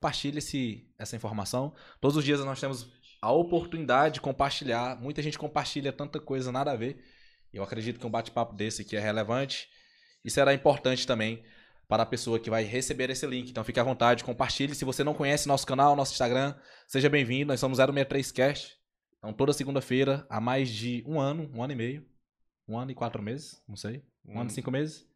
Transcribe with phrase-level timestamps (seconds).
[0.00, 1.74] compartilhe esse, essa informação.
[2.00, 4.98] Todos os dias nós temos a oportunidade de compartilhar.
[4.98, 7.04] Muita gente compartilha tanta coisa, nada a ver.
[7.52, 9.68] Eu acredito que um bate-papo desse aqui é relevante
[10.24, 11.44] e será importante também
[11.86, 13.50] para a pessoa que vai receber esse link.
[13.50, 14.74] Então fique à vontade, compartilhe.
[14.74, 16.54] Se você não conhece nosso canal, nosso Instagram,
[16.86, 17.48] seja bem-vindo.
[17.48, 18.70] Nós somos 063cast.
[19.18, 22.06] Então toda segunda-feira, há mais de um ano, um ano e meio,
[22.66, 25.09] um ano e quatro meses, não sei, um ano e cinco meses.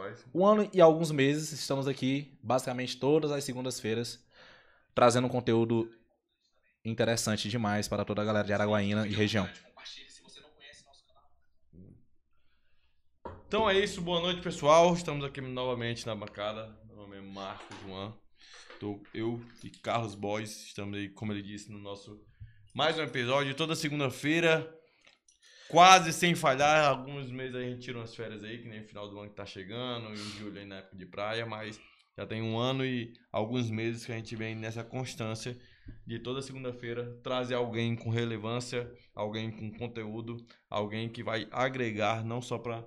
[0.00, 4.24] Rapaz, Um ano e alguns meses estamos aqui, basicamente todas as segundas-feiras,
[4.94, 5.92] trazendo um conteúdo
[6.82, 9.46] interessante demais para toda a galera de Araguaína e região.
[13.46, 14.94] Então é isso, boa noite pessoal.
[14.94, 16.74] Estamos aqui novamente na bancada.
[16.86, 18.14] Meu nome é Marcos Juan.
[18.78, 20.64] Tô eu e Carlos Boys.
[20.66, 22.24] Estamos aí, como ele disse, no nosso
[22.72, 23.54] mais um episódio.
[23.54, 24.72] Toda segunda-feira,
[25.70, 26.88] quase sem falhar.
[26.88, 29.46] Alguns meses a gente tira umas férias aí, que nem final do ano que tá
[29.46, 31.80] chegando, em julho aí na época de praia, mas
[32.16, 35.56] já tem um ano e alguns meses que a gente vem nessa constância
[36.06, 40.36] de toda segunda-feira trazer alguém com relevância, alguém com conteúdo,
[40.68, 42.84] alguém que vai agregar não só para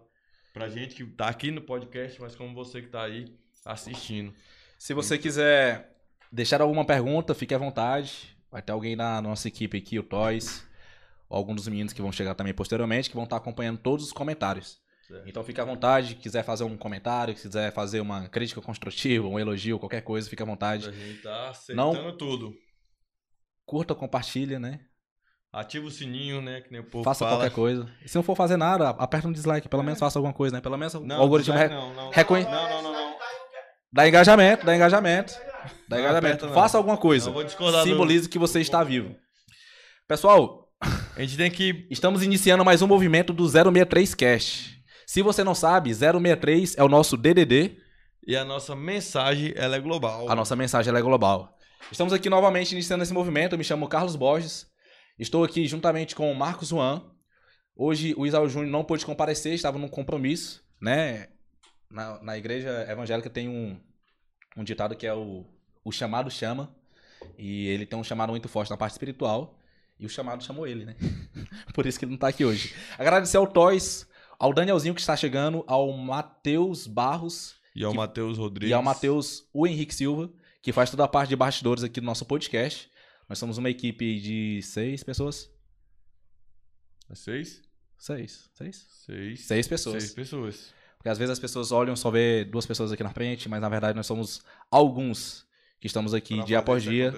[0.53, 3.25] pra gente que tá aqui no podcast, mas como você que tá aí
[3.65, 4.33] assistindo.
[4.77, 5.97] Se você quiser
[6.31, 8.37] deixar alguma pergunta, fique à vontade.
[8.51, 10.63] Vai ter alguém da nossa equipe aqui, o Toys,
[11.35, 14.77] algum dos meninos que vão chegar também posteriormente, que vão estar acompanhando todos os comentários.
[15.07, 15.27] Certo.
[15.27, 19.77] Então fique à vontade, quiser fazer um comentário, quiser fazer uma crítica construtiva, um elogio,
[19.79, 20.87] qualquer coisa, fique à vontade.
[20.87, 22.53] A gente tá aceitando Não- tudo.
[23.65, 24.79] Curta, compartilha, né?
[25.51, 26.61] Ativa o sininho, né?
[26.61, 27.37] Que nem o povo faça fala.
[27.37, 27.87] qualquer coisa.
[28.03, 30.61] E se não for fazer nada, aperta um dislike, pelo menos faça alguma coisa, né?
[30.61, 32.09] Pelo menos Não, o algoritmo re- não, não.
[32.09, 33.15] reconhe- Não, não, não, não.
[33.91, 35.33] dá engajamento, dá engajamento.
[35.87, 36.45] Dá engajamento.
[36.45, 36.53] aperta.
[36.53, 37.31] Faça alguma coisa.
[37.43, 39.15] Discordar do- Simbolize que você está vivo.
[40.07, 40.62] Pessoal,
[41.15, 44.79] A gente tem que estamos iniciando mais um movimento do 063 Cash.
[45.05, 47.77] Se você não sabe, 063 é o nosso DDD.
[48.25, 50.27] e a nossa mensagem ela é global.
[50.27, 51.55] A nossa mensagem ela é global.
[51.91, 53.53] Estamos aqui novamente iniciando esse movimento.
[53.53, 54.65] Eu me chamo Carlos Borges.
[55.19, 57.03] Estou aqui juntamente com o Marcos Juan.
[57.75, 61.27] Hoje o Isaú Júnior não pôde comparecer, estava num compromisso, né?
[61.91, 63.79] Na, na igreja evangélica tem um,
[64.57, 65.45] um ditado que é o,
[65.85, 66.75] o chamado chama.
[67.37, 69.59] E ele tem um chamado muito forte na parte espiritual.
[70.03, 70.95] E o chamado chamou ele, né?
[71.73, 72.75] Por isso que ele não tá aqui hoje.
[72.97, 74.05] Agradecer ao Toys,
[74.37, 78.69] ao Danielzinho que está chegando, ao Matheus Barros E ao que- Matheus Rodrigues.
[78.69, 80.29] e ao Matheus, o Henrique Silva,
[80.61, 82.91] que faz toda a parte de bastidores aqui do nosso podcast.
[83.29, 85.49] Nós somos uma equipe de seis pessoas.
[87.09, 87.61] É Seis?
[87.97, 88.49] Seis.
[88.53, 88.85] Seis?
[89.05, 89.45] Seis.
[89.45, 90.03] Seis pessoas.
[90.03, 90.73] Seis pessoas.
[90.97, 93.69] Porque às vezes as pessoas olham só vê duas pessoas aqui na frente, mas na
[93.69, 95.45] verdade nós somos alguns
[95.79, 97.13] que estamos aqui Pra dia após dia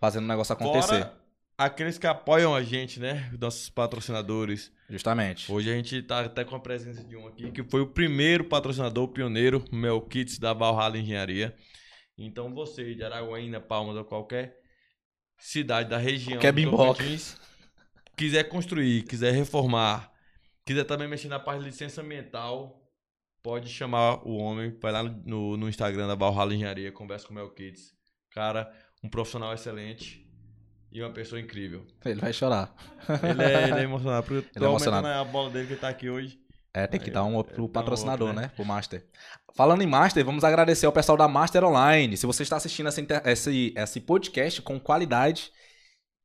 [0.00, 0.88] fazendo o negócio acontecer.
[1.04, 1.21] Fora
[1.64, 3.30] aqueles que apoiam a gente, né?
[3.40, 4.72] Nossos patrocinadores.
[4.88, 5.50] Justamente.
[5.50, 8.44] Hoje a gente tá até com a presença de um aqui, que foi o primeiro
[8.44, 11.54] patrocinador pioneiro, Mel Kits da Valhalla Engenharia.
[12.18, 14.58] Então você de Araguaína, Palmas ou qualquer
[15.38, 16.70] cidade da região, Qualquer.
[16.70, 17.36] Tocantins,
[18.16, 20.12] quiser construir, quiser reformar,
[20.64, 22.82] quiser também mexer na parte de licença ambiental,
[23.42, 27.36] pode chamar o homem, vai lá no, no Instagram da Valhalla Engenharia, conversa com o
[27.36, 27.94] Mel Kits.
[28.30, 28.70] Cara,
[29.02, 30.22] um profissional excelente
[30.92, 31.86] e uma pessoa incrível.
[32.04, 32.74] Ele vai chorar.
[33.22, 35.06] Ele é, ele é emocionado, porque eu tô é emocionado.
[35.06, 36.38] a bola dele que tá aqui hoje.
[36.74, 38.42] É, tem que Aí, dar um é, up pro um patrocinador, up, né?
[38.42, 38.52] né?
[38.54, 39.06] Pro Master.
[39.54, 42.16] Falando em Master, vamos agradecer ao pessoal da Master Online.
[42.16, 45.52] Se você está assistindo essa inter- esse, esse podcast com qualidade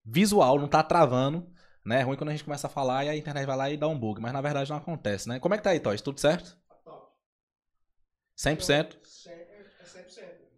[0.06, 1.46] visual, não tá travando,
[1.86, 2.00] né?
[2.00, 3.88] É ruim quando a gente começa a falar e a internet vai lá e dá
[3.90, 5.40] um bug, mas na verdade não acontece, né?
[5.40, 6.02] Como é que tá aí, Toys?
[6.02, 6.58] Tudo certo?
[8.40, 8.96] 100%?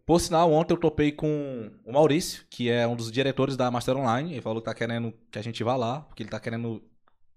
[0.10, 3.96] Por sinal, ontem eu topei com o Maurício, que é um dos diretores da Master
[3.96, 4.32] Online.
[4.32, 6.82] Ele falou que tá querendo que a gente vá lá, porque ele tá querendo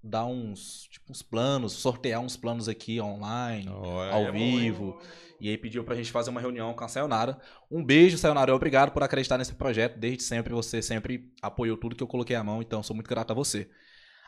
[0.02, 4.58] dar uns, tipo, uns planos, sortear uns planos aqui online, ao é bom, hein?
[4.58, 4.98] vivo.
[5.38, 7.38] E aí pediu pra gente fazer uma reunião com a Sayonara.
[7.70, 8.54] Um beijo, Sayonara.
[8.54, 9.98] Obrigado por acreditar nesse projeto.
[9.98, 13.32] Desde sempre, você sempre apoiou tudo que eu coloquei à mão, então sou muito grato
[13.32, 13.68] a você.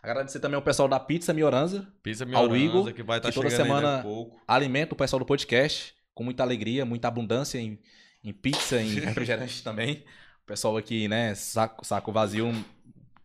[0.03, 3.35] Agradecer também ao pessoal da Pizza Mioranza, Pizza ao Mioranza, Igor, que vai estar que
[3.37, 4.05] toda chegando semana-
[4.47, 7.79] a alimenta o pessoal do podcast com muita alegria, muita abundância em,
[8.25, 10.05] em pizza, em refrigerante também.
[10.43, 12.53] O pessoal aqui, né, saco, saco vazio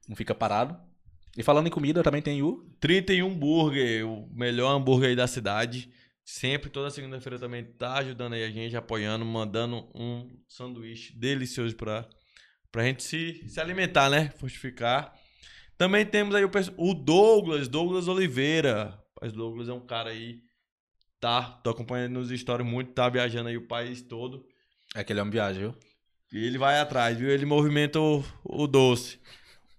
[0.07, 0.77] não, fica parado.
[1.37, 5.91] E falando em comida, também tem o 31 Burger, o melhor hambúrguer aí da cidade.
[6.25, 12.07] Sempre, toda segunda-feira também tá ajudando aí a gente, apoiando, mandando um sanduíche delicioso pra,
[12.71, 14.31] pra gente se, se alimentar, né?
[14.37, 15.13] Fortificar.
[15.77, 19.01] Também temos aí o, o Douglas, Douglas Oliveira.
[19.21, 20.41] Mas Douglas é um cara aí,
[21.19, 21.43] tá?
[21.63, 24.45] Tô acompanhando nos stories muito, tá viajando aí o país todo.
[24.95, 25.75] É aquele homem viagem, viu?
[26.31, 27.29] E ele vai atrás, viu?
[27.29, 29.19] Ele movimenta o, o doce.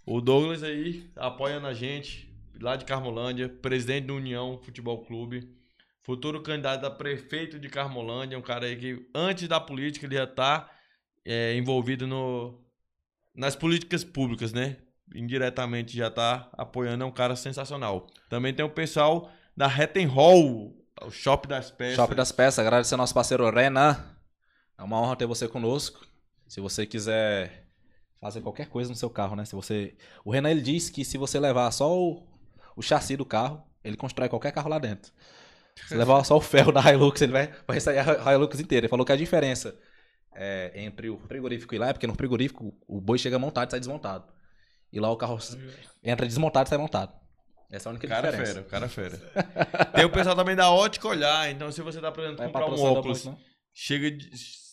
[0.04, 2.28] O Douglas aí apoiando a gente,
[2.60, 5.48] lá de Carmolândia, presidente do União Futebol Clube,
[6.02, 10.26] futuro candidato a prefeito de Carmolândia, um cara aí que antes da política ele já
[10.26, 10.68] tá
[11.24, 12.60] é, envolvido no,
[13.34, 14.78] nas políticas públicas, né?
[15.14, 18.08] Indiretamente já tá apoiando, é um cara sensacional.
[18.28, 21.96] Também tem o pessoal da Retten Hall, o Shop das Peças.
[21.96, 23.96] Shop das Peças, agradecer ao nosso parceiro Renan.
[24.80, 26.06] É uma honra ter você conosco.
[26.48, 27.66] Se você quiser
[28.18, 29.44] fazer qualquer coisa no seu carro, né?
[29.44, 29.94] Se você,
[30.24, 32.26] o Renan ele disse que se você levar só o,
[32.74, 35.12] o chassi do carro, ele constrói qualquer carro lá dentro.
[35.86, 38.84] Se levar só o ferro da Hilux, ele vai, vai sair a Hilux inteira.
[38.86, 39.78] Ele falou que a diferença
[40.34, 43.70] é, entre o frigorífico e lá é porque no frigorífico o boi chega montado e
[43.72, 44.32] sai desmontado.
[44.92, 45.38] E lá o carro
[46.02, 47.12] entra desmontado e sai montado.
[47.70, 48.54] Essa é a única cara diferença.
[48.54, 49.16] fera, cara fera.
[49.94, 52.66] Tem o pessoal também da ótica olhar, então se você tá precisando Não é comprar
[52.66, 53.38] um óculos, não?
[53.72, 54.28] chega de-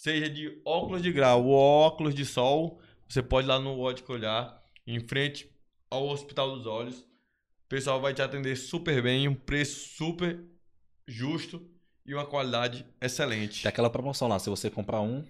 [0.07, 4.13] seja de óculos de grau ou óculos de sol, você pode ir lá no ótica
[4.13, 5.51] olhar, em frente
[5.91, 6.99] ao Hospital dos Olhos.
[6.99, 10.41] O pessoal vai te atender super bem, um preço super
[11.05, 11.61] justo
[12.05, 13.63] e uma qualidade excelente.
[13.63, 15.25] Tem aquela promoção lá, se você comprar um,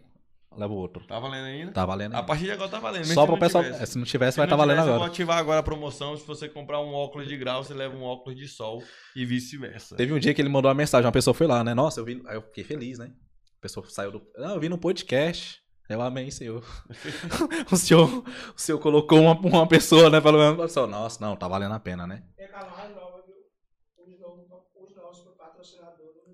[0.56, 1.04] leva o outro.
[1.08, 1.72] Tá valendo ainda?
[1.72, 2.26] Tá valendo A aí.
[2.28, 3.06] partir de agora tá valendo.
[3.06, 3.64] Só pro pessoal.
[3.64, 3.82] tivesse.
[3.82, 5.12] é, Se não tivesse, Se vai estar valendo tivesse, Eu vou agora.
[5.12, 6.16] ativar agora a promoção.
[6.16, 8.84] Se você comprar um óculos de grau, você leva um óculos de sol
[9.16, 9.96] e vice-versa.
[9.96, 11.74] Teve um dia que ele mandou uma mensagem, uma pessoa foi lá, né?
[11.74, 12.22] Nossa, eu vi.
[12.28, 13.12] Aí eu fiquei feliz, né?
[13.58, 14.28] A pessoa saiu do.
[14.38, 15.62] Não, eu vi no podcast.
[15.90, 16.64] Eu amei, senhor.
[17.72, 18.24] o senhor.
[18.56, 20.22] O senhor colocou uma, uma pessoa, né?
[20.22, 20.58] Pelo menos.
[20.58, 22.24] Pessoa, Nossa, não, tá valendo a pena, né?
[22.38, 22.48] É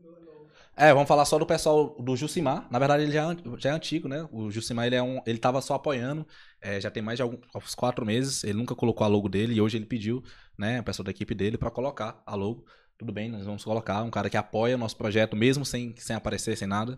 [0.10, 0.48] meu novo.
[0.76, 2.68] É, vamos falar só do pessoal do Jusimar.
[2.70, 4.28] Na verdade, ele já, é já é antigo, né?
[4.32, 5.22] O Jusimar, ele é um.
[5.26, 6.28] Ele tava só apoiando.
[6.62, 8.44] é, já tem mais de alguns uns quatro meses.
[8.44, 10.24] Ele nunca colocou a logo dele e hoje ele pediu,
[10.58, 10.82] né?
[10.82, 12.66] O pessoal da equipe dele pra colocar a logo.
[13.04, 14.02] Tudo bem, nós vamos colocar.
[14.02, 16.98] Um cara que apoia o nosso projeto, mesmo sem, sem aparecer, sem nada.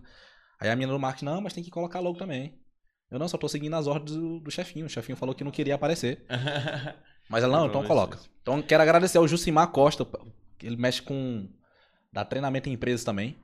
[0.59, 2.61] Aí a menina do marketing, não, mas tem que colocar logo também.
[3.09, 4.85] Eu não, só tô seguindo as ordens do, do chefinho.
[4.85, 6.23] O chefinho falou que não queria aparecer.
[7.27, 8.19] Mas ela, não, então Não, coloca.
[8.39, 10.05] Então quero agradecer ao Jusimar Costa.
[10.61, 11.49] Ele mexe com.
[12.13, 13.35] dá treinamento em empresas também.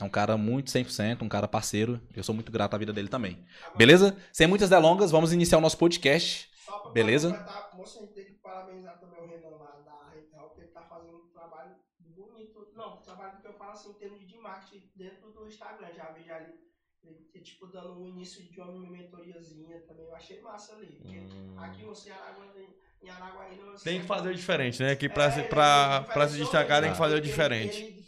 [0.00, 2.00] É um cara muito 100%, um cara parceiro.
[2.16, 3.38] Eu sou muito grato à vida dele também.
[3.76, 4.16] Beleza?
[4.32, 6.50] Sem muitas delongas, vamos iniciar o nosso podcast.
[6.64, 7.30] Só pra Beleza?
[7.30, 10.62] completar, Moça, a gente tem que parabenizar também o Renan lá da Rede Real, porque
[10.62, 12.72] ele tá fazendo um trabalho bonito.
[12.74, 15.92] Não, um trabalho que eu falo assim, em termos de marketing dentro do Instagram.
[15.92, 16.54] Já vi já ali,
[17.02, 20.06] ele, ele, tipo, dando um início de uma mentoriazinha também.
[20.06, 20.92] Eu achei massa ali.
[20.96, 21.54] Porque Hum.
[21.56, 22.10] aqui você,
[23.02, 24.94] em Araguaína, você Tem que fazer o diferente, né?
[24.96, 27.84] Que pra, É, pra, diferenciou pra se destacar tem que fazer o diferente.
[27.84, 27.99] Ele, ele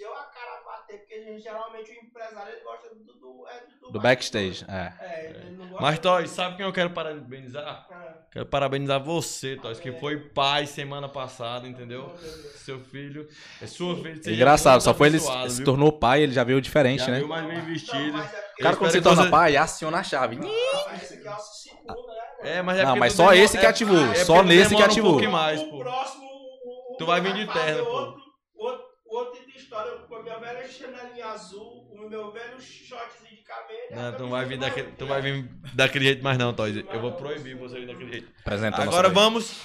[0.99, 4.65] porque geralmente o empresário ele gosta do, do, é, do, Do backstage.
[4.69, 4.93] É.
[5.01, 7.87] É, ele não gosta Mas, Toys, sabe quem eu quero parabenizar?
[7.91, 12.07] Ah, Quero parabenizar você, Toys, que foi pai semana passada, entendeu?
[12.07, 12.21] Deus.
[12.63, 13.29] Seu filho.
[13.61, 14.21] É sua filha.
[14.35, 17.17] Engraçado, só foi ele se tornou pai, ele já veio diferente, Já né?
[17.17, 18.13] veio mais bem vestido.
[18.17, 20.37] Não, é O cara, quando se torna você- pai, aciona a chave.
[20.37, 22.23] Rapaz, esse aqui é a segunda, né?
[22.45, 24.83] É, mas é Não, mas só demora- esse que é- ativou, é só nesse que
[24.83, 25.21] ativou.
[25.21, 25.79] Um mais, o pô.
[25.81, 26.25] próximo.
[26.25, 27.91] o- o- Tu vai o- vir de terno, pô.
[27.93, 28.23] Outro,
[28.57, 33.37] outro, outro tipo de história com a minha velha chinelinha azul, o meu velho shortzinho
[33.37, 33.81] de cabelo.
[34.03, 36.77] Não, tu não vai vir daquele, tu vai vir daquele jeito mais não, Toys.
[36.93, 38.33] Eu vou proibir você vir daquele jeito.
[38.41, 39.61] Apresenta Agora vamos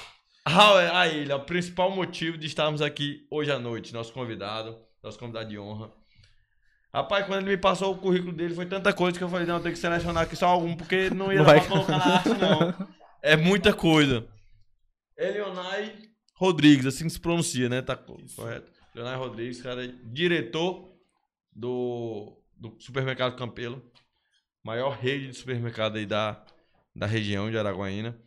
[0.45, 5.49] a ele, o principal motivo de estarmos aqui hoje à noite, nosso convidado, nosso convidado
[5.49, 5.91] de honra.
[6.93, 9.61] Rapaz, quando ele me passou o currículo dele, foi tanta coisa que eu falei, não,
[9.61, 12.15] tem que selecionar aqui só algum, porque não ia Não dar vai- pra colocar na
[12.15, 12.87] arte, não.
[13.21, 14.25] É muita coisa.
[15.17, 15.93] Elionai
[16.35, 17.81] Rodrigues, assim que se pronuncia, né?
[17.81, 18.71] Tá co- correto.
[18.97, 20.91] Elionai Rodrigues, cara, diretor
[21.51, 23.83] do, do supermercado Campelo,
[24.63, 26.43] maior rede de supermercado aí da,
[26.95, 28.19] da região de Araguaína.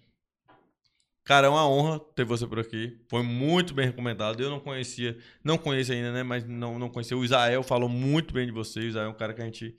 [1.24, 3.04] Cara, é uma honra ter você por aqui.
[3.08, 4.40] Foi muito bem recomendado.
[4.40, 6.22] Eu não conhecia, não conheço ainda, né?
[6.22, 7.16] Mas não, não conhecia.
[7.16, 8.78] O Israel falou muito bem de você.
[8.80, 9.74] O Israel é um cara que a gente.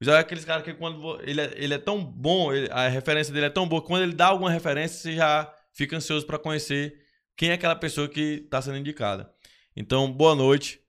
[0.00, 3.32] O é aqueles caras que quando ele é, ele é tão bom, ele- a referência
[3.32, 6.38] dele é tão boa, que quando ele dá alguma referência, você já fica ansioso para
[6.38, 7.02] conhecer
[7.36, 9.32] quem é aquela pessoa que está sendo indicada.
[9.80, 10.80] Então, boa noite.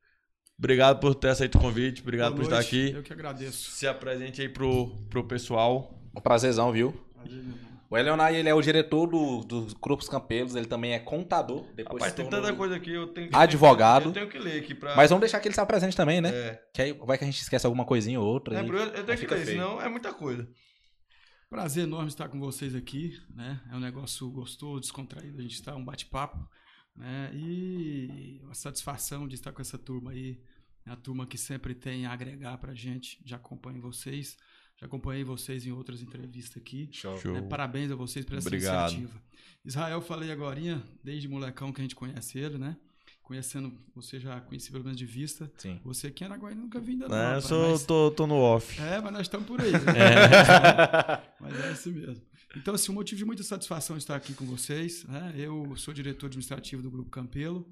[0.58, 2.02] Obrigado por ter aceito o convite.
[2.02, 2.98] Obrigado Boa por estar noite, aqui.
[2.98, 3.70] Eu que agradeço.
[3.70, 6.02] Se apresente aí pro, pro pessoal.
[6.18, 6.92] Um prazerzão, viu?
[7.14, 7.44] Prazer.
[7.88, 11.66] O Eleonai, ele é o diretor do, dos Grupos Campelos, ele também é contador.
[11.76, 13.36] Depois Rapaz, tem tanta coisa aqui, eu tenho que.
[13.36, 14.10] Advogado.
[14.10, 14.96] Eu tenho que ler aqui pra.
[14.96, 16.30] Mas vamos deixar que ele se apresente também, né?
[16.30, 18.58] É, Que aí vai que a gente esquece alguma coisinha ou outra.
[18.58, 19.58] é, porque eu, eu tenho que fica ler, feio.
[19.60, 20.48] senão é muita coisa.
[21.48, 23.62] Prazer enorme estar com vocês aqui, né?
[23.72, 26.38] É um negócio gostoso, descontraído, a gente está um bate-papo,
[27.00, 27.32] né?
[27.34, 30.38] E uma satisfação de estar com essa turma aí,
[30.86, 33.20] é a turma que sempre tem a agregar pra gente.
[33.26, 34.38] Já acompanho vocês,
[34.78, 36.90] já acompanhei vocês em outras entrevistas aqui.
[36.92, 37.18] Show.
[37.34, 37.42] Né?
[37.44, 38.92] Parabéns a vocês por essa Obrigado.
[38.94, 39.22] iniciativa.
[39.66, 40.60] Israel, falei agora,
[41.04, 42.78] desde molecão que a gente conhece ele, né?
[43.22, 45.52] Conhecendo, você já conheci pelo menos de vista.
[45.58, 45.80] Sim.
[45.84, 48.36] Você aqui em Araguaína nunca vi ainda não, É, eu sou, mas- tô, tô no
[48.38, 48.82] off.
[48.82, 49.72] É, mas nós estamos por aí.
[49.72, 49.80] Né?
[51.40, 52.22] Mas é isso mesmo.
[52.56, 55.04] Então, assim, um motivo de muita satisfação estar aqui com vocês.
[55.06, 55.34] Né?
[55.38, 57.68] Eu sou diretor administrativo do Grupo Campelo.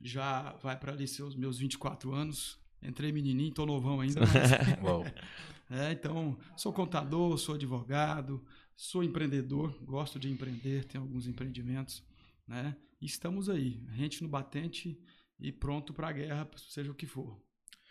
[0.00, 2.58] Já vai para ali seus meus 24 anos.
[2.82, 5.12] Entrei menininho, tô novão ainda, mas.
[5.70, 8.42] É, então, sou contador, sou advogado,
[8.74, 12.02] sou empreendedor, gosto de empreender, tenho alguns empreendimentos,
[12.46, 12.74] né?
[12.98, 14.98] E estamos aí, rente no batente
[15.38, 17.38] e pronto para a guerra, seja o que for.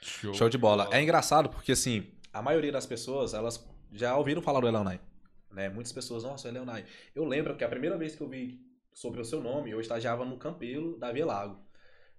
[0.01, 0.34] Show.
[0.34, 0.89] Show de bola.
[0.91, 3.63] É engraçado porque, assim, a maioria das pessoas, elas
[3.94, 5.00] já ouviram falar do Eleonai.
[5.57, 5.69] Né?
[5.69, 6.85] Muitas pessoas, nossa, Eleonai.
[7.15, 8.61] Eu lembro que a primeira vez que eu vi
[8.93, 11.59] sobre o seu nome, eu estagiava no Campelo da Via Lago.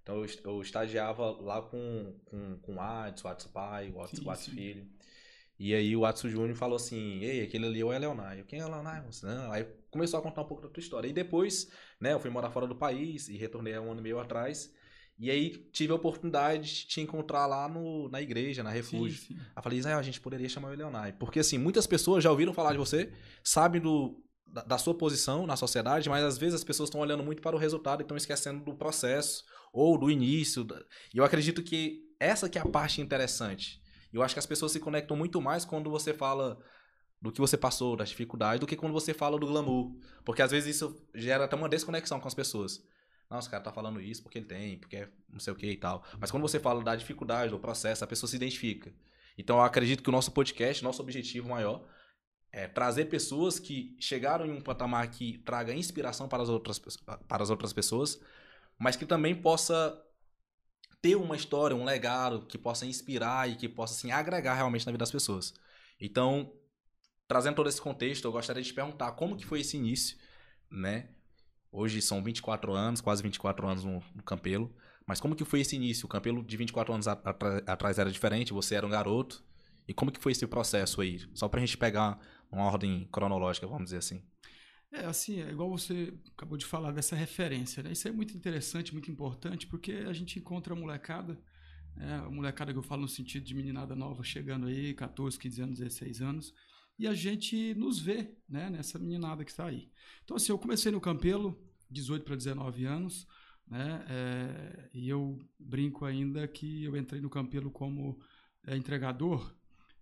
[0.02, 4.00] Então eu, est- eu estagiava lá com, com, com o Adson, o Adson pai, o
[4.02, 4.86] Adson, Sim, o Adson filho.
[5.58, 8.40] E aí o Adson Júnior falou assim, ei, aquele ali é o Eleonai.
[8.40, 9.02] Eu, quem é o Eleonai?
[9.02, 9.26] moço?
[9.26, 9.52] Não.
[9.52, 11.08] Aí começou a contar um pouco da tua história.
[11.08, 14.02] E depois, né, eu fui morar fora do país e retornei há um ano e
[14.04, 14.72] meio atrás.
[15.18, 19.18] E aí tive a oportunidade de te encontrar lá no, na igreja, na Refúgio.
[19.18, 19.40] Sim, sim.
[19.54, 21.12] Aí falei, Israel, a gente poderia chamar o Eleonai.
[21.12, 25.44] Porque, assim, muitas pessoas já ouviram falar de você, sabem do, da, da sua posição
[25.44, 28.16] na sociedade, mas às vezes as pessoas estão olhando muito para o resultado e estão
[28.16, 30.64] esquecendo do processo ou do início.
[31.12, 33.82] E eu acredito que essa que é a parte interessante.
[34.12, 36.58] Eu acho que as pessoas se conectam muito mais quando você fala
[37.20, 39.92] do que você passou, das dificuldades, do que quando você fala do glamour.
[40.24, 42.80] Porque às vezes isso gera até uma desconexão com as pessoas.
[43.30, 45.70] Nossa, o cara tá falando isso porque ele tem, porque é não sei o que
[45.70, 46.04] e tal.
[46.18, 48.92] Mas quando você fala da dificuldade, do processo, a pessoa se identifica.
[49.36, 51.86] Então eu acredito que o nosso podcast, nosso objetivo maior
[52.50, 57.42] é trazer pessoas que chegaram em um patamar que traga inspiração para as outras, para
[57.42, 58.18] as outras pessoas,
[58.78, 60.02] mas que também possa
[61.00, 64.92] ter uma história, um legado que possa inspirar e que possa assim, agregar realmente na
[64.92, 65.54] vida das pessoas.
[66.00, 66.52] Então,
[67.28, 70.16] trazendo todo esse contexto, eu gostaria de te perguntar como que foi esse início,
[70.70, 71.10] né?
[71.70, 74.74] Hoje são 24 anos, quase 24 anos no, no Campelo.
[75.06, 76.06] Mas como que foi esse início?
[76.06, 79.42] O Campelo de 24 anos atrás era diferente, você era um garoto.
[79.86, 81.20] E como que foi esse processo aí?
[81.34, 82.18] Só pra gente pegar
[82.52, 84.22] uma ordem cronológica, vamos dizer assim.
[84.92, 87.92] É, assim, é igual você acabou de falar dessa referência, né?
[87.92, 91.38] Isso é muito interessante, muito importante, porque a gente encontra a molecada,
[91.94, 92.22] né?
[92.24, 95.78] a molecada que eu falo no sentido de meninada nova chegando aí, 14, 15 anos,
[95.78, 96.54] 16 anos,
[96.98, 99.90] e a gente nos vê, né, nessa meninada que está aí.
[100.24, 101.58] Então, assim, eu comecei no Campelo,
[101.90, 103.26] 18 para 19 anos,
[103.66, 108.18] né, é, e eu brinco ainda que eu entrei no Campelo como
[108.66, 109.54] é, entregador,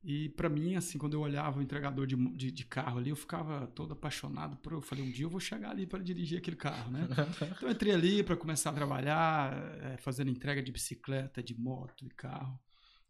[0.09, 3.17] e para mim, assim, quando eu olhava o entregador de, de, de carro ali, eu
[3.17, 4.73] ficava todo apaixonado por.
[4.73, 7.09] Eu falei, um dia eu vou chegar ali para dirigir aquele carro, né?
[7.57, 12.05] Então eu entrei ali para começar a trabalhar, eh, fazendo entrega de bicicleta, de moto,
[12.05, 12.57] de carro,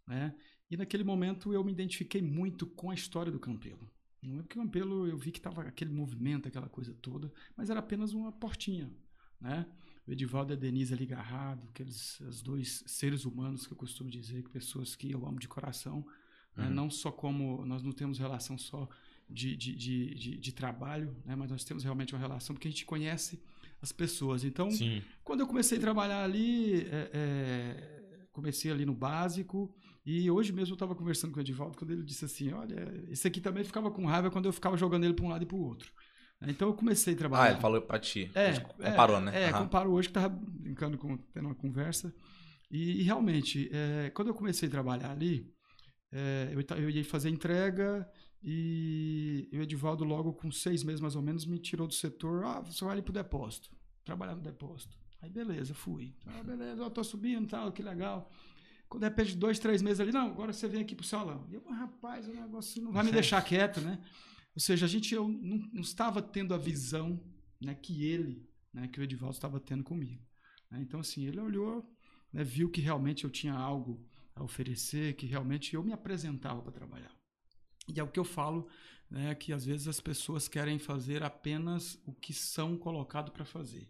[0.07, 0.35] né?
[0.71, 3.91] E naquele momento eu me identifiquei muito com a história do Campelo.
[4.23, 7.71] Não é porque o Campelo eu vi que estava aquele movimento, aquela coisa toda, mas
[7.71, 8.91] era apenas uma portinha,
[9.41, 9.67] né?
[10.07, 14.11] O Edivaldo e a Denise ali agarrado, aqueles os dois seres humanos que eu costumo
[14.11, 16.05] dizer, que pessoas que eu amo de coração,
[16.57, 16.67] né?
[16.67, 16.75] Uhum.
[16.75, 18.89] não só como nós não temos relação só
[19.29, 21.35] de, de, de, de, de trabalho, né?
[21.35, 23.43] mas nós temos realmente uma relação porque a gente conhece
[23.83, 24.45] as pessoas.
[24.45, 25.03] Então, Sim.
[25.23, 29.75] quando eu comecei a trabalhar ali, é, é, comecei ali no básico.
[30.07, 33.27] E hoje mesmo eu estava conversando com o Edivaldo quando ele disse assim: Olha, esse
[33.27, 35.57] aqui também ficava com raiva quando eu ficava jogando ele para um lado e para
[35.57, 35.93] o outro.
[36.43, 37.45] Então eu comecei a trabalhar.
[37.45, 38.31] Ah, ele falou pra ti.
[38.35, 39.33] É, A gente comparou, né?
[39.35, 39.65] É, Aham.
[39.65, 42.15] comparou hoje que tava brincando com tendo uma conversa.
[42.71, 45.53] E, e realmente, é, quando eu comecei a trabalhar ali,
[46.13, 48.09] é, eu, eu ia fazer entrega
[48.43, 52.45] e o Edivaldo, logo com seis meses mais ou menos, me tirou do setor.
[52.45, 53.71] Ah, você vai ali pro depósito,
[54.05, 54.97] trabalhar no depósito.
[55.21, 56.15] Aí beleza, fui.
[56.27, 58.31] Ah, beleza, eu tô subindo, tal, que legal.
[58.89, 61.47] Quando de repente, dois, três meses ali, não, agora você vem aqui pro salão.
[61.51, 64.01] E eu, "Mas, rapaz, o negócio não vai me deixar quieto, né?
[64.55, 67.21] Ou seja, a gente eu não, não estava tendo a visão
[67.61, 70.23] né, que ele, né, que o Edivaldo estava tendo comigo.
[70.71, 70.81] né?
[70.81, 71.85] Então, assim, ele olhou,
[72.33, 76.73] né, viu que realmente eu tinha algo a oferecer, que realmente eu me apresentava para
[76.73, 77.15] trabalhar.
[77.89, 78.69] E é o que eu falo,
[79.11, 83.89] né, que às vezes as pessoas querem fazer apenas o que são colocados para fazer.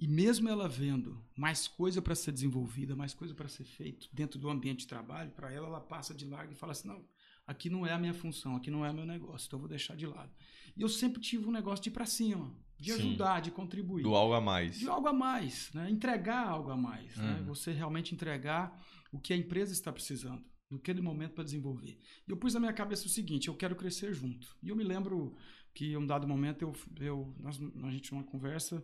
[0.00, 4.38] E mesmo ela vendo mais coisa para ser desenvolvida, mais coisa para ser feito dentro
[4.38, 7.04] do ambiente de trabalho, para ela ela passa de largo e fala assim: não,
[7.46, 9.68] aqui não é a minha função, aqui não é o meu negócio, então eu vou
[9.68, 10.32] deixar de lado.
[10.74, 12.98] E eu sempre tive um negócio de ir para cima, de Sim.
[12.98, 14.78] ajudar, de contribuir Do algo a mais.
[14.78, 15.90] de algo a mais, né?
[15.90, 17.18] entregar algo a mais.
[17.18, 17.40] Né?
[17.40, 17.44] Uhum.
[17.48, 21.98] Você realmente entregar o que a empresa está precisando, naquele momento para desenvolver.
[22.26, 24.56] E eu pus na minha cabeça o seguinte: eu quero crescer junto.
[24.62, 25.36] E eu me lembro
[25.74, 28.82] que, em um dado momento, eu, eu, nós, a gente tinha uma conversa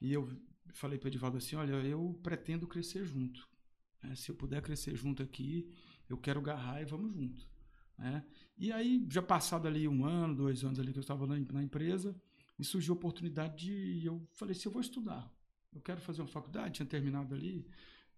[0.00, 0.28] e eu
[0.72, 3.48] falei para o Edivaldo assim: olha, eu pretendo crescer junto.
[4.02, 4.14] né?
[4.14, 5.70] Se eu puder crescer junto aqui,
[6.08, 7.46] eu quero agarrar e vamos junto.
[7.98, 8.24] né?
[8.58, 11.62] E aí, já passado ali um ano, dois anos ali que eu estava na, na
[11.62, 12.14] empresa,
[12.58, 13.72] me surgiu a oportunidade de.
[13.72, 15.30] e Eu falei assim: eu vou estudar.
[15.72, 16.74] Eu quero fazer uma faculdade.
[16.74, 17.66] Tinha terminado ali,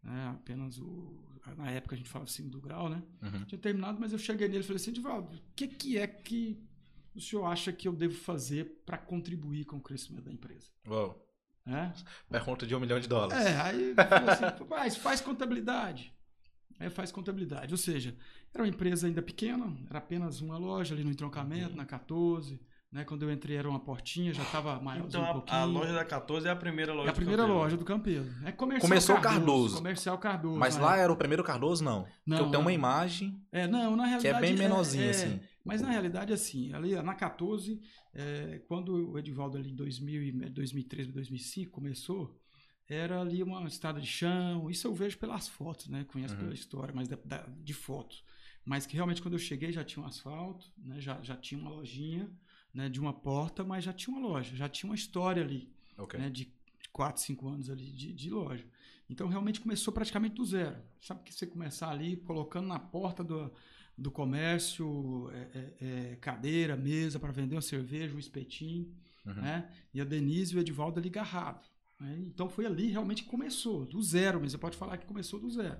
[0.02, 1.24] né, apenas o.
[1.56, 3.02] Na época a gente falava assim do grau, né?
[3.22, 3.44] Uhum.
[3.46, 6.62] Tinha terminado, mas eu cheguei nele e falei assim: Edivaldo, o que, que é que
[7.14, 10.70] o senhor acha que eu devo fazer para contribuir com o crescimento da empresa?
[10.86, 11.26] Uou.
[11.68, 11.92] Né?
[12.30, 13.44] Pergunta de um milhão de dólares.
[13.44, 16.12] É, aí assim, mas faz contabilidade.
[16.80, 17.72] é, faz contabilidade.
[17.74, 18.14] Ou seja,
[18.54, 22.58] era uma empresa ainda pequena, era apenas uma loja ali no entroncamento, na 14.
[22.90, 23.04] Né?
[23.04, 25.58] Quando eu entrei era uma portinha, já estava maior Então um a, pouquinho.
[25.60, 27.60] a loja da 14 é a primeira loja É a do primeira Campeiro.
[27.62, 28.24] loja do Campeiro.
[28.46, 29.44] É comercial Começou o Cardoso.
[29.46, 29.76] Cardoso.
[29.76, 30.58] Comercial Cardoso.
[30.58, 32.04] Mas na lá era o primeiro Cardoso, não.
[32.04, 34.36] Porque Não, eu tenho uma imagem É, não, na que realidade.
[34.36, 35.40] é bem menorzinha, é- assim.
[35.68, 37.80] Mas na realidade, assim, ali na 14,
[38.14, 42.40] é, quando o Edivaldo ali em 2000, e- 2003, 2005 começou,
[42.88, 44.70] era ali uma estrada de chão.
[44.70, 46.04] Isso eu vejo pelas fotos, né?
[46.04, 46.40] Conheço Uhum.
[46.40, 48.24] pela história, mas da- da- de fotos.
[48.64, 51.00] Mas que realmente quando eu cheguei já tinha um asfalto, né?
[51.00, 52.30] Já, já tinha uma lojinha,
[52.72, 52.88] né?
[52.88, 56.18] De uma porta, mas já tinha uma loja, já tinha uma história ali Ok.
[56.18, 56.50] né, de
[56.92, 58.66] 4, 5 anos ali de, de loja.
[59.10, 60.76] Então realmente começou praticamente do zero.
[61.00, 63.50] Sabe que você começar ali colocando na porta do,
[63.98, 65.74] do comércio é, é,
[66.12, 68.92] é, cadeira, mesa para vender uma cerveja, um espetinho,
[69.26, 69.34] Uhum.
[69.34, 69.68] né?
[69.92, 71.66] E a Denise e o Edivaldo ali garrado.
[72.00, 72.16] né?
[72.28, 75.50] Então foi ali realmente que começou, do zero, mas você pode falar que começou do
[75.50, 75.78] zero.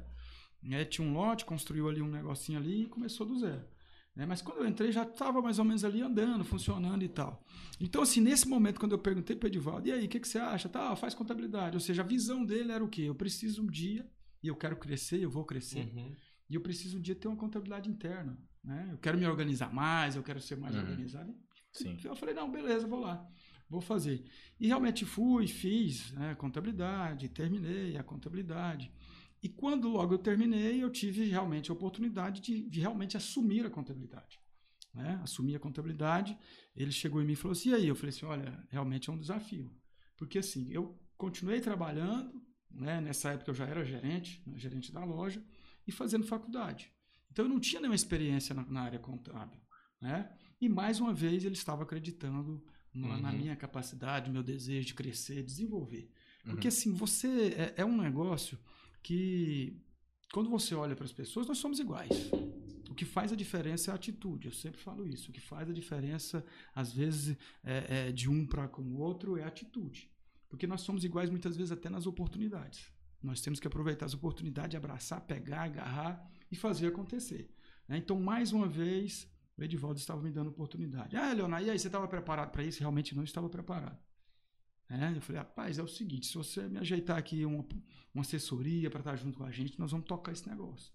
[0.63, 0.85] Né?
[0.85, 3.65] Tinha um lote, construiu ali um negocinho ali e começou do zero.
[4.17, 4.27] né?
[4.27, 7.43] Mas quando eu entrei já estava mais ou menos ali andando, funcionando e tal.
[7.81, 10.27] Então, assim, nesse momento, quando eu perguntei para o Edivaldo, e aí, o que, que
[10.29, 10.69] você acha?
[10.69, 11.77] Tá, faz contabilidade.
[11.77, 13.03] Ou seja, a visão dele era o quê?
[13.03, 14.05] Eu preciso um dia,
[14.43, 16.13] e eu quero crescer, eu vou crescer, Uhum.
[16.49, 18.39] E eu preciso um dia ter uma contabilidade interna.
[18.65, 18.89] Né?
[18.93, 20.83] Eu quero me organizar mais, eu quero ser mais Uhum.
[20.83, 21.35] organizado.
[21.73, 21.97] Sim.
[22.05, 23.27] Eu falei, não, beleza, vou lá,
[23.69, 24.25] vou fazer.
[24.59, 28.93] E realmente fui, fiz né, contabilidade, terminei a contabilidade.
[29.43, 33.71] E quando logo eu terminei, eu tive realmente a oportunidade de, de realmente assumir a
[33.71, 34.41] contabilidade.
[34.93, 35.21] Né?
[35.23, 36.37] Assumir a contabilidade.
[36.75, 37.87] Ele chegou em mim e falou assim: e aí?
[37.87, 39.71] Eu falei assim: olha, realmente é um desafio.
[40.17, 43.01] Porque assim, eu continuei trabalhando, né?
[43.01, 45.41] nessa época eu já era gerente, né, gerente da loja,
[45.89, 46.93] e fazendo faculdade.
[47.33, 49.59] Então eu não tinha nenhuma experiência na, na área contábil.
[50.01, 50.31] Né?
[50.61, 52.63] E mais uma vez ele estava acreditando
[52.95, 53.39] na, na Uhum.
[53.39, 56.11] minha capacidade, no meu desejo de crescer, desenvolver.
[56.45, 56.53] Uhum.
[56.53, 58.59] Porque assim, você é, é um negócio
[59.03, 59.81] que
[60.33, 62.31] quando você olha para as pessoas, nós somos iguais.
[62.91, 64.47] O que faz a diferença é a atitude.
[64.47, 65.31] Eu sempre falo isso.
[65.31, 69.37] O que faz a diferença, às vezes, é, é de um para com o outro
[69.39, 70.11] é a atitude.
[70.49, 72.91] Porque nós somos iguais muitas vezes até nas oportunidades.
[73.23, 77.51] Nós temos que aproveitar as oportunidades, abraçar, pegar, agarrar e fazer acontecer.
[77.89, 77.99] né?
[77.99, 81.17] Então, mais uma vez, o Edivaldo estava me dando oportunidade.
[81.17, 82.81] Ah, Leonardo, e aí, você estava preparado para isso?
[82.81, 83.99] Realmente não estava preparado.
[84.89, 87.67] É, eu falei, rapaz, é o seguinte, se você me ajeitar aqui uma,
[88.15, 90.93] uma assessoria para estar junto com a gente, nós vamos tocar esse negócio.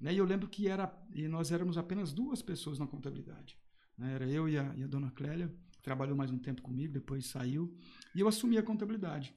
[0.00, 0.14] Né?
[0.14, 3.58] E eu lembro que era, e nós éramos apenas duas pessoas na contabilidade.
[3.98, 4.14] né?
[4.14, 7.76] Era eu e a, e a dona Clélia, trabalhou mais um tempo comigo, depois saiu,
[8.14, 9.34] e eu assumi a contabilidade.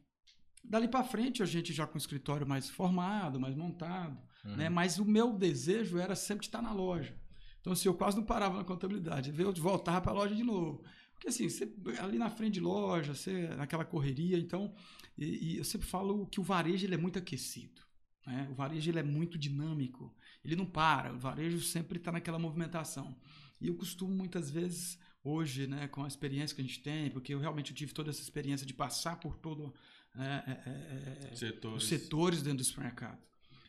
[0.70, 4.56] Dali para frente, a gente já com o escritório mais formado, mais montado, Uhum.
[4.56, 4.70] né?
[4.70, 7.16] mas o meu desejo era sempre estar na loja.
[7.60, 10.84] Então, assim, eu quase não parava na contabilidade, eu voltava para a loja de novo.
[11.14, 14.74] Porque assim, você, ali na frente de loja, você, naquela correria, então,
[15.18, 17.82] e, e eu sempre falo que o varejo ele é muito aquecido.
[18.26, 18.48] Né?
[18.52, 20.14] O varejo ele é muito dinâmico,
[20.46, 23.18] ele não para, o varejo sempre está naquela movimentação.
[23.60, 27.34] E eu costumo muitas vezes, hoje, né, com a experiência que a gente tem, porque
[27.34, 29.74] eu realmente tive toda essa experiência de passar por todo
[30.16, 31.84] é, é, é, Setores.
[31.84, 33.20] os setores dentro do supermercado.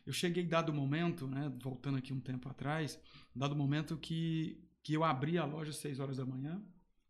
[0.05, 2.99] Eu cheguei dado momento, né, voltando aqui um tempo atrás,
[3.35, 6.61] dado momento que, que eu abri a loja às 6 horas da manhã,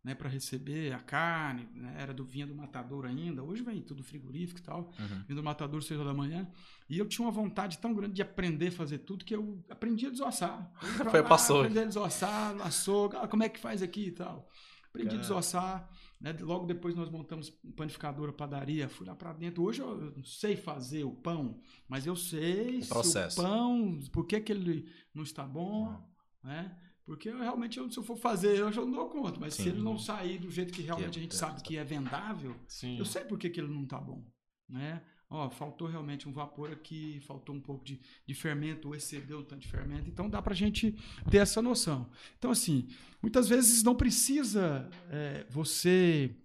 [0.10, 4.04] né, para receber a carne, né, era do vinha do matador ainda, hoje vem tudo
[4.04, 5.24] frigorífico e tal, Uhum.
[5.28, 6.50] vinha do matador às 6 horas da manhã,
[6.90, 10.08] e eu tinha uma vontade tão grande de aprender a fazer tudo que eu aprendi
[10.08, 10.72] a desossar.
[11.12, 11.60] Foi, lá, passou.
[11.62, 14.50] Aprendi a desossar, no açougue, ah, como é que faz aqui e tal.
[14.90, 15.22] Aprendi a Cara.
[15.22, 16.36] desossar, né?
[16.42, 19.62] Logo depois nós montamos panificadora, padaria, fui lá para dentro.
[19.64, 23.40] Hoje eu não sei fazer o pão, mas eu sei O processo.
[23.40, 25.96] o pão, por que, que ele não está bom,
[26.44, 26.76] né?
[27.10, 29.40] Porque eu, realmente, eu, se eu for fazer, eu já não dou conta.
[29.40, 29.64] Mas Sim.
[29.64, 32.56] se ele não sair do jeito que realmente a gente é, sabe que é vendável,
[32.68, 33.00] Sim.
[33.00, 34.24] eu sei por que, que ele não tá bom,
[34.70, 35.02] né?
[35.28, 39.44] Ó, faltou realmente um vapor aqui, faltou um pouco de, de fermento, ou excedeu o
[39.44, 40.08] tanto de fermento.
[40.08, 40.96] Então dá pra gente
[41.32, 42.08] ter essa noção.
[42.38, 42.88] Então, assim,
[43.24, 46.36] muitas vezes não precisa é, você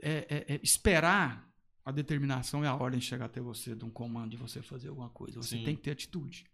[0.00, 1.46] é, é, é, esperar
[1.84, 5.10] a determinação e a ordem chegar até você de um comando de você fazer alguma
[5.10, 5.42] coisa.
[5.42, 5.64] Você Sim.
[5.64, 6.46] tem que ter atitude.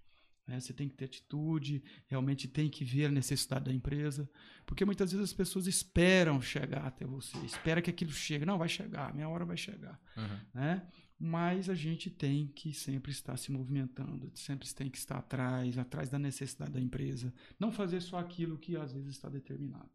[0.47, 0.61] Né?
[0.61, 4.31] Você tem que ter atitude, realmente tem que ver a necessidade da empresa.
[4.65, 8.45] Porque muitas vezes as pessoas esperam chegar até você, espera que aquilo chegue.
[8.45, 10.01] Não, vai chegar, minha hora vai chegar.
[10.17, 10.41] Uhum.
[10.55, 10.87] Né?
[11.19, 16.11] Mas a gente tem que sempre estar se movimentando, sempre tem que estar atrás, atrás
[16.11, 17.33] da necessidade da empresa.
[17.59, 19.91] Não fazer só aquilo que às vezes está determinado.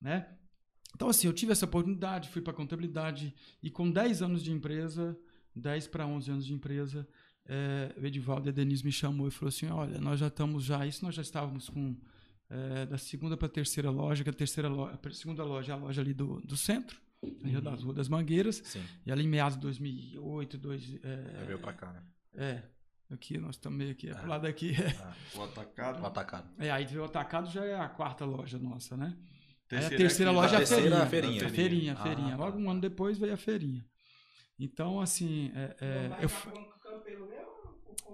[0.00, 0.28] Né?
[0.94, 5.18] Então, assim, eu tive essa oportunidade, fui para contabilidade e com 10 anos de empresa,
[5.56, 7.08] 10 para 11 anos de empresa,
[7.46, 10.64] eh, o Edivaldo e a Denise me chamou e falou assim: olha, nós já estamos
[10.64, 11.96] já, isso nós já estávamos com
[12.50, 15.74] eh, da segunda para a terceira loja, que a terceira loja, a segunda loja é
[15.74, 17.00] a loja ali do, do centro,
[17.42, 18.82] ali das Rua das Mangueiras, Sim.
[19.06, 22.02] e ali em meados de 2008, dois, é, Aí veio pra cá, né?
[22.34, 22.62] é,
[23.10, 24.72] Aqui, nós estamos meio aqui, é pro lado daqui.
[25.36, 26.02] O atacado.
[26.02, 26.48] O atacado.
[26.58, 29.14] É, aí veio o atacado já é a quarta loja nossa, né?
[29.68, 31.40] Terceira aí a terceira aqui, loja é a a terceira feirinha.
[31.40, 31.50] é a A feirinha.
[31.50, 32.30] feirinha, a Ah, feirinha.
[32.30, 32.36] tá.
[32.44, 33.84] Logo um ano depois veio a feirinha.
[34.58, 36.66] Então, assim, é, é, eu, como
[37.16, 37.52] Campelo mesmo?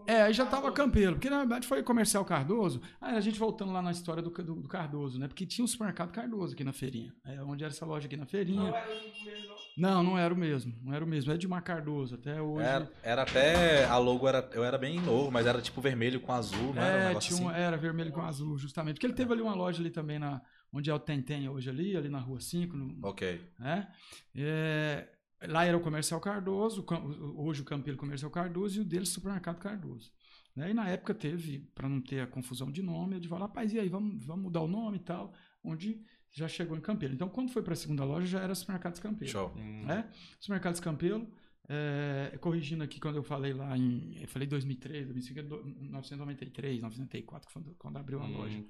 [0.07, 0.75] é, aí já tava Cardoso?
[0.77, 2.81] Campelo, porque na verdade foi comercial Cardoso.
[3.01, 5.29] Aí a gente voltando lá na história do, do, do Cardoso, né?
[5.29, 7.13] Porque tinha um supermercado Cardoso aqui na feirinha.
[7.25, 8.71] É, onde era essa loja aqui na feirinha.
[8.71, 9.59] Não era o mesmo, não.
[9.77, 10.75] Não, não era o mesmo.
[10.83, 11.31] Não era o mesmo.
[11.31, 12.15] É Edmar Cardoso.
[12.17, 12.67] Até hoje.
[12.67, 13.85] Era, era até.
[13.85, 14.49] A logo era.
[14.53, 17.37] Eu era bem novo, mas era tipo vermelho com azul, não era um É, negócio
[17.37, 17.61] tinha um- assim?
[17.61, 18.95] era vermelho com azul, justamente.
[18.95, 20.41] Porque ele teve ali uma loja ali também, na,
[20.73, 23.41] onde é o Tentem hoje ali, ali na rua 5, no, Ok.
[23.59, 23.89] né?
[24.35, 25.07] É,
[25.47, 26.85] lá era o Comercial Cardoso,
[27.37, 30.11] hoje o Campelo Comercial Cardoso e o dele Supermercado Cardoso.
[30.57, 30.71] Né?
[30.71, 33.79] E na época teve, para não ter a confusão de nome, eu falar, rapaz, e
[33.79, 37.15] aí, vamos, vamos mudar o nome e tal, onde já chegou em Campelo.
[37.15, 39.31] Então, quando foi para a segunda loja, já era Supermercados Campelo.
[39.31, 39.55] Show.
[39.55, 40.11] Né?
[40.41, 41.31] Supermercados Campelo,
[41.69, 46.75] é, corrigindo aqui quando eu falei lá em, eu falei 2003, 2005, é do- 1993,
[46.77, 48.39] 1994, quando, quando abriu a Hum.
[48.39, 48.65] loja.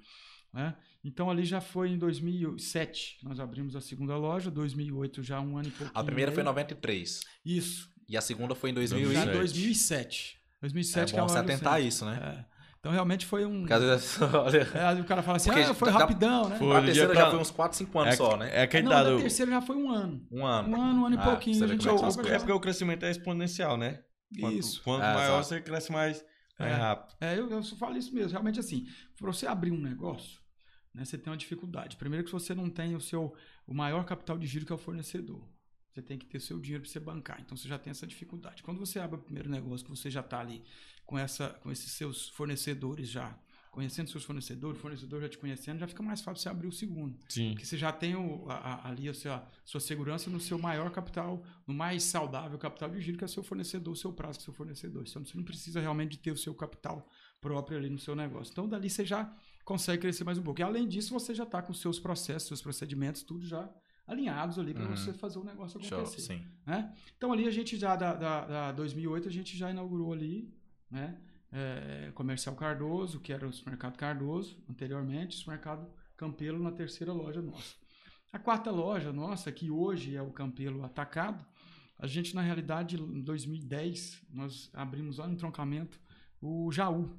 [0.53, 0.75] Né?
[1.03, 5.67] Então ali já foi em 2007, nós abrimos a segunda loja, 2008 já um ano
[5.67, 5.91] e pouquinho.
[5.93, 6.53] A primeira foi em meio.
[6.55, 7.21] 93.
[7.45, 9.37] Isso, E a segunda foi em já 2000 em 2007.
[9.37, 10.39] 2007.
[10.61, 12.19] 2007 É que a bom se loja atentar a isso, né?
[12.45, 12.59] É.
[12.79, 13.59] Então realmente foi um...
[13.59, 14.67] Porque às vezes, olha.
[14.73, 16.57] É, aí o cara fala assim, Porque ah, foi dá- rapidão, né?
[16.57, 16.75] Foi.
[16.77, 18.49] A terceira já tá- foi uns 4, 5 anos é, só, né?
[18.53, 19.15] É aquele Não, dado.
[19.15, 20.25] da terceira já foi um ano.
[20.31, 20.69] Um ano.
[20.77, 21.57] Um ano, um ano e Ah, pouquinho.
[21.57, 23.77] você A gente é que já as tava É já- porque o crescimento é exponencial,
[23.77, 24.01] né?
[24.39, 24.81] Quanto, Isso.
[24.83, 25.45] quanto É, maior, exato.
[25.47, 26.23] você cresce mais,
[26.57, 26.75] mais É.
[26.75, 27.15] rápido.
[27.19, 28.31] É, eu, eu só falo isso mesmo.
[28.31, 28.85] Realmente, assim,
[29.17, 30.38] para você abrir um negócio,
[30.99, 31.95] né, você tem uma dificuldade.
[31.97, 33.33] Primeiro que você não tem o seu
[33.65, 35.41] o maior capital de giro que é o fornecedor.
[35.93, 37.39] Você tem que ter seu dinheiro para você bancar.
[37.41, 38.61] Então você já tem essa dificuldade.
[38.63, 40.61] Quando você abre o primeiro negócio, que você já está ali
[41.05, 43.37] com, essa, com esses seus fornecedores já,
[43.71, 46.71] conhecendo seus fornecedores, o fornecedor já te conhecendo, já fica mais fácil você abrir o
[46.71, 47.17] segundo.
[47.27, 47.51] Sim.
[47.51, 50.91] Porque você já tem o- a- a- ali a sua, sua segurança no seu maior
[50.91, 54.39] capital, no mais saudável capital de giro, que é o seu fornecedor, o seu prazo
[54.39, 55.03] com seu fornecedor.
[55.07, 57.07] Então você não precisa realmente de ter o seu capital
[57.41, 58.51] próprio ali no seu negócio.
[58.51, 59.35] Então dali você já
[59.69, 60.59] consegue crescer mais um pouco.
[60.59, 63.69] E além disso, você já está com os seus processos, seus procedimentos, tudo já
[64.07, 64.97] alinhados ali para Uhum.
[64.97, 66.43] você fazer o negócio Show, acontecer sim.
[66.65, 66.91] né?
[67.15, 70.51] Então ali a gente já da, da, da 2008 a gente já inaugurou ali,
[70.89, 71.21] né?
[71.51, 77.39] É, Comercial Cardoso, que era o supermercado Cardoso anteriormente, o supermercado Campelo na terceira loja
[77.41, 77.75] nossa.
[78.33, 81.45] A quarta loja nossa, que hoje é o Campelo Atacado,
[81.99, 85.99] a gente na realidade em 2010 nós abrimos lá no entroncamento
[86.41, 87.15] o Jaú,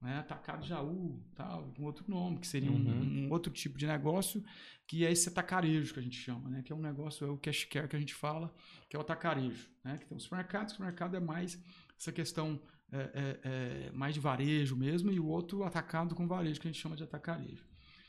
[0.00, 0.18] né?
[0.18, 3.26] Atacado Jaú, tal, com outro nome, que seria um- Uhum.
[3.26, 4.42] um, outro tipo de negócio,
[4.86, 6.62] que é esse atacarejo que a gente chama, né?
[6.62, 8.54] Que é um negócio, é o cash care que a gente fala,
[8.88, 9.98] que é o atacarejo, né?
[9.98, 11.62] Que tem o supermercado, o supermercado é mais
[11.98, 13.40] essa questão é, é,
[13.88, 16.96] é, mais de varejo mesmo, e o outro atacado com varejo, que a gente chama
[16.96, 17.66] de atacarejo.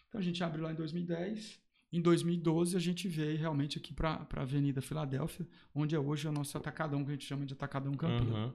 [0.08, 1.60] Então a gente abriu lá em 2010.
[1.91, 6.32] Em 2012 a gente veio realmente aqui para a Avenida Filadélfia, onde é hoje o
[6.32, 8.34] nosso atacadão, que a gente chama de atacadão Campelo.
[8.34, 8.54] Uhum.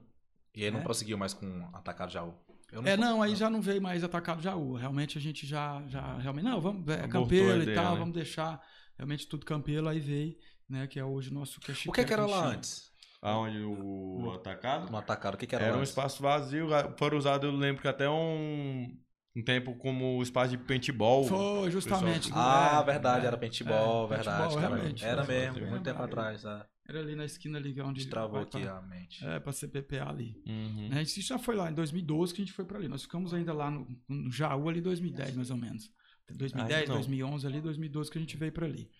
[0.54, 0.82] E aí não É.
[0.82, 2.32] prosseguiu mais com atacado Jaú.
[2.74, 4.74] Eu É, não, aí já não veio mais atacado Jaú.
[4.74, 7.98] Realmente a gente já, já realmente, não, vamos, é Campelo e tal, né?
[8.00, 8.60] vamos deixar
[8.98, 10.36] realmente tudo Campelo, aí veio,
[10.68, 12.48] né, que é hoje o nosso cash O que, que era lá chama.
[12.50, 12.92] antes?
[13.22, 14.90] Aonde o atacado?
[14.90, 15.90] No atacado, o que, que era, Era lá um antes?
[15.90, 16.68] espaço vazio.
[16.98, 18.94] Foram usados, eu lembro que até um,
[19.34, 21.24] um tempo como espaço de paintball.
[21.24, 22.30] Foi, justamente.
[22.34, 24.94] Ah, é, verdade, é, era paintball, é, verdade, paintball, cara.
[25.00, 26.44] Era mesmo, muito tempo atrás.
[26.44, 26.66] É.
[26.86, 29.24] Era ali na esquina ali, que é onde Destravou aqui pra- a mente.
[29.24, 30.42] É, para CPPA ali.
[30.46, 30.88] Uhum.
[30.92, 32.88] A gente já foi lá em 2012 que a gente foi para ali.
[32.88, 35.90] Nós ficamos ainda lá no, no Jaú ali em 2010, mais ou menos.
[36.30, 36.94] 2010, Ah, então.
[36.96, 38.90] 2011 ali, 2012 que a gente veio para ali.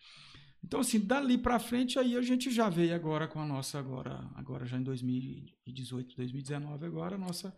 [0.63, 4.31] Então assim, dali para frente aí a gente já veio agora com a nossa agora,
[4.35, 7.55] agora já em 2018, 2019 agora a nossa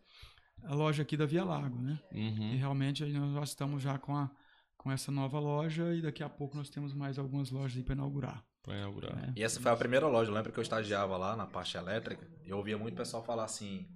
[0.64, 2.00] a loja aqui da Via Lago, né?
[2.12, 2.56] E Uhum.
[2.56, 4.30] realmente aí nós estamos já com a
[4.76, 7.94] com essa nova loja e daqui a pouco nós temos mais algumas lojas aí para
[7.94, 8.44] inaugurar.
[8.66, 9.16] Pra inaugurar.
[9.16, 9.32] né?
[9.34, 10.30] E essa foi a primeira loja.
[10.30, 12.28] Eu lembro que eu estagiava lá na parte elétrica.
[12.44, 13.86] E eu ouvia muito pessoal falar assim: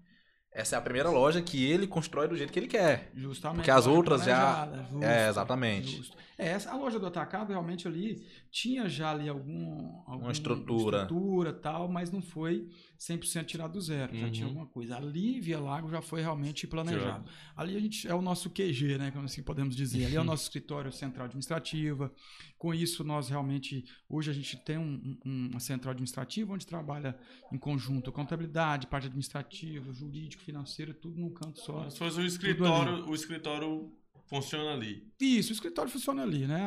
[0.53, 3.11] essa é a primeira loja que ele constrói do jeito que ele quer.
[3.15, 3.57] Justamente.
[3.59, 5.97] Porque as outras já- justo, É, exatamente.
[5.97, 6.17] justo.
[6.39, 8.17] É, essa, a loja do atacado realmente ali
[8.51, 11.03] tinha já ali algum, alguma estrutura.
[11.03, 12.67] estrutura tal, mas não foi
[12.99, 14.33] 100% tirado do zero, já Uhum.
[14.33, 14.97] tinha alguma coisa.
[14.97, 17.29] Ali Via Lago já foi realmente planejado.
[17.55, 20.07] Ali a gente é o nosso QG, né, como assim podemos dizer.
[20.07, 22.11] Ali é o nosso escritório central administrativa.
[22.61, 27.19] Com isso nós realmente hoje a gente tem um- um- uma central administrativa onde trabalha
[27.51, 31.89] em conjunto contabilidade, parte administrativa, jurídico, financeiro, tudo num canto só.
[31.89, 33.91] Se fosse o escritório, o escritório
[34.27, 35.11] funciona ali.
[35.19, 36.61] Isso, o escritório funciona ali, né?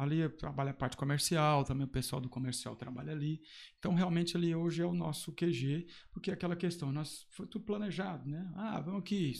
[0.00, 3.40] Ali trabalha a parte comercial, também o pessoal do comercial trabalha ali.
[3.78, 7.64] Então, realmente, ali hoje é o nosso QG, porque é aquela questão, nós foi tudo
[7.64, 8.50] planejado, né?
[8.56, 9.32] Ah, vamos aqui,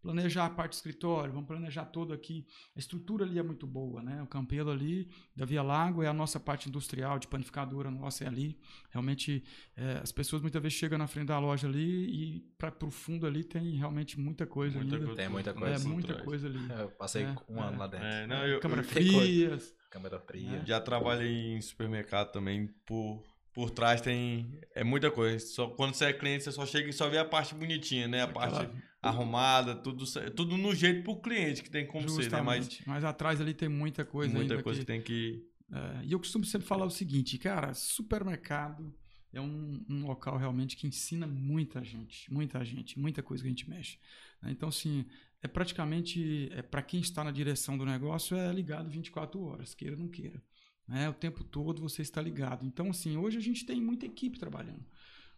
[0.00, 2.46] planejar a parte do escritório, vamos planejar todo aqui.
[2.76, 4.22] A estrutura ali é muito boa, né?
[4.22, 8.26] O Campelo ali, da Via Lago, é a nossa parte industrial, de panificadora nossa é
[8.28, 8.58] ali.
[8.90, 9.42] Realmente,
[9.76, 13.26] é, as pessoas muitas vezes chegam na frente da loja ali e para o fundo
[13.26, 15.06] ali tem realmente muita coisa Muita ainda.
[15.06, 15.20] coisa.
[15.22, 15.88] Tem muita É coisa.
[15.88, 16.24] muita atrás.
[16.26, 16.58] coisa ali.
[16.80, 17.78] Eu passei É, um ano é.
[17.78, 18.06] lá dentro.
[18.06, 19.74] É, não, eu, Câmara frias.
[19.90, 20.62] Câmera fria.
[20.66, 22.68] já trabalhei em supermercado também.
[22.86, 23.22] Por,
[23.58, 24.56] por trás tem.
[24.72, 25.44] É muita coisa.
[25.44, 28.22] Só, quando você é cliente, você só chega e só vê a parte bonitinha, né?
[28.22, 32.40] A parte Aquela- arrumada, tudo, tudo no jeito pro cliente que tem como ser, né?
[32.40, 32.82] Mas Justamente.
[32.86, 35.44] Mas atrás ali tem muita coisa muita coisa que- que tem que.
[35.72, 38.94] É, e eu costumo sempre falar o seguinte, cara, supermercado
[39.32, 43.50] é um, um local realmente que ensina muita gente, muita gente, muita coisa que a
[43.50, 43.98] gente mexe.
[44.40, 44.50] né?
[44.52, 45.04] Então, assim,
[45.42, 49.96] é praticamente, é, para quem está na direção do negócio, é ligado 24 horas, queira
[49.96, 50.40] ou não queira.
[50.88, 51.08] Né?
[51.08, 52.64] O tempo todo você está ligado.
[52.64, 54.84] Então, assim, hoje a gente tem muita equipe trabalhando.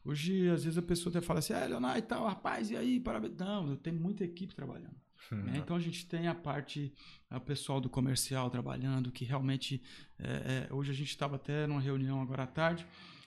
[0.05, 2.99] Hoje, às vezes, a pessoa até fala assim, ah, Leonardo e tal, rapaz, e aí,
[3.01, 3.37] parabéns.
[3.37, 4.97] Não, eu tenho muita equipe trabalhando.
[5.31, 5.59] né?
[5.59, 6.93] Então a gente tem a parte,
[7.31, 9.83] o pessoal do comercial trabalhando, que realmente
[10.19, 12.87] é, é, hoje a gente estava até numa reunião agora à tarde,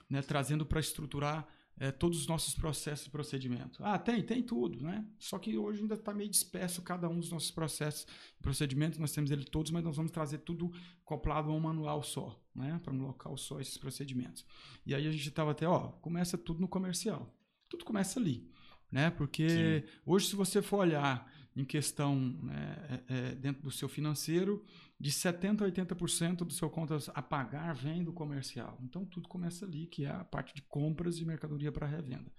[0.10, 3.80] né, trazendo para estruturar é, todos os nossos processos e procedimentos.
[3.82, 5.06] Ah, tem, tem tudo, né?
[5.18, 8.06] Só que hoje ainda está meio disperso cada um dos nossos processos
[8.40, 10.72] e procedimentos, nós temos ele todos, mas nós vamos trazer tudo
[11.04, 12.80] acoplado a um manual só, né?
[12.84, 14.46] Para um local só esses procedimentos.
[14.86, 17.36] E aí a gente estava até, ó, começa tudo no comercial.
[17.70, 18.50] Tudo começa ali,
[18.92, 19.10] né?
[19.10, 24.64] Porque hoje se você for olhar em questão né, é, é, dentro do seu financeiro,
[25.00, 28.80] de 70% a 80% do seu contas a pagar vem do comercial.
[28.82, 32.32] Então tudo começa ali, que é a parte de compras e mercadoria para revenda.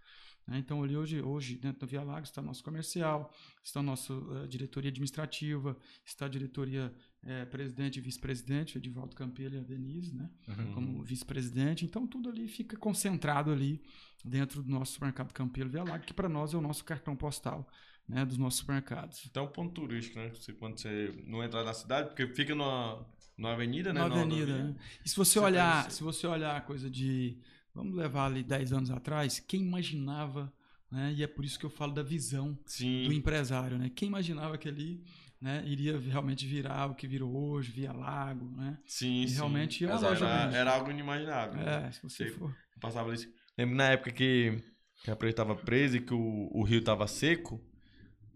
[0.46, 0.58] né?
[0.58, 4.46] Então ali hoje, hoje dentro da Via Lago está nosso comercial, está a nossa eh,
[4.46, 10.30] diretoria administrativa, está a diretoria eh, presidente e vice-presidente, Edivaldo Campelo e a Denise, né?
[10.48, 10.72] Uhum.
[10.72, 11.84] como vice-presidente.
[11.84, 13.82] Então tudo ali fica concentrado ali
[14.24, 17.68] dentro do nosso supermercado Campelo Via Lago, que para nós é o nosso cartão postal
[18.08, 19.24] né, dos nossos supermercados.
[19.30, 20.28] Então, ponto turístico, né?
[20.30, 24.00] Você, quando você não entrar na cidade, porque fica numa, numa avenida, né?
[24.00, 24.74] Na Numa avenida, né?
[25.04, 27.38] E se você Você olhar, conhece- se você olhar a coisa de,
[27.74, 30.52] vamos levar ali 10 anos atrás, quem imaginava,
[30.90, 31.12] né?
[31.16, 33.12] E é por isso que eu falo da visão do Sim.
[33.12, 33.90] empresário, né?
[33.94, 35.02] Quem imaginava que ali,
[35.40, 38.78] né, iria realmente virar o que virou hoje, via Lago, né?
[38.86, 39.34] Sim, E sim.
[39.34, 41.54] realmente loja Era, era algo inimaginável.
[41.54, 41.86] né?
[41.88, 42.32] É, se você Sim.
[42.38, 42.54] for.
[42.80, 43.28] Passava isso.
[43.56, 44.58] Lembro na época que,
[45.02, 47.60] que a presa estava presa e que o, o rio estava seco.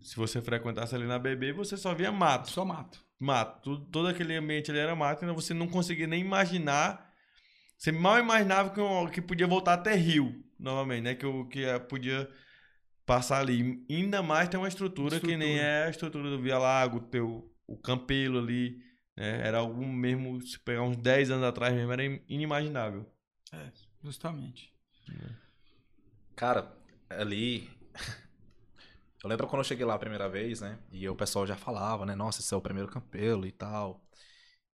[0.00, 2.50] Se você frequentasse ali na BB, você só via mato.
[2.50, 3.04] Só mato.
[3.18, 3.60] Mato.
[3.62, 7.12] Tudo, todo aquele ambiente ali era mato, então você não conseguia nem imaginar.
[7.76, 11.14] Você mal imaginava que, um- que podia voltar até rio, novamente, né?
[11.14, 12.28] Que, o- que eh, podia
[13.06, 13.84] passar ali.
[13.90, 15.62] Ainda mais tem uma estrutura, que nem Estrutura.
[15.62, 18.78] é a estrutura do Via Lago, teu, o Campelo ali.
[19.16, 19.46] né?
[19.46, 23.04] Era algo mesmo, se pegar uns 10 anos atrás mesmo, era inimaginável.
[24.02, 24.72] Justamente.
[26.36, 26.72] Cara,
[27.10, 27.68] ali.
[29.22, 30.78] Eu lembro quando eu cheguei lá a primeira vez, né?
[30.90, 32.14] E o pessoal já falava, né?
[32.14, 34.04] Nossa, esse é o primeiro campelo e tal.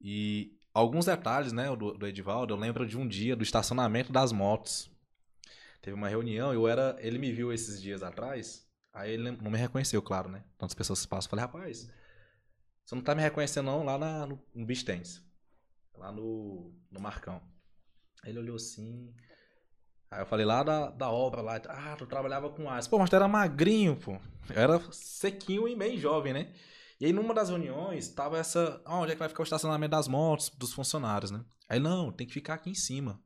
[0.00, 1.74] E alguns detalhes, né?
[1.74, 4.90] Do, do Edivaldo, eu lembro de um dia do estacionamento das motos.
[5.80, 6.96] Teve uma reunião, eu era.
[6.98, 8.68] Ele me viu esses dias atrás.
[8.92, 10.44] Aí ele não me reconheceu, claro, né?
[10.58, 11.26] Tantas pessoas se passam.
[11.26, 11.90] Eu falei, rapaz,
[12.84, 14.84] você não tá me reconhecendo, não, lá na, no, no Beach.
[15.96, 17.42] Lá no, no Marcão.
[18.24, 19.14] Ele olhou assim.
[20.14, 21.60] Aí eu falei lá da, da obra lá.
[21.68, 22.88] Ah, tu trabalhava com aço.
[22.88, 24.12] Pô, mas tu era magrinho, pô.
[24.48, 26.52] Eu era sequinho e bem jovem, né?
[27.00, 28.80] E aí numa das reuniões tava essa.
[28.84, 31.44] Ah, onde é que vai ficar o estacionamento das motos, dos funcionários, né?
[31.68, 33.20] Aí não, tem que ficar aqui em cima.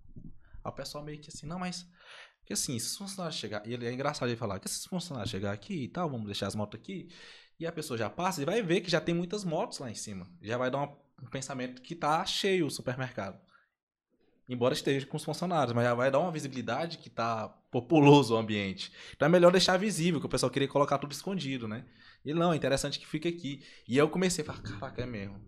[0.65, 1.87] Aí o pessoal meio que assim, não, mas.
[2.39, 3.67] Porque assim, se os funcionários chegar.
[3.67, 6.47] E ele é engraçado ele falar que esses funcionários chegar aqui e tal, vamos deixar
[6.47, 7.11] as motos aqui.
[7.61, 9.95] E a pessoa já passa e vai ver que já tem muitas motos lá em
[9.95, 10.27] cima.
[10.41, 13.39] Já vai dar um pensamento que tá cheio o supermercado.
[14.49, 18.39] Embora esteja com os funcionários, mas já vai dar uma visibilidade que tá populoso o
[18.39, 18.91] ambiente.
[19.15, 21.85] Então é melhor deixar visível, que o pessoal queria colocar tudo escondido, né?
[22.25, 23.63] E não, é interessante que fique aqui.
[23.87, 25.39] E aí eu comecei a falar, caraca, é mesmo.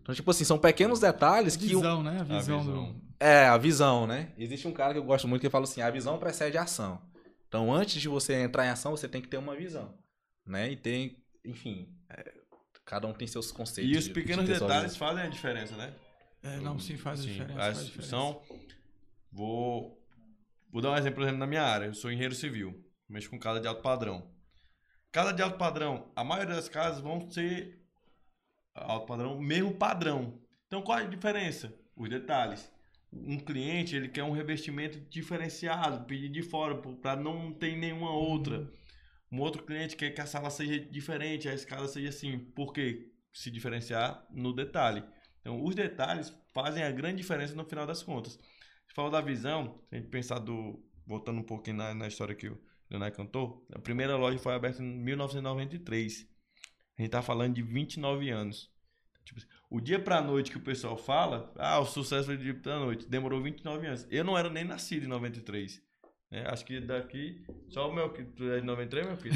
[0.00, 1.66] Então, tipo assim, são pequenos detalhes que.
[1.76, 2.20] o- Visão, né?
[2.20, 2.92] A visão, visão.
[2.92, 3.00] do.
[3.20, 4.32] É, a visão, né?
[4.36, 7.00] Existe um cara que eu gosto muito que fala assim: a visão precede a ação.
[7.46, 9.94] Então, antes de você entrar em ação, você tem que ter uma visão.
[10.44, 10.72] Né?
[10.72, 12.32] E tem, enfim, é,
[12.84, 13.94] cada um tem seus conceitos.
[13.94, 15.06] E os pequenos de detalhes visão.
[15.06, 15.94] fazem a diferença, né?
[16.42, 17.54] É, não, sim, faz Sim, diferença.
[17.58, 18.10] faz a diferença.
[18.10, 18.42] São,
[19.30, 19.98] vou,
[20.70, 21.86] vou dar um exemplo, por exemplo, na minha área.
[21.86, 24.30] Eu sou engenheiro civil, mexo com casa de alto padrão.
[25.10, 27.80] Casa de alto padrão, a maioria das casas vão ser
[28.74, 30.40] alto padrão, mesmo padrão.
[30.66, 31.72] Então, qual é a diferença?
[31.94, 32.72] Os detalhes.
[33.12, 38.72] Um cliente, ele quer um revestimento diferenciado, pedir de fora, para não ter nenhuma outra.
[39.30, 42.38] Um outro cliente quer que a sala seja diferente, a escada seja assim.
[42.38, 43.12] Por quê?
[43.32, 45.04] Se diferenciar no detalhe.
[45.42, 48.38] Então, os detalhes fazem a grande diferença no final das contas.
[48.86, 50.82] Você falou da visão, se a gente pensar do.
[51.04, 54.80] Voltando um pouquinho na, na história que o Leonardo cantou, a primeira loja foi aberta
[54.80, 56.28] em 1993.
[56.96, 58.70] A gente tá falando de 29 anos.
[59.24, 62.44] Tipo, assim, o dia pra noite que o pessoal fala, ah, o sucesso foi do
[62.44, 64.06] dia pra noite, demorou 29 anos.
[64.10, 65.82] Eu não era nem nascido em 93.
[66.30, 66.44] Né?
[66.46, 69.34] Acho que daqui, só o meu, que tu é de 93, meu filho?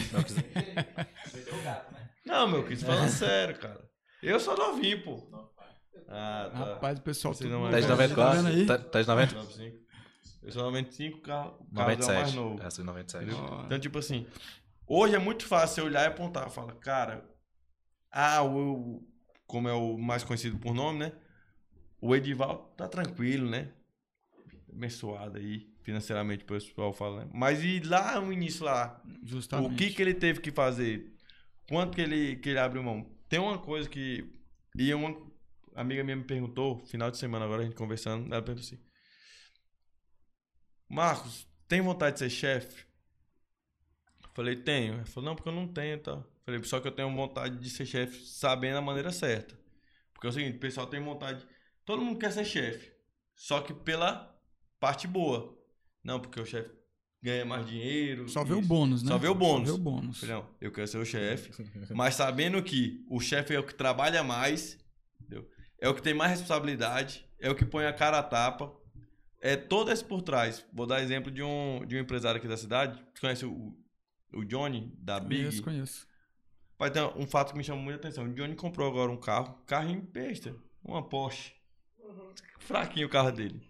[2.24, 3.84] Não, meu filho, falando sério, cara.
[4.22, 5.55] Eu sou novinho, pô.
[6.08, 6.58] Ah, tá.
[6.58, 8.48] Rapaz, o pessoal Você tudo não é- Tá de velho, tá vendo 94?
[8.48, 8.66] aí?
[8.66, 9.34] Tá, de 90?
[9.34, 9.86] 95.
[10.42, 12.36] Eu sou 95, o carro, o carro é o mais 97.
[12.36, 12.62] novo.
[12.62, 13.24] Essa é 97.
[13.24, 13.60] Entendeu?
[13.64, 14.26] Então, tipo assim,
[14.86, 16.48] hoje é muito fácil você olhar e apontar.
[16.50, 17.24] Fala, cara,
[18.12, 19.02] ah, o,
[19.46, 21.12] como é o mais conhecido por nome, né?
[22.00, 23.72] O Edival tá tranquilo, né?
[24.72, 27.30] Abençoado aí, financeiramente, o pessoal fala, né?
[27.32, 29.72] Mas e lá no início lá, Justamente.
[29.72, 31.12] o que que ele teve que fazer?
[31.68, 33.04] Quanto que ele, que ele abriu mão?
[33.28, 34.30] Tem uma coisa que.
[34.76, 35.16] E uma
[35.80, 38.82] amiga minha me perguntou, final de semana agora, a gente conversando, ela perguntou assim:
[40.88, 42.86] Marcos, tem vontade de ser chefe?
[44.34, 44.94] Falei, tenho.
[44.94, 46.22] Ela falou, não, porque eu não tenho, tá?
[46.44, 49.58] Falei, só que eu tenho vontade de ser chefe sabendo a maneira certa.
[50.12, 51.46] Porque é o seguinte, o pessoal tem vontade.
[51.84, 52.92] Todo mundo quer ser chefe.
[53.34, 54.34] Só que pela
[54.78, 55.56] parte boa.
[56.04, 56.70] Não, porque o chefe
[57.22, 58.28] ganha mais dinheiro.
[58.28, 58.68] Só vê o isso.
[58.68, 59.08] bônus, né?
[59.08, 59.68] Só vê o bônus.
[59.68, 60.20] Só vê o bônus.
[60.20, 61.50] Falei, não, eu quero ser o chefe,
[61.94, 64.78] mas sabendo que o chefe é o que trabalha mais?
[65.80, 68.72] É o que tem mais responsabilidade, é o que põe a cara a tapa,
[69.40, 70.66] é todo esse por trás.
[70.72, 73.76] Vou dar exemplo de um, de um empresário aqui da cidade, você conhece o,
[74.32, 75.42] o Johnny, da Big?
[75.42, 76.06] Conheço, conheço.
[76.78, 78.24] Pai, tem um fato que me chama muita atenção.
[78.24, 81.54] O Johnny comprou agora um carro, carrinho besta, uma Porsche.
[82.58, 83.62] Fraquinho o carro dele.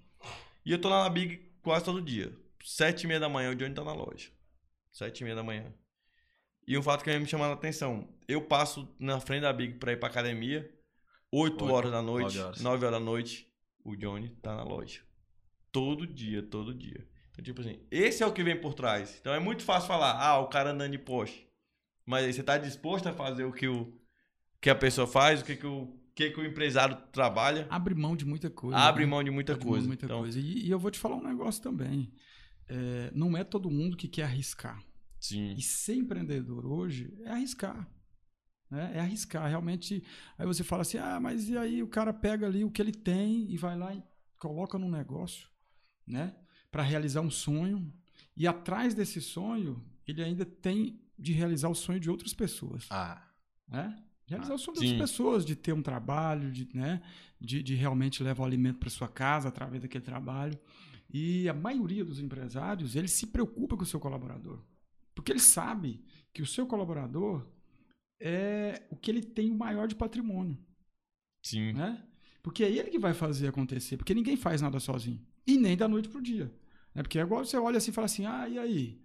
[0.65, 2.33] E eu tô lá na Big quase todo dia.
[2.65, 4.31] Sete e meia da manhã, o Johnny tá na loja.
[4.91, 5.73] Sete e meia da manhã.
[6.67, 8.09] E um fato que me chamou a atenção.
[8.27, 10.69] Eu passo na frente da Big pra ir pra academia.
[11.33, 12.61] Oito Oito, horas da noite, nove horas.
[12.61, 13.53] nove horas da noite,
[13.85, 15.01] o Johnny tá na loja.
[15.73, 17.07] Todo dia, todo dia.
[17.31, 19.19] Então, tipo assim, esse é o que vem por trás.
[19.21, 21.47] Então é muito fácil falar, ah, o cara andando de Porsche.
[22.07, 23.93] Mas aí você tá disposto a fazer o que, o,
[24.61, 27.67] que a pessoa faz, o que, que, o, que, que o empresário trabalha?
[27.69, 28.79] Abre mão de muita coisa.
[28.79, 29.11] Abre né?
[29.11, 29.83] mão de muita Abre coisa.
[29.83, 30.39] de muita então, coisa.
[30.39, 32.13] E, e eu vou te falar um negócio também.
[32.69, 34.83] É, não é todo mundo que quer arriscar.
[35.21, 35.55] Sim.
[35.55, 37.89] E ser empreendedor hoje é arriscar.
[38.71, 38.93] Né?
[38.95, 39.49] É arriscar.
[39.49, 40.03] Realmente.
[40.39, 42.93] Aí você fala assim: ah, mas e aí o cara pega ali o que ele
[42.93, 44.03] tem e vai lá e
[44.39, 45.49] coloca num negócio,
[46.07, 46.35] né?
[46.71, 47.93] Para realizar um sonho.
[48.37, 52.87] E atrás desse sonho, ele ainda tem de realizar o sonho de outras pessoas.
[52.91, 53.23] Ah,
[53.69, 53.97] né?
[54.27, 54.85] Realizar o sonho sim.
[54.85, 57.01] outras pessoas, de ter um trabalho, de, né?
[57.41, 60.59] de, de realmente levar o alimento para sua casa através daquele trabalho.
[61.09, 64.63] E a maioria dos empresários, ele se preocupa com o seu colaborador.
[65.15, 67.47] Porque ele sabe que o seu colaborador
[68.21, 70.59] é o que ele tem o maior de patrimônio,
[71.43, 71.73] Sim.
[71.73, 72.03] né?
[72.43, 75.21] Porque é ele que vai fazer acontecer, porque ninguém faz nada sozinho.
[75.47, 76.53] E nem da noite pro dia.
[76.95, 77.03] Né?
[77.03, 79.01] Porque agora você olha assim e fala assim, ah, e aí?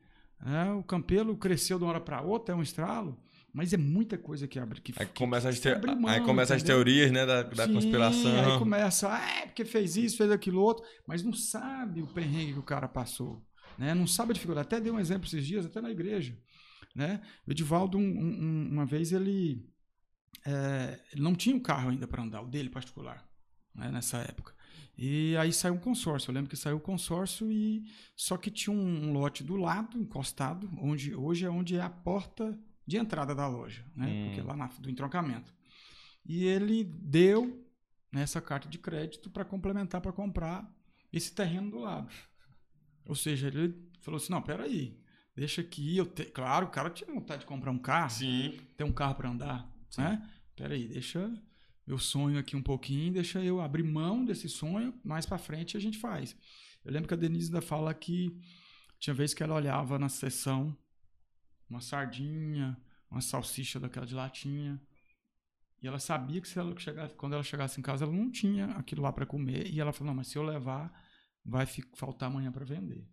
[0.45, 3.19] É, o Campelo cresceu de uma hora para outra, é um estralo,
[3.53, 4.81] mas é muita coisa que abre.
[4.81, 5.95] Que, Aí começa, que as, te...
[5.95, 8.53] mão, aí começa as teorias, né, da, da Sim, conspiração.
[8.53, 12.53] Aí começa, ah, é porque fez isso, fez aquilo outro, mas não sabe o perrengue
[12.53, 13.43] que o cara passou.
[13.77, 13.93] Né?
[13.93, 14.67] Não sabe a dificuldade.
[14.67, 16.37] Até dei um exemplo esses dias, até na igreja.
[16.95, 17.21] Né?
[17.47, 19.65] O Edivaldo, um- um- uma vez, ele,
[20.45, 23.27] é, ele não tinha um carro ainda para andar, o dele particular,
[23.73, 24.53] né, nessa época.
[24.97, 26.29] E aí saiu um consórcio.
[26.29, 27.83] Eu lembro que saiu o consórcio e
[28.15, 31.89] só que tinha um, um lote do lado, encostado, onde hoje é onde é a
[31.89, 34.07] porta de entrada da loja, né?
[34.07, 34.25] Hum.
[34.27, 35.53] Porque lá na, do entroncamento.
[36.25, 37.65] E ele deu
[38.11, 40.69] nessa carta de crédito para complementar para comprar
[41.11, 42.11] esse terreno do lado.
[43.05, 45.00] Ou seja, ele falou assim: "Não, peraí,
[45.35, 46.25] deixa aqui, eu te...
[46.25, 48.59] claro, o cara tinha vontade de comprar um carro, Sim.
[48.77, 50.29] ter um carro para andar, né?
[50.55, 51.31] Peraí, deixa
[51.87, 55.79] eu sonho aqui um pouquinho, deixa eu abrir mão desse sonho, mais para frente a
[55.79, 56.35] gente faz.
[56.83, 58.39] Eu lembro que a Denise ainda fala que
[58.99, 60.77] tinha vez que ela olhava na sessão
[61.69, 62.77] uma sardinha,
[63.09, 64.81] uma salsicha daquela de latinha,
[65.81, 68.67] e ela sabia que se ela chegasse, quando ela chegasse em casa ela não tinha
[68.71, 70.91] aquilo lá para comer, e ela falou: "Não, mas se eu levar,
[71.43, 71.65] vai
[71.95, 73.07] faltar amanhã para vender".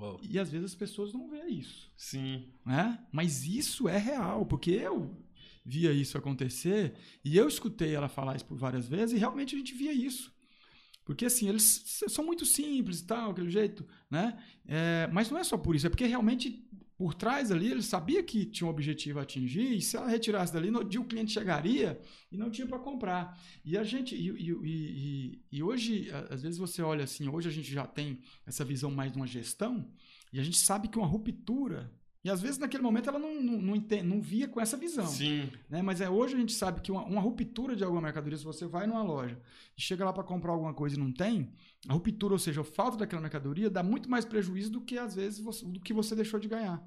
[0.00, 0.20] Uou.
[0.22, 2.48] E às vezes as pessoas não veem isso Sim.
[2.64, 2.98] né?
[3.12, 5.16] Mas isso é real, porque eu
[5.64, 9.58] via isso acontecer e eu escutei ela falar isso por várias vezes e realmente a
[9.58, 10.32] gente via isso.
[11.04, 14.38] Porque assim, eles são muito simples e tal, aquele jeito, né?
[14.66, 16.68] É, mas não é só por isso, é porque realmente
[17.00, 20.52] por trás ali ele sabia que tinha um objetivo a atingir e se ela retirasse
[20.52, 21.98] dali, no dia o cliente chegaria
[22.30, 23.40] e não tinha para comprar.
[23.64, 27.50] E a gente, e, e- e- e- hoje, às vezes você olha assim, hoje a
[27.50, 29.90] gente já tem essa visão mais de uma gestão
[30.30, 31.90] e a gente sabe que uma ruptura
[32.22, 35.06] e às vezes naquele momento ela não, não, não, ente- não via com essa visão.
[35.06, 35.50] Sim.
[35.68, 35.80] Né?
[35.82, 38.66] Mas é, hoje a gente sabe que uma, uma ruptura de alguma mercadoria, se você
[38.66, 39.40] vai numa loja
[39.76, 41.52] e chega lá para comprar alguma coisa e não tem,
[41.88, 45.14] a ruptura, ou seja, a falta daquela mercadoria, dá muito mais prejuízo do que às
[45.14, 46.86] vezes você, do que você deixou de ganhar.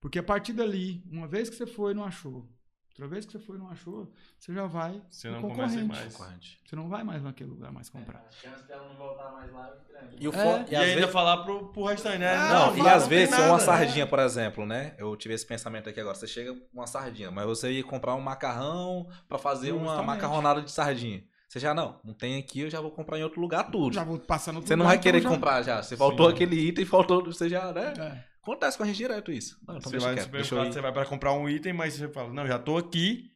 [0.00, 2.48] Porque a partir dali, uma vez que você foi e não achou,
[2.92, 5.80] Outra vez que você foi e não achou, você já vai Você no não começa
[5.80, 6.18] concorrente.
[6.20, 6.58] mais.
[6.66, 8.18] Você não vai mais naquele lugar mais comprar.
[8.18, 10.16] A chance dela não voltar mais lá é grande.
[10.20, 10.36] E, o É.
[10.68, 12.36] E, e às ainda vezes- falar pro, pro restante, né?
[12.50, 13.48] Não, e fala, às vezes nada.
[13.50, 14.94] uma sardinha, por exemplo, né?
[14.98, 16.14] Eu tive esse pensamento aqui agora.
[16.14, 20.06] Você chega com uma sardinha, mas você ia comprar um macarrão pra fazer uma Justamente.
[20.06, 21.24] macarronada de sardinha.
[21.48, 23.94] Você já não, não tem aqui, eu já vou comprar em outro lugar tudo.
[23.94, 25.82] Já vou passar no outro Você não lugar, vai querer então já- comprar já.
[25.82, 26.34] Você faltou Sim.
[26.34, 27.92] aquele item, faltou, você já, né?
[27.98, 28.31] É.
[28.42, 29.56] Acontece com a gente direto isso.
[29.66, 32.08] Não, então Você vai quieto, deixa eu você vai pra comprar um item, mas você
[32.08, 33.30] fala, não, já tô aqui.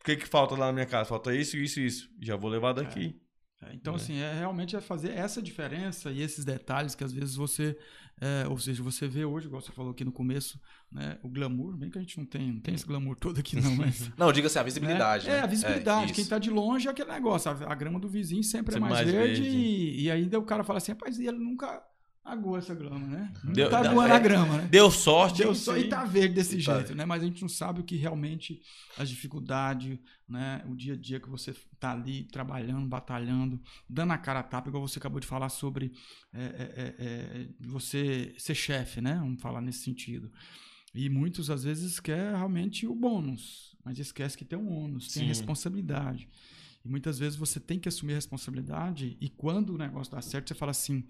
[0.00, 1.08] O que que falta lá na minha casa?
[1.08, 2.08] Falta isso, isso, isso.
[2.22, 3.20] Já vou levar daqui.
[3.62, 3.96] É, Então, É.
[3.96, 7.76] assim, é realmente é fazer essa diferença e esses detalhes que às vezes você,
[8.18, 10.58] é, ou seja, você vê hoje, igual você falou aqui no começo,
[10.90, 13.56] né, o glamour, bem que a gente não tem, não tem esse glamour todo aqui
[13.60, 14.10] não, mas...
[14.16, 15.28] Não, diga assim, a visibilidade.
[15.28, 15.38] É, né?
[15.38, 16.14] é, a visibilidade.
[16.14, 17.50] Quem tá de longe é aquele negócio.
[17.50, 19.58] A, a grama do vizinho sempre, é mais, mais verde, verde.
[19.58, 21.82] E, e ainda o cara fala assim, rapaz, e ele nunca
[22.24, 23.32] aguou essa grama, né?
[23.44, 24.68] Deu- tá deu- aguando é, a grama, né?
[24.70, 25.38] Deu sorte.
[25.38, 25.84] Deu só aí.
[25.84, 27.04] e tá verde desse E tá jeito, né?
[27.04, 28.60] Mas a gente não sabe o que realmente
[28.98, 29.98] as dificuldades,
[30.28, 30.62] né?
[30.68, 34.68] O dia a dia que você tá ali trabalhando, batalhando, dando a cara a tapa,
[34.68, 35.92] igual você acabou de falar sobre
[36.32, 39.14] é, é, é, é, você ser chefe, né?
[39.14, 40.30] Vamos falar nesse sentido.
[40.94, 45.22] E muitos às vezes quer realmente o bônus, mas esquece que tem um ônus, tem
[45.22, 45.28] Sim.
[45.28, 46.28] responsabilidade.
[46.84, 50.48] E muitas vezes você tem que assumir a responsabilidade e quando o negócio dá certo,
[50.48, 51.04] você fala assim: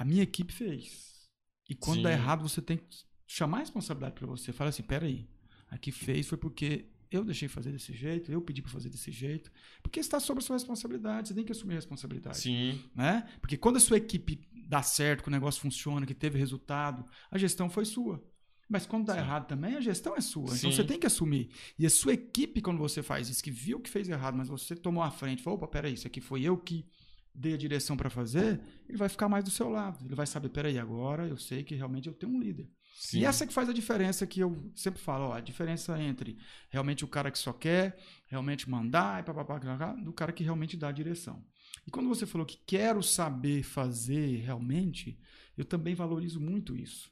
[0.00, 1.28] a minha equipe fez.
[1.68, 2.14] E quando dá Sim.
[2.14, 4.50] errado, você tem que chamar a responsabilidade para você.
[4.50, 5.28] Fala assim: peraí,
[5.68, 9.10] a que fez foi porque eu deixei fazer desse jeito, eu pedi para fazer desse
[9.12, 9.52] jeito.
[9.82, 12.38] Porque está sob a sua responsabilidade, você tem que assumir a responsabilidade.
[12.38, 12.82] Sim.
[12.94, 13.28] Né?
[13.42, 17.36] Porque quando a sua equipe dá certo, que o negócio funciona, que teve resultado, a
[17.36, 18.24] gestão foi sua.
[18.70, 19.18] Mas quando dá Sim.
[19.18, 20.44] errado também, a gestão é sua.
[20.44, 20.72] Então Sim.
[20.72, 21.50] você tem que assumir.
[21.78, 24.74] E a sua equipe, quando você faz isso, que viu que fez errado, mas você
[24.74, 26.86] tomou a frente, falou, opa, peraí, isso aqui foi eu que
[27.34, 30.04] dei a direção para fazer, ele vai ficar mais do seu lado.
[30.04, 32.68] Ele vai saber, peraí, agora eu sei que realmente eu tenho um líder.
[32.94, 33.20] Sim.
[33.20, 36.36] E essa que faz a diferença que eu sempre falo, ó, a diferença entre
[36.68, 40.76] realmente o cara que só quer, realmente mandar e papapá, papapá, do cara que realmente
[40.76, 41.42] dá a direção.
[41.86, 45.18] E quando você falou que quero saber fazer realmente,
[45.56, 47.10] eu também valorizo muito isso.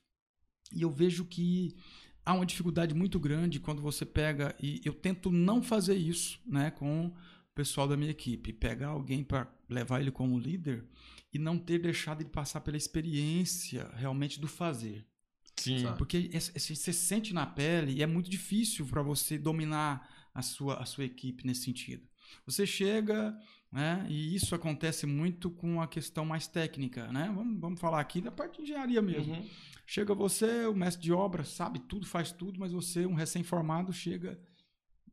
[0.72, 1.76] E eu vejo que
[2.24, 6.70] há uma dificuldade muito grande quando você pega e eu tento não fazer isso, né,
[6.70, 7.14] com o
[7.54, 10.84] pessoal da minha equipe, pegar alguém para levar ele como líder
[11.32, 15.06] e não ter deixado ele passar pela experiência realmente do fazer.
[15.56, 15.80] Sim.
[15.80, 15.98] Sabe?
[15.98, 20.40] Porque esse- esse- você sente na pele e é muito difícil para você dominar a
[20.42, 22.06] sua, a sua equipe nesse sentido.
[22.46, 23.36] Você chega,
[23.72, 27.30] né, e isso acontece muito com a questão mais técnica, né?
[27.34, 29.34] Vamos, vamos falar aqui da parte de engenharia mesmo.
[29.34, 29.48] Uhum.
[29.86, 34.38] Chega você, o mestre de obra, sabe tudo, faz tudo, mas você, um recém-formado, chega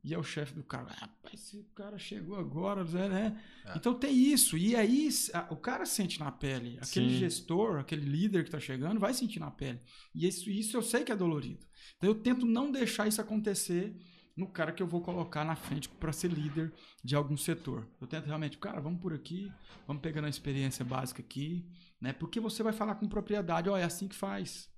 [0.05, 0.85] e é o chefe do cara.
[0.91, 3.41] Ah, Rapaz, esse cara chegou agora, né?
[3.65, 3.75] É.
[3.75, 4.55] Então tem isso.
[4.57, 6.77] E aí a- o cara sente na pele.
[6.79, 7.17] Aquele Sim.
[7.17, 9.79] gestor, aquele líder que está chegando, vai sentir na pele.
[10.13, 11.65] E isso, isso eu sei que é dolorido.
[11.97, 13.97] Então eu tento não deixar isso acontecer
[14.37, 16.71] no cara que eu vou colocar na frente para ser líder
[17.03, 17.87] de algum setor.
[17.99, 19.51] Eu tento realmente, cara, vamos por aqui,
[19.87, 21.65] vamos pegando a experiência básica aqui,
[21.99, 22.13] né?
[22.13, 24.69] Porque você vai falar com propriedade, ó, é assim que faz.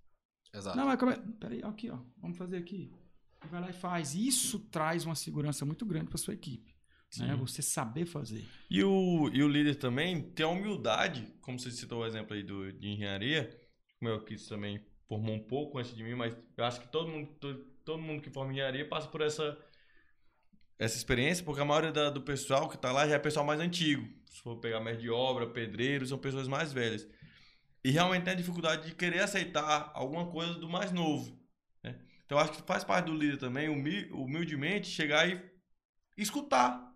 [0.54, 0.78] Exato.
[0.78, 1.18] Não, mas como é?
[1.40, 2.94] Peraí, aqui, ó, vamos fazer aqui.
[3.50, 4.16] Vai lá e faz.
[4.16, 6.76] Isso traz uma segurança muito grande para sua equipe.
[7.20, 7.36] Né?
[7.36, 8.46] Você saber fazer.
[8.70, 12.44] E o, e o líder também tem a humildade, como você citou o exemplo aí
[12.44, 13.50] do, de engenharia,
[13.98, 17.08] como eu quis também formou um pouco antes de mim, mas eu acho que todo
[17.10, 19.58] mundo, todo, todo mundo que forma engenharia passa por essa,
[20.78, 23.60] essa experiência, porque a maioria da- do pessoal que está lá já é pessoal mais
[23.62, 24.06] antigo.
[24.26, 27.08] Se for pegar mestre de obra, pedreiros, são pessoas mais velhas.
[27.84, 31.37] E realmente tem a dificuldade de querer aceitar alguma coisa do mais novo.
[32.28, 35.42] Então acho que faz parte do líder também, humil- humildemente, chegar e
[36.18, 36.94] escutar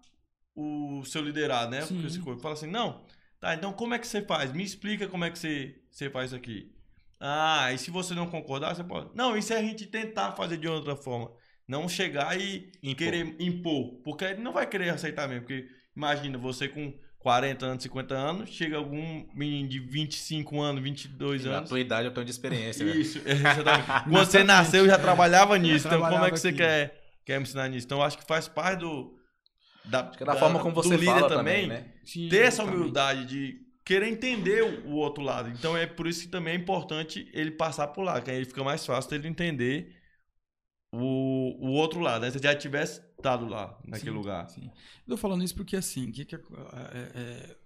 [0.56, 1.82] o seu liderado, né?
[1.82, 1.96] Sim.
[1.96, 3.06] Porque você fala assim, não,
[3.40, 4.52] tá, então como é que você faz?
[4.52, 6.72] Me explica como é que você, você faz isso aqui.
[7.20, 9.16] Ah, e se você não concordar, você pode.
[9.16, 11.32] Não, e se a gente tentar fazer de outra forma?
[11.68, 12.96] Não chegar e Impor.
[12.98, 14.02] querer impor.
[14.04, 15.44] Porque ele não vai querer aceitar mesmo.
[15.46, 21.46] Porque imagina, você com 40 anos, 50 anos, chega algum menino de 25 anos, 22
[21.46, 21.70] Na anos.
[21.70, 22.96] tua idade eu tenho de experiência, né?
[22.96, 23.86] Isso, exatamente.
[24.10, 25.88] Quando você nasceu, já trabalhava nisso.
[25.88, 26.58] Então, como é que você aqui.
[26.58, 27.86] quer, quer me ensinar nisso?
[27.86, 29.16] Então, eu acho que faz parte do.
[29.86, 31.86] Da, que é da forma como você líder fala também, né?
[32.04, 35.50] Sim, ter essa humildade de querer entender o, outro lado.
[35.50, 38.64] Então é por isso que também é importante ele passar por lá, que aí fica
[38.64, 39.96] mais fácil dele entender
[40.94, 42.32] o, o outro lado, né?
[42.32, 44.50] Se já tivesse estado lá, naquele Sim, lugar.
[44.50, 44.66] Sim.
[45.08, 47.58] Eu tô falando isso porque, assim, que que é- é- é-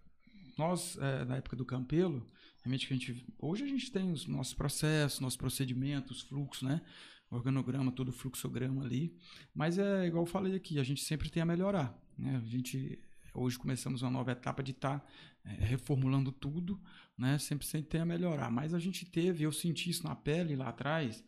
[0.58, 2.26] nós, é, na época do Campelo,
[2.62, 3.26] realmente que a gente.
[3.40, 6.82] Hoje a gente tem os nossos processos, nossos procedimentos, fluxos, né?
[7.30, 9.18] Organograma, todo o fluxograma ali.
[9.54, 11.98] Mas é igual eu falei aqui, a gente sempre tem a melhorar.
[12.18, 12.42] Né?
[12.44, 13.00] A gente.
[13.34, 15.06] Hoje começamos uma nova etapa de estar
[15.44, 16.82] reformulando tudo,
[17.18, 17.38] né?
[17.38, 18.50] Sempre, sempre tem a melhorar.
[18.50, 21.24] Mas a gente teve, eu senti isso na pele lá atrás,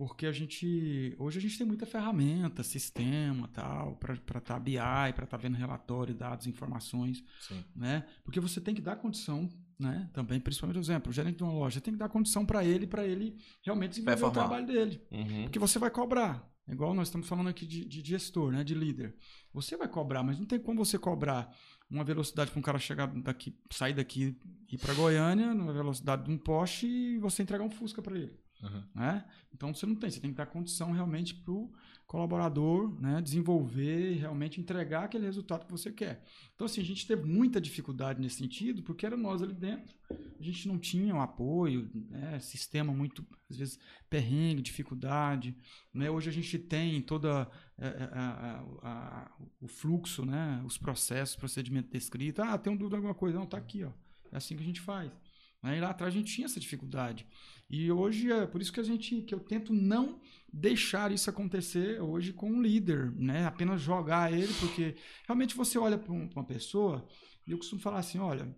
[0.00, 4.72] porque a gente hoje a gente tem muita ferramenta, sistema, tal, para estar tá BI,
[4.78, 7.62] para estar tá vendo relatório, dados, informações, Sim.
[7.76, 8.06] né?
[8.24, 9.46] Porque você tem que dar condição,
[9.78, 10.08] né?
[10.14, 12.86] Também, principalmente, por exemplo, o gerente de uma loja tem que dar condição para ele,
[12.86, 14.48] para ele realmente desenvolver o Performar.
[14.48, 15.06] trabalho dele.
[15.10, 15.42] Uhum.
[15.42, 16.50] Porque você vai cobrar.
[16.66, 18.64] É Igual nós estamos falando aqui de, de gestor, né?
[18.64, 19.14] De líder.
[19.52, 21.54] Você vai cobrar, mas não tem como você cobrar
[21.90, 24.34] uma velocidade para um cara chegar daqui, sair daqui
[24.66, 28.16] e ir para Goiânia, numa velocidade de um poste e você entregar um Fusca para
[28.16, 28.40] ele.
[28.62, 28.82] Uhum.
[28.94, 29.24] Né?
[29.54, 31.72] Então você não tem, você tem que dar condição realmente para o
[32.06, 36.24] colaborador né, desenvolver e realmente entregar aquele resultado que você quer.
[36.54, 40.42] Então, assim, a gente teve muita dificuldade nesse sentido, porque era nós ali dentro, a
[40.42, 43.78] gente não tinha o apoio, né, sistema muito, às vezes,
[44.10, 45.56] perrengue, dificuldade.
[45.94, 46.10] Né?
[46.10, 47.48] Hoje a gente tem toda
[47.78, 52.42] a- a- o fluxo, né, os processos, procedimento descrito.
[52.42, 53.38] Ah, tem um dúvida alguma coisa?
[53.38, 53.92] Não, tá aqui, ó.
[54.32, 55.12] É assim que a gente faz.
[55.62, 55.78] Né?
[55.78, 57.26] E lá atrás a gente tinha essa dificuldade.
[57.70, 60.20] E hoje é por isso que a gente que eu tento não
[60.52, 63.46] deixar isso acontecer hoje com um líder, né?
[63.46, 67.06] Apenas jogar ele, porque realmente você olha para uma pessoa,
[67.46, 68.52] e eu costumo falar assim, olha,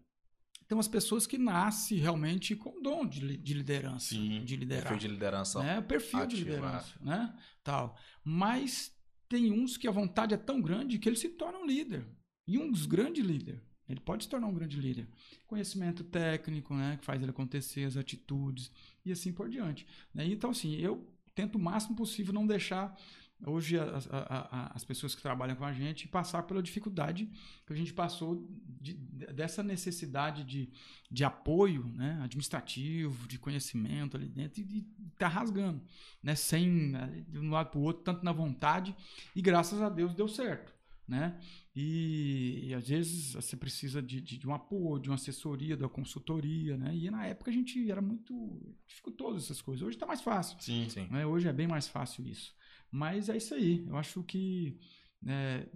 [0.67, 4.99] tem umas pessoas que nascem realmente com dom de, de liderança, Sim, de liderar Perfil
[4.99, 5.63] de liderança.
[5.63, 5.81] né?
[5.83, 7.39] Perfil de ativo, liderança, né?
[7.63, 7.95] Tal.
[8.25, 8.97] Mas
[9.29, 12.07] tem uns que a vontade é tão grande que ele se torna um líder.
[12.47, 13.61] E um dos grandes líderes.
[13.89, 15.07] Ele pode se tornar um grande líder.
[15.47, 16.97] Conhecimento técnico, né?
[16.97, 18.71] Que faz ele acontecer, as atitudes
[19.05, 19.87] e assim por diante.
[20.15, 20.27] né?
[20.27, 22.97] Então, assim, eu tento o máximo possível não deixar
[23.45, 27.29] hoje as, a- a- a- as pessoas que trabalham com a gente passar pela dificuldade
[27.67, 28.47] que a gente passou
[28.81, 30.71] de- dessa necessidade de,
[31.11, 35.83] de apoio né, administrativo, de conhecimento ali dentro e estar rasgando,
[36.23, 38.95] né, sem eh, de um lado para o outro, tanto na vontade
[39.35, 40.73] e graças a Deus deu certo.
[41.07, 41.39] Né?
[41.75, 45.89] E, e às vezes você precisa de, de, de um apoio, de uma assessoria, da
[45.89, 46.95] consultoria, né?
[46.95, 49.83] E na época a gente era muito dificultoso essas coisas.
[49.83, 50.57] Hoje está mais fácil.
[50.61, 50.89] Sim.
[50.89, 51.09] Sim.
[51.11, 51.27] né?
[51.27, 52.55] Hoje é bem mais fácil isso.
[52.91, 53.85] Mas é isso aí.
[53.87, 54.79] Eu acho que
[55.21, 55.67] né,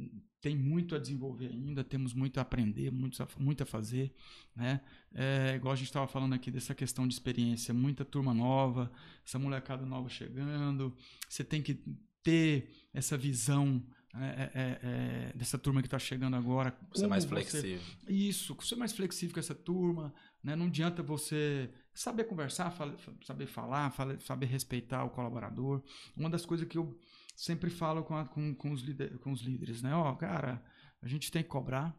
[0.41, 4.15] tem muito a desenvolver ainda, temos muito a aprender, muito a, muito a fazer.
[4.55, 4.81] Né?
[5.13, 8.93] É, igual a gente estava falando aqui dessa questão de experiência, muita turma nova,
[9.25, 10.95] essa molecada nova chegando.
[11.29, 11.81] Você tem que
[12.23, 13.83] ter essa visão
[14.21, 16.71] é, é, é, dessa turma que está chegando agora.
[16.71, 17.81] Ser como mais você- flexível.
[18.09, 20.55] isso, ser mais flexível com essa turma, né?
[20.57, 25.83] Não adianta você saber conversar, fal- saber falar, fala- saber respeitar o colaborador.
[26.17, 26.99] Uma das coisas que eu
[27.35, 29.95] sempre falo com, a- com, com, os, líder, com os líderes, né?
[29.95, 30.63] Ó, cara,
[31.03, 31.95] a gente tem que cobrar,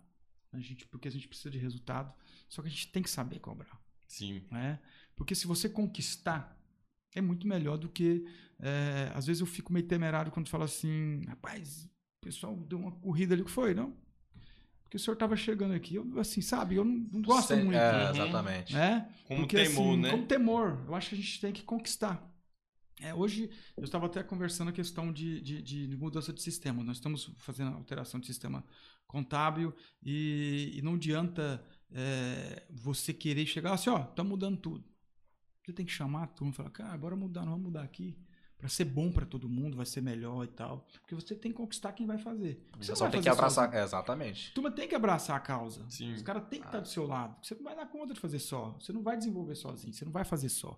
[0.52, 2.14] a gente, porque a gente precisa de resultado,
[2.50, 4.44] só que a gente tem que saber cobrar, Sim.
[4.52, 4.80] né?
[5.16, 6.58] Porque se você conquistar,
[7.16, 8.26] é muito melhor do que...
[8.60, 11.90] é, às vezes eu fico meio temerário quando falo assim, rapaz,
[12.28, 13.96] pessoal deu uma corrida ali, o que foi, não?
[14.84, 17.78] Porque o senhor estava chegando aqui, eu, assim, sabe, eu não, não gosto Sem- muito.
[17.78, 18.10] É, Uhum.
[18.16, 18.74] exatamente.
[18.74, 19.14] Né?
[19.28, 20.12] Como Porque, temor, assim, né?
[20.12, 20.84] Como temor.
[20.88, 22.26] Eu acho que a gente tem que conquistar.
[23.02, 26.84] É, hoje, eu estava até conversando a questão de, de, de mudança de sistema.
[26.84, 28.64] Nós estamos fazendo alteração de sistema
[29.06, 34.84] contábil e, e não adianta é, você querer chegar assim, ó, tá mudando tudo.
[35.64, 38.18] Você tem que chamar a turma e falar, cara, bora mudar, não vamos mudar aqui.
[38.58, 40.88] Para ser bom para todo mundo, vai ser melhor e tal.
[41.02, 42.68] Porque você tem que conquistar quem vai fazer.
[42.80, 43.66] Você só tem que abraçar.
[43.66, 43.84] sozinho.
[43.84, 44.50] exatamente.
[44.52, 45.86] A turma tem que abraçar a causa.
[45.90, 46.14] Sim.
[46.14, 47.36] Os caras têm que estar do seu lado.
[47.44, 48.76] Você não vai dar conta de fazer só.
[48.80, 49.94] Você não vai desenvolver sozinho.
[49.94, 50.78] Você não vai fazer só.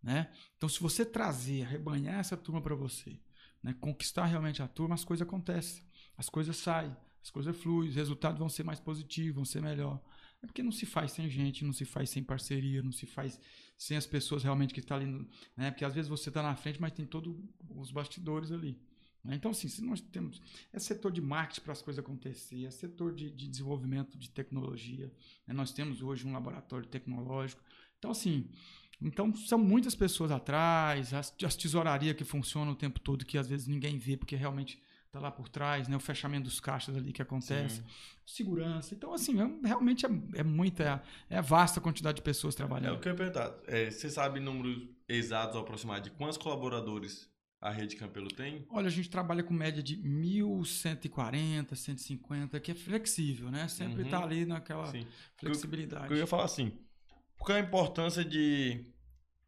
[0.00, 0.30] Né?
[0.56, 3.18] Então, se você trazer, arrebanhar essa turma para você,
[3.62, 3.74] né?
[3.80, 5.82] conquistar realmente a turma, as coisas acontecem.
[6.16, 6.96] As coisas saem.
[7.20, 7.88] As coisas fluem.
[7.88, 10.00] Os resultados vão ser mais positivos, vão ser melhor.
[10.42, 13.40] É porque não se faz sem gente, não se faz sem parceria, não se faz
[13.76, 15.06] sem as pessoas realmente que estão ali.
[15.06, 15.70] no- Né?
[15.70, 17.34] Porque às vezes você está na frente, mas tem todos
[17.70, 18.78] os bastidores ali.
[19.24, 19.34] né?
[19.34, 20.40] Então, assim, se nós temos.
[20.72, 25.12] É setor de marketing para as coisas acontecer, é setor de, de desenvolvimento de tecnologia.
[25.46, 25.52] né?
[25.52, 27.60] Nós temos hoje um laboratório tecnológico.
[27.98, 28.48] Então, assim,
[29.02, 33.48] então são muitas pessoas atrás, as, as tesourarias que funcionam o tempo todo, que às
[33.48, 34.80] vezes ninguém vê, porque realmente
[35.18, 35.96] está lá por trás, né?
[35.96, 37.84] O fechamento dos caixas ali que acontece, Sim.
[38.24, 38.94] segurança.
[38.94, 42.96] Então, assim, é- realmente é, é muita, é vasta a quantidade de pessoas É trabalhando.
[42.96, 43.54] o que eu ia perguntar.
[43.66, 47.28] É, você sabe números exatos ou aproximados de quantos colaboradores
[47.60, 48.64] a Rede Campelo tem?
[48.70, 53.66] Olha, a gente trabalha com média de 1.140, 150, que é flexível, né?
[53.68, 54.06] Sempre Uhum.
[54.06, 55.04] está ali naquela Sim.
[55.36, 56.10] flexibilidade.
[56.12, 56.72] Eu ia falar assim.
[57.38, 58.84] Qual é a importância de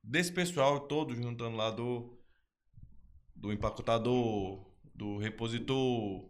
[0.02, 2.16] desse pessoal todo juntando lá do
[3.34, 4.69] do empacotador,
[5.00, 6.28] do repositor,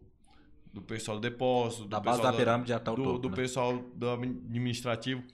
[0.72, 3.18] do pessoal do depósito, do Da base pessoal da pirâmide até o do, topo.
[3.18, 3.34] do né?
[3.34, 5.24] pessoal do administrativo,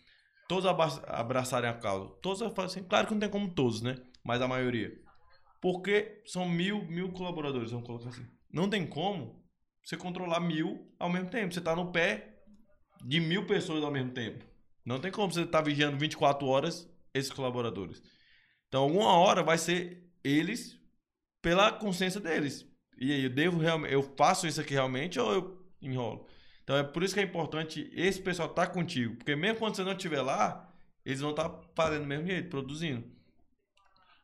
[0.48, 2.08] todos abra- abraçarem a causa.
[2.22, 3.96] Todos assim, claro que não tem como todos, né?
[4.24, 4.90] Mas a maioria.
[5.60, 8.26] Porque são mil, mil colaboradores, vamos colocar assim.
[8.50, 9.44] Não tem como
[9.84, 11.52] você controlar mil ao mesmo tempo.
[11.52, 12.38] Você tá no pé
[13.04, 14.42] de mil pessoas ao mesmo tempo.
[14.82, 18.02] Não tem como você estar vigiando 24 horas esses colaboradores.
[18.68, 20.80] Então, alguma hora vai ser eles
[21.42, 22.66] pela consciência deles.
[22.96, 26.26] E aí, eu devo realmente, eu faço isso aqui realmente ou eu enrolo?
[26.64, 29.84] Então é por isso que é importante esse pessoal estar contigo, porque mesmo quando você
[29.84, 30.72] não estiver lá,
[31.04, 33.08] eles vão estar fazendo do mesmo jeito, produzindo.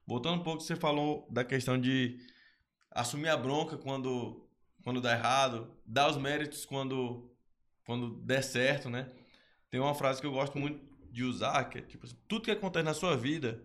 [0.05, 2.19] Voltando um pouco, você falou da questão de
[2.91, 4.49] assumir a bronca quando
[4.83, 7.33] quando dá errado, dar os méritos quando
[7.85, 9.09] quando der certo, né?
[9.71, 12.51] Tem uma frase que eu gosto muito de usar, que é tipo assim, tudo que
[12.51, 13.63] acontece na sua vida,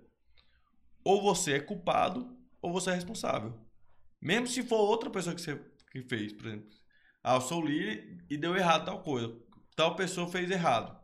[1.03, 3.66] ou você é culpado ou você é responsável.
[4.27, 5.57] Mesmo se for outra pessoa que você
[5.89, 6.69] que fez, por exemplo.
[7.23, 9.33] Ah, eu sou o líder e deu errado tal coisa.
[9.73, 10.99] Tal pessoa fez errado.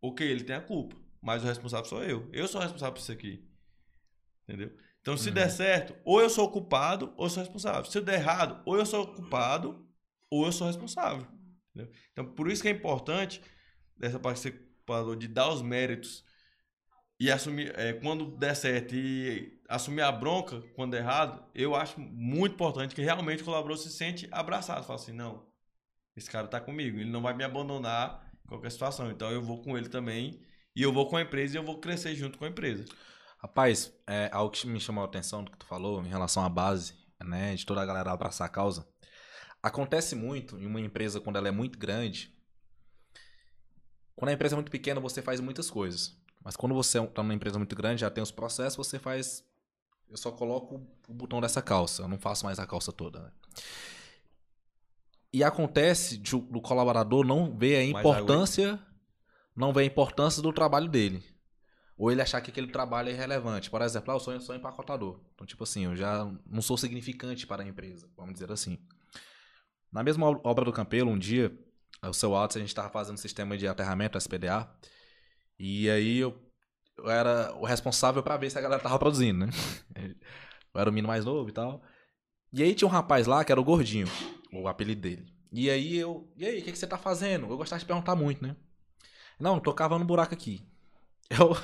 [0.00, 2.30] Ok, ele tem a culpa, mas o responsável sou eu.
[2.32, 3.46] Eu sou responsável por isso aqui.
[4.48, 4.74] Entendeu?
[5.02, 5.34] Então, se Uhum.
[5.34, 7.84] der certo, ou eu sou o culpado, ou eu sou responsável.
[7.84, 9.86] Se der errado, ou eu sou o culpado,
[10.30, 11.26] ou eu sou responsável.
[11.74, 11.92] Entendeu?
[12.12, 13.42] Então, por isso que é importante,
[13.98, 16.24] dessa parte que você falou, de dar os méritos
[17.20, 22.00] e assumir, é, quando der certo, e assumir a bronca quando der errado, eu acho
[22.00, 24.84] muito importante que realmente o colaborador se sente abraçado.
[24.84, 25.46] Fala assim, não,
[26.16, 29.10] esse cara tá comigo, ele não vai me abandonar em qualquer situação.
[29.10, 30.40] Então, eu vou com ele também,
[30.74, 32.84] e eu vou com a empresa, e eu vou crescer junto com a empresa.
[33.38, 36.48] Rapaz, é, algo que me chamou a atenção do que tu falou em relação à
[36.48, 36.94] base,
[37.24, 38.86] né, de toda a galera abraçar a causa.
[39.62, 42.32] Acontece muito em uma empresa quando ela é muito grande.
[44.14, 46.16] Quando a empresa é muito pequena, você faz muitas coisas.
[46.42, 49.44] Mas quando você está numa empresa muito grande, já tem os processos, você faz.
[50.08, 53.20] Eu só coloco o botão dessa calça, eu não faço mais a calça toda.
[53.20, 53.30] né?
[55.32, 58.80] E acontece de do colaborador não ver a importância,
[59.54, 61.22] não ver a importância do trabalho dele.
[61.98, 63.70] Ou ele achar que aquele trabalho é irrelevante.
[63.70, 65.18] Por exemplo, ah, eu sou, sou empacotador.
[65.34, 68.78] Então, tipo assim, eu já não sou significante para a empresa, vamos dizer assim.
[69.90, 71.56] Na mesma ob- obra do Campelo, um dia,
[72.02, 74.68] o seu Altos, a gente estava fazendo um sistema de aterramento, SPDA,
[75.58, 76.38] e aí eu,
[76.98, 79.52] eu era o responsável para ver se a galera tava produzindo, né?
[80.74, 81.82] Eu era o menino mais novo e tal.
[82.52, 84.06] E aí tinha um rapaz lá que era o Gordinho,
[84.52, 85.26] o apelido dele.
[85.50, 87.46] E aí eu, e aí, o que, que você tá fazendo?
[87.46, 88.54] Eu gostava de perguntar muito, né?
[89.40, 90.66] Não, tô cavando um buraco aqui.
[91.30, 91.56] Eu.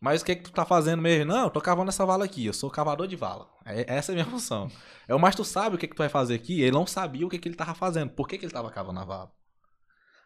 [0.00, 1.32] Mas o que que tu tá fazendo mesmo?
[1.32, 2.44] Não, eu tô cavando essa vala aqui.
[2.44, 3.48] Eu sou cavador de vala.
[3.64, 4.68] É, essa é a minha função.
[5.06, 6.60] Eu, mas tu sabe o que que tu vai fazer aqui?
[6.60, 8.10] Ele não sabia o que que ele tava fazendo.
[8.10, 9.32] Por que que ele tava cavando a vala?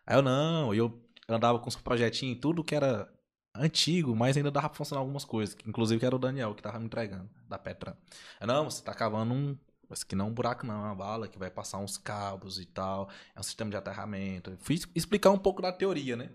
[0.06, 0.98] Aí eu, não, eu
[1.28, 3.06] andava com os projetinhos tudo que era
[3.60, 5.56] antigo, mas ainda dava pra funcionar algumas coisas.
[5.66, 7.96] Inclusive que era o Daniel que tava me entregando, da Petra.
[8.40, 9.56] Não, você tá cavando um...
[9.88, 12.58] Mas que não é um buraco não, é uma vala que vai passar uns cabos
[12.58, 13.08] e tal.
[13.36, 14.50] É um sistema de aterramento.
[14.50, 16.30] Eu fui explicar um pouco da teoria, né?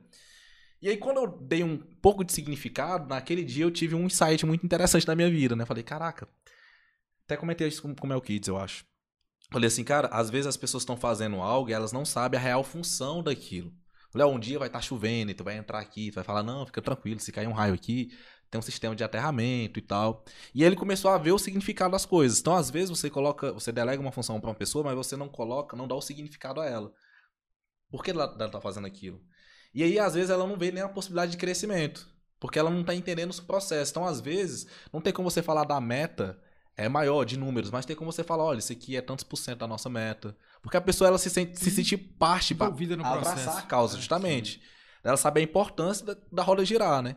[0.81, 4.45] E aí, quando eu dei um pouco de significado, naquele dia eu tive um insight
[4.45, 5.65] muito interessante na minha vida, né?
[5.65, 6.27] Falei, caraca.
[7.25, 8.83] Até comentei isso com, com o Mel Kids, eu acho.
[9.51, 12.43] Falei assim, cara, às vezes as pessoas estão fazendo algo e elas não sabem a
[12.43, 13.71] real função daquilo.
[14.15, 16.65] Ó, um dia vai estar chovendo e tu vai entrar aqui, tu vai falar, não,
[16.65, 18.11] fica tranquilo, se cair um raio aqui,
[18.49, 20.25] tem um sistema de aterramento e tal.
[20.53, 22.39] E ele começou a ver o significado das coisas.
[22.39, 25.29] Então, às vezes, você coloca, você delega uma função para uma pessoa, mas você não
[25.29, 26.91] coloca, não dá o significado a ela.
[27.89, 29.21] Por que ela, ela tá fazendo aquilo?
[29.73, 32.09] E aí, às vezes, ela não vê nem a possibilidade de crescimento.
[32.39, 33.91] Porque ela não tá entendendo o processo.
[33.91, 36.37] Então, às vezes, não tem como você falar da meta
[36.75, 39.37] é maior de números, mas tem como você falar, olha, isso aqui é tantos por
[39.37, 40.35] cento da nossa meta.
[40.61, 43.57] Porque a pessoa ela se sente se sentir parte para abraçar processo.
[43.57, 44.61] a causa, É, justamente.
[45.03, 47.15] Ela sabe a importância da, da roda girar, né?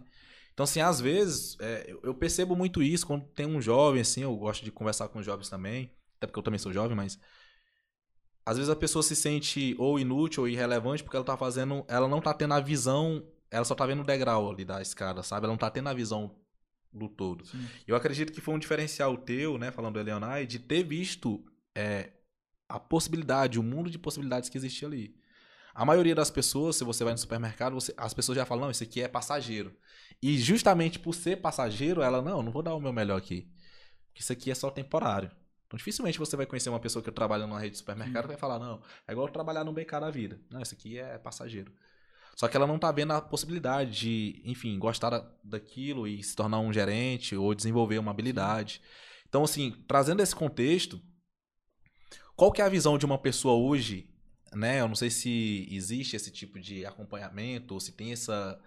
[0.54, 4.34] Então, assim, às vezes, é, eu, percebo muito isso quando tem um jovem, assim, eu
[4.36, 7.18] gosto de conversar com jovens também, até porque eu também sou jovem, mas
[8.46, 12.06] às vezes a pessoa se sente ou inútil ou irrelevante porque ela tá fazendo, ela
[12.06, 15.44] não tá tendo a visão, ela só tá vendo o degrau ali da escada, sabe?
[15.44, 16.36] Ela não tá tendo a visão
[16.92, 17.44] do todo.
[17.44, 17.66] Sim.
[17.86, 22.12] Eu acredito que foi um diferencial teu, né, falando do Eleonai, de ter visto é,
[22.68, 25.14] a possibilidade, o mundo de possibilidades que existia ali.
[25.74, 28.70] A maioria das pessoas, se você vai no supermercado, você- as pessoas já falam, não,
[28.70, 29.74] isso aqui é passageiro.
[30.22, 33.48] E justamente por ser passageiro, ela, não, não vou dar o meu melhor aqui.
[34.06, 35.30] Porque isso aqui é só temporário.
[35.66, 38.36] Então, dificilmente você vai conhecer uma pessoa que trabalha numa rede de supermercado e vai
[38.36, 40.40] falar, não, é igual trabalhar no BK da vida.
[40.48, 41.72] Não, isso aqui é passageiro.
[42.36, 46.36] Só que ela não tá vendo a possibilidade de, enfim, gostar da- daquilo e se
[46.36, 48.80] tornar um gerente ou desenvolver uma habilidade.
[49.28, 51.00] Então, assim, trazendo esse contexto,
[52.36, 54.08] qual que é a visão de uma pessoa hoje,
[54.52, 54.80] né?
[54.80, 58.60] Eu não sei se existe esse tipo de acompanhamento ou se tem essa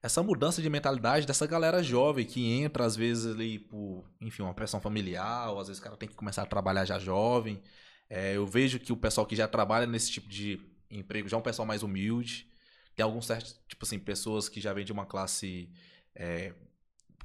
[0.00, 4.54] essa mudança de mentalidade dessa galera jovem que entra às vezes ali por, enfim, uma
[4.54, 7.60] pressão familiar, ou às vezes o cara tem que começar a trabalhar já jovem.
[8.08, 11.40] É, eu vejo que o pessoal que já trabalha nesse tipo de emprego já é
[11.40, 12.46] um pessoal mais humilde.
[12.94, 15.68] Tem alguns certos, tipo assim, pessoas que já vêm de uma classe
[16.14, 16.54] é,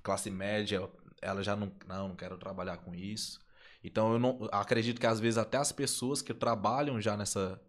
[0.02, 0.90] classe média,
[1.22, 3.40] ela já não, não, não quero trabalhar com isso.
[3.84, 7.62] Então eu não acredito que às vezes até as pessoas que trabalham já nessa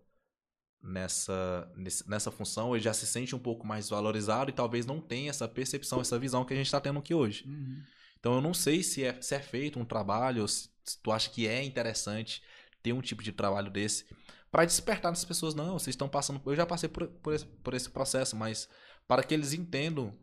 [0.83, 1.73] nessa
[2.07, 5.49] nessa função, ele já se sente um pouco mais valorizado e talvez não tenha essa
[5.49, 7.45] percepção, essa visão que a gente está tendo aqui hoje.
[7.47, 7.83] Uhum.
[8.19, 11.11] Então eu não sei se é, se é feito um trabalho, ou se, se tu
[11.11, 12.43] acha que é interessante
[12.83, 14.07] ter um tipo de trabalho desse
[14.51, 17.75] para despertar nas pessoas, não, vocês estão passando, eu já passei por, por, esse, por
[17.75, 18.69] esse processo, mas
[19.09, 20.17] para que eles entendam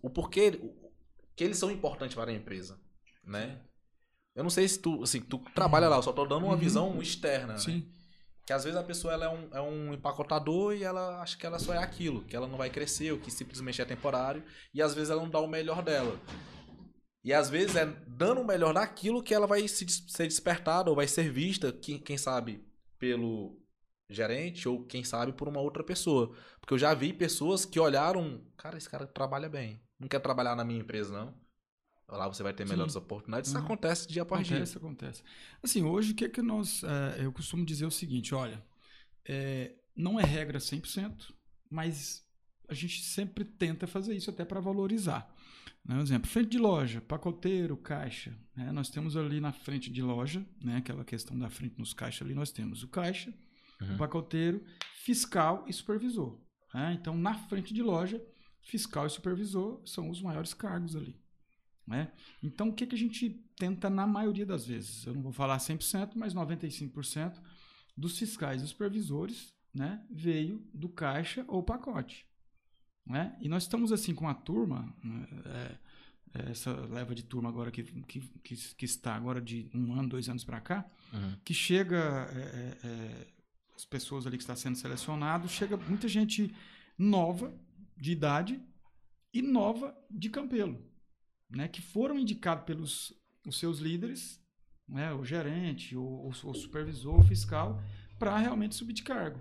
[0.00, 0.58] o porquê
[1.36, 2.80] que eles são importantes para a empresa,
[3.22, 3.60] né?
[4.34, 6.58] Eu não sei se tu, assim, tu trabalha lá, eu só tô dando uma Uhum.
[6.60, 7.58] visão externa, né?
[7.58, 7.88] Sim.
[8.44, 11.46] Que às vezes a pessoa ela é, um, é um empacotador e ela acha que
[11.46, 14.82] ela só é aquilo, que ela não vai crescer, ou que simplesmente é temporário, e
[14.82, 16.18] às vezes ela não dá o melhor dela.
[17.24, 20.96] E às vezes é dando o melhor daquilo que ela vai se ser despertada ou
[20.96, 22.62] vai ser vista, que- quem sabe,
[22.98, 23.58] pelo
[24.10, 26.36] gerente ou quem sabe por uma outra pessoa.
[26.60, 30.54] Porque eu já vi pessoas que olharam, cara, esse cara trabalha bem, não quer trabalhar
[30.54, 31.34] na minha empresa, não.
[32.08, 32.72] Lá você vai ter Sim.
[32.72, 33.48] melhores oportunidades.
[33.50, 33.64] Isso Uhum.
[33.64, 34.56] acontece dia após dia.
[34.58, 35.22] Acontece, acontece.
[35.62, 36.82] Assim, hoje o que é que nós.
[36.84, 38.62] é, eu costumo dizer o seguinte: olha,
[39.26, 41.32] é, não é regra 100%,
[41.70, 42.22] mas
[42.68, 45.32] a gente sempre tenta fazer isso até para valorizar.
[45.84, 45.96] Né?
[45.96, 48.34] Um exemplo, frente de loja, pacoteiro, caixa.
[48.56, 48.70] né?
[48.72, 50.76] Nós temos ali na frente de loja, né?
[50.78, 53.32] aquela questão da frente nos caixas ali, nós temos o caixa,
[53.80, 53.94] Uhum.
[53.94, 56.38] o pacoteiro, fiscal e supervisor.
[56.72, 56.96] né?
[56.98, 58.22] Então, na frente de loja,
[58.62, 61.16] fiscal e supervisor são os maiores cargos ali.
[61.86, 62.10] Né?
[62.42, 65.04] Então, o que, que a gente tenta na maioria das vezes?
[65.06, 67.38] Eu não vou falar 100%, mas 95%
[67.96, 72.26] dos fiscais e supervisores né, veio do caixa ou pacote.
[73.06, 73.36] Né?
[73.40, 75.78] E nós estamos assim com a turma, né, é,
[76.38, 80.08] é, essa leva de turma agora que, que, que, que está agora de um ano,
[80.08, 81.36] dois anos para cá, Uhum.
[81.44, 83.26] que chega é, é, é,
[83.76, 86.52] as pessoas ali que está sendo selecionado, chega muita gente
[86.98, 87.54] nova
[87.96, 88.60] de idade
[89.32, 90.80] e nova de campelo,
[91.54, 93.12] né, que foram indicados pelos
[93.46, 94.40] os seus líderes,
[94.88, 97.82] né, o gerente, o, o, supervisor, o fiscal,
[98.18, 99.40] para realmente subir de cargo.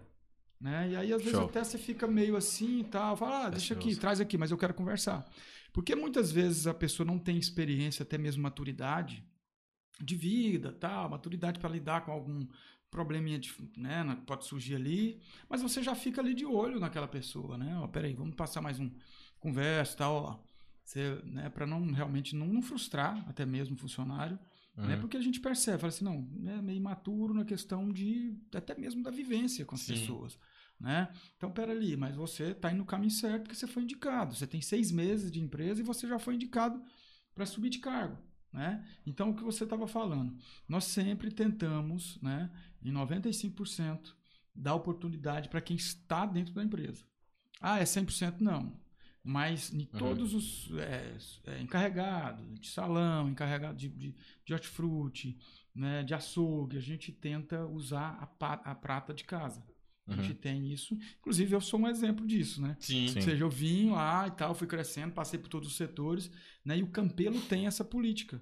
[0.59, 0.91] Né?
[0.91, 1.45] E aí, às vezes, Show.
[1.45, 4.57] até você fica meio assim e tal, fala, ah, deixa aqui, traz aqui, mas eu
[4.57, 5.29] quero conversar.
[5.71, 9.25] Porque muitas vezes a pessoa não tem experiência, até mesmo maturidade
[10.01, 12.47] de vida, tal, maturidade para lidar com algum
[12.89, 17.57] probleminha de, né, pode surgir ali, mas você já fica ali de olho naquela pessoa,
[17.57, 17.75] né?
[17.79, 18.91] Ó, peraí, vamos passar mais um
[19.39, 20.52] conversa, e tal, ó.
[20.83, 24.37] Você, né, para não realmente não, não frustrar até mesmo o funcionário,
[24.75, 24.95] né?
[24.95, 25.01] Uhum.
[25.01, 29.03] Porque a gente percebe, fala assim, não, é meio imaturo na questão de até mesmo
[29.03, 29.93] da vivência com as Sim.
[29.93, 30.37] pessoas,
[30.79, 31.09] né?
[31.37, 34.35] Então, peraí, mas você está indo no caminho certo porque você foi indicado.
[34.35, 36.83] Você tem seis meses de empresa e você já foi indicado
[37.35, 38.17] para subir de cargo,
[38.51, 38.83] né?
[39.05, 40.35] Então, o que você estava falando,
[40.67, 44.15] nós sempre tentamos, né, em 95%,
[44.55, 47.03] dar oportunidade para quem está dentro da empresa.
[47.61, 48.39] Ah, é 100%?
[48.39, 48.82] Não.
[49.23, 51.15] Mas em todos os é,
[51.45, 54.15] é, encarregados de salão, encarregado de, de,
[54.45, 55.37] de hortifruti,
[55.73, 59.63] né, de açougue, a gente tenta usar a, pa- a prata de casa.
[60.05, 60.21] A Uhum.
[60.21, 60.97] gente tem isso.
[61.19, 62.75] Inclusive, eu sou um exemplo disso, né?
[62.77, 63.07] Sim.
[63.07, 63.15] Sim.
[63.19, 66.29] Ou seja, eu vim lá e tal, fui crescendo, passei por todos os setores,
[66.65, 66.77] né?
[66.77, 68.41] E o Campelo tem essa política.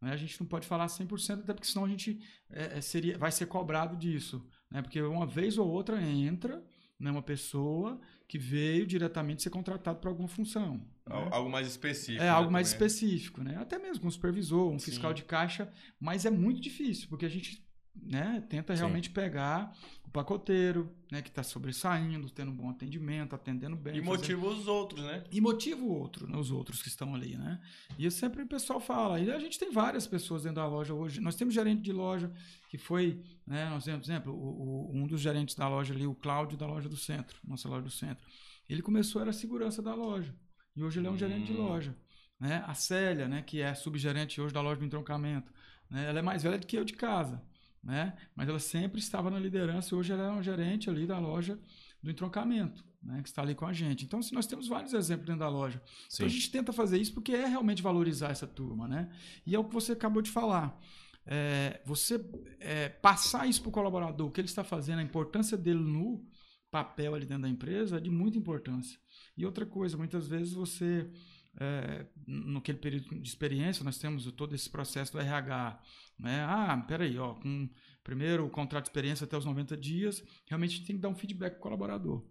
[0.00, 0.12] Né?
[0.12, 3.32] A gente não pode falar 100%, até porque senão a gente é, é, seria, vai
[3.32, 4.48] ser cobrado disso.
[4.70, 4.80] Né?
[4.82, 6.64] Porque uma vez ou outra entra
[7.00, 7.98] né, uma pessoa
[8.28, 10.74] que veio diretamente ser contratado para alguma função.
[10.76, 10.84] né?
[11.06, 12.22] Al- Algo mais específico.
[12.22, 12.86] É né, algo mais também.
[12.86, 13.56] específico, né?
[13.56, 14.84] Até mesmo com um supervisor, um Sim.
[14.90, 17.64] fiscal de caixa, mas é muito difícil, porque a gente
[17.94, 18.80] né, tenta Sim.
[18.80, 19.76] realmente pegar
[20.06, 23.94] o pacoteiro, né, que está sobressaindo, tendo um bom atendimento, atendendo bem.
[23.94, 25.24] E fazendo- motiva os outros, né?
[25.30, 27.60] e motiva o outro, né, os outros que estão ali, né?
[27.98, 30.92] E eu sempre o pessoal fala, e a gente tem várias pessoas dentro da loja
[30.94, 31.20] hoje.
[31.20, 32.32] Nós temos gerente de loja
[32.68, 36.06] que foi, né, nós temos, por exemplo, o- o- um dos gerentes da loja ali,
[36.06, 38.26] o Cláudio da loja do centro, nossa loja do centro.
[38.68, 40.34] Ele começou era a segurança da loja.
[40.76, 41.62] E hoje ele é um gerente de Hum.
[41.66, 41.96] loja,
[42.38, 42.62] né?
[42.66, 45.52] A Célia, né, que é subgerente hoje da loja do entroncamento,
[45.90, 46.08] né?
[46.08, 47.42] Ela é mais velha do que eu de casa,
[47.82, 48.16] né?
[48.34, 51.58] Mas ela sempre estava na liderança e hoje ela é uma gerente ali da loja
[52.02, 54.04] do entroncamento, né, que está ali com a gente.
[54.04, 55.82] Então, assim, nós temos vários exemplos dentro da loja.
[56.12, 59.10] Então, a gente tenta fazer isso porque é realmente valorizar essa turma, né?
[59.46, 60.80] E é o que você acabou de falar.
[61.26, 62.24] É, você
[62.58, 66.24] é, passar isso para o colaborador, o que ele está fazendo, a importância dele no
[66.70, 68.98] papel ali dentro da empresa é de muita importância.
[69.36, 71.10] E outra coisa, muitas vezes você,
[71.58, 75.82] é, naquele período de experiência, nós temos todo esse processo do RH,
[76.18, 76.42] né?
[76.42, 77.68] Ah, peraí, ó, com
[78.04, 81.08] primeiro o contrato de experiência até os 90 dias, realmente a gente tem que dar
[81.08, 82.24] um feedback para o colaborador.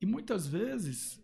[0.00, 1.22] E muitas vezes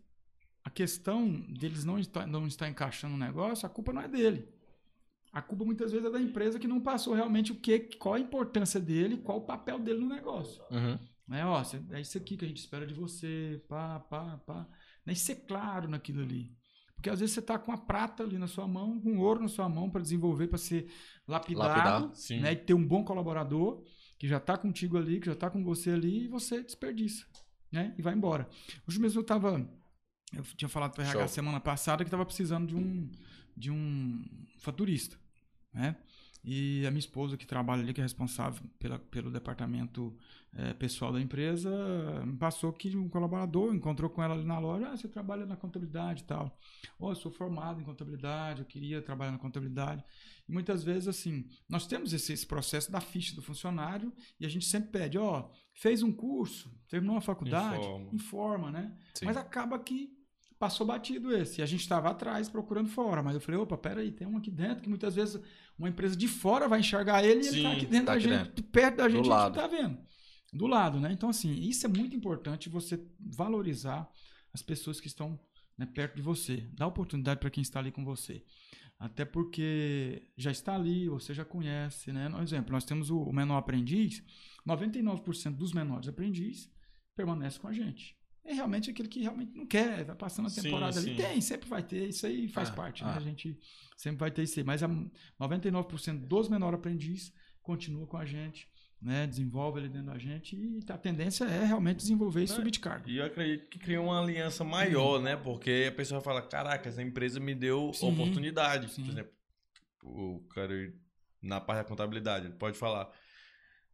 [0.64, 4.48] a questão deles não estar, não estar encaixando no negócio, a culpa não é dele.
[5.32, 8.20] A culpa muitas vezes é da empresa que não passou realmente o que, qual a
[8.20, 10.62] importância dele, qual o papel dele no negócio.
[10.70, 10.98] Uhum.
[11.26, 11.44] Né?
[11.44, 11.62] Ó,
[11.92, 14.66] é isso aqui que a gente espera de você, pá, pá, pá.
[15.04, 15.12] Né?
[15.12, 16.57] E ser claro naquilo ali.
[16.98, 19.46] Porque às vezes você está com a prata ali na sua mão, com ouro na
[19.46, 20.90] sua mão para desenvolver, para ser
[21.28, 22.40] lapidado, Lapidar, sim.
[22.40, 22.52] né?
[22.52, 23.84] E ter um bom colaborador
[24.18, 27.24] que já está contigo ali, que já está com você ali, e você desperdiça,
[27.70, 27.94] né?
[27.96, 28.48] E vai embora.
[28.86, 29.64] Hoje mesmo eu estava,
[30.34, 31.28] eu tinha falado para o RH Show.
[31.28, 33.08] semana passada que estava precisando de um
[33.56, 34.24] de um
[34.58, 35.16] faturista,
[35.72, 35.96] né?
[36.44, 40.16] E a minha esposa, que trabalha ali, que é responsável pela, pelo departamento
[40.54, 41.70] eh, pessoal da empresa,
[42.38, 44.88] passou que um colaborador encontrou com ela ali na loja.
[44.88, 46.58] Ah, você trabalha na contabilidade e tal.
[46.98, 50.02] Oh, eu sou formado em contabilidade, eu queria trabalhar na contabilidade.
[50.48, 54.48] E muitas vezes, assim, nós temos esse, esse processo da ficha do funcionário e a
[54.48, 58.10] gente sempre pede: ó, fez um curso, terminou uma faculdade, Informa.
[58.12, 58.96] informa né?
[59.14, 59.26] Sim.
[59.26, 60.17] Mas acaba que
[60.58, 61.60] passou batido esse.
[61.60, 63.22] E a gente estava atrás procurando fora.
[63.22, 65.40] Mas eu falei, opa, peraí, tem um aqui dentro que muitas vezes
[65.78, 68.18] uma empresa de fora vai enxergar ele e ele Sim, tá aqui dentro tá da
[68.18, 69.54] aqui gente, perto da gente, a gente lado.
[69.54, 69.98] não tá vendo.
[70.52, 71.12] Do lado, né?
[71.12, 74.10] Então, assim, isso é muito importante você valorizar
[74.52, 75.38] as pessoas que estão
[75.76, 76.66] né, perto de você.
[76.72, 78.42] Dá oportunidade para quem está ali com você.
[78.98, 82.28] Até porque já está ali, você já conhece, né?
[82.28, 84.24] Por exemplo, nós temos o menor aprendiz,
[84.66, 86.68] 99% dos menores aprendiz
[87.14, 88.17] permanece com a gente.
[88.48, 91.10] É realmente aquele que realmente não quer, vai passando a Sim, temporada ali.
[91.10, 91.16] sim.
[91.16, 93.08] Tem, sempre vai ter, isso aí faz Ah, parte, ah.
[93.08, 93.16] né?
[93.16, 93.58] A gente
[93.96, 94.64] sempre vai ter isso aí.
[94.64, 94.88] Mas a
[95.38, 97.30] 99% dos menor aprendiz
[97.62, 98.66] continua com a gente,
[99.02, 99.26] né?
[99.26, 102.80] Desenvolve ele dentro da gente e a tendência é realmente desenvolver e Não, subir de
[102.80, 103.06] cargo.
[103.08, 105.36] E eu acredito que cria uma aliança maior, né?
[105.36, 108.90] Porque a pessoa fala, caraca, essa empresa me deu Sim, oportunidade.
[108.90, 109.02] sim.
[109.04, 109.32] Por exemplo,
[110.02, 110.74] o cara
[111.42, 113.10] na parte da contabilidade, ele pode falar.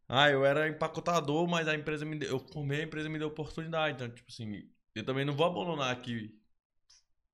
[0.07, 2.29] Ah, eu era empacotador, mas a empresa me deu.
[2.29, 3.95] Eu formei, a empresa me deu oportunidade.
[3.95, 6.39] Então, tipo assim, eu também não vou abandonar aqui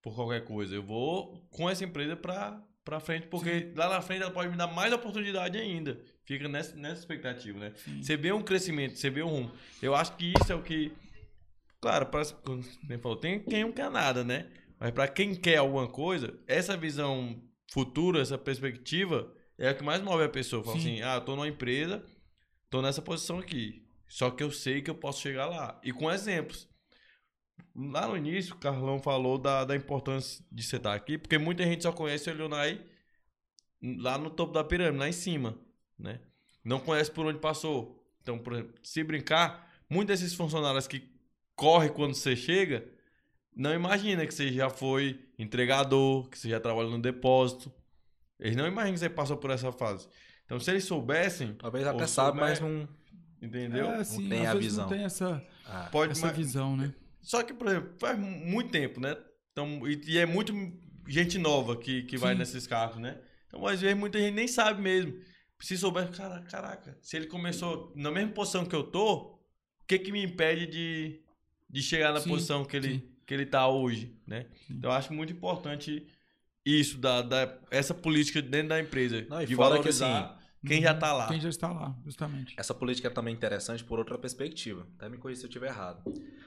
[0.01, 0.75] por qualquer coisa.
[0.75, 4.57] Eu vou com essa empresa pra, pra frente, porque lá na frente ela pode me
[4.57, 6.01] dar mais oportunidade ainda.
[6.23, 7.73] Fica nessa, nessa expectativa, né?
[7.75, 8.01] Sim.
[8.01, 9.51] Você vê um crescimento, você vê um rumo.
[9.81, 10.91] Eu acho que isso é o que.
[11.81, 14.47] Claro, parece como você falou, tem quem não quer nada, né?
[14.79, 17.41] Mas pra quem quer alguma coisa, essa visão
[17.71, 20.63] futura, essa perspectiva, é o que mais move a pessoa.
[20.63, 20.93] Fala Sim.
[20.95, 22.03] assim, ah, eu tô numa empresa,
[22.71, 23.85] tô nessa posição aqui.
[24.07, 25.79] Só que eu sei que eu posso chegar lá.
[25.83, 26.67] E com exemplos.
[27.75, 31.63] Lá no início, o Carlão falou da, da importância de você estar aqui, porque muita
[31.63, 32.83] gente só conhece o Leonai
[33.99, 35.57] lá no topo da pirâmide, lá em cima,
[35.97, 36.19] né?
[36.63, 38.03] Não conhece por onde passou.
[38.21, 41.09] Então, por exemplo, se brincar, muitos desses funcionários que
[41.55, 42.87] corre quando você chega,
[43.55, 47.71] não imagina que você já foi entregador, que você já trabalha no depósito.
[48.39, 50.07] Eles não imaginam que você passou por essa fase.
[50.51, 52.85] Então, se eles soubessem, Talvez até souber- mas não.
[53.41, 53.85] entendeu?
[53.85, 54.83] É, assim, tem às a visão.
[54.83, 56.93] não tem essa, Ah, Pode essa visão, né?
[57.21, 59.15] Só que, por exemplo, faz muito tempo, né?
[59.53, 60.53] Então, e, e é muito
[61.07, 63.17] gente nova que, que vai nesses carros, né?
[63.47, 65.13] Então, às vezes, muita gente nem sabe mesmo.
[65.61, 69.39] Se souber, cara, caraca, se ele começou na mesma posição que eu tô, o
[69.87, 71.21] que que me impede de,
[71.69, 73.03] de chegar na Sim, posição que ele, sim.
[73.25, 74.47] que ele tá hoje, né?
[74.67, 74.73] Sim.
[74.73, 76.05] Então, eu acho muito importante
[76.65, 79.25] isso, da, da, essa política dentro da empresa.
[79.29, 81.27] Não, e de fora que, valorizar quem já tá lá.
[81.27, 82.53] Quem já está lá, justamente.
[82.57, 84.85] Essa política é também interessante por outra perspectiva.
[84.97, 86.03] Até me corrija se eu estiver errado.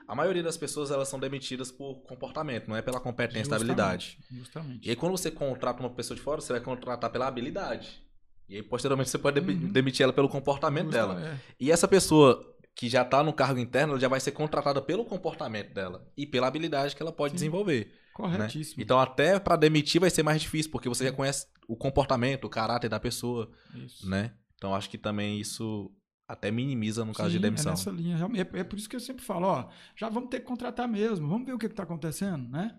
[0.06, 4.18] A maioria das pessoas elas são demitidas por comportamento, não é pela competência e habilidade.
[4.20, 4.86] Justamente, Justamente.
[4.86, 8.02] E aí, quando você contrata uma pessoa de fora, você vai contratar pela habilidade.
[8.48, 9.72] E aí, posteriormente, você pode Uhum.
[9.72, 11.26] demitir ela pelo comportamento Justa- dela.
[11.26, 11.38] é.
[11.58, 12.44] E essa pessoa
[12.76, 16.26] que já está no cargo interno, ela já vai ser contratada pelo comportamento dela e
[16.26, 17.36] pela habilidade que ela pode Sim.
[17.36, 17.92] desenvolver.
[18.22, 18.36] Né?
[18.36, 18.82] Corretíssimo.
[18.82, 22.50] Então, até para demitir vai ser mais difícil, porque você já conhece o comportamento, o
[22.50, 24.08] caráter da pessoa, Isso.
[24.08, 24.32] né?
[24.56, 25.92] Então, acho que também isso
[26.26, 27.72] até minimiza no caso Sim, de demissão.
[27.72, 28.16] É nessa linha.
[28.16, 31.28] É, é por isso que eu sempre falo, ó, já vamos ter que contratar mesmo,
[31.28, 32.78] vamos ver o que está acontecendo, né?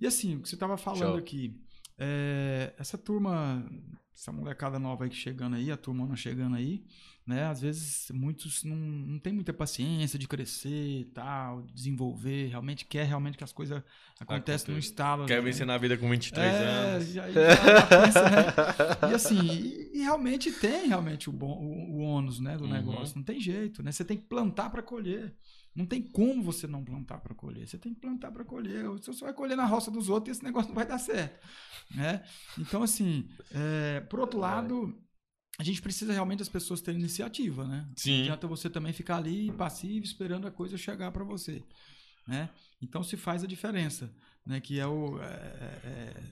[0.00, 1.18] E assim, o que você estava falando Show.
[1.18, 1.60] aqui,
[1.98, 3.64] é, essa turma,
[4.14, 6.84] essa molecada nova aí que chegando aí, a turma chegando aí,
[7.26, 7.46] né?
[7.46, 12.84] Às vezes muitos não, não tem muita paciência de crescer e tal, de desenvolver, realmente
[12.84, 13.82] quer realmente que as coisas
[14.20, 15.26] acontecem no estalo.
[15.26, 15.40] Quer né?
[15.40, 17.08] vencer na vida com 23 é, anos.
[17.08, 19.10] Já, já, já pensa, né?
[19.10, 22.70] E assim, e, e realmente tem realmente o, bom, o, o ônus né, do Uhum.
[22.70, 23.16] negócio.
[23.16, 23.90] Não tem jeito, né?
[23.90, 25.34] Você tem que plantar para colher.
[25.74, 27.66] Não tem como você não plantar para colher.
[27.66, 28.84] Você tem que plantar para colher.
[29.00, 31.44] Se você vai colher na roça dos outros, esse negócio não vai dar certo.
[31.92, 32.22] Né?
[32.58, 34.96] Então, assim, é, por outro lado,
[35.58, 37.84] a gente precisa realmente das pessoas terem iniciativa, né?
[37.86, 38.22] Não Sim.
[38.22, 41.62] adianta você também ficar ali passivo, esperando a coisa chegar para você,
[42.26, 42.50] né?
[42.82, 44.12] Então se faz a diferença,
[44.44, 44.60] né?
[44.60, 46.22] Que é o é, é, é,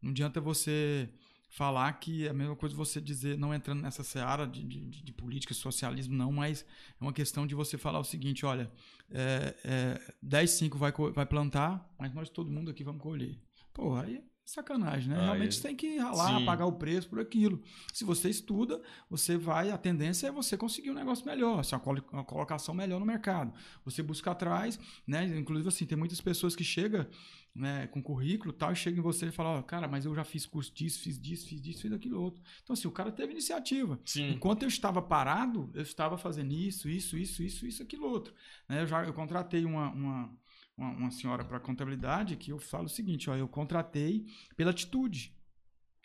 [0.00, 1.08] não adianta você
[1.50, 5.12] falar que é a mesma coisa você dizer não entrando nessa seara de, de, de-
[5.12, 6.64] política, socialismo não, mas
[7.00, 8.70] é uma questão de você falar o seguinte, olha,
[9.10, 13.36] é, é, 10, 5 vai, vai plantar, mas nós todo mundo aqui vamos colher.
[13.74, 15.16] Porra, aí sacanagem, né?
[15.18, 16.44] Aí- Realmente você tem que ralar, Sim.
[16.44, 17.62] pagar o preço por aquilo.
[17.92, 21.80] Se você estuda, você vai, a tendência é você conseguir um negócio melhor, assim, uma
[21.80, 23.52] colo- uma colocação melhor no mercado.
[23.84, 25.24] Você busca atrás, né?
[25.38, 27.06] Inclusive, assim, tem muitas pessoas que chegam
[27.52, 30.14] né, com currículo e tal, e chegam em você e falam, ó, cara, mas eu
[30.14, 32.40] já fiz curso disso, fiz disso, fiz disso, fiz daquilo outro.
[32.62, 33.98] Então, assim, o cara teve iniciativa.
[34.04, 34.30] Sim.
[34.30, 38.32] Enquanto eu estava parado, eu estava fazendo isso, isso, isso, isso, isso, aquilo outro.
[38.68, 38.82] Né?
[38.82, 40.32] Eu já eu contratei uma, uma,
[40.80, 44.26] uma, uma senhora para contabilidade que eu falo o seguinte, ó, eu contratei
[44.56, 45.36] pela atitude.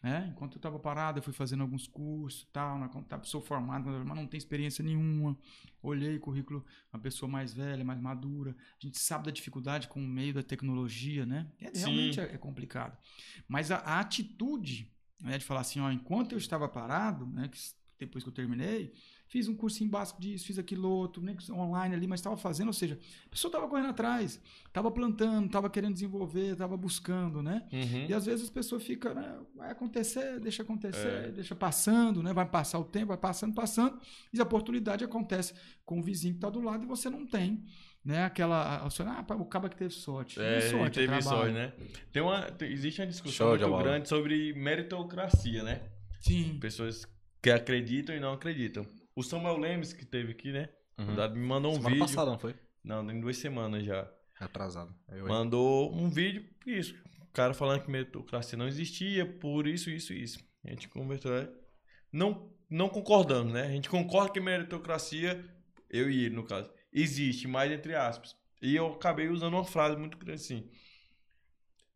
[0.04, 0.30] né?
[0.32, 2.90] Enquanto eu estava parado, eu fui fazendo alguns cursos, tal, na
[3.24, 5.38] sou formado, mas não tem experiência nenhuma.
[5.82, 8.56] Olhei o currículo, uma pessoa mais velha, mais madura.
[8.82, 11.50] A gente sabe da dificuldade com o meio da tecnologia, né?
[11.60, 12.98] É, realmente é, é, complicado.
[13.48, 17.58] Mas a, a atitude né, de falar assim, ó, enquanto eu estava parado, né, que
[17.98, 18.94] depois que eu terminei,
[19.28, 22.74] fiz um cursinho básico disso, fiz aquilo outro, nem online ali, mas estava fazendo, ou
[22.74, 27.68] seja, a pessoa estava correndo atrás, estava plantando, estava querendo desenvolver, estava buscando, né?
[27.74, 28.06] Uhum.
[28.08, 31.32] E às vezes as pessoas ficam, né, vai acontecer, deixa acontecer, É.
[31.32, 32.32] deixa passando, né?
[32.34, 34.00] Vai passar o tempo, vai passando, passando,
[34.32, 35.54] e a oportunidade acontece
[35.84, 37.64] com o vizinho que está do lado e você não tem,
[38.04, 38.24] né?
[38.26, 40.40] Aquela, ah, o caba que teve sorte.
[40.40, 41.24] É, sorte, é teve trabalho.
[41.24, 41.74] sorte, né?
[42.12, 45.82] Tem uma, tem- existe uma discussão Show muito grande sobre meritocracia, né?
[46.20, 46.58] Sim.
[46.60, 47.08] Pessoas
[47.42, 48.86] que acreditam e não acreditam.
[49.16, 50.70] O Samuel Lemes, que teve aqui, né?
[50.98, 51.14] Uhum.
[51.14, 52.08] O Dado me mandou um Semana vídeo.
[52.08, 52.56] passada, não foi?
[52.84, 54.12] Não, tem duas semanas já.
[54.40, 54.94] Atrasado.
[55.10, 56.94] Eu, Mandou um vídeo, isso.
[57.22, 60.40] O cara falando que meritocracia não existia, por isso, isso, isso.
[60.64, 61.34] A gente conversou.
[61.34, 61.50] é.
[62.12, 63.64] Não, não concordamos, né?
[63.64, 65.44] A gente concorda que meritocracia,
[65.90, 68.36] eu e ele, no caso, existe, mas entre aspas.
[68.62, 70.70] E eu acabei usando uma frase muito grande assim.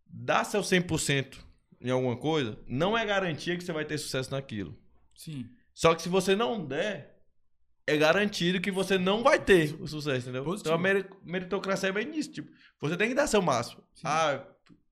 [0.05, 1.37] Dá seu 100%
[1.81, 4.77] em alguma coisa, não é garantia que você vai ter sucesso naquilo.
[5.15, 5.49] Sim.
[5.79, 7.15] Só que se você não der,
[7.87, 10.43] é garantido que você não vai ter o sucesso, entendeu?
[10.43, 10.75] Positivo.
[10.75, 12.33] Então a meri- meritocracia é bem nisso.
[12.33, 12.51] Tipo,
[12.81, 13.81] você tem que dar seu máximo.
[13.95, 14.01] Sim.
[14.03, 14.43] Ah,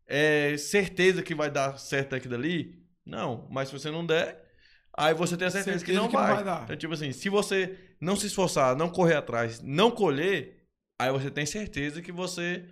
[0.07, 2.81] é certeza que vai dar certo aqui dali?
[3.05, 3.49] Não.
[3.51, 4.41] Mas se você não der,
[4.95, 6.35] aí você tem a certeza, que, Certeza não, que não vai.
[6.35, 6.63] vai dar.
[6.63, 10.63] Então, tipo assim, se você não se esforçar, não correr atrás, não colher,
[10.97, 12.63] aí você tem certeza que você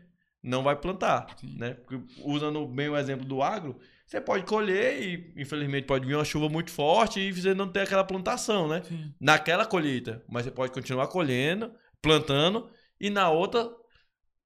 [0.41, 1.57] não vai plantar, Sim.
[1.57, 1.73] né?
[1.73, 6.23] Porque, usando bem o exemplo do agro, você pode colher e, infelizmente, pode vir uma
[6.23, 8.83] chuva muito forte e você não ter aquela plantação, né?
[8.83, 9.13] Sim.
[9.19, 10.23] Naquela colheita.
[10.29, 13.69] Mas você pode continuar colhendo, plantando, e na outra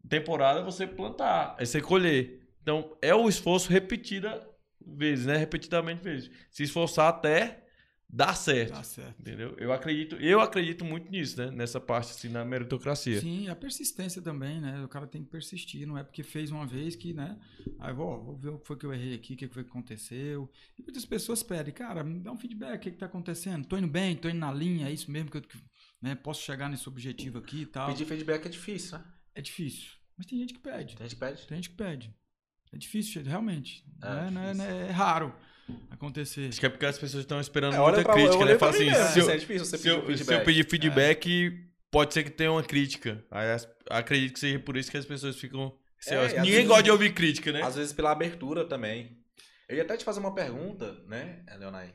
[0.07, 2.39] temporada você plantar, aí você colher.
[2.62, 4.47] Então, é o esforço repetida
[4.86, 5.36] vezes, né?
[5.36, 6.32] Repetidamente vezes.
[6.49, 7.64] Se esforçar até
[8.12, 8.72] dar certo.
[8.74, 9.20] Tá certo.
[9.20, 9.55] Entendeu?
[9.60, 11.51] Eu acredito, eu acredito muito nisso, né?
[11.51, 13.22] Nessa parte, assim, na meritocracia.
[13.22, 14.84] Sim, a persistência também, né?
[14.84, 17.38] O cara tem que persistir, não é porque fez uma vez que, né?
[17.78, 19.70] Aí vou, vou ver o que foi que eu errei aqui, o que foi que
[19.70, 20.49] aconteceu.
[20.78, 23.68] E muitas pessoas pedem, cara, me dá um feedback, o que, que tá acontecendo?
[23.68, 25.43] Tô indo bem, tô indo na linha, é isso mesmo que eu
[26.01, 27.89] né, posso chegar nesse objetivo aqui e tal.
[27.89, 29.03] Pedir feedback é difícil, né?
[29.36, 29.91] É difícil.
[30.18, 30.95] Mas tem gente que pede.
[30.95, 31.45] Tem gente que pede.
[31.47, 32.14] Tem gente que pede.
[32.72, 33.86] É difícil, realmente.
[34.01, 34.72] É não é, não é- difícil.
[34.74, 35.36] não é- é raro
[35.89, 36.49] acontecer.
[36.49, 38.57] Acho que é porque as pessoas estão esperando É, muita pra, crítica, né?
[38.57, 40.45] Fala assim, se eu, é difícil você se pedir eu, se eu feedback.
[40.45, 43.24] pedir feedback, pode ser que tenha uma crítica.
[43.32, 45.76] Aí as- acredito que seja por isso que as pessoas ficam.
[46.07, 47.61] É, Ninguém vezes- gosta de ouvir crítica, né?
[47.61, 49.17] Às vezes pela abertura também.
[49.67, 51.93] Eu ia até te fazer uma pergunta, né, Leonai?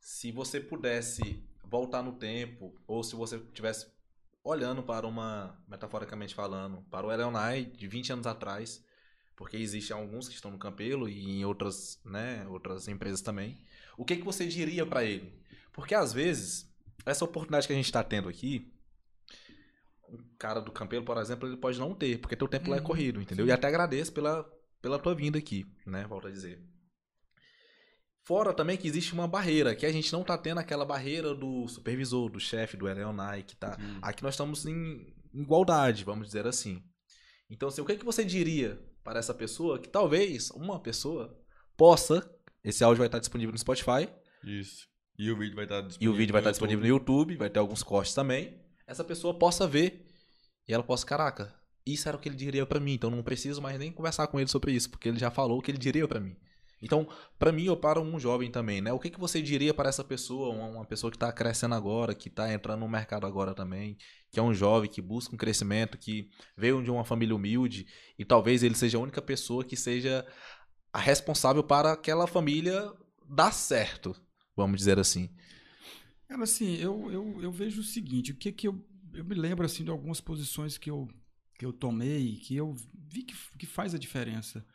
[0.00, 3.86] Se você pudesse voltar no tempo, ou se você tivesse
[4.44, 8.82] olhando para uma, metaforicamente falando, para o Leonai de 20 anos atrás,
[9.36, 13.58] porque existem alguns que estão no Campelo e em outras, né, outras empresas também,
[13.96, 15.32] o que, que você diria para ele?
[15.72, 16.70] Porque às vezes,
[17.06, 18.72] essa oportunidade que a gente está tendo aqui,
[20.08, 22.80] um cara do Campelo, por exemplo, ele pode não ter, porque teu tempo lá é
[22.80, 23.46] Uhum, corrido, entendeu?
[23.46, 24.44] E até agradeço pela,
[24.80, 26.06] pela tua vinda aqui, né?
[26.06, 26.62] Volto a dizer.
[28.24, 31.66] Fora também que existe uma barreira, que a gente não tá tendo aquela barreira do
[31.66, 33.76] supervisor, do chefe, do Eleonai, que tá.
[34.00, 36.82] Aqui nós estamos em igualdade, vamos dizer assim.
[37.50, 41.38] Então, assim, o que, que você diria para essa pessoa que talvez uma pessoa
[41.76, 42.28] possa.
[42.62, 44.08] Esse áudio vai estar disponível no Spotify
[44.44, 44.86] Isso.
[45.18, 46.14] E o vídeo vai estar e disponível.
[46.14, 48.60] o vídeo vai estar disponível no YouTube, vai ter alguns cortes também.
[48.86, 50.06] Essa pessoa possa ver
[50.66, 53.60] e ela possa, caraca, isso era o que ele diria pra mim, então não preciso
[53.60, 56.06] mais nem conversar com ele sobre isso, porque ele já falou o que ele diria
[56.06, 56.36] pra mim.
[56.82, 57.08] Então,
[57.38, 58.92] pra mim ou para um jovem também, né?
[58.92, 62.28] O que, que você diria para essa pessoa, uma, pessoa que tá crescendo agora, que
[62.28, 63.96] tá entrando no mercado agora também,
[64.32, 67.86] que é um jovem que busca um crescimento, que veio de uma família humilde
[68.18, 70.26] e talvez ele seja a única pessoa que seja
[70.92, 72.92] a responsável para aquela família
[73.28, 74.14] dar certo,
[74.56, 75.30] vamos dizer assim.
[76.28, 79.64] Cara, assim, eu, eu, eu vejo o seguinte, o que que eu, eu me lembro,
[79.64, 81.08] assim, de algumas posições que eu,
[81.58, 82.74] que eu tomei, que eu
[83.08, 84.66] vi que, que faz a diferença.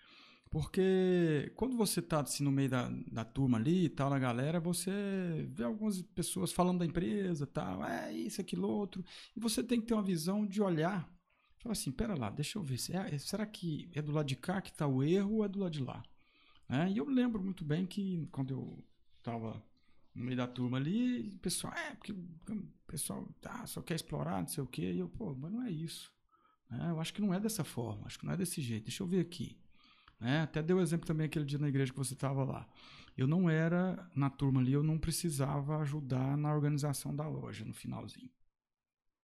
[0.49, 4.59] Porque quando você tá, assim, no meio da, da turma ali e tal, na galera,
[4.59, 4.91] você
[5.49, 9.03] vê algumas pessoas falando da empresa tal, é isso, aquilo, outro,
[9.35, 11.09] e você tem que ter uma visão de olhar,
[11.59, 14.35] falar assim, pera lá, deixa eu ver, se é- será que é do lado de
[14.35, 16.01] cá que tá o erro ou é do lado de lá?
[16.69, 16.91] Né?
[16.91, 18.83] E eu lembro muito bem que quando eu
[19.23, 19.61] tava
[20.13, 24.41] no meio da turma ali, o pessoal, é, porque o pessoal tá, só quer explorar,
[24.41, 24.93] não sei o quê.
[24.93, 26.11] E eu, pô, mas não é isso.
[26.69, 26.89] né?
[26.89, 28.85] eu acho que não é dessa forma, acho que não é desse jeito.
[28.85, 29.57] Deixa eu ver aqui.
[30.19, 30.41] Né?
[30.41, 32.67] até deu exemplo também aquele dia na igreja que você estava lá.
[33.15, 37.73] Eu não era, na turma ali, eu não precisava ajudar na organização da loja no
[37.73, 38.29] finalzinho.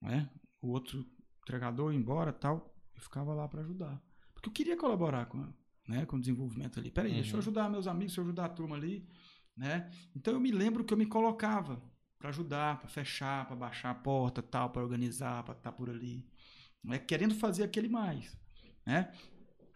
[0.02, 0.30] Né?
[0.62, 1.06] O outro
[1.44, 4.02] entregador ia embora tal, eu ficava lá para ajudar.
[4.34, 5.48] Porque eu queria colaborar com,
[5.88, 6.89] né, com o desenvolvimento ali.
[6.89, 7.39] Peraí, deixa eu Uhum.
[7.39, 9.08] ajudar meus amigos, deixa eu ajudar a turma ali.
[9.56, 9.91] né?
[10.16, 11.80] Então eu me lembro que eu me colocava
[12.18, 16.26] para ajudar, para fechar, para baixar a porta, tal, para organizar, para estar por ali,
[16.84, 16.98] né?
[16.98, 18.36] querendo fazer aquele mais,
[18.84, 19.12] né?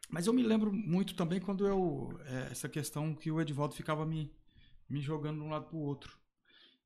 [0.09, 4.05] Mas eu me lembro muito também quando eu é, essa questão que o Edvaldo ficava
[4.05, 4.31] me
[4.89, 6.17] me jogando de um lado para o outro.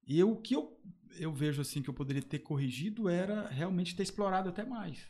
[0.08, 0.80] E eu, o que eu,
[1.20, 5.08] eu vejo assim que eu poderia ter corrigido era realmente ter explorado até mais.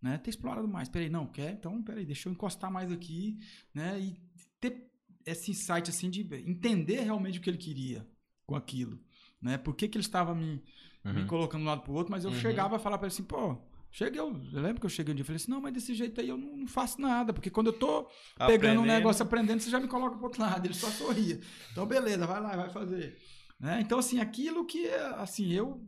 [0.00, 0.18] Né?
[0.18, 0.88] Ter explorado mais.
[0.88, 1.52] Peraí, não, quer?
[1.52, 3.38] Então, peraí, deixa eu encostar mais aqui,
[3.74, 3.98] né?
[3.98, 4.20] E
[4.60, 4.90] ter
[5.26, 8.06] esse insight assim de entender realmente o que ele queria
[8.46, 9.00] com aquilo,
[9.42, 9.58] né?
[9.58, 10.62] Por que, que ele estava me,
[11.04, 11.14] uhum.
[11.14, 12.36] me colocando de um lado pro outro, mas eu uhum.
[12.36, 13.58] chegava a falar para ele assim, pô,
[13.90, 16.20] Cheguei, eu, lembro que eu cheguei um dia e falei assim, não, mas desse jeito
[16.20, 18.80] aí eu não, não faço nada, porque quando eu tô pegando aprendendo.
[18.82, 20.66] um negócio, aprendendo, você já me coloca pro outro lado.
[20.66, 21.40] Ele só sorria.
[21.72, 23.18] Então, beleza, vai lá, vai fazer.
[23.58, 23.80] Né?
[23.80, 25.84] Então, assim, aquilo que, assim, eu,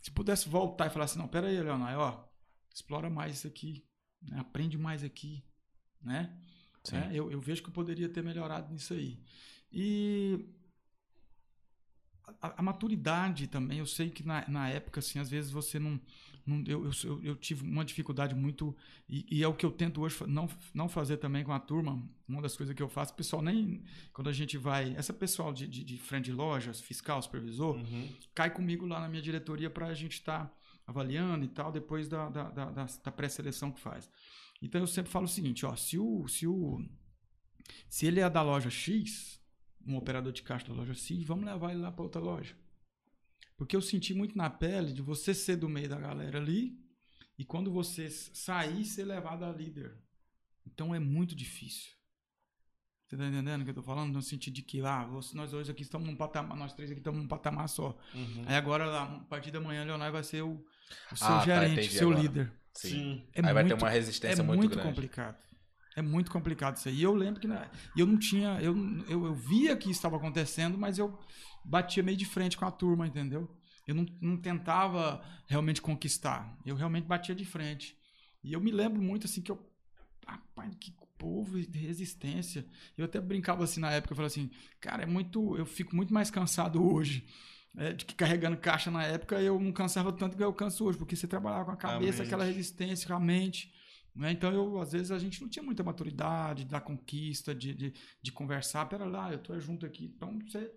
[0.00, 2.24] se pudesse voltar e falar assim, não, pera aí, Leonardo, ó,
[2.72, 3.84] explora mais isso aqui,
[4.22, 4.38] né?
[4.38, 5.44] aprende mais aqui,
[6.00, 6.38] né?
[6.90, 7.10] né?
[7.12, 9.22] Eu, eu vejo que eu poderia ter melhorado nisso aí.
[9.70, 10.48] E
[12.40, 16.00] a, a, maturidade também, eu sei que na, na época, assim, às vezes você não
[16.44, 18.76] não, eu, eu, eu, tive uma dificuldade muito.
[19.08, 22.02] E, e, é o que eu tento hoje não, não fazer também com a turma.
[22.28, 23.82] Uma das coisas que eu faço, pessoal, nem.
[24.12, 24.94] Quando a gente vai.
[24.96, 28.08] Essa pessoal de, de, de frente de lojas, fiscal, supervisor, uhum.
[28.34, 30.54] cai comigo lá na minha diretoria para a gente estar tá
[30.86, 34.10] avaliando e tal, depois da, da, da, da pré-seleção que faz.
[34.60, 36.84] Então eu sempre falo o seguinte: ó, se, o, se, o,
[37.88, 39.40] se ele é da loja X,
[39.86, 42.56] um operador de caixa da loja X, vamos levar ele lá para outra loja.
[43.62, 46.76] Porque eu senti muito na pele de você ser do meio da galera ali
[47.38, 49.94] e quando você sair, ser levado a líder.
[50.66, 51.92] Então é muito difícil.
[53.06, 54.12] Você tá entendendo o que eu tô falando?
[54.12, 57.22] No sentido de que, ah, nós dois aqui estamos num patamar, nós três aqui estamos
[57.22, 57.96] num patamar só.
[58.12, 58.42] Uhum.
[58.46, 60.54] Aí agora, a partir da manhã, Leonardo vai ser o,
[61.12, 62.20] o seu ah, tá, gerente, tá, seu agora.
[62.20, 62.52] líder.
[62.74, 62.88] Sim.
[62.88, 63.28] Sim.
[63.32, 64.88] É aí muito, vai ter uma resistência é muito, muito grande.
[64.88, 65.36] complicado.
[65.96, 66.96] É muito complicado isso aí.
[66.96, 68.60] E eu lembro que né, eu não tinha.
[68.60, 68.74] Eu,
[69.08, 71.18] eu, eu via que estava acontecendo, mas eu
[71.64, 73.48] batia meio de frente com a turma, entendeu?
[73.86, 76.56] Eu não, não tentava realmente conquistar.
[76.64, 77.96] Eu realmente batia de frente.
[78.42, 79.70] E eu me lembro muito assim que eu.
[80.26, 82.66] Rapaz, que povo de resistência.
[82.98, 85.56] Eu até brincava assim na época, eu falava assim, cara, é muito.
[85.56, 87.24] Eu fico muito mais cansado hoje.
[87.74, 90.98] É, de que carregando caixa na época eu não cansava tanto que eu canso hoje,
[90.98, 93.72] porque você trabalhava com a cabeça, a aquela resistência, com a mente.
[94.14, 94.32] Né?
[94.32, 98.32] Então, eu, às vezes, a gente não tinha muita maturidade da conquista, de, de, de
[98.32, 98.86] conversar.
[98.86, 100.12] Pera lá, eu tô junto aqui.
[100.14, 100.70] Então, você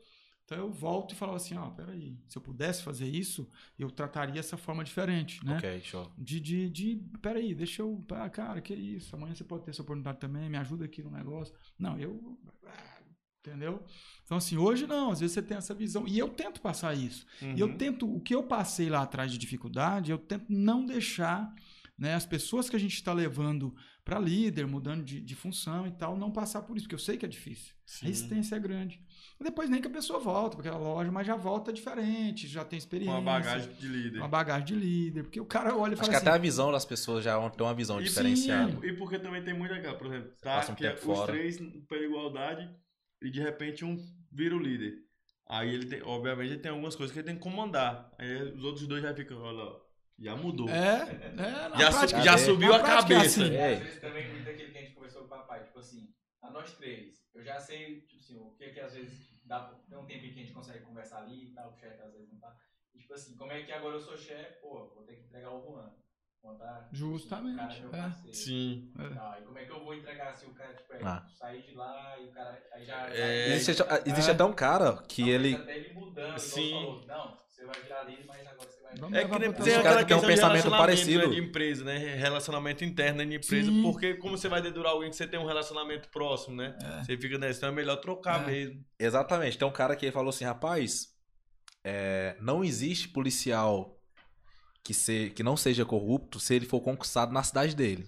[0.45, 3.89] então eu volto e falo assim, ó, oh, peraí, se eu pudesse fazer isso, eu
[3.89, 5.57] trataria essa forma diferente, né?
[5.57, 6.11] Ok, show.
[6.15, 9.81] De, de, de peraí, deixa eu, ah, cara, que isso, amanhã você pode ter essa
[9.81, 11.55] oportunidade também, me ajuda aqui no negócio.
[11.79, 12.37] Não, eu,
[13.39, 13.83] entendeu?
[14.23, 17.25] Então assim, hoje não, às vezes você tem essa visão, e eu tento passar isso.
[17.41, 17.55] Uhum.
[17.55, 17.77] E eu uhum.
[17.77, 21.51] tento, o que eu passei lá atrás de dificuldade, eu tento não deixar
[21.97, 23.73] né, as pessoas que a gente está levando
[24.03, 27.17] para líder, mudando de, de, função e tal, não passar por isso, porque eu sei
[27.17, 27.73] que é difícil.
[27.85, 28.05] Sim.
[28.05, 29.01] A resistência é grande.
[29.39, 32.63] E depois nem que a pessoa volta para aquela loja, mas já volta diferente, já
[32.63, 33.13] tem experiência.
[33.13, 34.19] Uma bagagem de líder.
[34.19, 35.23] Uma bagagem de líder.
[35.23, 37.49] Porque o cara olha e fala Acho que assim, até a visão das pessoas já
[37.49, 38.71] tem uma visão e diferenciada.
[38.71, 42.03] Sim, e porque também tem muita por exemplo, tá, um que é, os três pela
[42.03, 42.69] igualdade
[43.21, 43.97] e de repente um
[44.31, 45.05] vira o líder.
[45.47, 48.11] Aí ele tem, obviamente, ele tem algumas coisas que ele tem que comandar.
[48.17, 49.79] Aí os outros dois já ficam, olha,
[50.17, 50.69] já mudou.
[50.69, 53.41] É, é já, prática, já subiu a cabeça.
[53.41, 53.55] É assim.
[53.55, 53.73] É.
[53.73, 56.49] Às vezes também muito aquilo que a gente conversou com o papai, tipo assim, a
[56.49, 59.97] nós três, eu já sei, tipo assim, o que é que às vezes dá tem
[59.97, 62.39] um tempo que a gente consegue conversar ali e tal, o chefe às vezes não
[62.39, 62.55] tá.
[62.93, 65.51] E, tipo assim, como é que agora eu sou chefe, pô, vou ter que entregar
[65.51, 65.91] o Juan.
[66.41, 67.75] Contar, Justamente.
[67.77, 68.29] Tipo, o cara é meu parceiro.
[68.29, 68.33] É.
[68.33, 68.93] Sim.
[68.99, 69.41] É.
[69.41, 71.27] e como é que eu vou entregar se assim, o cara, tipo, é, ah.
[71.33, 73.09] sair de lá e o cara aí já.
[73.09, 75.55] É, existe, existe até um cara que não, ele.
[75.55, 76.71] Até ele mudando, Sim.
[76.71, 79.21] Falou, não, você vai virar líder, mas agora você vai.
[79.21, 81.97] é que tem aquela tem um pensamento parecido de empresa, né?
[82.15, 83.81] Relacionamento interno de empresa, Sim.
[83.81, 86.77] porque como você vai dedurar alguém que você tem um relacionamento próximo, né?
[86.83, 87.03] É.
[87.03, 88.51] Você fica nessa, então é melhor trocar é.
[88.51, 88.85] mesmo.
[88.99, 89.57] Exatamente.
[89.57, 91.13] Tem um cara que falou assim, rapaz,
[91.81, 93.97] é, não existe policial
[94.83, 98.05] que, se, que não seja corrupto se ele for conquistado na cidade dele.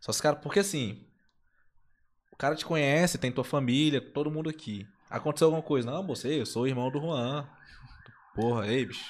[0.00, 0.40] Só os caras.
[0.40, 1.04] Porque assim.
[2.32, 4.86] O cara te conhece, tem tua família, todo mundo aqui.
[5.10, 5.90] Aconteceu alguma coisa?
[5.90, 7.48] Não, você, eu sou o irmão do Juan.
[8.38, 9.04] Porra, ei, bicho.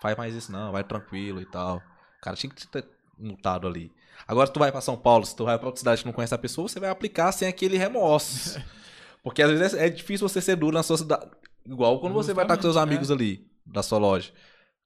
[0.00, 1.76] Faz mais isso não, vai tranquilo e tal.
[1.76, 2.84] O cara tinha que ter
[3.16, 3.92] multado ali.
[4.26, 6.12] Agora, se tu vai pra São Paulo, se tu vai pra outra cidade que não
[6.12, 8.60] conhece a pessoa, você vai aplicar sem aquele remorso.
[9.22, 11.28] Porque às vezes é difícil você ser duro na sua cidade.
[11.64, 13.12] Igual quando você vai estar com seus amigos é.
[13.12, 14.32] ali, da sua loja.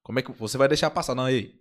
[0.03, 1.15] Como é que você vai deixar passar?
[1.15, 1.55] Não, aí,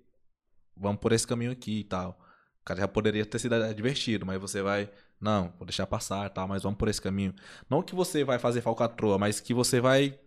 [0.76, 2.20] vamos por esse caminho aqui e tal.
[2.62, 4.90] O cara já poderia ter sido advertido, mas você vai,
[5.20, 7.34] não, vou deixar passar e tal, mas vamos por esse caminho.
[7.70, 10.20] Não que você vai fazer falcatrua, mas que você vai.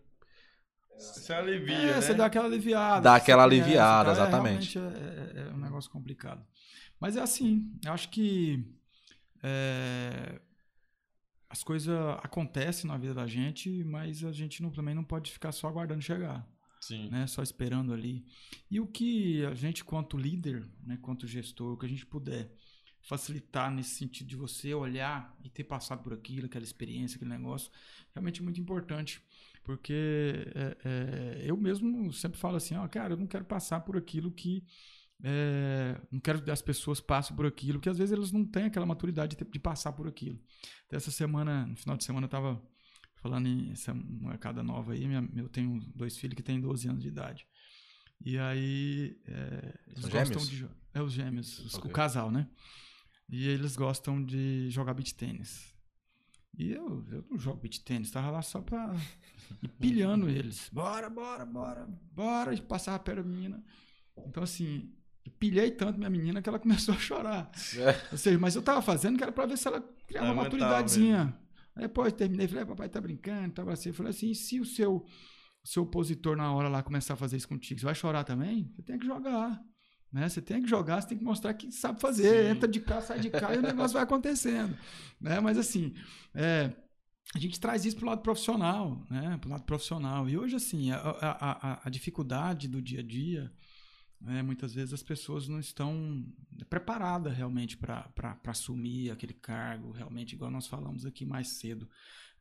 [0.99, 1.75] Você alivia.
[1.75, 2.01] É, né?
[2.01, 3.01] você dá aquela aliviada.
[3.01, 4.79] Dá aquela aliviada, então, exatamente.
[4.79, 6.45] É, é, é, um negócio complicado.
[7.01, 8.65] Mas é assim, eu acho que.
[9.43, 10.41] É,
[11.55, 15.53] as coisas acontecem na vida da gente, mas a gente não, também não pode ficar
[15.53, 16.45] só aguardando chegar,
[16.81, 17.09] Sim.
[17.11, 17.29] né?
[17.29, 18.27] Só esperando ali.
[18.69, 22.51] E o que a gente, quanto líder, né, quanto gestor, o que a gente puder
[23.03, 27.71] facilitar nesse sentido de você olhar e ter passado por aquilo, aquela experiência, aquele negócio,
[28.13, 29.23] realmente é muito importante.
[29.65, 33.97] Porque é, é, eu mesmo sempre falo assim, ó, cara, eu não quero passar por
[33.97, 34.63] aquilo que
[35.23, 38.65] é, não quero que as pessoas passem por aquilo, que às vezes eles não têm
[38.65, 40.39] aquela maturidade de, de passar por aquilo.
[40.87, 42.63] Até essa semana, no final de semana, eu tava
[43.17, 47.03] falando em essa molecada nova aí, minha, eu tenho dois filhos que têm 12 anos
[47.03, 47.47] de idade.
[48.21, 50.51] E aí, é, eles gostam gêmeos?
[50.51, 50.69] de...
[50.93, 52.47] É, os gêmeos, os- o casal, né?
[53.29, 55.74] E eles gostam de jogar beach tênis.
[56.57, 58.95] E eu, eu não jogo beach tênis, tava lá só pra
[59.63, 60.69] ir pilhando eles.
[60.73, 62.55] Bora, bora, bora, bora.
[62.55, 63.63] E passava perto da menina.
[64.27, 64.93] Então, assim,
[65.39, 67.51] pilhei tanto minha menina que ela começou a chorar.
[68.13, 70.71] Ou seja, mas eu tava fazendo que era pra ver se ela criava uma Aguentava
[70.71, 71.39] maturidadezinha.
[71.77, 73.89] Aí depois terminei, falei, "Ah, papai tá brincando, tava assim.
[73.89, 77.17] Eu falei assim, e se o seu, o seu opositor na hora lá começar a
[77.17, 78.71] fazer isso contigo, você vai chorar também?
[78.77, 79.61] Você tem que jogar.
[80.15, 80.29] Né?
[80.29, 82.45] Você tem que jogar, você tem que mostrar que sabe fazer.
[82.45, 82.51] Sim.
[82.53, 84.79] Entra de cá, sai de cá e o negócio vai acontecendo.
[85.21, 85.41] Né?
[85.41, 85.93] Mas assim,
[86.33, 86.71] é,
[87.35, 89.37] a gente traz isso pro lado profissional, né?
[89.41, 90.29] Pro lado profissional.
[90.29, 93.53] E hoje, assim, a, a, a, a dificuldade do dia a dia,
[94.21, 94.41] né?
[94.41, 96.25] muitas vezes as pessoas não estão
[96.71, 101.91] preparadas realmente para assumir aquele cargo, realmente, igual nós falamos aqui mais cedo.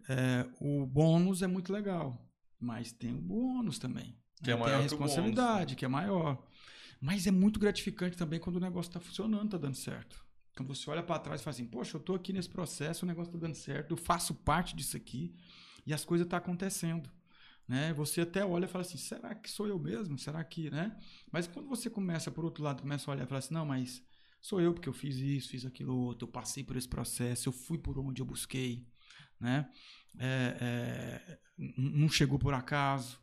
[0.08, 2.24] É, o bônus é muito legal,
[2.60, 4.16] mas tem o bônus também.
[4.44, 4.60] Que é né?
[4.60, 6.53] maior tem a que o bônus, responsabilidade, que é maior.
[7.04, 10.26] Mas é muito gratificante também quando o negócio está funcionando, está dando certo.
[10.56, 13.06] Quando você olha para trás e fala assim, poxa, eu estou aqui nesse processo, o
[13.06, 15.36] negócio está dando certo, eu faço parte disso aqui
[15.86, 17.12] e as coisas estão acontecendo.
[17.68, 17.94] Né?
[17.96, 20.18] Você até olha e fala assim, será que sou eu mesmo?
[20.18, 20.98] Será que, né?
[21.30, 24.02] Mas quando você começa, por outro lado, começa a olhar e fala assim, não, mas
[24.40, 27.54] sou eu porque eu fiz isso, fiz aquilo outro, eu passei por esse processo, eu
[27.54, 28.88] fui por onde eu busquei,
[29.42, 29.70] né?
[30.18, 30.58] É,
[31.28, 31.40] é,
[31.78, 33.20] não chegou por acaso,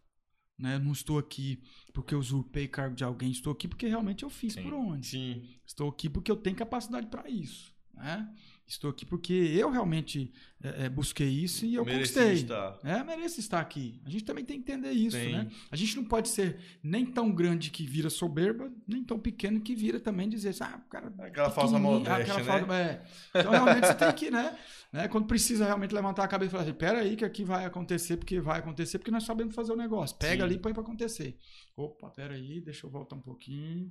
[0.60, 0.78] né?
[0.78, 1.60] Não estou aqui
[1.92, 4.62] porque eu usurpei cargo de alguém, estou aqui porque realmente eu fiz Sim.
[4.62, 5.06] por onde.
[5.06, 5.48] Sim.
[5.66, 8.32] Estou aqui porque eu tenho capacidade para isso, né?
[8.70, 10.32] Estou aqui porque eu realmente
[10.62, 12.34] é, é, busquei isso e eu Mereci conquistei.
[12.44, 12.78] estar.
[12.84, 14.00] É, merece estar aqui.
[14.06, 15.32] A gente também tem que entender isso, Tem.
[15.32, 15.50] né?
[15.72, 19.74] A gente não pode ser nem tão grande que vira soberba, nem tão pequeno que
[19.74, 21.12] vira também dizer, ah, o cara.
[21.18, 22.44] Aquela falsa modéstia, aquela né?
[22.44, 23.04] falsa- é.
[23.40, 24.56] Então, realmente, você tem que, né?
[24.92, 25.08] né?
[25.08, 28.38] Quando precisa realmente levantar a cabeça e falar assim, peraí que aqui vai acontecer, porque
[28.40, 30.16] vai acontecer, porque nós sabemos fazer o negócio.
[30.16, 30.42] Pega Sim.
[30.42, 31.36] ali e põe pra acontecer.
[31.76, 33.90] Opa, peraí, deixa eu voltar um pouquinho.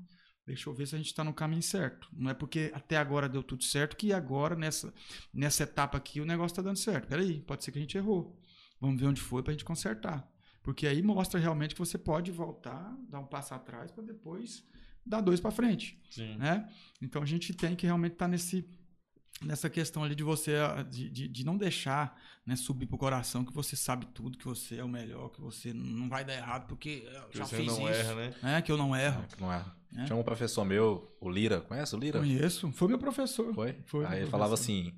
[0.50, 2.10] Deixa eu ver se a gente está no caminho certo.
[2.12, 4.92] Não é porque até agora deu tudo certo que agora, nessa,
[5.32, 7.08] nessa etapa aqui, o negócio está dando certo.
[7.08, 8.36] Peraí, pode ser que a gente errou.
[8.82, 10.28] Vamos ver onde foi para a gente consertar.
[10.64, 14.66] Porque aí mostra realmente que você pode voltar, dar um passo atrás para depois
[15.06, 16.02] dar dois para frente.
[16.10, 16.36] Sim.
[16.38, 16.68] Né?
[17.00, 18.68] Então a gente tem que realmente estar nesse
[19.44, 20.56] nessa questão ali de você
[20.90, 24.78] de, de, de não deixar né, subir pro coração que você sabe tudo, que você
[24.78, 27.68] é o melhor, que você não vai dar errado porque eu Que já você fiz
[27.68, 28.34] não isso, erra, né?
[28.42, 28.62] né?
[28.62, 29.24] Que eu não erro.
[29.24, 29.64] É, que não é.
[29.98, 30.06] É.
[30.06, 32.20] Tinha um professor meu, o Lira, conhece o Lira?
[32.20, 33.54] Conheço, foi meu professor.
[33.54, 33.76] Foi?
[33.86, 34.94] Foi, Aí ele falava assim: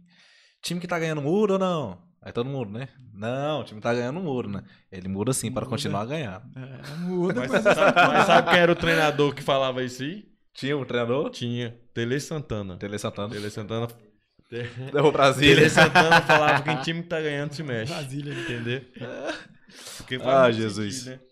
[0.61, 2.11] time que tá ganhando muda ou não?
[2.21, 2.87] Aí todo mundo, né?
[3.13, 4.63] Não, o time tá ganhando muda, né?
[4.91, 6.43] Ele muda sim para continuar a ganhar.
[6.55, 10.29] É, muda, Mas, mas sabe, mas sabe quem era o treinador que falava isso aí?
[10.53, 11.75] Tinha um treinador, Tinha.
[11.93, 12.77] Tele Santana.
[12.77, 13.87] Tele Santana, Tele Santana.
[14.91, 15.55] deu o Brasília.
[15.55, 17.93] Tele Santana falava que em time que tá ganhando se mexe.
[17.93, 18.33] Brasília.
[18.33, 18.81] Entendeu?
[20.25, 20.95] Ah, Jesus.
[20.95, 21.31] sentido, né?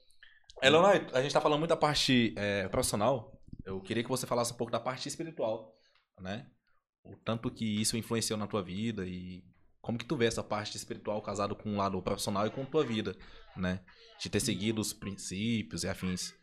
[0.62, 3.38] É, Leonardo, a gente tá falando muito da parte é, profissional.
[3.66, 5.74] Eu queria que você falasse um pouco da parte espiritual,
[6.20, 6.48] né?
[7.04, 9.44] O tanto que isso influenciou na tua vida e
[9.82, 12.66] como que tu vê essa parte espiritual casado com o lado profissional e com a
[12.66, 13.16] tua vida,
[13.56, 13.82] né?
[14.20, 16.34] De ter seguido os princípios e afins.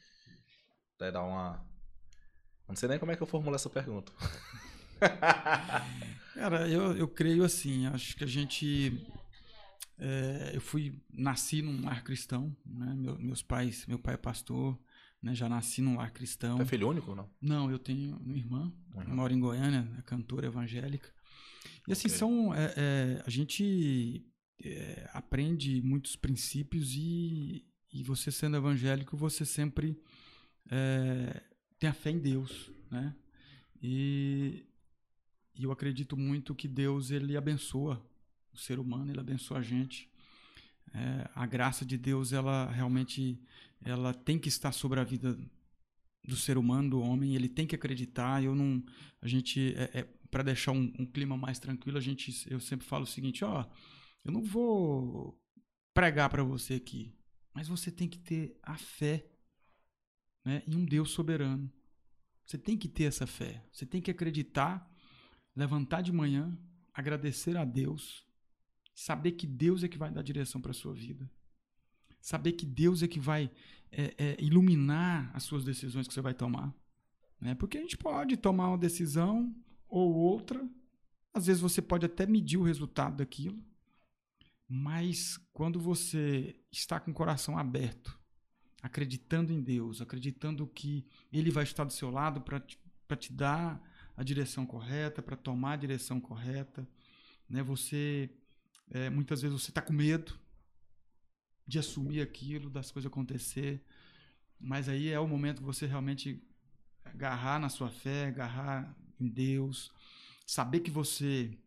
[0.94, 1.64] Até dar uma...
[2.68, 4.12] Não sei nem como é que eu formulo essa pergunta.
[6.34, 8.92] Cara, eu, eu creio assim, acho que a gente.
[9.98, 12.94] é, eu fui, nasci num lar cristão, né?
[12.94, 14.78] Meu- meus pais, meu pai é pastor,
[15.22, 15.34] né?
[15.34, 16.60] Já nasci num lar cristão.
[16.60, 17.30] É filho único ou não?
[17.40, 21.10] Não, eu tenho uma irmã, ela mora em Goiânia, é cantora evangélica.
[21.88, 22.18] E assim, Ok.
[22.18, 22.54] são.
[22.54, 24.26] é, é, a gente
[24.62, 29.98] é, aprende muitos princípios e, e você sendo evangélico, você sempre
[30.70, 31.42] é,
[31.78, 33.14] tem a fé em Deus, né?
[33.82, 34.66] E,
[35.58, 38.04] e eu acredito muito que Deus, ele abençoa
[38.52, 40.08] o ser humano, ele abençoa a gente.
[40.94, 43.40] É, a graça de Deus, ela realmente
[43.82, 45.38] ela tem que estar sobre a vida
[46.26, 48.42] do ser humano, do homem, ele tem que acreditar.
[48.42, 48.82] Eu não,
[49.20, 53.04] a gente, é, para deixar um, um clima mais tranquilo, a gente, eu sempre falo
[53.04, 53.64] o seguinte, ó,
[54.24, 55.40] eu não vou
[55.94, 57.14] pregar para você aqui,
[57.54, 59.24] mas você tem que ter a fé,
[60.44, 61.72] né, em um Deus soberano.
[62.44, 63.64] Você tem que ter essa fé.
[63.72, 64.88] Você tem que acreditar,
[65.56, 66.56] levantar de manhã,
[66.92, 68.26] agradecer a Deus
[68.96, 71.30] Saber que Deus é que vai dar direção para sua vida.
[72.18, 73.50] Saber que Deus é que vai
[73.92, 76.74] é, é, iluminar as suas decisões que você vai tomar.
[77.38, 77.54] Né?
[77.54, 79.54] Porque a gente pode tomar uma decisão
[79.86, 80.66] ou outra,
[81.34, 83.62] às vezes você pode até medir o resultado daquilo,
[84.66, 88.18] mas quando você está com o coração aberto,
[88.82, 92.78] acreditando em Deus, acreditando que Ele vai estar do seu lado para te,
[93.18, 93.78] te dar
[94.16, 96.88] a direção correta, para tomar a direção correta,
[97.48, 97.62] né?
[97.62, 98.30] Você
[98.90, 100.38] é, muitas vezes você está com medo
[101.66, 103.84] de assumir aquilo, das coisas acontecer,
[104.58, 106.42] mas aí é o momento que você realmente
[107.04, 109.92] agarrar na sua fé, agarrar em Deus,
[110.46, 111.58] saber que você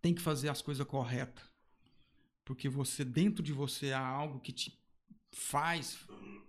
[0.00, 1.44] tem que fazer as coisas corretas,
[2.44, 4.78] porque você dentro de você há algo que te
[5.32, 5.98] faz,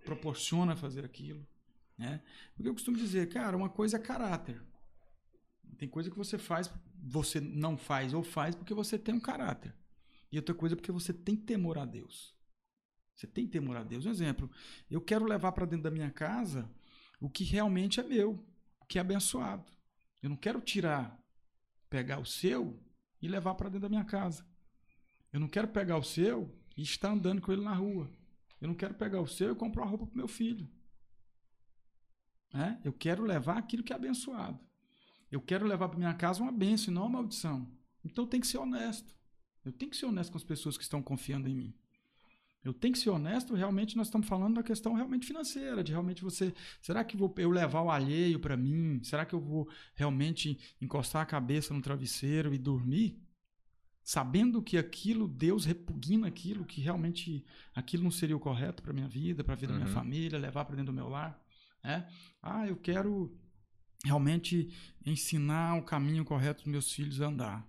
[0.04, 1.44] proporciona fazer aquilo,
[1.96, 2.22] né?
[2.54, 4.62] Porque eu costumo dizer, cara, uma coisa é caráter.
[5.78, 9.72] Tem coisa que você faz, você não faz ou faz porque você tem um caráter.
[10.30, 12.36] E outra coisa é porque você tem temor a Deus.
[13.14, 14.04] Você tem temor a Deus.
[14.04, 14.50] Um exemplo,
[14.90, 16.68] eu quero levar para dentro da minha casa
[17.20, 18.44] o que realmente é meu,
[18.80, 19.72] o que é abençoado.
[20.20, 21.16] Eu não quero tirar,
[21.88, 22.78] pegar o seu
[23.22, 24.44] e levar para dentro da minha casa.
[25.32, 28.10] Eu não quero pegar o seu e estar andando com ele na rua.
[28.60, 30.68] Eu não quero pegar o seu e comprar uma roupa para meu filho.
[32.52, 32.78] É?
[32.82, 34.67] Eu quero levar aquilo que é abençoado.
[35.30, 37.70] Eu quero levar para minha casa uma bênção e não uma maldição.
[38.04, 39.14] Então eu tenho que ser honesto.
[39.64, 41.74] Eu tenho que ser honesto com as pessoas que estão confiando em mim.
[42.64, 46.22] Eu tenho que ser honesto, realmente nós estamos falando da questão realmente financeira, de realmente
[46.22, 46.52] você,
[46.82, 49.00] será que vou eu levar o alheio para mim?
[49.04, 53.22] Será que eu vou realmente encostar a cabeça no travesseiro e dormir?
[54.02, 57.44] Sabendo que aquilo, Deus repugna aquilo, que realmente
[57.74, 59.78] aquilo não seria o correto para minha vida, para a vida uhum.
[59.78, 60.02] da minha uhum.
[60.02, 61.40] família, levar para dentro do meu lar.
[61.84, 62.04] É?
[62.42, 63.38] Ah, eu quero
[64.04, 64.68] realmente
[65.04, 67.68] ensinar o caminho correto dos meus filhos a andar.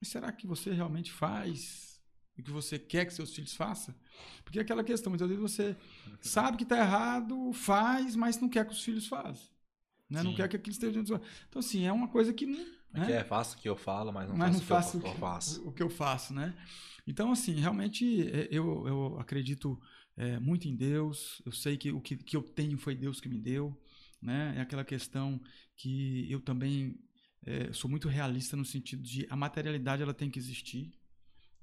[0.00, 1.94] Mas será que você realmente faz
[2.38, 3.94] o que você quer que seus filhos façam.
[4.44, 5.76] Porque é aquela questão, muitas vezes você
[6.20, 9.48] sabe que está errado, faz, mas não quer que os filhos façam.
[10.10, 10.22] Né?
[10.22, 12.66] Não quer que aquilo esteja dentro Então, assim, é uma coisa que não.
[12.92, 13.12] Né?
[13.12, 15.14] É, faço o que eu falo, mas não, mas faço, não faço o que eu,
[15.14, 15.68] faço.
[15.68, 16.54] O que eu faço, né?
[17.06, 19.80] Então, assim, realmente é, eu, eu acredito
[20.16, 21.40] é, muito em Deus.
[21.44, 23.76] Eu sei que o que, que eu tenho foi Deus que me deu.
[24.24, 24.54] Né?
[24.56, 25.40] É aquela questão
[25.76, 26.98] que eu também
[27.44, 30.92] é, sou muito realista no sentido de a materialidade ela tem que existir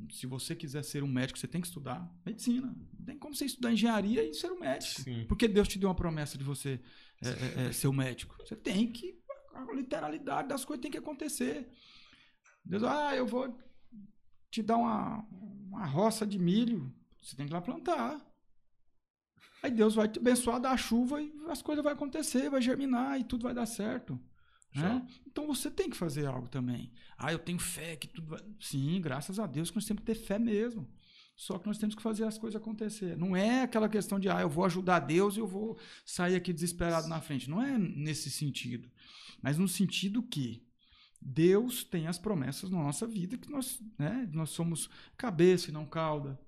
[0.09, 2.73] se você quiser ser um médico, você tem que estudar medicina.
[2.97, 5.01] Não tem como você estudar engenharia e ser um médico.
[5.01, 5.25] Sim.
[5.27, 6.79] Porque Deus te deu uma promessa de você
[7.21, 8.35] é, é, ser um médico.
[8.39, 9.19] Você tem que.
[9.53, 11.69] A literalidade das coisas tem que acontecer.
[12.63, 13.55] Deus, ah, eu vou
[14.49, 15.27] te dar uma,
[15.67, 16.91] uma roça de milho.
[17.21, 18.19] Você tem que ir lá plantar.
[19.63, 23.23] Aí Deus vai te abençoar, dar chuva e as coisas vão acontecer, vai germinar e
[23.23, 24.19] tudo vai dar certo.
[24.73, 25.05] Né?
[25.27, 26.91] Então você tem que fazer algo também.
[27.17, 28.39] Ah, eu tenho fé que tudo vai.
[28.59, 30.89] Sim, graças a Deus que nós temos que ter fé mesmo.
[31.35, 33.17] Só que nós temos que fazer as coisas acontecer.
[33.17, 36.53] Não é aquela questão de, ah, eu vou ajudar Deus e eu vou sair aqui
[36.53, 37.49] desesperado na frente.
[37.49, 38.89] Não é nesse sentido.
[39.41, 40.63] Mas no sentido que
[41.19, 45.85] Deus tem as promessas na nossa vida, que nós, né, nós somos cabeça e não
[45.85, 46.39] cauda.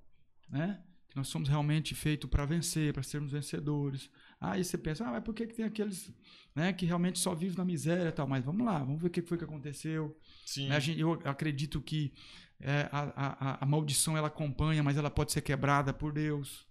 [0.50, 0.82] Né?
[1.14, 4.10] Que nós somos realmente feitos para vencer, para sermos vencedores.
[4.42, 6.12] Aí você pensa, ah, mas por que, que tem aqueles
[6.56, 8.28] né, que realmente só vivem na miséria e tal?
[8.28, 10.18] Mas vamos lá, vamos ver o que foi que aconteceu.
[10.44, 10.70] Sim.
[10.70, 12.12] Né, eu acredito que
[12.60, 16.66] é, a, a, a, maldição ela acompanha, mas ela pode ser quebrada por Deus,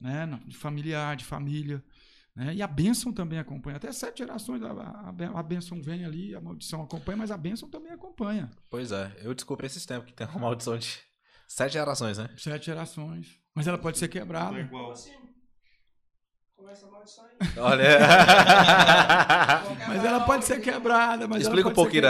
[0.00, 1.84] né, de familiar, de família.
[2.34, 2.54] Né?
[2.54, 3.76] E a bênção também acompanha.
[3.76, 7.68] Até sete gerações a, a, a bênção vem ali, a maldição acompanha, mas a bênção
[7.68, 8.50] também acompanha.
[8.70, 10.98] Pois é, eu descobri esses tempos que tem uma maldição de
[11.54, 12.30] sete gerações, né?
[12.36, 13.38] Sete gerações.
[13.54, 14.56] Mas ela pode ser quebrada.
[14.56, 14.92] É igual.
[14.92, 15.12] Assim,
[16.56, 17.48] começa a maldição aí.
[17.58, 17.98] Olha.
[19.88, 21.28] mas ela pode ser quebrada.
[21.28, 22.02] Mas Explica um pouquinho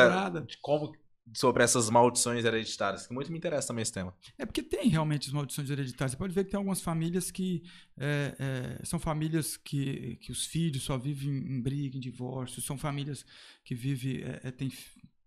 [0.46, 0.92] de como
[1.34, 4.14] sobre essas maldições hereditárias, que muito me interessa também esse tema.
[4.36, 6.12] É porque tem realmente as maldições hereditárias.
[6.12, 7.62] Você pode ver que tem algumas famílias que
[7.96, 12.76] é, é, são famílias que, que os filhos só vivem em briga, em divórcio, são
[12.76, 13.24] famílias
[13.64, 14.70] que vivem, é, é tem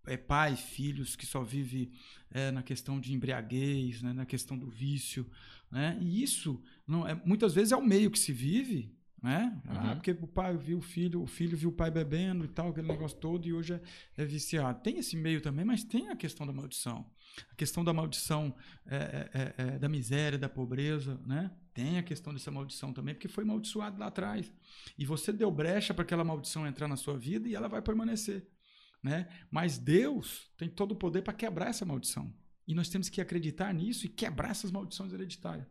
[0.06, 1.90] é, pai, filhos que só vivem
[2.36, 5.26] é, na questão de embriaguez, né, na questão do vício.
[5.70, 5.98] Né?
[6.00, 9.60] E isso não é, muitas vezes é o meio que se vive né?
[9.66, 9.90] Ah, uhum.
[9.90, 12.68] Ah, porque o pai viu o filho, o filho viu o pai bebendo e tal,
[12.68, 13.80] aquele negócio todo, e hoje é,
[14.18, 14.80] é viciado.
[14.82, 17.10] Tem esse meio também, mas tem a questão da maldição.
[17.50, 18.54] A questão da maldição
[18.86, 21.50] é, é, é, é, da miséria, da pobreza, né?
[21.74, 24.52] Tem a questão dessa maldição também, porque foi amaldiçoado lá atrás.
[24.96, 28.46] E você deu brecha para aquela maldição entrar na sua vida e ela vai permanecer.
[29.06, 29.28] Né?
[29.48, 32.34] Mas Deus tem todo o poder para quebrar essa maldição.
[32.66, 35.64] E nós temos que acreditar nisso e quebrar essas maldições hereditárias.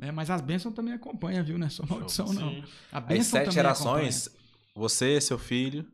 [0.00, 1.56] É, mas as bênçãos também acompanham, viu?
[1.56, 2.34] Não é só maldição, Sim.
[2.34, 2.64] não.
[2.90, 4.48] A bênção As sete gerações, acompanha.
[4.74, 5.86] você, seu filho,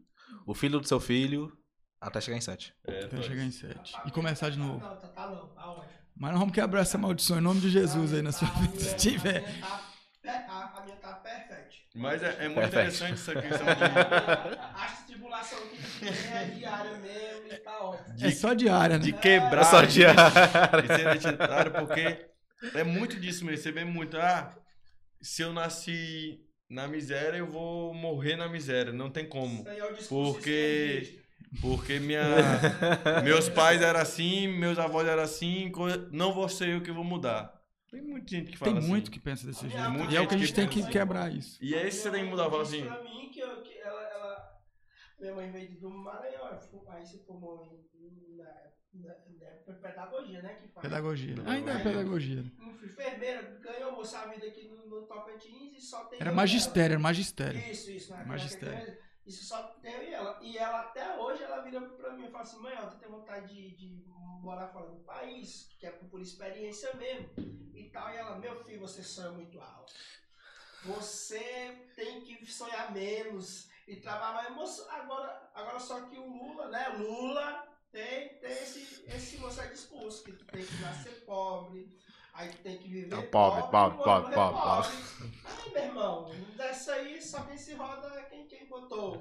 [0.46, 1.54] o filho do seu filho,
[2.00, 2.72] até chegar em sete.
[2.86, 3.94] É, até chegar em sete.
[4.06, 4.80] E começar de novo.
[4.80, 5.86] Tá, tá tá.
[6.16, 8.80] Mas nós vamos quebrar essa maldição em nome de Jesus aí na sua vida.
[8.80, 9.44] Se tiver.
[9.62, 11.60] a, minha tá perfeita.
[11.94, 12.94] Mas é, é muito Perfeito.
[12.94, 18.26] interessante essa questão de, A tribulação que é diária mesmo e tá ótimo.
[18.26, 19.04] É só diária, né?
[19.04, 19.64] de quebrar.
[19.64, 20.16] Só de- diário.
[20.82, 22.26] de ser identitário, porque
[22.74, 23.62] é muito disso mesmo.
[23.62, 24.54] Você vê muito, ah,
[25.20, 28.92] se eu nasci na miséria, eu vou morrer na miséria.
[28.92, 29.60] Não tem como.
[29.60, 31.18] Isso aí é o discurso Porque,
[31.60, 32.22] porque minha,
[33.24, 35.70] meus pais eram assim, meus avós eram assim,
[36.12, 37.52] não vou ser eu que vou mudar.
[37.90, 38.88] Tem muita gente que fala Tem assim.
[38.88, 39.76] muito que pensa desse jeito.
[40.12, 40.90] E é o que a gente que tem que pensa.
[40.92, 41.58] quebrar isso.
[41.60, 42.48] E é isso que você tem que mudar.
[42.48, 43.79] Fala assim, pra mim que, eu, que.
[45.20, 47.62] Minha mãe veio do Maranhão, aí se formou
[47.94, 48.44] em, na,
[48.94, 49.14] na,
[49.66, 50.54] na pedagogia, né?
[50.54, 50.82] Que fala.
[50.82, 51.34] Pedagogia.
[51.46, 52.44] Ainda é pedagogia.
[52.82, 56.18] Enfermeira, ganhou moça a vida aqui no, no Tocantins e só tem.
[56.20, 57.60] Era magistério, era magistério.
[57.60, 58.12] Isso, isso.
[58.12, 58.24] Né?
[58.24, 58.98] Magistério.
[59.26, 60.38] Isso só tem eu e ela.
[60.42, 63.08] E ela até hoje ela vira pra mim e fala assim, mãe, ó, tu tem
[63.10, 64.04] vontade de, de
[64.40, 67.28] morar fora do país, que é por experiência mesmo.
[67.74, 68.10] E tal.
[68.10, 69.92] E ela, meu filho, você sonha muito alto.
[70.86, 71.38] Você
[71.94, 74.54] tem que sonhar menos e trabalhar mais.
[74.54, 76.88] Moço, agora, agora só que o Lula, né?
[76.98, 81.88] Lula tem, tem esse, esse aí discurso, que tu tem que nascer pobre.
[82.32, 84.88] Aí tu tem que viver Não, pobre, pobre, morrer pobre, pobre,
[85.44, 89.20] Aí, meu irmão, dessa aí só quem se roda é quem, quem botou.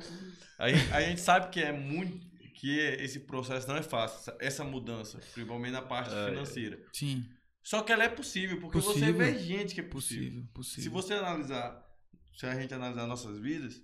[0.59, 2.29] a, gente- a gente sabe que é muito.
[2.53, 6.25] Que esse processo não é fácil, essa- mudança, principalmente na parte É.
[6.29, 6.77] financeira.
[6.93, 7.25] Sim,
[7.63, 9.13] Só que ela é possível, porque você Possível.
[9.17, 10.25] vê gente que é possível.
[10.43, 10.83] possível, possível.
[10.83, 11.85] Se você analisar,
[12.35, 13.81] se a gente analisar nossas vidas,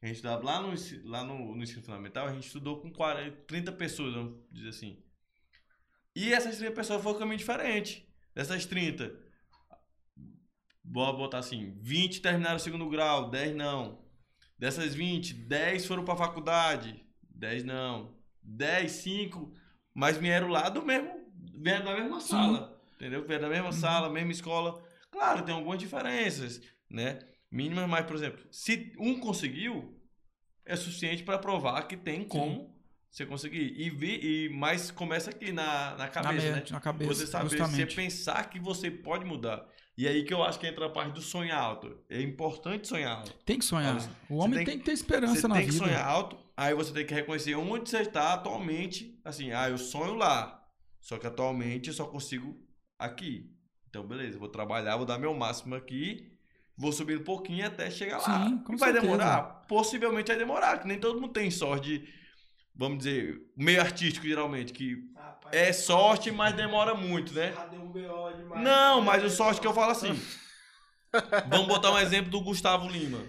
[0.00, 0.72] a gente dá lá no,
[1.04, 5.02] lá no, no ensino fundamental, a gente estudou com 40, 30 pessoas, vamos dizer assim.
[6.14, 8.08] E essas 30 pessoas foram um caminho diferente.
[8.34, 9.12] Dessas 30,
[10.84, 14.04] bora botar assim, 20 terminaram o segundo grau, 10 não.
[14.56, 18.16] Dessas 20, 10 foram para faculdade, 10 não.
[18.42, 19.52] 10, 5,
[19.94, 21.10] mas vieram lá do mesmo,
[21.54, 23.26] vieram da mesma sala, entendeu?
[23.26, 24.82] Vieram da mesma sala, mesma escola.
[25.10, 27.18] Claro, tem algumas diferenças, né?
[27.50, 29.98] Mínimas, mas, por exemplo, se um conseguiu,
[30.64, 32.76] é suficiente para provar que tem como
[33.10, 33.72] você conseguir.
[33.80, 36.56] E, vi, e mas começa aqui na, na na, cabeça, né?
[36.56, 37.96] mente, na cabeça, Você saber, você justamente.
[37.96, 39.66] pensar que você pode mudar.
[39.96, 42.04] E aí que eu acho que entra a parte do sonhar alto.
[42.08, 43.32] É importante sonhar alto.
[43.44, 43.96] Tem que sonhar.
[43.96, 45.84] Olha, O homem tem tem, que- ter esperança Você na tem que vida.
[45.86, 49.18] sonhar alto, aí você tem que reconhecer onde você está atualmente.
[49.24, 50.62] Assim, ah, eu sonho lá.
[51.00, 52.60] Só que atualmente eu só consigo
[52.98, 53.50] aqui.
[53.88, 56.30] Então, beleza, vou trabalhar, vou dar meu máximo aqui.
[56.78, 58.46] Vou subir um pouquinho até chegar lá.
[58.46, 59.12] Sim, com e vai certeza.
[59.12, 59.42] demorar?
[59.66, 62.08] Possivelmente vai demorar, que nem todo mundo tem sorte de,
[62.72, 67.52] vamos dizer, meio artístico geralmente, que Rapaz, é sorte, mas demora muito, né?
[67.72, 68.62] Um.
[68.62, 70.18] Não, mas o sorte que eu falo assim.
[71.48, 73.24] Vamos botar um exemplo do Gustavo Lima,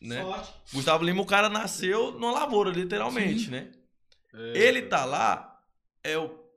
[0.00, 0.22] né?
[0.22, 0.54] Sorte.
[0.72, 3.50] Gustavo Lima, o cara nasceu numa lavoura, literalmente, Sim.
[3.50, 3.72] né?
[4.54, 5.60] Ele tá lá
[6.02, 6.14] é,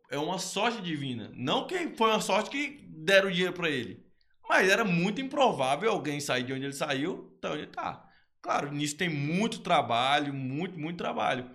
[0.09, 1.29] é uma sorte divina.
[1.33, 4.06] Não que foi uma sorte que deram o dinheiro pra ele.
[4.47, 8.07] Mas era muito improvável alguém sair de onde ele saiu, então ele tá.
[8.41, 11.49] Claro, nisso tem muito trabalho, muito, muito trabalho.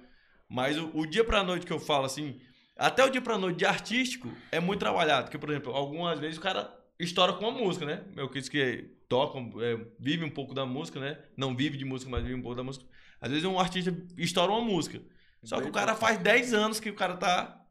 [0.48, 2.39] Mas o, o dia pra noite que eu falo assim,
[2.77, 5.24] até o dia pra noite de artístico é muito trabalhado.
[5.24, 8.05] Porque, por exemplo, algumas vezes o cara estoura com uma música, né?
[8.16, 11.19] Eu quis que tocam, é, vive um pouco da música, né?
[11.36, 12.85] Não vive de música, mas vive um pouco da música.
[13.20, 15.01] Às vezes um artista estoura uma música.
[15.43, 17.61] Só que o cara faz 10 anos que o cara tá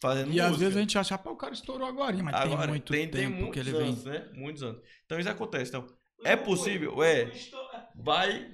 [0.00, 0.46] fazendo E música.
[0.48, 3.08] às vezes a gente acha, pô, o cara estourou agora, mas tem Agora, muito tem,
[3.08, 3.88] tempo tem que muitos ele vem.
[3.88, 4.28] anos, né?
[4.34, 4.80] Muitos anos.
[5.04, 5.70] Então isso acontece.
[5.70, 5.86] Então,
[6.24, 7.02] É possível?
[7.02, 7.30] É.
[7.94, 8.50] vai,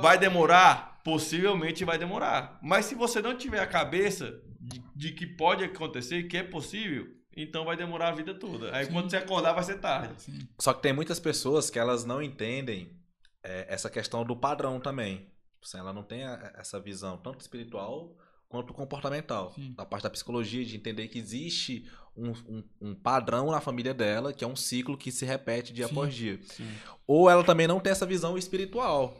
[0.00, 1.00] vai demorar?
[1.02, 2.58] Possivelmente vai demorar.
[2.62, 7.06] Mas se você não tiver a cabeça de, de que pode acontecer, que é possível,
[7.36, 8.74] então vai demorar a vida toda.
[8.76, 8.92] Aí Sim.
[8.92, 10.20] quando você acordar vai ser tarde.
[10.20, 10.38] Sim.
[10.60, 12.96] Só que tem muitas pessoas que elas não entendem
[13.42, 15.30] é, essa questão do padrão também.
[15.64, 18.14] Assim, ela não tem a- essa visão tanto espiritual
[18.50, 19.52] quanto comportamental.
[19.54, 19.72] Sim.
[19.74, 24.32] Da parte da psicologia, de entender que existe um, um- um padrão na família dela,
[24.34, 25.92] que é um ciclo que se repete dia Sim.
[25.92, 26.38] após dia.
[26.42, 26.68] Sim.
[27.06, 29.16] Ou ela também não tem essa visão espiritual,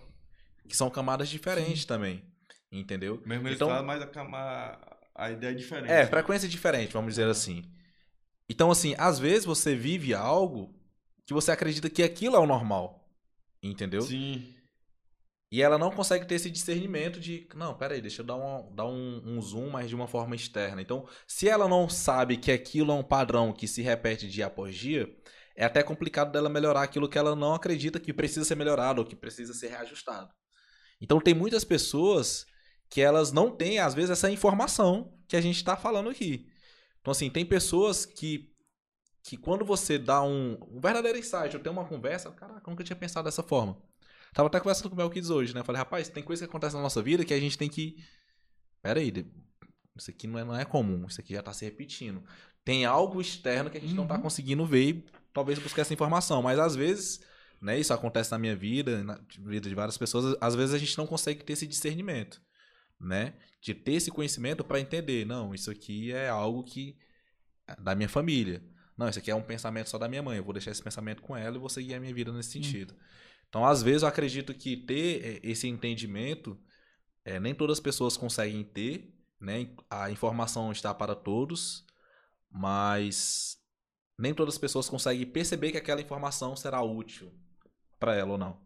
[0.69, 2.23] que são camadas diferentes também.
[2.71, 3.23] Entendeu?
[3.25, 4.79] Mesmo Então- resultado, mas a, cama-
[5.15, 5.91] a ideia é diferente.
[5.91, 7.63] É, frequência diferente, vamos dizer assim.
[8.49, 10.75] Então, assim, às vezes você vive algo
[11.25, 13.09] que você acredita que aquilo é o normal.
[13.63, 14.03] Entendeu?
[14.03, 14.53] Sim.
[15.51, 18.87] E ela não consegue ter esse discernimento de, não, peraí, deixa eu dar, um, dar
[18.87, 20.81] um, um zoom, mas de uma forma externa.
[20.81, 24.77] Então, se ela não sabe que aquilo é um padrão que se repete dia após
[24.77, 25.13] dia,
[25.57, 29.07] é até complicado dela melhorar aquilo que ela não acredita que precisa ser melhorado ou
[29.07, 30.33] que precisa ser reajustado.
[31.01, 32.47] Então, tem muitas pessoas
[32.89, 36.47] que elas não têm, às vezes, essa informação que a gente está falando aqui.
[37.01, 38.55] Então, assim, tem pessoas que,
[39.25, 42.97] que quando você dá um, um verdadeiro insight, eu tenho uma conversa, caraca, eu tinha
[42.97, 43.90] pensado dessa forma.
[44.33, 45.63] Tava até conversando com o Melquides hoje, né?
[45.65, 47.97] Falei, rapaz, tem coisa que acontece na nossa vida que a gente tem que.
[48.83, 49.27] Pera aí, de-
[49.97, 52.23] isso aqui não é, não é comum, isso aqui já tá se repetindo.
[52.65, 54.23] Tem algo externo que a gente não tá Uhum.
[54.23, 56.43] conseguindo ver e talvez buscar essa informação.
[56.43, 57.21] Mas às vezes,
[57.61, 60.97] né, isso acontece na minha vida, na vida de várias pessoas, às vezes a gente
[60.97, 62.41] não consegue ter esse discernimento,
[63.01, 63.35] né?
[63.61, 66.97] De ter esse conhecimento para entender, não, isso aqui é algo que
[67.67, 68.63] é da minha família.
[68.97, 70.37] Não, isso aqui é um pensamento só da minha mãe.
[70.39, 72.95] Eu vou deixar esse pensamento com ela e vou seguir a minha vida nesse sentido.
[73.51, 76.57] Então, às vezes, eu acredito que ter eh, esse entendimento,
[77.25, 79.69] eh, nem todas as pessoas conseguem ter, né?
[79.91, 81.85] A informação está para todos,
[82.49, 83.59] mas
[84.17, 87.33] nem todas as pessoas conseguem perceber que aquela informação será útil
[87.99, 88.61] para ela ou não.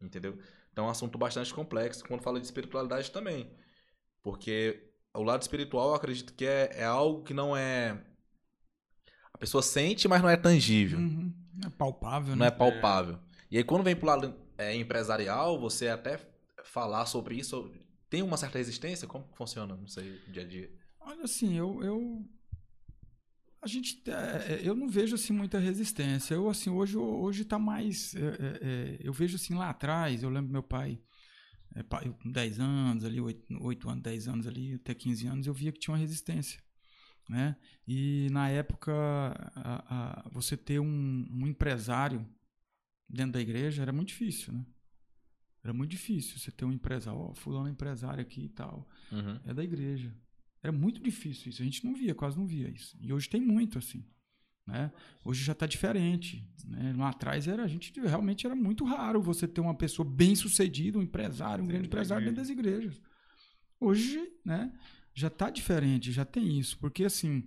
[0.00, 0.38] Entendeu?
[0.72, 3.50] Então, é um assunto bastante complexo quando fala de espiritualidade também.
[4.22, 8.02] Porque o lado espiritual, eu acredito que é, é algo que não é.
[9.34, 11.34] A pessoa sente, mas não é tangível Uhum.
[11.62, 12.46] É palpável, não né?
[12.46, 13.18] é palpável.
[13.50, 16.20] E aí, quando vem pro lado é, empresarial, você até
[16.64, 17.72] falar sobre isso
[18.08, 19.08] tem uma certa resistência?
[19.08, 19.76] Como funciona?
[19.76, 20.70] Não sei, dia a dia.
[21.00, 22.24] Olha, assim, eu, eu
[23.62, 26.34] a gente é, é, eu não vejo assim muita resistência.
[26.34, 30.30] Eu assim hoje hoje tá mais é, é, é, eu vejo assim lá atrás, eu
[30.30, 31.00] lembro meu pai
[31.74, 35.54] é, com 10 anos ali, 8, 8 anos, 10 anos ali, até 15 anos, eu
[35.54, 36.60] via que tinha uma resistência,
[37.28, 37.56] né?
[37.86, 38.92] E na época
[39.54, 42.26] a, a, você ter um, um empresário
[43.10, 44.64] dentro da igreja era muito difícil, né?
[45.62, 49.38] Era muito difícil você ter um empresário, ó, fulano é empresário aqui e tal Uhum.
[49.44, 50.14] é da igreja.
[50.62, 51.60] Era muito difícil isso.
[51.62, 52.96] A gente não via, quase não via isso.
[53.00, 54.04] E hoje tem muito, assim.
[54.66, 54.92] Né?
[55.24, 56.46] Hoje já está diferente.
[56.66, 56.94] Né?
[56.96, 60.98] Lá atrás era, a gente realmente era muito raro você ter uma pessoa bem sucedida,
[60.98, 63.00] um empresário, um grande empresário dentro das igrejas.
[63.78, 64.70] Hoje, né,
[65.14, 66.78] já está diferente, já tem isso.
[66.78, 67.46] Porque assim.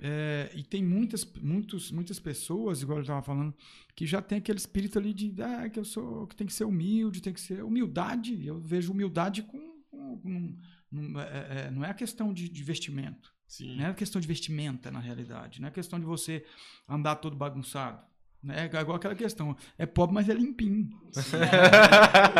[0.00, 3.54] É, e tem muitas, muitos, muitas pessoas, igual eu estava falando,
[3.94, 6.64] que já tem aquele espírito ali de ah, que eu sou, que tem que ser
[6.64, 8.46] humilde, tem que ser humildade.
[8.46, 9.58] Eu vejo humildade com,
[9.90, 10.56] com- com-
[10.90, 13.32] não é, é- não é a questão de, de vestimento.
[13.46, 13.76] Sim.
[13.76, 15.60] Não é a questão de vestimenta, na realidade.
[15.60, 16.42] Não é a questão de você
[16.88, 18.02] andar todo bagunçado.
[18.42, 18.68] Né?
[18.72, 19.54] É igual aquela questão.
[19.76, 20.88] É pobre, mas é limpinho.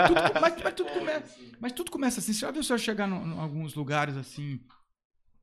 [0.08, 2.32] Tudo- mas, mas tudo começa, mas tudo começa assim.
[2.32, 4.60] Você já viu você chegar em alguns lugares assim,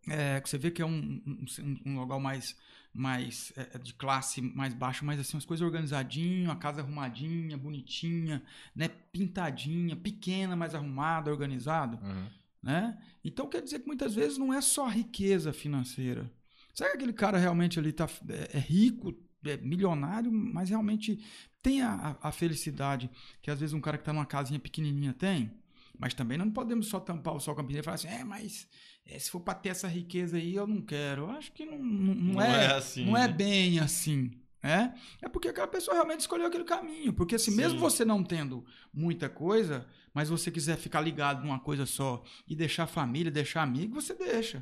[0.07, 2.55] é, que você vê que é um, um, um- lugar mais,
[2.93, 8.41] mais é, de classe mais baixa, mas assim, as coisas organizadinho, a casa arrumadinha, bonitinha,
[8.76, 8.88] né?
[8.88, 12.27] Pintadinha, pequena, mas arrumada, organizada Uhum.
[12.63, 12.97] né?
[13.23, 16.31] Então quer dizer que muitas vezes não é só riqueza financeira.
[16.73, 19.13] Será que aquele cara realmente ali tá, é, é rico,
[19.43, 21.19] é milionário, mas realmente
[21.61, 23.09] tem a, a- felicidade
[23.41, 25.51] que às vezes um cara que está numa casinha pequenininha tem?
[25.97, 28.23] Mas também não podemos só tampar o sol com a peneira e falar assim, é,
[28.23, 28.69] mas é,
[29.18, 31.23] se for para ter essa riqueza aí, eu não quero.
[31.23, 33.34] Eu acho que não, não, não Não é, é assim, não é né?
[33.34, 34.31] bem assim.
[34.61, 34.91] É?
[35.22, 37.14] é porque aquela pessoa realmente escolheu aquele caminho.
[37.14, 41.86] Porque assim, mesmo você não tendo muita coisa, mas você quiser ficar ligado numa coisa
[41.86, 44.61] só e deixar família, deixar amigo, você deixa.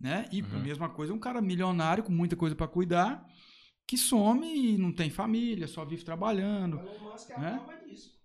[0.00, 0.28] Né?
[0.32, 0.60] E a Uhum.
[0.60, 3.24] mesma coisa, um cara milionário com muita coisa para cuidar,
[3.86, 6.80] que some e não tem família, só vive O trabalhando.
[6.80, 7.60] Elon Musk é a Né?
[7.64, 8.18] prova disso.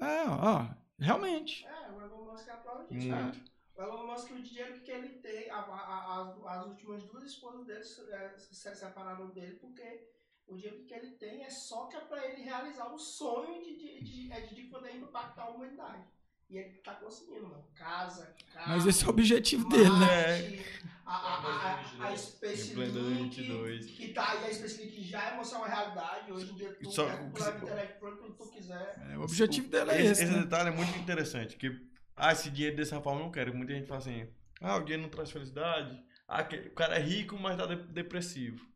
[0.00, 0.66] É, ó,
[0.98, 1.66] realmente.
[1.66, 3.06] É, o Elon Musk é a prova disso.
[3.08, 3.57] Muito.
[3.78, 7.22] O Elon Musk, o dinheiro que ele tem, a- a- a- as, as últimas duas
[7.24, 7.80] esposas dele
[8.12, 10.08] é, se separaram dele porque
[10.48, 13.76] o dinheiro que ele tem é só que é pra ele realizar o sonho de,
[13.78, 16.02] de, de, é de poder impactar a humanidade.
[16.50, 17.62] E ele tá conseguindo, mano.
[17.74, 20.56] Casa, carro, Mas esse é o objetivo dele, né?
[20.56, 21.74] Marte, a, a, a,
[22.06, 23.86] a, a Space Link, 2022.
[23.90, 26.32] que tá aí, a Space Link já é uma realidade.
[26.32, 29.08] Hoje em dia, tu, Só- é, tu leva internet pra onde tu quiser.
[29.12, 30.32] É, o objetivo dele é esse, esse.
[30.32, 30.42] né?
[30.42, 31.56] detalhe é muito interessante.
[31.56, 31.70] Que,
[32.18, 33.54] ah, esse dinheiro dessa forma eu não quero.
[33.54, 34.26] Muita gente fala assim,
[34.60, 35.98] ah, o dinheiro não traz felicidade.
[36.26, 38.66] Ah, o cara é rico, mas tá de- depressivo.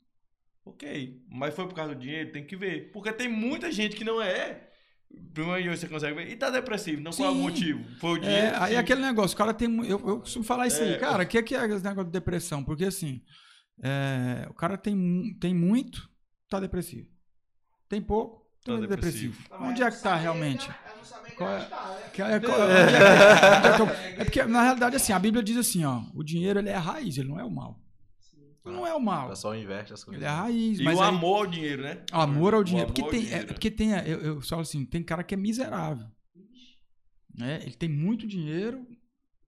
[0.65, 2.91] Ok, mas foi por causa do dinheiro, tem que ver.
[2.93, 4.69] Porque tem muita gente que não é.
[5.35, 6.31] Primeiro você consegue ver.
[6.31, 7.43] E tá depressivo, não qual é o Sim.
[7.43, 7.85] motivo?
[7.99, 8.47] Foi o dinheiro.
[8.47, 8.77] É, aí sim.
[8.79, 9.69] aquele negócio, o cara tem.
[9.87, 11.25] Eu, eu costumo falar isso aí, É, cara.
[11.25, 12.63] O que, é que é esse negócio de depressão?
[12.65, 13.21] Porque assim,
[13.83, 16.09] é, o cara tem, tem muito,
[16.49, 17.09] tá depressivo.
[17.89, 19.33] Tem pouco, tá, Tá depressivo.
[19.35, 19.65] depressivo.
[19.65, 20.71] Onde é não que tá realmente?
[21.03, 22.11] É não é- gastar, né?
[22.13, 22.39] Que é- é
[24.17, 26.75] é é porque, na realidade, assim, a Bíblia diz assim, ó, o dinheiro ele é
[26.75, 27.79] a raiz, ele não é o mal.
[28.65, 29.29] Ele não é o O mal.
[29.29, 30.23] pessoal inverte as coisas.
[30.23, 30.79] Ele é a raiz.
[30.79, 32.03] E mas o aí- amor ao dinheiro, né?
[32.13, 32.87] Amor ao O dinheiro.
[32.87, 33.47] amor Porque ao tem, é, dinheiro.
[33.49, 36.07] porque tem, eu, eu falo assim, tem cara que é miserável.
[37.35, 37.61] Né?
[37.63, 38.87] Ele tem muito dinheiro,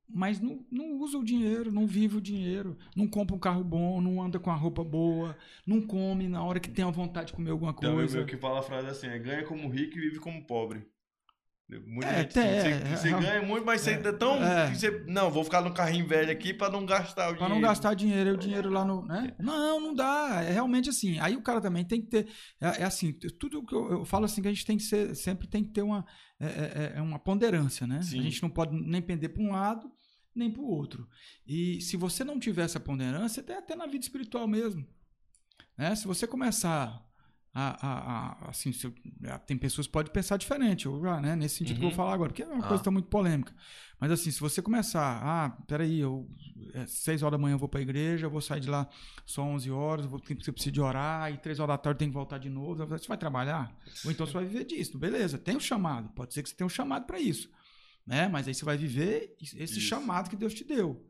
[0.09, 4.01] mas não, não usa o dinheiro, não vive o dinheiro, não compra um carro bom,
[4.01, 5.37] não anda com a roupa boa,
[5.67, 8.17] não come na hora que tem a vontade de comer alguma um coisa.
[8.19, 10.87] meu que fala a frase assim: é, ganha como rico e vive como pobre.
[11.87, 14.13] Muita É, gente tem, assim, é, você, você é, ganha muito, mas você é, é
[14.13, 14.35] tão.
[14.43, 14.75] é.
[14.75, 17.55] Você, não, vou ficar no carrinho velho aqui pra não gastar o Pra dinheiro.
[17.55, 19.05] não gastar dinheiro, é o dinheiro lá no.
[19.07, 19.35] Né?
[19.39, 20.43] Não, não dá.
[20.43, 21.19] É realmente assim.
[21.21, 22.29] Aí o cara também tem que ter.
[22.61, 25.15] É, assim, tudo que eu, eu falo assim que a gente tem que ser.
[25.17, 26.05] Sempre tem que ter uma,
[26.39, 28.03] é uma ponderância, né?
[28.03, 28.21] Sim.
[28.21, 29.91] A gente não pode nem pender para um lado
[30.35, 31.09] nem para o outro.
[31.47, 34.85] E se você não tiver essa ponderância, até, até na vida espiritual mesmo.
[35.79, 35.95] Né?
[35.95, 37.04] Se você começar
[37.55, 38.93] a, a, a assim, se,
[39.47, 41.37] tem pessoas que podem pensar diferente, ou já, né?
[41.37, 41.81] Nesse sentido Uhum.
[41.81, 42.69] que eu vou falar agora, porque é uma Ah.
[42.69, 43.55] coisa que muito polêmica.
[44.01, 46.29] Mas assim, se você começar, ah, peraí, eu,
[46.75, 48.89] é, seis horas da manhã eu vou para a igreja, eu vou sair de lá
[49.25, 52.15] só 11 horas, vou, você precisa de orar, e três horas da tarde tem que
[52.15, 53.73] voltar de novo, você vai trabalhar?
[54.05, 56.67] Ou então você vai viver disso, beleza, tem um chamado, pode ser que você tenha
[56.67, 57.49] um chamado para isso,
[58.05, 58.27] né?
[58.29, 59.81] Mas aí você vai viver esse Isso.
[59.81, 61.09] chamado que Deus te deu,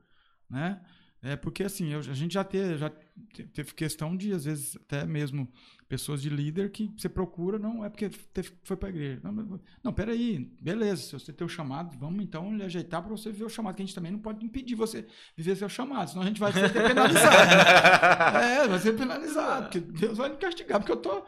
[0.49, 0.81] né?
[1.25, 2.91] É porque assim, eu- a gente já, teve, já
[3.33, 5.49] te- teve questão de, às vezes, até mesmo
[5.89, 9.21] pessoas de líder que você procura, não é porque teve- foi para a igreja.
[9.25, 13.31] Não, não, peraí, beleza, se você tem o chamado, vamos então lhe ajeitar para você
[13.33, 15.07] viver o chamado, que a gente também não pode impedir você
[15.37, 17.37] viver seu chamado, senão a gente vai ser penalizado.
[18.43, 21.25] é, vai ser penalizado, porque Deus vai me castigar, porque eu tô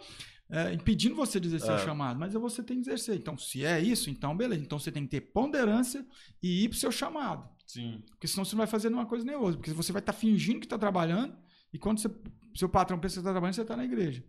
[0.48, 1.74] é, impedindo você de exercer É.
[1.74, 3.16] o chamado, mas você tem que exercer.
[3.16, 4.62] Então, se é isso, então beleza.
[4.62, 6.06] Então você tem que ter ponderância
[6.42, 7.48] e ir pro seu chamado.
[7.66, 8.02] Sim.
[8.10, 9.56] Porque senão você não vai fazer uma coisa nem outra.
[9.56, 11.36] Porque você vai estar fingindo que está trabalhando
[11.72, 12.08] e quando você,
[12.54, 14.24] seu patrão pensa que está trabalhando, você está na igreja.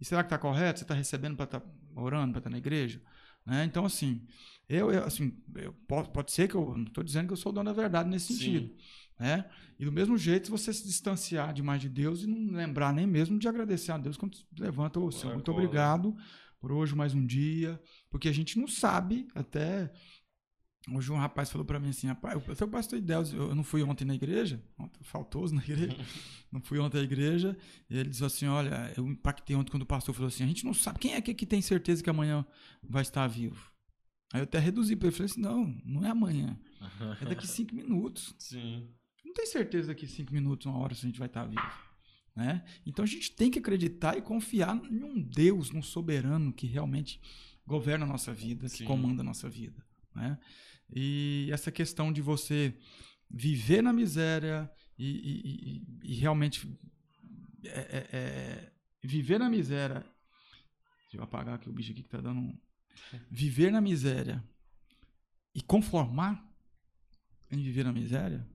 [0.00, 0.78] E será que está correto?
[0.78, 1.62] Você está recebendo para estar
[1.94, 3.00] orando, para estar na igreja?
[3.44, 3.64] Né?
[3.64, 4.26] Então, assim,
[4.68, 7.52] eu, eu, assim eu, pode, pode ser que eu não estou dizendo que eu sou
[7.52, 8.38] o dono da verdade nesse Sim.
[8.38, 8.74] sentido.
[9.18, 9.44] Né?
[9.78, 13.06] E do mesmo jeito, se você se distanciar demais de Deus e não lembrar nem
[13.06, 16.16] mesmo de agradecer a Deus quando levanta, ô Senhor, muito obrigado
[16.58, 17.80] por hoje mais um dia.
[18.10, 19.92] Porque a gente não sabe até
[20.88, 23.82] Hoje um rapaz falou pra mim assim, rapaz, eu sou pastor Deus, eu não fui
[23.82, 24.62] ontem na igreja,
[25.02, 25.94] faltoso na igreja,
[26.50, 27.56] não fui ontem à igreja,
[27.88, 30.64] e ele disse assim, olha, eu impactei ontem quando o pastor falou assim, a gente
[30.64, 32.46] não sabe, quem é que, que tem certeza que amanhã
[32.82, 33.70] vai estar vivo?
[34.32, 36.58] Aí eu até reduzi para ele, falei assim, não, não é amanhã,
[37.20, 38.88] é daqui cinco minutos, Sim.
[39.22, 41.90] não tem certeza daqui cinco minutos, uma hora se a gente vai estar vivo.
[42.34, 42.64] Né?
[42.86, 47.20] Então a gente tem que acreditar e confiar em um Deus, num soberano que realmente
[47.66, 48.84] governa a nossa vida, que Sim.
[48.84, 49.84] comanda a nossa vida.
[50.14, 50.38] Né?
[50.94, 52.74] E essa questão de você
[53.30, 55.76] viver na miséria e, e-
[56.08, 56.66] e- e realmente
[57.64, 58.72] é- é- é,
[59.02, 60.04] viver na miséria.
[61.02, 62.58] Deixa eu apagar aqui o bicho aqui que tá dando um.
[63.30, 64.42] Viver na miséria
[65.54, 66.44] e conformar
[67.50, 68.46] em viver na miséria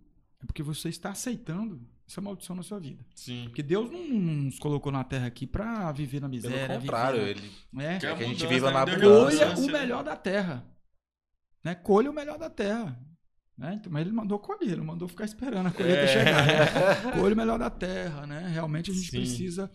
[0.41, 3.03] é porque você está aceitando essa maldição na sua vida.
[3.15, 3.45] Sim.
[3.45, 6.79] Porque Deus não, não nos colocou na terra aqui para viver na Pelo miséria.
[6.79, 7.51] contrário, viver ele
[7.83, 8.91] é, Quer que a gente viva na né?
[8.93, 9.53] abundância.
[9.55, 10.65] colha o melhor da terra.
[11.65, 11.73] Né?
[11.75, 12.97] Colha o melhor da terra.
[13.57, 13.73] Né?
[13.79, 16.07] Então, Mas ele mandou colher, ele mandou ficar esperando a colheita É.
[16.07, 16.45] chegar.
[16.45, 17.11] Né?
[17.19, 18.27] Colha o melhor da terra.
[18.27, 18.49] Né?
[18.53, 19.17] Realmente a gente Sim.
[19.17, 19.71] precisa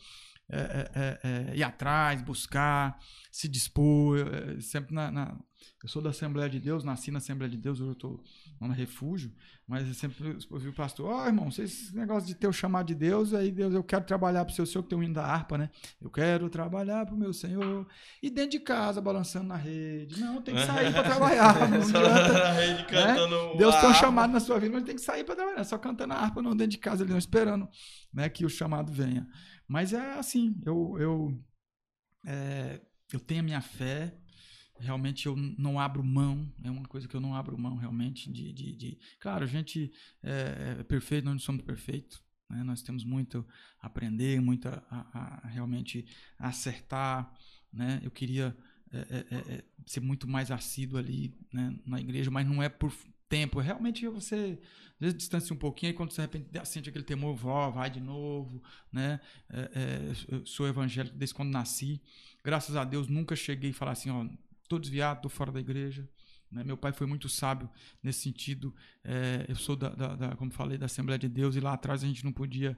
[0.50, 2.98] é, é, é, é, ir atrás, buscar,
[3.30, 4.18] se dispor.
[4.18, 5.36] Eu, é, sempre na, na-
[5.82, 8.22] eu sou da Assembleia de Deus, nasci na Assembleia de Deus, hoje eu estou
[8.60, 9.32] lá no refúgio,
[9.66, 12.86] mas eu sempre ouvi o pastor, ó irmão, vocês, esse negócio de ter o chamado
[12.88, 15.14] de Deus, aí Deus, eu quero trabalhar para o seu Senhor, que tem o hino
[15.14, 15.70] da harpa, né?
[16.00, 17.86] Eu quero trabalhar para o meu Senhor.
[18.22, 20.20] E dentro de casa, balançando na rede.
[20.20, 21.54] Não, tem que sair para trabalhar.
[21.70, 22.32] Não adianta.
[22.32, 25.36] na rede cantando Deus tem um chamado na sua vida, mas tem que sair para
[25.36, 25.64] trabalhar.
[25.64, 27.68] Só cantando a harpa, não dentro de casa ali, não esperando
[28.12, 29.26] né, que o chamado venha.
[29.70, 31.44] Mas é assim, eu, eu,
[32.26, 32.80] é,
[33.12, 34.14] eu tenho a minha fé,
[34.78, 38.52] realmente eu não abro mão, é uma coisa que eu não abro mão realmente de...
[38.52, 39.92] de, de- Claro, a gente
[40.22, 43.46] é, é perfeito, nós não somos perfeitos, né, nós temos muito
[43.80, 46.06] a aprender, muito a, a- a realmente
[46.38, 47.32] acertar,
[47.72, 48.56] né, eu queria
[48.92, 52.68] é, é, é, é, ser muito mais assíduo ali né, na igreja, mas não é
[52.68, 52.92] por
[53.30, 54.58] tempo, realmente você
[54.94, 57.88] às vezes distancia um pouquinho, aí quando você de repente sente aquele temor, vó, vai
[57.88, 58.62] de novo,
[58.92, 59.18] né?
[59.48, 62.02] É, é, sou evangélico desde quando nasci.
[62.44, 64.26] Graças a Deus nunca cheguei a falar assim, ó,
[64.68, 66.06] tô desviado, tô fora da igreja.
[66.52, 66.64] né?
[66.64, 67.70] Meu pai foi muito sábio
[68.02, 68.74] nesse sentido.
[69.04, 72.02] É, eu sou da, da- da- como falei, da Assembleia de Deus e lá atrás
[72.02, 72.76] a gente não podia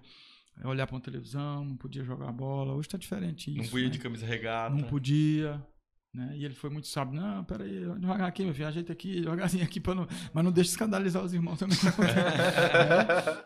[0.62, 2.74] é, olhar para uma televisão, não podia jogar bola.
[2.74, 3.62] Hoje está diferente isso.
[3.62, 3.90] Não podia né?
[3.90, 4.74] de camisa regata.
[4.76, 5.66] Não podia.
[6.14, 6.34] Né?
[6.36, 7.18] E ele foi muito sábio.
[7.18, 10.06] Não, peraí, jogar aqui, meu filho, ajeita aqui, devagarzinho aqui, pra não...
[10.34, 11.78] mas não deixa escandalizar os irmãos também.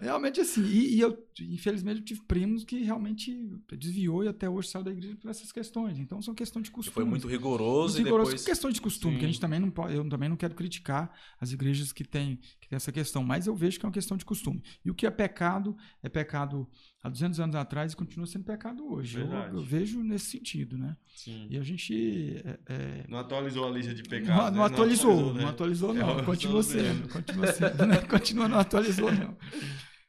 [0.01, 0.65] É, realmente assim.
[0.65, 3.33] E, e eu, infelizmente, eu tive primos que realmente
[3.79, 5.99] desviou e até hoje saiu da igreja por essas questões.
[5.99, 6.95] Então são questões de costume.
[6.95, 8.31] foi muito rigoroso Muito rigoroso.
[8.31, 8.45] depois...
[8.45, 9.19] Questões de costume, Sim.
[9.21, 12.37] que a gente também não pode, eu também não quero criticar as igrejas que têm,
[12.61, 14.63] que têm essa questão, mas eu vejo que é uma questão de costume.
[14.85, 16.69] E o que é pecado, é pecado
[17.07, 19.21] há 200 anos atrás e continua sendo pecado hoje.
[19.21, 20.97] Eu, eu vejo nesse sentido, né?
[21.15, 21.47] Sim.
[21.49, 24.57] E a gente é, é, Não atualizou a lista de não, pecados.
[24.57, 24.65] não né?
[24.67, 25.43] atualizou, né?
[25.43, 26.97] não atualizou É, não, eu continua estou vendo.
[26.97, 28.01] sendo, continua sendo, né?
[28.11, 29.37] continua não atualizou não.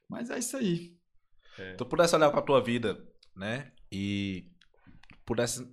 [0.09, 0.97] Mas é isso aí.
[1.59, 1.73] É.
[1.73, 2.97] tu pudesse olhar pra tua vida,
[3.35, 3.71] né?
[3.91, 4.51] E
[5.25, 5.67] pudesse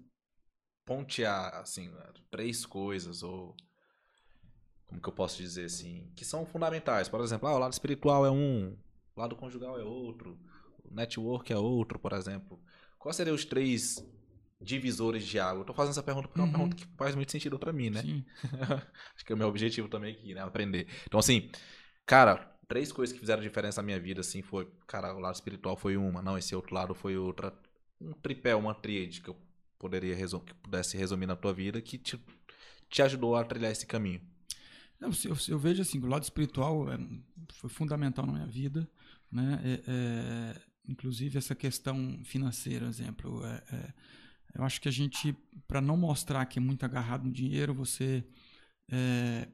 [0.84, 1.90] pontear, assim,
[2.30, 3.56] três coisas, ou.
[4.86, 6.10] Como que eu posso dizer assim?
[6.14, 7.08] Que são fundamentais.
[7.08, 8.76] Por exemplo, ah, o lado espiritual é um,
[9.16, 10.38] o lado conjugal é outro,
[10.94, 12.60] network é outro, por exemplo.
[12.98, 14.04] Quais seriam os três
[14.60, 15.60] divisores de água?
[15.62, 16.52] Eu tô fazendo essa pergunta porque é uma Uhum.
[16.52, 18.00] pergunta que faz muito sentido pra mim, né?
[18.02, 18.24] Sim.
[19.14, 20.40] Acho que é o meu objetivo também aqui, né?
[20.42, 20.86] Aprender.
[21.06, 21.50] Então, assim,
[22.06, 22.36] cara,
[22.68, 25.96] três coisas que fizeram diferença na minha vida, assim, foi, cara, o lado espiritual foi
[25.96, 27.52] uma, não, esse outro lado foi outra.
[28.00, 29.36] Um tripé, uma tríade que eu
[29.78, 32.18] poderia resum- que pudesse resumir na tua vida que te,
[32.88, 34.20] te ajudou a trilhar esse caminho.
[35.00, 36.98] Não, eu, eu vejo assim, o lado espiritual é,
[37.52, 38.88] foi fundamental na minha vida,
[39.30, 39.60] né?
[39.64, 43.44] É, é, inclusive essa questão financeira, exemplo.
[43.44, 43.94] é, é,
[44.54, 45.36] eu acho que a gente,
[45.66, 48.24] para não mostrar que é muito agarrado no dinheiro, você,
[48.88, 49.48] é,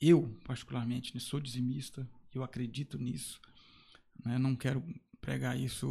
[0.00, 3.40] eu particularmente, né, sou dizimista, eu acredito nisso,
[4.24, 4.38] né?
[4.38, 4.84] Não quero
[5.20, 5.86] pregar isso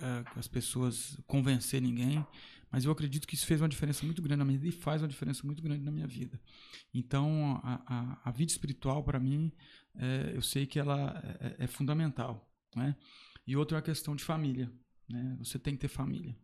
[0.00, 2.24] é, as pessoas, convencer ninguém,
[2.70, 5.02] mas eu acredito que isso fez uma diferença muito grande na minha vida e faz
[5.02, 6.40] uma diferença muito grande na minha vida.
[6.94, 9.52] Então, a, a, a vida espiritual, para mim,
[9.96, 12.48] é, eu sei que ela é, é fundamental.
[12.76, 12.94] Né?
[13.50, 14.72] E outra é a questão de família.
[15.08, 15.36] Né?
[15.40, 16.36] Você tem que ter família.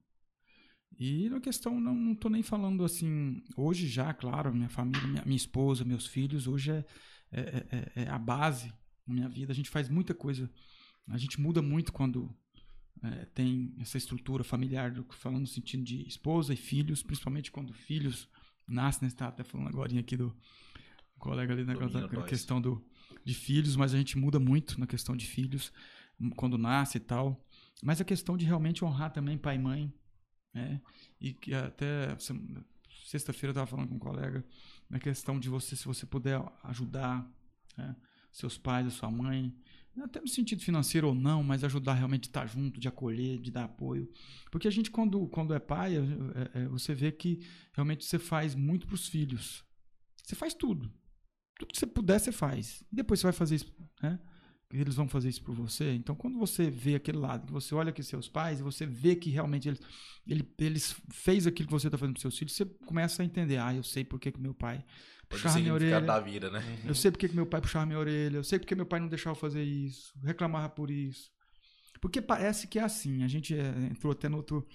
[0.99, 3.45] E na questão, não estou nem falando assim.
[3.57, 6.85] Hoje já, claro, minha família, minha, minha esposa, meus filhos, hoje é,
[7.31, 8.73] é, é, é, a base
[9.07, 9.53] na minha vida.
[9.53, 10.51] A gente faz muita coisa.
[11.07, 12.29] A gente muda muito quando
[13.01, 18.29] é, tem essa estrutura familiar, falando no sentido de esposa e filhos, principalmente quando filhos
[18.67, 19.11] nascem, né?
[19.11, 20.37] Você está até falando agora aqui do
[21.21, 22.85] colega ali na, na questão do,
[23.25, 25.73] de filhos, mas a gente muda muito na questão de filhos,
[26.37, 27.45] quando nasce e tal.
[27.83, 29.95] Mas a questão de realmente honrar também pai e mãe,
[30.55, 30.81] né?
[31.21, 32.17] E que até
[33.05, 34.45] sexta-feira eu estava falando com um colega
[34.89, 37.29] na questão de você, se você puder ajudar
[37.77, 37.97] né?
[38.33, 39.55] seus pais, a sua mãe,
[40.03, 43.51] até no sentido financeiro ou não, mas ajudar realmente a estar junto, de acolher, de
[43.51, 44.11] dar apoio.
[44.51, 46.01] Porque a gente, quando, quando é pai, é,
[46.55, 47.41] é, você vê que
[47.73, 49.65] realmente você faz muito para os filhos.
[50.23, 50.93] Você faz tudo.
[51.59, 52.83] Tudo que você puder, você faz.
[52.93, 54.19] E depois você vai fazer isso, né?
[54.73, 55.93] Eles vão fazer isso por você.
[55.95, 59.15] Então, quando você vê aquele lado, que você olha aqui seus pais e você vê
[59.15, 59.81] que realmente eles,
[60.27, 63.59] ele, eles fez aquilo que você está fazendo para seus filhos, você começa a entender.
[63.59, 64.85] Ah, eu sei por que, que meu pai
[65.29, 66.01] puxava minha orelha.
[66.01, 66.63] da vida, né?
[66.85, 69.09] Eu sei porque que meu pai puxava minha orelha, eu sei porque meu pai não
[69.09, 71.31] deixava eu fazer isso, reclamava por isso.
[72.01, 74.67] Porque parece que é assim, a gente é, entrou até no outro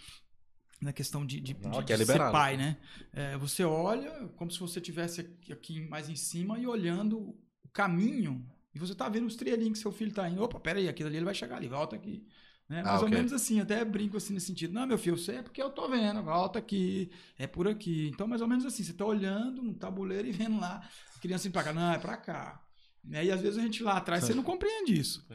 [0.81, 2.77] na questão de, de, não, de, é de ser pai, né?
[3.13, 8.43] É, você olha como se você tivesse aqui, mais em cima e olhando o caminho
[8.73, 10.43] e você tá vendo os trilhinhos que seu filho tá indo.
[10.43, 12.25] Opa, peraí, aquilo ali ele vai chegar ali, volta aqui.
[12.69, 12.81] Né?
[12.83, 13.17] Mais ah, ou okay.
[13.17, 14.73] menos assim, até brinco assim nesse sentido.
[14.73, 18.09] Não, meu filho, eu sei é porque eu tô vendo, volta aqui, é por aqui.
[18.13, 20.81] Então, mais ou menos assim, você tá olhando no tabuleiro e vendo lá,
[21.21, 22.65] criança indo pra cá, não, é pra cá.
[23.03, 23.25] Né?
[23.25, 25.27] E às vezes a gente lá atrás, você não compreende isso.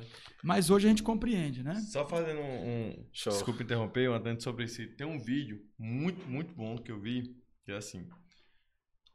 [0.43, 1.75] Mas hoje a gente compreende, né?
[1.75, 2.91] Só fazendo um.
[2.91, 4.87] um desculpa interromper, um atento sobre esse.
[4.87, 8.09] Tem um vídeo muito, muito bom que eu vi, que é assim.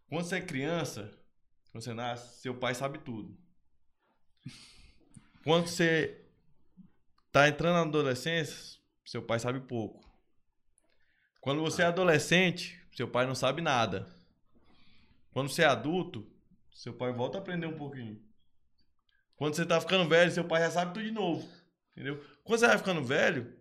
[0.08, 1.10] Quando você é criança,
[1.72, 3.36] quando você nasce, seu pai sabe tudo.
[5.44, 6.22] Quando você
[7.32, 10.10] tá entrando na adolescência, seu pai sabe pouco.
[11.40, 14.08] Quando você é adolescente, seu pai não sabe nada.
[15.32, 16.30] Quando você é adulto,
[16.74, 18.22] seu pai volta a aprender um pouquinho.
[19.36, 21.50] Quando você tá ficando velho, seu pai já sabe tudo de novo.
[21.92, 22.24] Entendeu?
[22.44, 23.54] Quando você vai ficando velho,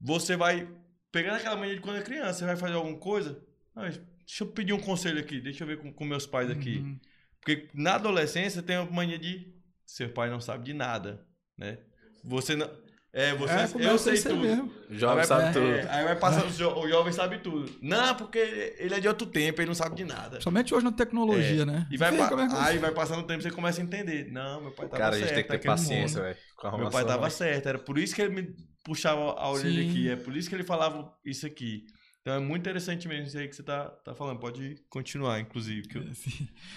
[0.00, 0.68] você vai
[1.12, 3.40] pegando aquela mania de quando é criança, você vai fazer alguma coisa.
[3.74, 6.78] Ah, deixa eu pedir um conselho aqui, deixa eu ver com, com meus pais aqui.
[6.78, 6.98] Uhum.
[7.40, 9.52] Porque na adolescência tem a mania de
[9.90, 11.20] seu pai não sabe de nada,
[11.58, 11.78] né?
[12.24, 12.70] Você não.
[13.12, 14.36] É, você, é, eu sei tudo.
[14.36, 14.72] Mesmo.
[14.88, 15.66] O jovem sabe é, tudo.
[15.66, 16.46] É, aí vai passando,
[16.78, 17.68] o jovem sabe tudo.
[17.82, 18.38] Não, porque
[18.78, 20.40] ele é de outro tempo, ele não sabe de nada.
[20.40, 21.66] Somente hoje na tecnologia, é.
[21.66, 21.88] né?
[21.90, 22.22] E vai, é
[22.60, 24.30] aí vai passando o tempo e você começa a entender.
[24.30, 25.16] Não, meu pai tava Cara, certo.
[25.16, 26.36] Cara, a gente tem que ter paciência, velho.
[26.78, 27.68] Meu pai tava certo.
[27.68, 28.54] Era por isso que ele me
[28.84, 29.90] puxava a orelha Sim.
[29.90, 30.10] aqui.
[30.10, 31.84] É por isso que ele falava isso aqui.
[32.20, 34.38] Então é muito interessante mesmo isso aí que você tá, tá falando.
[34.38, 35.88] Pode continuar, inclusive.
[35.88, 36.04] Que eu...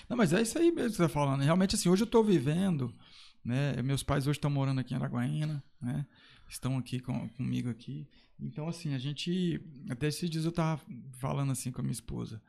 [0.10, 1.41] Não, mas é isso aí mesmo que você tá falando.
[1.41, 2.94] Realmente, assim, hoje eu tô vivendo
[3.44, 3.82] né?
[3.82, 6.06] Meus pais hoje estão morando aqui em Araguaína, né?
[6.48, 8.07] Estão aqui com, comigo aqui.
[8.40, 9.61] Então, assim, a gente...
[9.90, 10.82] Até esses dias eu tava
[11.20, 12.41] falando assim com a minha esposa.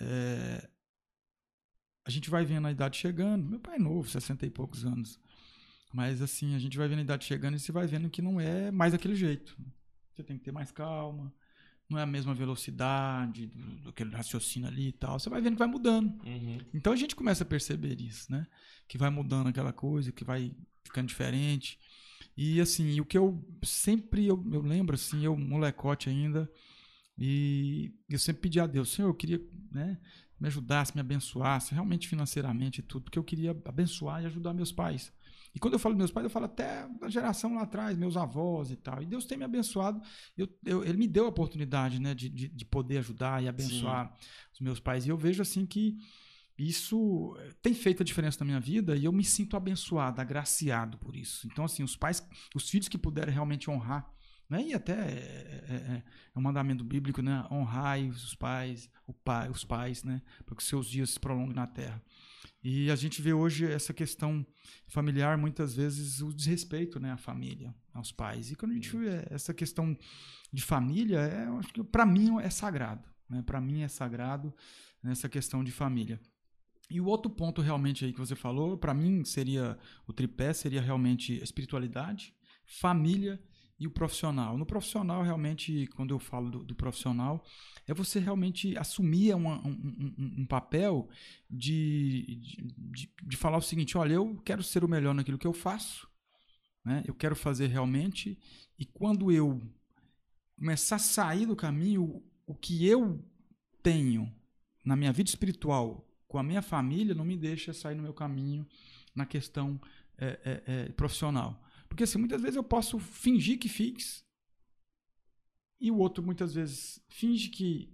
[0.00, 0.68] É,
[2.04, 3.48] a gente vai vendo a idade chegando.
[3.48, 5.20] Meu pai é novo, 60 e poucos anos.
[5.92, 8.40] Mas, assim, a gente vai vendo a idade chegando e você vai vendo que não
[8.40, 9.56] é mais daquele jeito.
[10.12, 11.32] Você tem que ter mais calma
[11.92, 15.18] não é a mesma velocidade do, do que ele raciocina ali e tal.
[15.18, 16.08] Você vai vendo que vai mudando.
[16.24, 16.58] Uhum.
[16.74, 18.46] Então a gente começa a perceber isso, né?
[18.88, 20.52] Que vai mudando aquela coisa, que vai
[20.82, 21.78] ficando diferente.
[22.36, 26.50] E assim, o que eu sempre eu, eu lembro assim, eu molecote ainda,
[27.18, 29.40] e eu sempre pedi a Deus, Senhor, eu queria,
[29.70, 29.98] né,
[30.40, 34.72] me ajudasse, me abençoasse, realmente financeiramente e tudo, porque eu queria abençoar e ajudar meus
[34.72, 35.12] pais.
[35.54, 38.70] E quando eu falo meus pais, eu falo até da geração lá atrás, meus avós
[38.70, 39.02] e tal.
[39.02, 40.00] E Deus tem me abençoado.
[40.36, 44.06] Eu, eu, ele me deu a oportunidade né, de, de, de poder ajudar e abençoar
[44.08, 44.28] Sim.
[44.54, 45.04] os meus pais.
[45.06, 45.98] E eu vejo assim que
[46.56, 51.16] isso tem feito a diferença na minha vida e eu me sinto abençoado, agraciado por
[51.16, 51.46] isso.
[51.46, 54.10] Então, assim, os pais, os filhos que puderem realmente honrar,
[54.48, 54.62] né?
[54.62, 56.02] E até é, é, é,
[56.36, 57.44] um mandamento bíblico, né?
[57.50, 60.20] Honrai os pais, o pai, os pais, né?
[60.44, 62.02] Para que seus dias se prolonguem na terra.
[62.62, 64.46] E a gente vê hoje essa questão
[64.86, 68.50] familiar, muitas vezes, o desrespeito né, à família, aos pais.
[68.52, 69.96] E quando a gente vê essa questão
[70.52, 73.08] de família, é, eu acho que para mim é sagrado.
[73.28, 73.42] Né?
[73.42, 74.54] Para mim é sagrado
[75.04, 76.20] essa questão de família.
[76.88, 80.80] E o outro ponto realmente aí que você falou, para mim seria o tripé seria
[80.80, 82.34] realmente espiritualidade,
[82.66, 83.42] família
[83.82, 84.56] e o profissional.
[84.56, 87.44] No profissional, realmente, quando eu falo do, do profissional,
[87.86, 91.08] é você realmente assumir uma, um, um, um, papel
[91.50, 92.40] de,
[92.76, 96.08] de, de, falar o seguinte: olha, eu quero ser o melhor naquilo que eu faço,
[96.84, 97.02] né?
[97.08, 98.38] eu quero fazer realmente,
[98.78, 99.60] e quando eu
[100.56, 103.20] começar a sair do caminho, o que eu
[103.82, 104.32] tenho
[104.84, 108.66] na minha vida espiritual com a minha família não me deixa sair no meu caminho
[109.14, 109.80] na questão
[110.16, 111.61] é, é, é, profissional.
[111.92, 114.24] Porque assim, muitas vezes eu posso fingir que fiz,
[115.78, 117.92] e o outro muitas vezes finge que,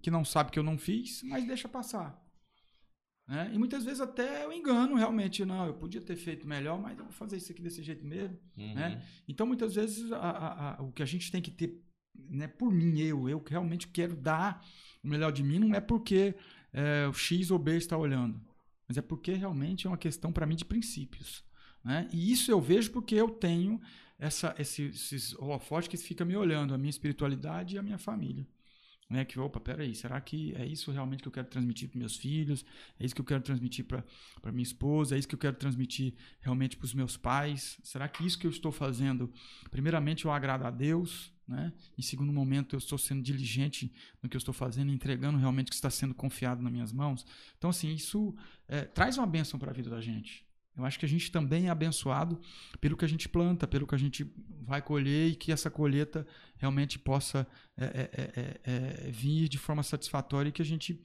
[0.00, 2.18] que não sabe que eu não fiz, mas deixa passar.
[3.26, 3.50] Né?
[3.52, 7.04] E muitas vezes até eu engano realmente, não, eu podia ter feito melhor, mas eu
[7.04, 8.38] vou fazer isso aqui desse jeito mesmo.
[8.56, 8.74] Uhum.
[8.74, 9.06] Né?
[9.28, 11.84] Então muitas vezes a, a, a, o que a gente tem que ter,
[12.16, 14.66] né, por mim, eu, eu que realmente quero dar
[15.04, 16.34] o melhor de mim, não é porque
[16.72, 18.40] é, o X ou B está olhando,
[18.88, 21.46] mas é porque realmente é uma questão para mim de princípios.
[21.84, 22.08] Né?
[22.12, 23.80] E isso eu vejo porque eu tenho
[24.18, 28.46] essa, esses, esses holofotes que fica me olhando, a minha espiritualidade e a minha família.
[29.08, 29.24] Né?
[29.24, 32.64] Que, opa, peraí, será que é isso realmente que eu quero transmitir para meus filhos?
[33.00, 34.04] É isso que eu quero transmitir para
[34.52, 35.16] minha esposa?
[35.16, 37.78] É isso que eu quero transmitir realmente para os meus pais?
[37.82, 39.32] Será que isso que eu estou fazendo,
[39.70, 41.32] primeiramente, eu agrado a Deus?
[41.46, 41.72] Né?
[41.96, 43.90] Em segundo momento, eu estou sendo diligente
[44.22, 47.24] no que eu estou fazendo, entregando realmente o que está sendo confiado nas minhas mãos.
[47.56, 48.36] Então, assim, isso
[48.66, 50.46] é, traz uma bênção para a vida da gente.
[50.78, 52.40] Eu acho que a gente também é abençoado
[52.80, 54.24] pelo que a gente planta, pelo que a gente
[54.62, 56.26] vai colher e que essa colheita
[56.56, 57.46] realmente possa
[57.76, 61.02] é, é, é, vir de forma satisfatória e que a gente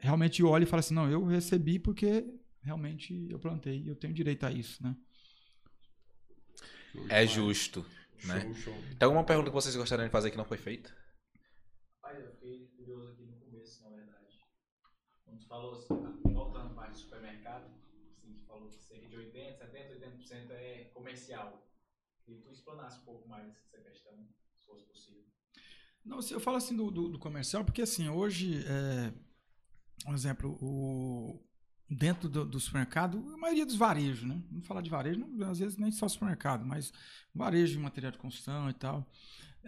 [0.00, 2.24] realmente olhe e fale assim, não, eu recebi porque
[2.62, 4.96] realmente eu plantei e eu tenho direito a isso, né?
[7.10, 7.84] É justo,
[8.24, 8.40] né?
[8.40, 8.74] Show, show.
[8.98, 10.90] Tem alguma pergunta que vocês gostariam de fazer que não foi feita?
[12.00, 14.40] Pai, eu fiquei curioso aqui no começo, na verdade.
[15.24, 17.75] Quando tu falou assim, voltando para o supermercado,
[18.68, 21.66] que cerca de 80, 70, 80% é comercial.
[22.26, 24.12] E tu explanasse um pouco mais essa questão,
[24.52, 25.24] se fosse possível.
[26.04, 29.12] Não, eu falo assim do, do, do comercial, porque assim, hoje, é,
[30.08, 31.44] um exemplo, o,
[31.88, 34.42] dentro do, do, supermercado, a maioria dos varejos, né?
[34.50, 36.92] Vamos falar de varejo, não, às vezes nem só supermercado, mas
[37.34, 39.08] varejo de material de construção e tal.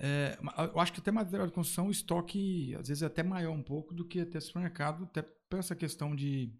[0.00, 0.38] É,
[0.72, 3.62] eu acho que até material de construção, o estoque, às vezes, é até maior um
[3.62, 6.52] pouco do que até supermercado, até por essa questão de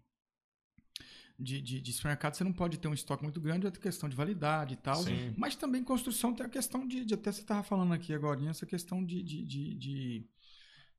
[1.39, 4.15] de, de, de supermercado, você não pode ter um estoque muito grande, é questão de
[4.15, 4.97] validade e tal.
[4.97, 5.33] Sim.
[5.37, 8.65] Mas também construção tem a questão de, de até você estava falando aqui agora, essa
[8.65, 10.25] questão de, de, de, de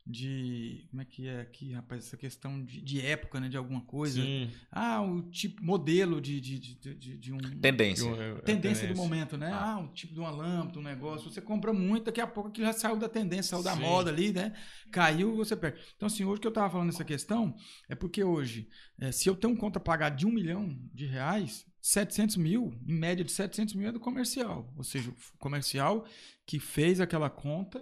[0.06, 3.80] de como é que é aqui, rapaz, essa questão de, de época, né, de alguma
[3.82, 4.20] coisa.
[4.20, 4.50] Sim.
[4.70, 8.04] Ah, o tipo modelo de, de, de, de um tendência.
[8.04, 9.50] De um, é, tendência, do momento, né?
[9.52, 9.74] Ah.
[9.74, 11.30] ah, um tipo de uma lâmpada, um negócio.
[11.30, 13.68] Você compra muito, daqui a pouco aquilo já saiu da tendência, saiu Sim.
[13.68, 14.52] da moda ali, né?
[14.90, 15.80] Caiu, você perde.
[15.96, 17.54] Então, assim, hoje que eu tava falando essa questão
[17.88, 18.68] é porque hoje,
[18.98, 22.74] é, se eu tenho um conta a pagar de um milhão de reais, 700 mil,
[22.86, 24.72] em média de 700 mil é do comercial.
[24.76, 26.06] Ou seja, o comercial
[26.46, 27.80] que fez aquela conta,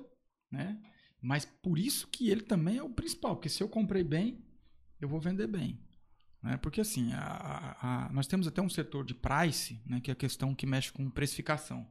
[0.51, 0.79] né?
[1.21, 4.45] Mas por isso que ele também é o principal, porque se eu comprei bem,
[5.01, 5.81] eu vou vender bem.
[6.43, 6.57] Né?
[6.59, 10.17] Porque assim, a, a, nós temos até um setor de price, né, que é a
[10.17, 11.89] questão que mexe com precificação.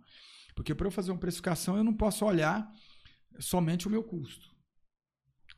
[0.55, 2.71] Porque para eu fazer uma precificação, eu não posso olhar
[3.39, 4.55] somente o meu custo.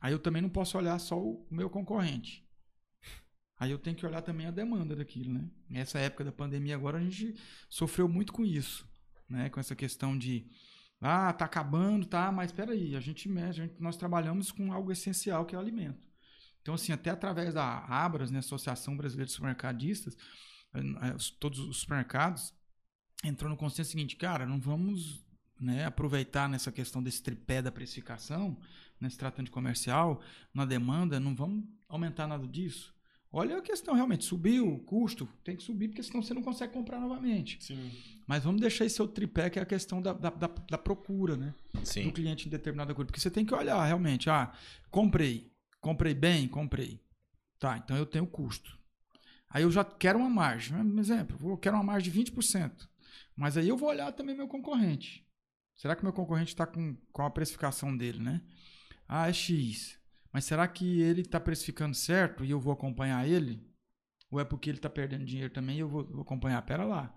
[0.00, 2.46] Aí eu também não posso olhar só o meu concorrente.
[3.58, 5.50] Aí eu tenho que olhar também a demanda daquilo, né?
[5.68, 7.34] Nessa época da pandemia agora a gente
[7.68, 8.88] sofreu muito com isso,
[9.28, 9.50] né?
[9.50, 10.50] Com essa questão de
[11.00, 15.46] ah, tá acabando, tá, mas espera aí, a gente mexe, nós trabalhamos com algo essencial
[15.46, 15.98] que é o alimento.
[16.60, 20.16] Então, assim, até através da Abras, né, Associação Brasileira de Supermercadistas,
[20.74, 22.52] eh, eh, todos os supermercados,
[23.24, 25.24] entrou no consenso seguinte, cara, não vamos
[25.58, 28.58] né, aproveitar nessa questão desse tripé da precificação,
[29.00, 30.20] né, se tratando de comercial,
[30.52, 32.94] na demanda, não vamos aumentar nada disso.
[33.32, 36.72] Olha a questão, realmente, subiu o custo, tem que subir, porque senão você não consegue
[36.72, 37.62] comprar novamente.
[37.62, 37.90] Sim.
[38.26, 41.36] Mas vamos deixar esse outro tripé, que é a questão da, da, da, da procura,
[41.36, 41.54] né?
[41.84, 42.04] Sim.
[42.04, 43.06] Do cliente em determinada coisa.
[43.06, 44.52] Porque você tem que olhar realmente, ah,
[44.90, 47.00] comprei, comprei bem, comprei.
[47.60, 48.76] Tá, então eu tenho custo.
[49.48, 50.76] Aí eu já quero uma margem.
[50.76, 52.88] Um exemplo, eu quero uma margem de 20%.
[53.36, 55.24] Mas aí eu vou olhar também meu concorrente.
[55.76, 58.42] Será que meu concorrente está com, com a precificação dele, né?
[59.08, 59.99] Ah, é X.
[60.32, 63.66] Mas será que ele está precificando certo e eu vou acompanhar ele?
[64.30, 66.62] Ou é porque ele está perdendo dinheiro também e eu vou, vou acompanhar?
[66.62, 67.12] Pera lá.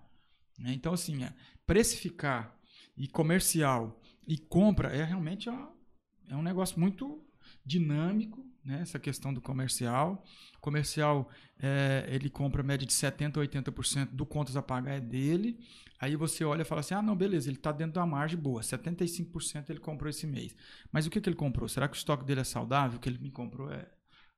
[0.58, 0.72] Né?
[0.72, 1.32] Então, assim, é,
[1.66, 2.58] precificar
[2.96, 7.24] e comercial e compra é realmente é um negócio muito
[7.64, 8.80] dinâmico, né?
[8.80, 10.24] Essa questão do comercial.
[10.56, 11.28] O comercial,
[11.60, 15.58] é, ele compra média de 70% a 80% do contas a pagar é dele.
[16.00, 18.60] Aí você olha e fala assim: ah, não, beleza, ele está dentro da margem boa,
[18.62, 20.54] 75% ele comprou esse mês.
[20.90, 21.68] Mas o que, que ele comprou?
[21.68, 22.98] Será que o estoque dele é saudável?
[22.98, 23.86] O que ele me comprou é,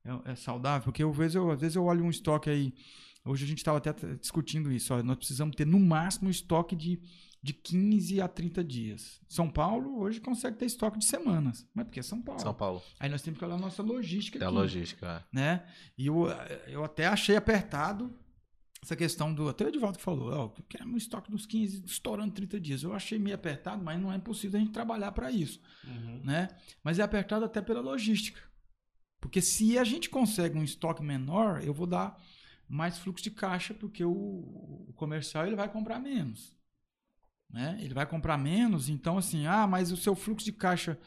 [0.05, 0.85] é, é saudável?
[0.85, 2.75] Porque eu, às, vezes eu, às vezes eu olho um estoque aí.
[3.25, 4.97] Hoje a gente estava até discutindo isso.
[5.03, 7.01] Nós precisamos ter no máximo um estoque de,
[7.47, 9.21] de 15 a 30 dias.
[9.29, 11.65] São Paulo hoje consegue ter estoque de semanas.
[11.73, 12.41] Mas porque é São Paulo.
[12.41, 12.83] São Paulo.
[12.99, 15.07] Aí nós temos que olhar a nossa logística É a aqui logística.
[15.07, 15.37] é.
[15.37, 15.67] né?
[15.97, 16.27] E eu,
[16.67, 18.13] eu até achei apertado
[18.83, 19.49] essa questão do.
[19.49, 22.83] Até o Edivaldo que falou, ó, que é um estoque dos 15 estourando 30 dias.
[22.83, 25.61] Eu achei meio apertado, mas não é impossível a gente trabalhar para isso,
[26.25, 26.49] né?
[26.83, 28.41] Mas é apertado até pela logística.
[29.21, 32.21] Porque se a gente consegue um estoque menor, eu vou dar
[32.69, 34.11] mais fluxo de caixa, porque o,
[34.89, 36.56] o comercial ele vai comprar menos.
[37.51, 37.79] Né?
[37.81, 40.99] Ele vai comprar menos, então assim, ah, mas o seu fluxo de caixa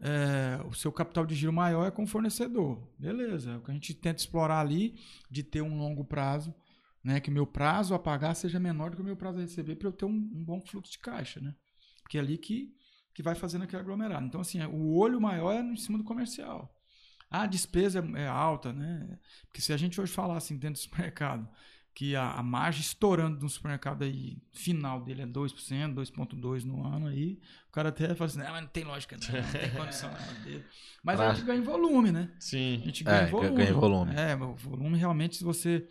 [0.00, 2.88] é, o seu capital de giro maior é com o fornecedor.
[2.98, 4.94] Beleza, é o que a gente tenta explorar ali
[5.30, 6.54] de ter um longo prazo,
[7.02, 7.20] né?
[7.20, 9.76] Que o meu prazo a pagar seja menor do que o meu prazo a receber
[9.76, 11.54] para eu ter um, um bom fluxo de caixa, né?
[12.02, 12.72] Porque é ali que,
[13.12, 14.24] que vai fazendo aquele aglomerado.
[14.24, 16.72] Então, assim, o olho maior é em cima do comercial.
[17.30, 19.18] Ah, a despesa é, é alta, né?
[19.46, 21.48] Porque se a gente hoje falar assim dentro do supermercado,
[21.98, 27.08] que a, a margem estourando no supermercado aí, final dele é 2%, 2,2% no ano
[27.08, 30.08] aí, o cara até fala assim, não, mas não tem lógica, não, não tem condição
[30.08, 30.62] não.
[31.02, 32.30] Mas a gente ganha em volume, né?
[32.36, 32.80] A Sim.
[32.84, 33.56] gente ganha É, em volume.
[33.56, 34.14] ganha volume.
[34.14, 35.88] É, o volume realmente, se você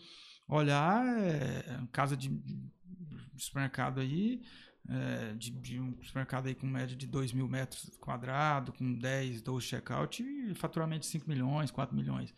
[0.47, 4.41] olhar, é, casa de, de supermercado aí,
[4.87, 9.41] é, de, de um supermercado aí com média de 2 mil metros quadrados, com 10,
[9.41, 12.33] 12 check-out, e faturamento de 5 milhões, 4 milhões.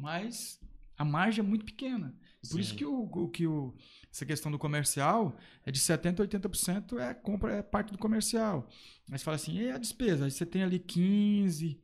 [0.00, 0.58] Mas
[0.96, 2.14] a margem é muito pequena.
[2.50, 2.76] Por isso Sim.
[2.76, 3.74] que, o, o- que o,
[4.12, 8.68] essa questão do comercial é de 70% a 80% é, compra, é parte do comercial.
[9.08, 10.24] Mas fala assim, e a despesa?
[10.24, 11.78] Aí você tem ali 15%,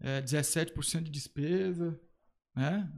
[0.00, 2.00] é, 17% de despesa,
[2.56, 2.90] né?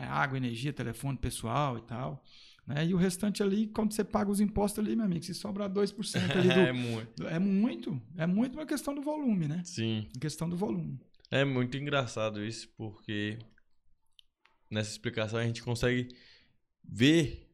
[0.00, 2.24] É, água, energia, telefone pessoal e tal.
[2.66, 2.86] Né?
[2.86, 6.16] E o restante ali, quando você paga os impostos ali, meu amigo, se sobrar 2%
[6.36, 6.54] ali do.
[6.66, 7.26] É muito.
[7.28, 9.62] É muito, é muito uma questão do volume, né?
[9.64, 10.08] Sim.
[10.14, 10.98] Uma questão do volume.
[11.30, 13.38] É muito engraçado isso, porque
[14.70, 16.08] nessa explicação a gente consegue
[16.88, 17.48] ver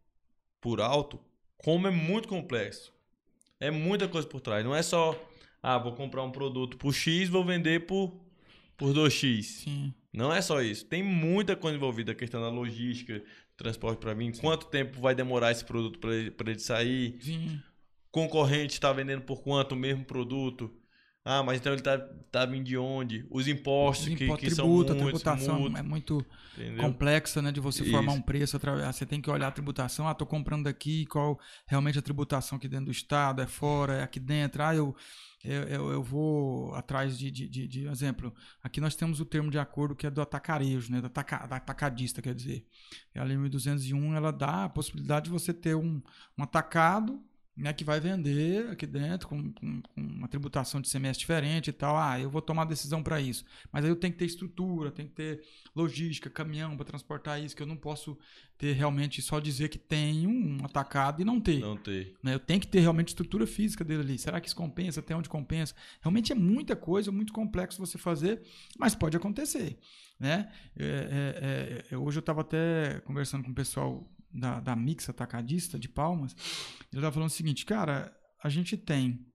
[0.61, 1.19] por alto
[1.57, 2.93] como é muito complexo.
[3.59, 4.65] É muita coisa por trás.
[4.65, 5.17] Não é só,
[5.63, 8.13] ah, vou comprar um produto por X, vou vender por,
[8.77, 9.43] por 2X.
[9.43, 9.95] Sim.
[10.13, 10.85] Não é só isso.
[10.85, 12.13] Tem muita coisa envolvida.
[12.13, 13.23] A questão da logística,
[13.57, 14.33] transporte para mim.
[14.33, 17.17] Quanto tempo vai demorar esse produto para ele, ele sair?
[17.21, 17.61] Sim.
[18.11, 20.71] concorrente está vendendo por quanto o mesmo produto?
[21.25, 21.99] Ah, mas então ele tá,
[22.33, 23.25] tá vindo de onde?
[23.31, 26.27] Os impostos, Os que, impostos, que tributo, são a muitos, tributação muitos, é muito
[26.59, 26.83] entendeu?
[26.83, 27.53] complexa, né?
[27.53, 28.19] De você formar Isso.
[28.21, 28.57] um preço.
[28.85, 30.09] ah, Você tem que olhar a tributação.
[30.09, 34.03] Ah, tô comprando daqui, qual realmente a tributação aqui dentro do estado, é fora, é
[34.03, 34.65] aqui dentro.
[34.65, 34.97] Ah, eu,
[35.45, 38.35] eu, eu, eu vou atrás de, de, de, de exemplo.
[38.61, 41.01] Aqui nós temos o termo de acordo que é do atacarejo, né?
[41.01, 42.67] Do ataca, da atacadista, quer dizer.
[43.15, 46.03] E a Lei 1201, ela dá a possibilidade de você ter um,
[46.37, 47.23] um atacado
[47.57, 51.73] né, que vai vender aqui dentro com, com- com uma tributação de semestre diferente e
[51.73, 51.97] tal.
[51.99, 53.45] Ah, eu vou tomar decisão para isso.
[53.71, 55.43] Mas aí eu tenho que ter estrutura, tem que ter
[55.77, 58.19] logística, caminhão para transportar isso, que eu não posso
[58.57, 61.59] ter realmente só dizer que tenho um atacado e não ter.
[61.61, 62.15] Não ter.
[62.23, 62.35] né?
[62.35, 64.19] Eu tenho que ter realmente estrutura física dele ali.
[64.19, 65.01] Será que isso compensa?
[65.01, 65.75] Até onde compensa?
[66.01, 68.41] Realmente é muita coisa, muito complexo você fazer,
[68.79, 69.79] mas pode acontecer.
[70.19, 70.49] Né?
[70.77, 75.79] É, é, é, hoje eu estava até conversando com o pessoal da, da Mix Atacadista
[75.79, 76.35] de Palmas.
[76.91, 79.27] Ele estava falando o seguinte, cara, a gente tem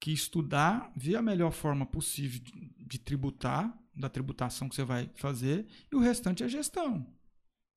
[0.00, 5.10] que estudar, ver a melhor forma possível de, de tributar, da tributação que você vai
[5.14, 7.06] fazer, e o restante é gestão.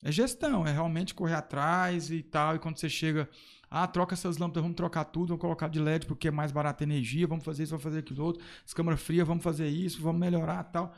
[0.03, 2.55] É gestão, é realmente correr atrás e tal.
[2.55, 3.29] E quando você chega,
[3.69, 6.83] ah, troca essas lâmpadas, vamos trocar tudo, vamos colocar de LED porque é mais barata
[6.83, 10.01] a energia, vamos fazer isso, vamos fazer aquilo outro, as câmeras frias, vamos fazer isso,
[10.01, 10.93] vamos melhorar tal.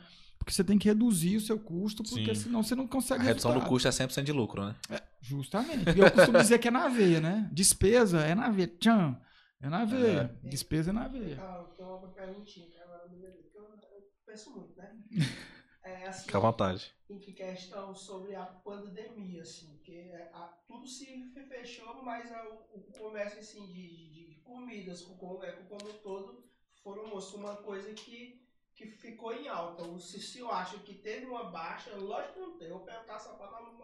[0.46, 2.42] Porque você tem que reduzir o seu custo, porque Sim.
[2.42, 3.68] senão você não A consegue redução do resultado.
[3.68, 4.76] custo é 100% de lucro, né?
[5.20, 5.90] Justamente.
[5.96, 7.50] E eu costumo dizer que é na veia, né?
[7.52, 8.68] Despesa é na veia.
[8.78, 9.20] Tchan,
[9.60, 10.30] é na veia.
[10.44, 10.48] É.
[10.48, 11.36] Despesa é na veia.
[11.42, 12.78] Ah, eu tenho uma perguntinha que
[13.10, 14.88] lembrei, porque eu, eu penso muito, né?
[15.84, 16.92] É assim, Fica à vontade.
[17.10, 21.06] em que questão sobre a pandemia, assim, que é, a- tudo se
[21.48, 25.90] fechou, mas a- o, o comércio assim, de, de- de comidas, com, com, é, como
[25.90, 26.44] um todo,
[26.84, 27.04] foram
[27.36, 28.45] uma coisa que,
[28.76, 29.82] que ficou em alta.
[29.82, 33.34] O Cicio acha que teve uma baixa, lógico que não tem, eu vou perguntar só
[33.34, 33.82] para não que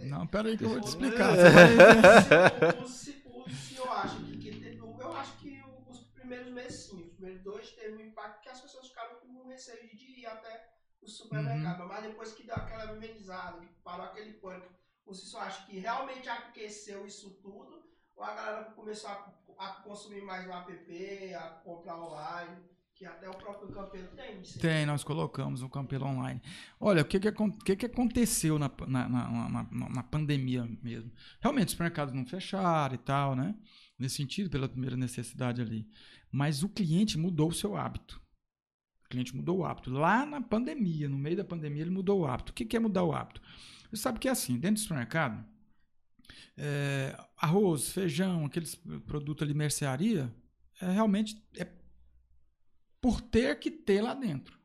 [0.00, 0.18] não.
[0.18, 1.32] Não, pera aí que eu vou te explicar.
[1.32, 6.00] o- Você vai- o, Ci- o senhor acha que, que teve, eu acho que os
[6.12, 9.88] primeiros meses sim, os primeiros dois teve um impacto que as pessoas ficaram com receio
[9.96, 10.72] de ir até
[11.02, 14.72] o supermercado, mas depois que deu aquela amenizada, que parou aquele pânico,
[15.04, 17.84] o senhor acha que realmente aqueceu isso tudo?
[18.16, 22.64] Ou a galera começou a, a consumir mais no app, a comprar online?
[22.94, 24.40] Que até o próprio Campelo tem.
[24.60, 26.40] Tem, nós colocamos o Campelo Online.
[26.78, 27.32] Olha, o que, que,
[27.64, 31.10] que, que aconteceu na, na, na, na- pandemia mesmo?
[31.40, 33.54] Realmente, os mercados não fecharam e tal, né?
[33.98, 35.88] Nesse sentido, pela primeira necessidade ali.
[36.30, 38.20] Mas o cliente mudou o seu hábito.
[39.06, 39.90] O cliente mudou o hábito.
[39.90, 42.52] Lá na pandemia, no meio da pandemia, ele mudou o hábito.
[42.52, 43.40] O que, que é mudar o hábito?
[43.90, 45.44] Você sabe que é assim, dentro do supermercado,
[46.56, 48.76] é, arroz, feijão, aqueles
[49.06, 50.32] produtos ali, mercearia,
[50.80, 51.64] é, realmente é
[53.04, 54.58] por ter que ter lá dentro.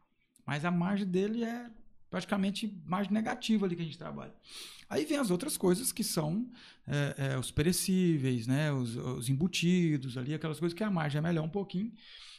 [0.45, 1.69] Mas a margem dele é
[2.09, 4.33] praticamente margem negativa ali que a gente trabalha.
[4.89, 6.49] Aí vem as outras coisas que são
[6.87, 8.71] é, é, os perecíveis, né?
[8.71, 11.91] os, os embutidos ali, aquelas coisas que a margem é melhor um pouquinho.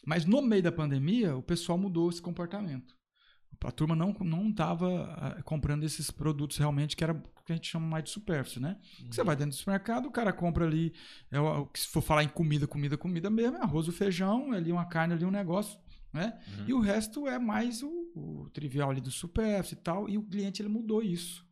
[0.03, 2.97] Mas no meio da pandemia, o pessoal mudou esse comportamento.
[3.63, 7.69] A turma não não estava comprando esses produtos realmente que era o que a gente
[7.69, 8.79] chama mais de supérfluo, né?
[9.11, 10.95] Você vai dentro do supermercado, o cara compra ali,
[11.31, 13.93] é o, o que se for falar em comida, comida, comida mesmo, é arroz, o
[13.93, 15.79] feijão, ali uma carne, ali um negócio,
[16.13, 16.39] né?
[16.59, 16.65] Uhum.
[16.69, 20.09] E o resto é mais o, o trivial ali do supérfluo e tal.
[20.09, 21.47] E o cliente ele mudou isso.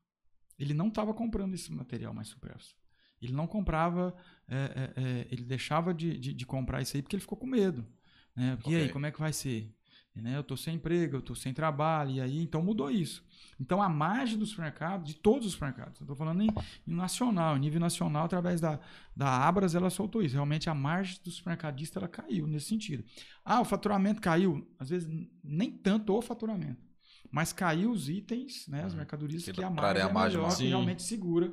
[0.58, 2.76] Ele não estava comprando esse material mais supérfluo.
[3.20, 4.14] Ele não comprava,
[4.48, 7.46] é, é, é, ele deixava de, de, de comprar isso aí porque ele ficou com
[7.46, 7.86] medo.
[8.34, 8.56] Né?
[8.66, 8.88] E aí, Ok.
[8.90, 9.74] como é que vai ser?
[10.22, 10.36] Né?
[10.36, 13.24] Eu estou sem emprego, eu estou sem trabalho, e aí então mudou isso.
[13.60, 16.48] Então a margem do supermercado, de todos os supermercados, estou falando em,
[16.86, 18.78] em nacional, em nível nacional, através da,
[19.16, 20.34] da Abras, ela soltou isso.
[20.34, 23.04] Realmente a margem do supermercadista ela caiu nesse sentido.
[23.44, 24.66] Ah, o faturamento caiu.
[24.78, 25.08] Às vezes
[25.42, 26.86] nem tanto o faturamento.
[27.30, 28.98] Mas caiu os itens, né, as Uhum.
[28.98, 31.52] mercadorias Que que, a margem a é margem melhor, que realmente segura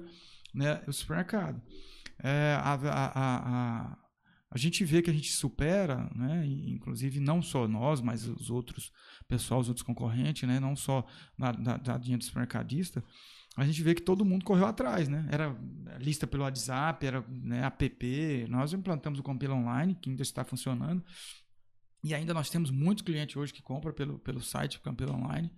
[0.54, 1.62] né, o supermercado.
[2.20, 3.98] É, a, a, a, a,
[4.52, 8.92] a gente vê que a gente supera, né, inclusive não só nós, mas os outros
[9.28, 11.06] pessoal, os outros concorrentes, né, não só
[11.38, 13.04] na, da, da linha do supermercadista,
[13.58, 15.26] a gente vê que todo mundo correu atrás, né?
[15.32, 15.56] Era
[15.98, 18.48] lista pelo WhatsApp, era né, app.
[18.50, 21.02] Nós implantamos o Compila Online, que ainda está funcionando.
[22.04, 25.50] E ainda nós temos muitos clientes hoje que compram pelo, pelo site Campelo Online.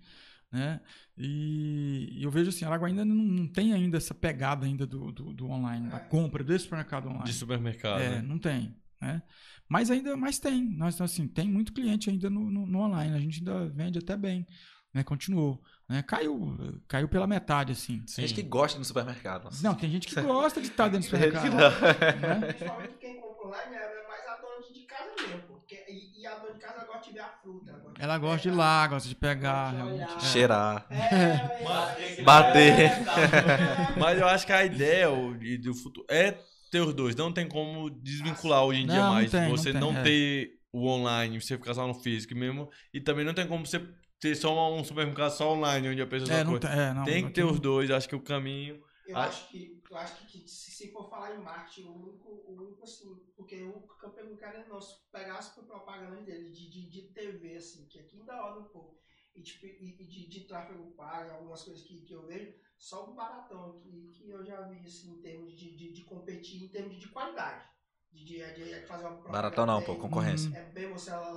[0.50, 0.80] Né?
[1.16, 4.86] E, e eu vejo assim, a Aragua ainda não, não tem ainda essa pegada ainda
[4.86, 7.24] do, do, do online, da compra desse supermercado online.
[7.24, 8.00] De supermercado.
[8.00, 8.22] É, né?
[8.22, 9.22] não tem, né?
[9.68, 10.64] Mas ainda, mas tem.
[10.64, 13.14] Nós assim, tem muito cliente ainda no, no, no online.
[13.14, 14.46] A gente ainda vende até bem,
[14.94, 15.04] né?
[15.04, 16.02] Continuou, né?
[16.06, 16.56] Caiu,
[16.86, 18.02] caiu pela metade assim.
[18.06, 18.22] Sim.
[18.22, 19.44] Gente que gosta do supermercado.
[19.44, 19.62] nossa.
[19.66, 22.20] Não, tem gente que gosta de estar dentro do Tem que supermercado.
[22.20, 22.28] não.
[22.38, 22.46] né?
[22.52, 25.42] Principalmente quem compra online é mais a dona de casa mesmo.
[25.48, 27.70] Porque, e, e a dona de casa gosta de ver a fruta.
[27.70, 30.10] Ela gosta de, Ela gosta de ir lá, gosta de pegar, Gosta de realmente.
[30.12, 30.16] olhar.
[30.16, 30.20] é.
[30.26, 30.86] Cheirar.
[30.90, 32.24] É, Bater.
[32.24, 32.80] Bater.
[32.80, 36.36] é, Mas eu acho que a ideia o- e do futuro é
[36.70, 37.16] ter os dois.
[37.16, 39.30] Não tem como desvincular hoje em dia Não, não mais.
[39.30, 40.02] tem, não você tem, não é.
[40.02, 42.68] ter o online, você ficar só no físico mesmo.
[42.92, 43.80] E também não tem como você
[44.20, 46.60] ter só um supermercado só online, onde a pessoa É, não coisa.
[46.60, 47.90] tem, é, não, Tem não que ter os dois.
[47.90, 48.82] Acho que o caminho.
[49.06, 52.56] Eu acho que, eu acho que, se, se for falar em marketing, o único, o
[52.62, 57.02] único assim, porque o campeão querendo não, se pegasse por propaganda dele de, de, de
[57.14, 59.00] TV, assim, que aqui ainda roda um pouco,
[59.34, 63.04] e, tipo, e, e de, de tráfego pago, algumas coisas que, que eu vejo, só
[63.10, 66.68] o baratão que, que eu já vi, assim, em termos de, de, de competir, em
[66.68, 67.64] termos de qualidade.
[68.12, 70.52] De, de, de, de fazer uma Baratão não, pô, concorrência.
[70.56, 70.88] É bem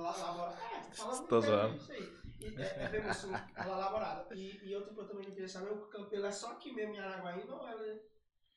[0.04, 0.66] você elaborada.
[0.76, 1.74] É, falando Tô bem, zoando.
[1.74, 2.21] é isso aí.
[2.42, 4.34] E É, é elaborada.
[4.34, 6.98] E, e que eu também não queria saber, o Campelo é só aqui mesmo em
[6.98, 7.84] Araguaína ou ela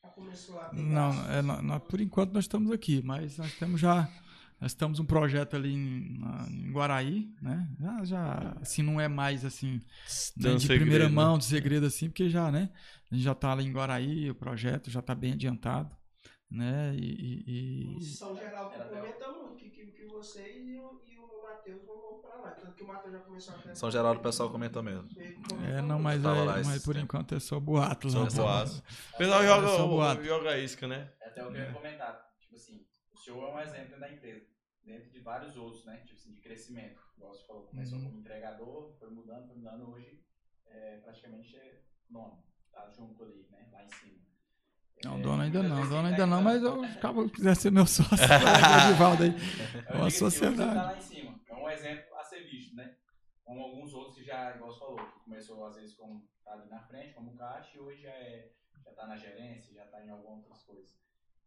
[0.04, 3.80] já começou ter Não, é, nó- nó- por enquanto nós estamos aqui, mas nós temos
[3.80, 4.12] já.
[4.60, 7.70] Nós estamos um projeto ali em, na- em Guaraí, né?
[7.80, 9.82] Já, já, assim, não é mais assim,
[10.36, 11.10] né, de segredo, primeira né?
[11.10, 12.70] mão, de segredo assim, porque já, né?
[13.12, 15.96] A gente já está ali em Guaraí, o projeto já está bem adiantado,
[16.56, 16.96] né?
[16.96, 21.18] E, e- e- São Geraldo Era comenta muito que, que, que vocês e o, e
[21.20, 22.52] o Matheus vão pra lá.
[22.52, 25.10] Tanto que o Matheus já começou a São Geraldo o pessoal comentou mesmo.
[25.68, 27.06] é, não, mas, é- lá mas por tempo.
[27.06, 28.10] enquanto é só boato.
[28.10, 28.30] Só lá.
[28.30, 28.84] boato.
[29.14, 30.24] O pessoal É joga, só o- boato.
[30.24, 31.12] joga isca, né?
[31.22, 32.34] É até o que eu ia comentar.
[32.40, 34.46] Tipo assim, o senhor é um exemplo da empresa.
[34.84, 35.98] Dentro de vários outros, né?
[36.06, 37.00] Tipo assim, de crescimento.
[37.18, 38.06] Igual você falou, começou Uhum.
[38.06, 39.90] como entregador, foi mudando, foi mudando.
[39.90, 40.24] Hoje,
[40.68, 41.82] é, praticamente é.
[42.72, 43.68] Tá junto ali, né?
[43.72, 44.20] Lá em cima.
[45.04, 47.86] Não, É, dono ainda não, dono ainda tá não, mas eu se quiser ser meu
[47.86, 49.36] sócio, o Edivaldo aí.
[49.90, 50.70] Eu Uma sociedade.
[50.70, 51.40] Você tá lá em cima.
[51.48, 52.96] É um exemplo a ser visto, né?
[53.44, 56.70] Como alguns outros que já, igual você falou, que começou às vezes como tá ali
[56.70, 58.52] na frente, como caixa, e hoje já, é,
[58.84, 60.96] já tá na gerência, já tá em algumas outras coisas.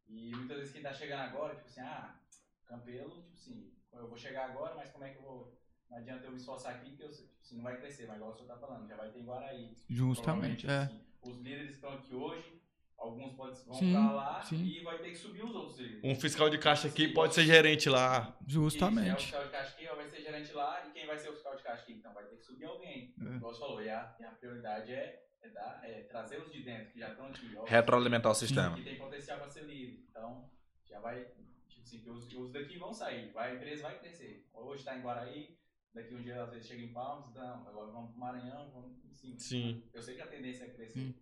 [0.08, 2.18] E muitas vezes quem tá chegando agora, tipo assim, ah,
[2.64, 5.58] Campelo, tipo assim, eu vou chegar agora, mas como é que eu vou.
[5.90, 8.30] Não adianta eu me esforçar aqui, que eu, tipo assim, não vai crescer, mas igual
[8.30, 9.76] o senhor tá falando, já vai ter em Guaraí.
[9.88, 10.82] Justamente, é.
[10.82, 12.62] assim, os líderes estão aqui hoje,
[12.98, 14.64] alguns podem, vão Sim, pra lá sim.
[14.64, 15.78] e vai ter que subir os outros.
[16.02, 18.36] Um fiscal de caixa aqui pode ser gerente lá.
[18.46, 19.22] Isso, é o Justamente.
[19.26, 21.62] fiscal de caixa aqui, vai ser gerente lá, e quem vai ser o fiscal de
[21.62, 21.92] caixa aqui?
[21.92, 23.14] Então vai ter que subir alguém.
[23.20, 23.36] É.
[23.36, 26.62] Igual você falou, e a, e a prioridade é, é, dar, é trazer os de
[26.62, 27.56] dentro, que já estão aqui.
[27.56, 28.76] Ó, Retroalimentar o sistema.
[28.76, 30.04] Que tem potencial para ser livre.
[30.10, 30.50] Então,
[30.84, 31.24] já vai,
[31.68, 34.46] tipo assim, que os, os daqui vão sair, vai, a empresa vai crescer.
[34.52, 35.56] Hoje está em Guaraí,
[35.94, 39.38] daqui um dia às vezes chega em Palmas, então, agora vamos pro Maranhão, vamos assim.
[39.38, 39.88] Sim.
[39.92, 40.98] Eu sei que a tendência é crescer.
[40.98, 41.14] Sim.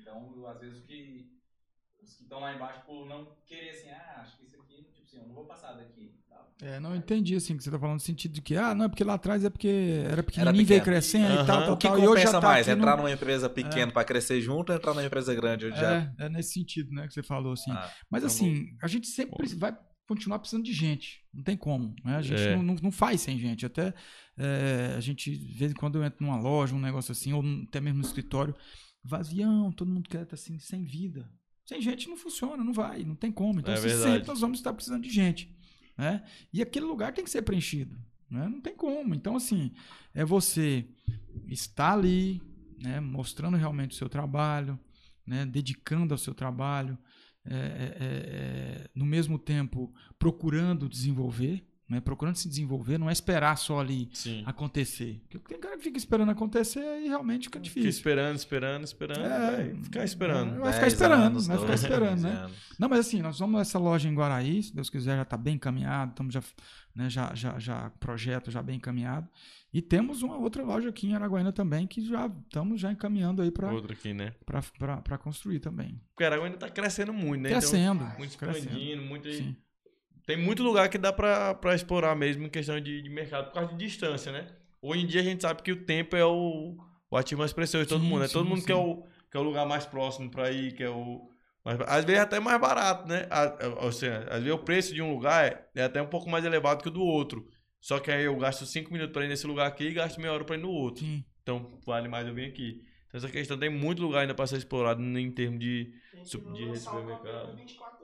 [0.00, 1.30] Então, às vezes, que,
[2.02, 5.02] os que estão lá embaixo, por não querer assim, ah, acho que isso aqui, tipo
[5.04, 6.14] assim, eu não vou passar daqui.
[6.28, 6.52] Tal.
[6.62, 8.88] É, não entendi assim que você tá falando no sentido de que, ah, não, é
[8.88, 9.68] porque lá atrás é porque
[10.04, 10.66] era pequenininho, pequeno.
[10.68, 11.46] veio crescendo e Aham.
[11.46, 11.98] tal, tal, O que tal.
[11.98, 12.66] e hoje já compensa tá mais?
[12.66, 15.66] no- Entrar numa empresa pequena pra crescer junto ou entrar numa empresa grande?
[15.66, 15.94] Onde já...
[16.18, 17.70] É, é nesse sentido, né, que você falou assim.
[17.72, 19.76] Ah, Mas então assim, a gente sempre vai
[20.08, 21.24] continuar precisando de gente.
[21.34, 21.94] Não tem como.
[22.04, 22.16] Né?
[22.16, 22.54] A gente É.
[22.56, 23.66] não, não, não faz sem gente.
[23.66, 23.92] Até
[24.38, 27.42] é, a gente, de vez em quando eu entro numa loja, um negócio assim, ou
[27.68, 28.54] até mesmo no escritório,
[29.06, 31.30] vazião, todo mundo quer estar assim, sem vida.
[31.64, 33.60] Sem gente não funciona, não vai, não tem como.
[33.60, 35.54] Então, É sempre nós vamos estar precisando de gente.
[35.96, 36.22] Né?
[36.52, 37.98] E aquele lugar tem que ser preenchido.
[38.30, 38.48] Né?
[38.48, 39.14] Não tem como.
[39.14, 39.72] Então, assim,
[40.14, 40.86] é você
[41.46, 42.40] estar ali,
[42.78, 44.78] né, mostrando realmente o seu trabalho,
[45.26, 46.98] né, dedicando ao seu trabalho,
[47.44, 53.12] é, é, é, é, no mesmo tempo procurando desenvolver, né, procurando se desenvolver, não é
[53.12, 54.42] esperar só ali Sim.
[54.44, 55.22] acontecer.
[55.30, 57.90] Porque tem cara que fica esperando acontecer e realmente fica Fica difícil.
[57.90, 59.20] esperando, esperando, esperando.
[59.20, 60.60] É, vai ficar esperando.
[60.60, 62.30] Vai ficar 10 esperando, anos, vai ficar 12 esperando, né?
[62.30, 62.52] anos.
[62.78, 65.54] Não, mas assim, nós vamos essa loja em Guaraí, se Deus quiser, já está bem
[65.54, 66.42] encaminhado, estamos já,
[66.94, 69.28] né, já, já, já, projeto já bem encaminhado.
[69.72, 73.50] E temos uma outra loja aqui em Araguaína também, que já estamos já encaminhando aí
[73.50, 74.32] para Outro aqui, né?
[75.20, 76.00] construir também.
[76.14, 77.50] Porque Aragua ainda tá crescendo muito, né?
[77.50, 78.04] Crescendo.
[78.04, 78.66] Então, muito crescendo.
[78.68, 79.30] expandindo, muito.
[79.30, 79.54] Sim.
[80.26, 83.54] Tem muito lugar que dá pra, pra explorar mesmo em questão de, de mercado, por
[83.54, 84.48] causa de distância, né?
[84.82, 86.76] Hoje em dia a gente sabe que o tempo é o,
[87.10, 88.28] o ativo mais precioso de todo Sim, mundo, né?
[88.28, 88.66] Todo sim, mundo sim.
[88.66, 91.30] quer o, quer o lugar mais próximo pra ir, quer o.
[91.64, 93.26] mais- às vezes até mais barato, né?
[93.30, 96.06] A- a- Ou seja, às vezes o preço de um lugar é, é até um
[96.08, 97.48] pouco mais elevado que o do outro.
[97.80, 100.32] Só que aí eu gasto 5 minutos pra ir nesse lugar aqui e gasto meia
[100.32, 101.04] hora pra ir no outro.
[101.04, 101.24] Sim.
[101.42, 102.82] Então vale mais eu vir aqui.
[103.06, 105.92] Então essa questão tem muito lugar ainda pra ser explorado em termos de.
[106.10, 107.22] Tem que Su- de um supermercado.
[107.22, 107.95] campeão 24 horas, pô, Walmart.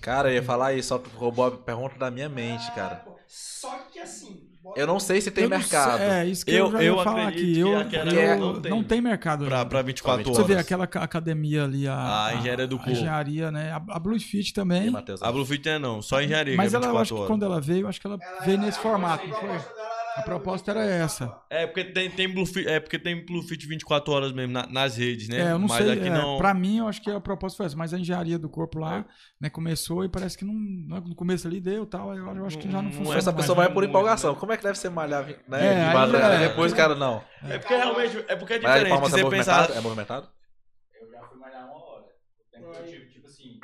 [0.00, 3.04] Cara, eu ia falar isso, só tu roubou a pergunta da minha mente, Ah, cara.
[3.26, 4.40] Só que assim.
[4.76, 5.98] Eu não sei se tem Eu não mercado.
[5.98, 7.90] sei- é, isso que Eu- eu, já eu ia falar acredito aqui.
[7.90, 8.82] que Eu, eu- não não, tem.
[8.84, 9.00] tem.
[9.00, 9.44] mercado.
[9.46, 10.46] Pra, pra 24 Pra horas.
[10.46, 13.70] Você vê aquela ca- academia ali, a, A engenharia do a engenharia, né?
[13.70, 14.90] A, a Blue Fit E também.
[14.90, 15.22] Matheus?
[15.22, 16.56] A Bluefit é não, só engenharia.
[16.56, 17.28] Mas que é ela, eu 24 acho que horas.
[17.28, 19.48] quando ela veio, eu acho que ela Ela- veio nesse a formato, não foi?
[19.48, 19.64] dela
[20.16, 21.36] A proposta era essa.
[21.50, 25.28] É, porque tem, tem Bluefit, é porque tem Bluefit 24 horas mesmo na- nas redes,
[25.28, 25.38] né?
[25.40, 25.92] É, eu não Mas sei.
[25.92, 26.38] aqui é, não.
[26.38, 27.76] Pra mim, eu acho que a proposta foi essa.
[27.76, 29.04] Mas a engenharia do corpo lá, É.
[29.40, 32.14] né, começou e parece que não, no começo ali deu tal.
[32.16, 33.18] Eu, eu acho que já não, funciona.
[33.18, 33.64] Essa mais, pessoa né?
[33.64, 34.34] vai por muito, empolgação.
[34.34, 34.38] né?
[34.38, 36.34] Como é que deve ser malhar né, É, de madrugada?
[36.34, 36.48] é.
[36.48, 37.24] Depois, cara, não.
[37.48, 38.24] É porque realmente.
[38.28, 38.88] É porque é Mas diferente.
[38.90, 39.52] Palmas que é você pensar.
[39.54, 39.72] movimentado?
[39.78, 40.28] É movimentado?
[41.00, 42.04] Eu já fui malhar uma hora.
[42.04, 43.58] O tempo que eu tive, tipo assim.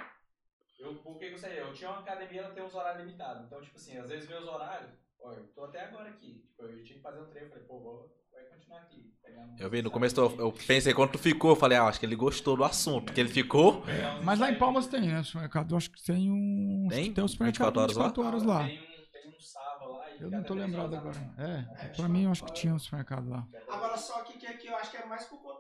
[0.81, 1.59] Eu, por que que eu saí?
[1.59, 3.45] Eu tinha uma academia, ela tem uns horários limitados.
[3.47, 4.91] Então, tipo assim, às vezes meus horários.
[5.23, 6.43] Ó, eu tô até agora aqui.
[6.47, 7.51] Tipo, eu tinha que fazer um treino.
[7.51, 8.99] Falei, pô, vou, vai continuar aqui.
[8.99, 12.01] um- Eu vi, no começo eu, eu pensei, quando tu ficou, eu falei, ah, acho
[12.01, 13.05] que ele gostou do assunto.
[13.07, 13.83] Porque ele ficou.
[13.83, 14.55] pegar uns Mas lá em.
[14.55, 15.23] Palmas tem, né?
[15.23, 16.87] Supermercado, eu acho que tem um.
[16.89, 17.13] Tem?
[17.13, 18.05] Tem um supermercado 24 horas lá?
[18.09, 18.69] 24 horas lá.
[18.69, 18.83] Tem um,
[19.13, 20.11] tem um sábado lá.
[20.19, 21.19] e Eu não tô lembrado agora.
[21.21, 21.69] manhã.
[21.83, 23.47] É, pra mim eu acho que tinha um supermercado lá.
[23.69, 25.60] Agora só que, que aqui eu acho que é mais por conta.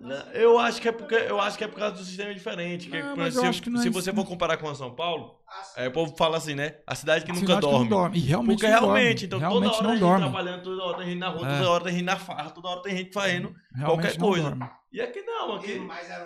[0.00, 2.88] Não, Eu acho que é porque eu acho que é por causa do sistema diferente.
[2.90, 4.22] Que, Não, eu se que é se isso, você não.
[4.22, 6.74] for comparar com a São Paulo, Assim, aí o povo fala assim, né?
[6.86, 7.88] A cidade que A nunca cidade que dorme.
[7.88, 8.18] não dorme.
[8.18, 9.26] E realmente Porque não realmente, dorme.
[9.26, 10.24] então realmente toda hora não tem gente dorme.
[10.24, 11.56] trabalhando, toda hora tem gente na rua, É.
[11.58, 14.50] toda hora tem gente na farra, toda hora tem gente fazendo Realmente qualquer coisa.
[14.50, 14.70] dorme.
[14.96, 15.78] E aqui não, aqui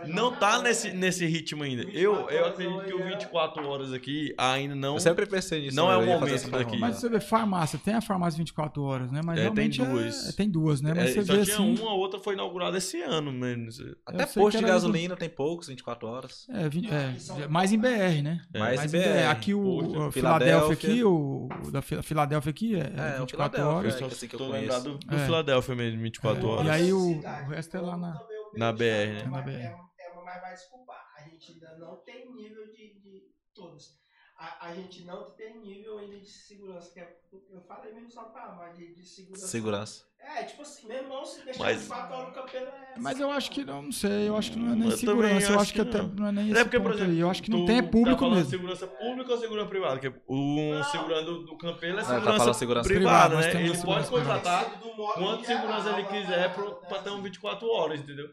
[0.06, 0.94] não tá jornal, nesse, né?
[0.94, 1.82] nesse ritmo ainda.
[1.84, 4.94] 24 Eu, eu acredito que o eu ia- 24 horas aqui ainda não.
[4.94, 5.74] Eu sempre pensei nisso.
[5.76, 5.94] Não né?
[5.94, 6.78] é o momento daqui.
[6.78, 9.22] Mas você vê farmácia, tem a farmácia 24 horas, né?
[9.24, 10.28] Mas É, tem realmente duas.
[10.28, 10.92] É, tem duas, né?
[10.94, 11.80] Mas É, você só vê tinha assim.
[11.82, 13.70] uma, a outra foi inaugurada esse ano mesmo.
[14.06, 16.46] Até posto de gasolina tem poucos, 24 horas.
[16.48, 18.40] É, vinte- é, Aqui são- mais em BR, né?
[18.54, 18.58] É.
[18.60, 19.04] Mais Mais em BR.
[19.08, 19.26] BR.
[19.30, 20.72] Aqui o, o Filadélfia.
[20.74, 23.94] Aqui, o, o da Fila- Filadélfia aqui é, É, é o 24 Filadélfia, horas.
[23.96, 24.02] é.
[24.02, 24.62] Eu assim só que eu tô conheço.
[24.76, 25.24] lembrado do É.
[25.24, 26.66] Filadélfia mesmo, 24 É, horas.
[26.66, 28.20] E aí o- resto é lá na-
[28.52, 29.24] na BR, BR, né?
[29.24, 29.56] mas Na BR.
[29.56, 33.22] É, é, mas vai desculpar, a gente ainda não tem nível de, de
[33.54, 33.98] todas.
[34.38, 37.16] A, a gente não tem nível ainda de segurança, que é,
[37.50, 39.46] eu falei mesmo só pra mas de, de segurança.
[39.46, 40.10] Segurança.
[40.22, 42.90] É, tipo assim, meu irmão, se deixar Mas- 24 horas no campeão é.
[42.98, 45.46] Mas eu acho que não, não sei, eu acho que não é nem Eu segurança,
[45.46, 46.08] eu acho acho que, que até não.
[46.08, 47.18] não é nem É porque, por exemplo, aí.
[47.20, 48.50] Eu acho que não tem é tá público falando mesmo.
[48.50, 50.00] segurança pública ou segurança privada?
[50.00, 50.36] Porque o
[50.76, 50.82] Não.
[50.84, 53.64] segurança do, do campeiro é tá segurança, falando segurança privada, privada, né?
[53.66, 54.80] Ele pode contratar
[55.14, 56.08] quanto segurança ele né?
[56.08, 58.28] quiser pro, pra ter um 24 horas, entendeu?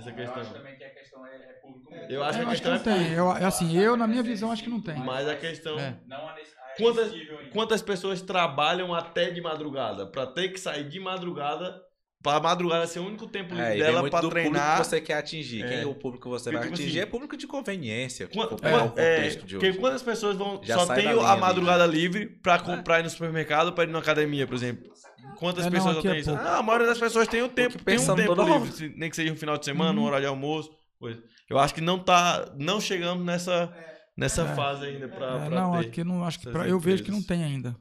[0.00, 0.52] Essa Eu acho questão.
[0.54, 2.10] também que a questão é, é público mesmo.
[2.12, 3.12] Eu acho que Eu a acho que questão não é tem.
[3.12, 4.96] Eu, é assim, eu, na minha visão, acho que não tem.
[4.98, 5.96] Mas a questão- É.
[6.06, 6.34] Não a
[6.78, 7.12] Quantas-.
[7.52, 10.06] Quantas pessoas trabalham até de madrugada?
[10.06, 11.82] Pra ter que sair de madrugada,
[12.22, 14.78] pra madrugada ser o único tempo livre É, dela pra do público treinar.
[14.80, 15.62] que você quer atingir.
[15.64, 15.68] É.
[15.68, 18.28] Quem é o público que você Porque, vai tipo atingir assim, é público de conveniência.
[18.28, 19.78] Quan- Quan, quan- é o é, contexto de porque hoje.
[19.78, 23.10] quantas pessoas vão Já só tem a linha ali, madrugada livre pra comprar ir no
[23.10, 24.90] supermercado pra ir na academia, por exemplo?
[25.38, 26.30] Quantas É, não, pessoas não é tem isso?
[26.34, 29.16] Ah, a maioria das pessoas tem o tempo, tem um tempo livre, se- nem que
[29.16, 30.08] seja um final de semana, um Uhum.
[30.08, 31.22] horário de almoço, coisa.
[31.48, 33.72] Eu acho que não tá, não chegamos nessa
[34.16, 34.54] nessa É.
[34.54, 35.86] fase ainda pra, É, pra não, ter.
[35.86, 37.74] aqui não acho que pra- eu vejo que não tem ainda.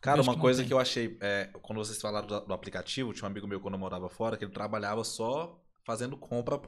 [0.00, 0.68] Cara, uma que não coisa tem.
[0.68, 3.74] que eu achei, é, quando vocês falaram do, do aplicativo, tinha um amigo meu quando
[3.74, 6.60] eu morava fora, que ele trabalhava só fazendo compra.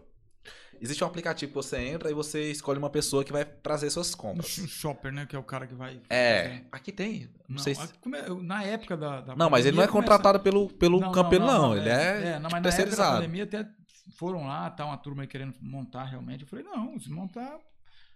[0.80, 4.12] Existe um aplicativo que você entra e você escolhe uma pessoa que vai trazer suas
[4.12, 4.46] O compras.
[4.48, 5.24] sh- shopper, né?
[5.24, 6.00] Que é o cara que vai.
[6.10, 7.30] É, aqui tem.
[7.48, 7.82] Não, Não, sei se...
[7.82, 9.20] é- na época da.
[9.20, 11.76] da Não, mas ele não é contratado pelo, pelo Não, campeiro, não.
[11.76, 13.16] Ele é, não, tipo, mas na época da terceirizado.
[13.18, 13.68] pandemia até
[14.16, 16.42] foram lá, tá uma turma aí querendo montar realmente.
[16.42, 17.56] Eu falei, não, se montar,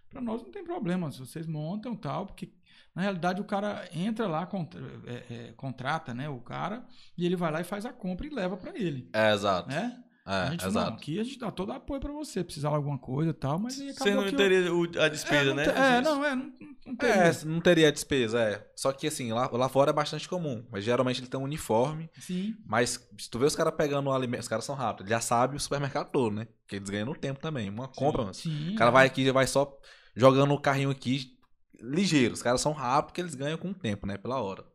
[0.09, 1.09] pra nós não tem problema.
[1.11, 2.51] Se vocês montam tal, porque
[2.97, 6.83] na realidade o cara entra lá, contra- é, é, contrata, né, o cara,
[7.15, 9.69] e ele vai lá e faz a compra e leva pra ele, É, exato.
[9.69, 9.95] né?
[10.25, 10.97] a É, gente falou, não, exato.
[10.97, 13.79] aqui a gente dá todo apoio pra você, precisar de alguma coisa e tal, mas
[13.79, 15.63] aí Você não que eu- teria o- a despesa, é, não né?
[15.63, 16.51] te- É, não, é, não,
[16.87, 17.15] não teria.
[17.15, 18.67] É, não teria despesa, é.
[18.75, 20.65] Só que assim, lá, lá fora é bastante comum.
[20.69, 22.09] Mas geralmente ele tem um uniforme.
[22.19, 22.55] Sim.
[22.65, 25.05] Mas se tu vê os caras pegando o alimento, os caras são rápidos.
[25.05, 26.45] Ele já sabe o supermercado todo, né?
[26.63, 27.69] Porque eles ganham no tempo também.
[27.69, 28.33] Uma compra, mano.
[28.33, 28.73] Sim.
[28.73, 29.77] O cara vai aqui e vai só
[30.13, 31.36] jogando o carrinho aqui
[31.79, 32.33] ligeiro.
[32.33, 34.17] Os caras são rápidos porque eles ganham com o tempo, né?
[34.17, 34.65] Pela hora.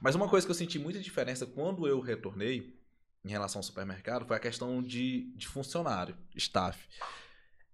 [0.00, 2.78] Mas uma coisa que eu senti muita diferença quando eu retornei
[3.24, 6.78] em relação ao supermercado foi a questão de, de funcionário, staff.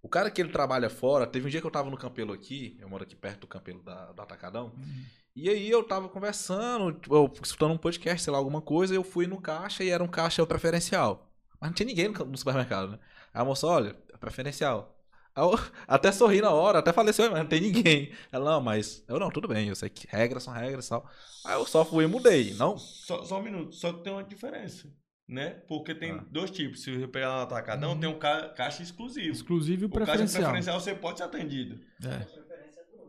[0.03, 2.77] O cara que ele trabalha fora, teve um dia que eu tava no Campelo aqui,
[2.81, 5.05] eu moro aqui perto do Campelo da, do Atacadão, Uhum.
[5.35, 8.97] e aí eu tava conversando, tipo, eu escutando um podcast, sei lá, alguma coisa, e
[8.97, 11.33] eu fui no caixa e era um caixa preferencial.
[11.61, 12.99] Mas não tinha ninguém no, no supermercado, né?
[13.33, 14.96] Aí a moça, olha, é preferencial.
[15.37, 15.51] Eu
[15.87, 18.13] até sorri na hora, até falei assim, "Ué, mas não tem ninguém.
[18.33, 21.09] Ela, não, mas eu não, tudo bem, eu sei que regras são regras e tal.
[21.45, 22.77] Aí eu só fui e mudei, não?
[22.79, 24.89] Só, só um minuto, só que tem uma diferença,
[25.29, 25.51] né?
[25.69, 26.25] Porque tem Ah.
[26.31, 26.83] dois tipos.
[26.83, 28.01] Se você pegar no atacadão, Uhum.
[28.01, 29.31] tem um ca- caixa exclusivo.
[29.33, 30.43] Exclusivo e O caixa preferencial.
[30.45, 31.79] preferencial você pode ser atendido.
[32.05, 32.47] É.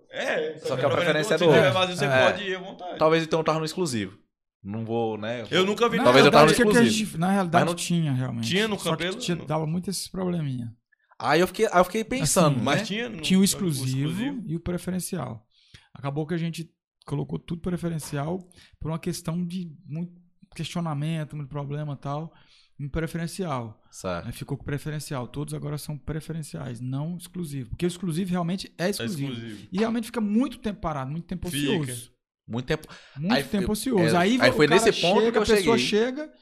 [0.10, 1.74] É, Só que a preferência é se do tiver outro.
[1.80, 2.26] vazio, você É.
[2.32, 2.98] pode ir à vontade.
[2.98, 4.18] Talvez então eu tava no exclusivo.
[4.64, 5.46] Não vou, né?
[5.52, 6.90] Eu nunca vi Na Talvez eu tava no que a exclusivo.
[7.12, 8.48] gente- na realidade não- tinha, realmente.
[8.50, 9.18] Tinha no Só que cabelo?
[9.20, 10.74] tinha- dava muito esses probleminha.
[11.20, 12.86] Aí eu fiquei, aí eu fiquei pensando, Assim, Mas né?
[12.86, 15.46] tinha, no- Tinha o no- exclusivo, e o preferencial.
[15.94, 16.70] Acabou que a gente
[17.06, 18.48] colocou tudo preferencial
[18.80, 20.14] por uma questão de muito
[20.56, 22.34] questionamento, muito problema e tal,
[22.80, 23.82] em preferencial.
[23.90, 24.28] Certo.
[24.28, 25.28] Aí ficou com preferencial.
[25.28, 27.70] Todos agora são preferenciais, não exclusivo.
[27.70, 29.32] Porque o exclusivo realmente é É exclusivo.
[29.34, 29.68] exclusivo.
[29.72, 31.72] E realmente fica muito tempo parado, muito tempo Fica.
[31.80, 32.12] ocioso.
[32.48, 32.88] Muito tempo.
[33.18, 34.16] Muito Aí tempo eu- ocioso.
[34.16, 36.14] é, aí aí o foi nesse ponto chega, que a pessoa cheguei.
[36.14, 36.34] chega,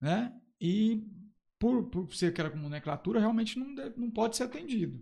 [0.00, 0.32] né?
[0.60, 1.02] E
[1.60, 5.00] por, por ser aquela nomenclatura, realmente não, deve- não pode ser atendido.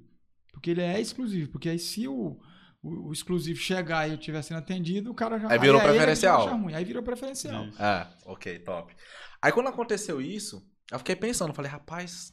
[0.53, 1.51] Porque ele é exclusivo.
[1.53, 2.39] Porque aí se o,
[2.83, 5.87] o, o exclusivo chegar e eu estiver sendo atendido, o cara já Aí virou que
[5.87, 6.49] preferencial.
[6.59, 6.75] ruim.
[6.75, 7.65] Aí virou preferencial.
[7.67, 7.81] Isso.
[7.81, 8.95] É, ok, top.
[9.41, 10.61] Aí quando aconteceu isso,
[10.91, 12.33] eu fiquei pensando, falei, rapaz.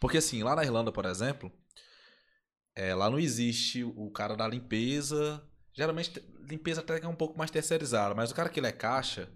[0.00, 1.50] Porque assim, lá na Irlanda, por exemplo,
[2.76, 5.42] é, lá não existe o cara da limpeza.
[5.72, 8.68] Geralmente, te- limpeza até que é um pouco mais terceirizada, mas o cara que ele
[8.68, 9.28] é caixa,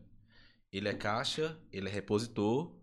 [0.72, 2.77] ele é caixa, ele é repositor,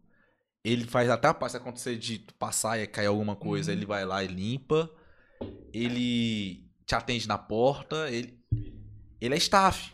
[0.65, 3.77] ele faz até a parte se acontecer de passar e cair alguma coisa, Uhum.
[3.77, 4.89] ele vai lá e limpa,
[5.71, 8.37] ele te atende na porta, ele,
[9.21, 9.93] ele é staff.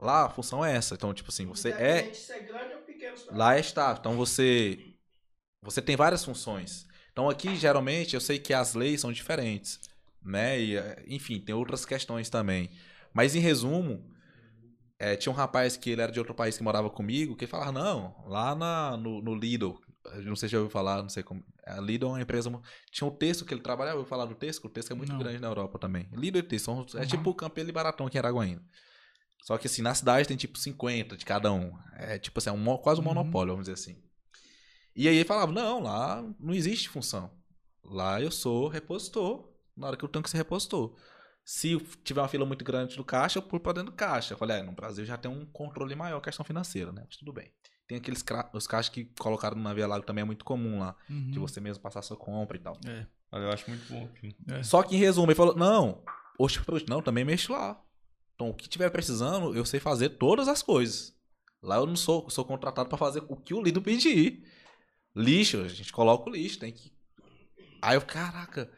[0.00, 0.94] Lá a função é essa.
[0.94, 2.12] Então, tipo assim, você é.
[2.12, 3.36] Supermercado.
[3.36, 3.98] Lá é staff.
[4.00, 4.78] Então você.
[5.62, 6.86] Você tem várias funções.
[7.10, 9.80] Então aqui, geralmente, eu sei que as leis são diferentes.
[10.22, 10.60] Né?
[10.60, 10.74] E,
[11.08, 12.70] enfim, tem outras questões também.
[13.12, 14.04] Mas em resumo,
[14.98, 17.72] eh, tinha um rapaz que ele era de outro país que morava comigo, que falava,
[17.72, 19.80] não, lá na, no, no Lidl,
[20.24, 21.44] não sei se já ouviu falar, não sei como.
[21.66, 22.50] A Lidl é uma empresa.
[22.90, 25.18] Tinha um texto que ele trabalhava, eu falar do texto, o texto é muito Não.
[25.18, 26.08] grande na Europa também.
[26.12, 27.06] Lidl e texto, são- é Uhum.
[27.08, 28.62] tipo o Campelo e Baratão aqui em Araguaína.
[29.42, 31.72] Só que assim, na cidade tem tipo 50 de cada um.
[31.94, 33.14] É tipo assim, é um, quase um Uhum.
[33.14, 34.02] monopólio, vamos dizer assim.
[34.94, 37.30] E aí ele falava, não, lá não existe função.
[37.84, 40.96] Lá eu sou repositor, na hora que eu tenho que ser repositor.
[41.44, 44.34] Se tiver uma fila muito grande do caixa, eu pulo pra dentro do caixa.
[44.34, 47.04] Eu falei, é, no Brasil já tem um controle maior, questão financeira, né?
[47.06, 47.52] Mas tudo bem.
[47.88, 50.96] Tem aqueles cra- os caixas que colocaram na Via Lago também é muito comum lá.
[51.08, 51.30] Uhum.
[51.30, 52.76] De você mesmo passar sua compra e tal.
[52.86, 53.06] É.
[53.32, 54.04] Eu acho muito bom.
[54.04, 54.34] aqui.
[54.64, 56.02] Só que em resumo, ele falou: não,
[56.38, 57.80] oxe, oxe, não, também mexo lá.
[58.34, 61.14] Então, o que tiver precisando, eu sei fazer todas as coisas.
[61.62, 64.42] Lá eu não sou, sou contratado pra fazer o que o Lido pedir.
[65.14, 66.92] Lixo, a gente coloca o lixo, tem que.
[67.80, 68.70] Aí eu, caraca.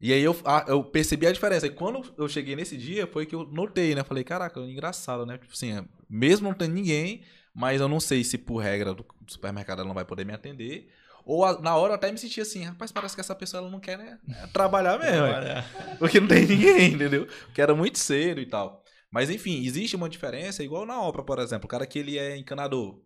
[0.00, 1.66] E aí eu, ah, eu percebi a diferença.
[1.66, 4.02] E quando eu cheguei nesse dia, foi que eu notei, né?
[4.02, 5.38] Falei, caraca, engraçado, né?
[5.38, 7.22] Tipo assim, é, mesmo não tendo ninguém,
[7.54, 10.32] mas eu não sei se por regra do do supermercado ela não vai poder me
[10.32, 10.88] atender.
[11.24, 13.70] Ou a- na hora eu até me senti assim, rapaz, parece que essa pessoa ela
[13.70, 14.18] não quer né,
[14.52, 15.22] trabalhar mesmo.
[15.22, 15.64] Olha,
[15.98, 17.28] Porque não tem ninguém, entendeu?
[17.54, 18.82] Que era muito cedo e tal.
[19.10, 21.66] Mas enfim, existe uma diferença, igual na obra, por exemplo.
[21.66, 23.00] O cara que ele é encanador.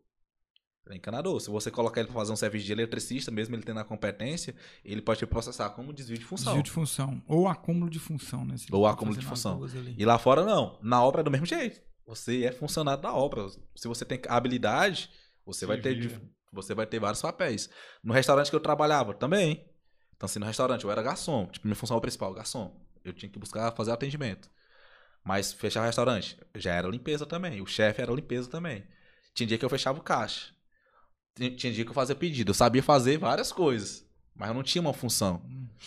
[0.87, 1.39] Ele é encanador.
[1.41, 4.55] Se você colocar ele pra fazer um serviço de eletricista, mesmo ele tendo a competência,
[4.85, 6.53] ele pode te processar como desvio de função.
[6.53, 7.21] Desvio de função.
[7.27, 8.55] Ou acúmulo de função, né?
[8.71, 9.59] Ou tá acúmulo de função.
[9.99, 10.79] E lá fora não.
[10.81, 11.81] Na obra é do mesmo jeito.
[12.07, 13.49] Você é funcionário da obra.
[13.75, 15.11] Se você tem habilidade,
[15.45, 16.21] você Se vai ter vira.
[16.53, 17.69] você vai ter vários papéis.
[18.03, 19.69] No restaurante que eu trabalhava também.
[20.17, 22.81] Então assim, no restaurante eu era garçom, tipo minha função principal, garçom.
[23.05, 24.49] Eu tinha que buscar fazer atendimento.
[25.25, 27.61] Mas fechar o restaurante já era limpeza também.
[27.61, 28.87] O chefe era limpeza também.
[29.35, 30.55] Tinha dia que eu fechava o caixa.
[31.35, 32.51] Tinha dia que eu fazia pedido.
[32.51, 34.06] Eu sabia fazer várias coisas.
[34.39, 35.41] Mas eu não tinha uma função.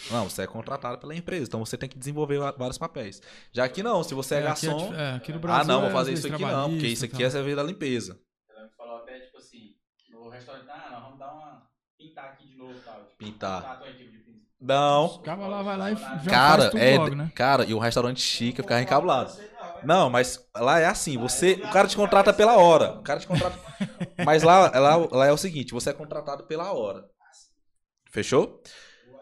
[0.10, 1.46] Não, você é contratado pela empresa.
[1.46, 3.22] Então você tem que desenvolver vários papéis.
[3.52, 4.90] Já aqui não, se você é, aqui garçom.
[4.90, 7.06] dif- é, aqui no Brasil ah, não, vou é, fazer isso aqui não, porque isso
[7.06, 8.20] aqui é servir da limpeza.
[8.50, 9.76] Ela me falou até, tipo assim,
[10.12, 11.68] no restaurante, ah, nós vamos dar uma.
[11.98, 12.96] pintar aqui de novo e tal.
[13.04, 13.80] Tipo, Pintar.
[13.82, 14.10] Pintura.
[14.62, 15.22] Não.
[15.26, 17.32] Lá vai lá e já Cara, faz tudo é, logo, né?
[17.34, 19.32] cara, e o restaurante chique, eu ficava encabulado.
[19.40, 19.86] é.
[19.86, 23.00] Não, mas lá é assim, você, o cara te contrata pela hora.
[23.00, 23.58] O cara te contrata.
[24.26, 27.06] Mas lá, lá, lá é o seguinte, você é contratado pela hora.
[28.10, 28.62] Fechou?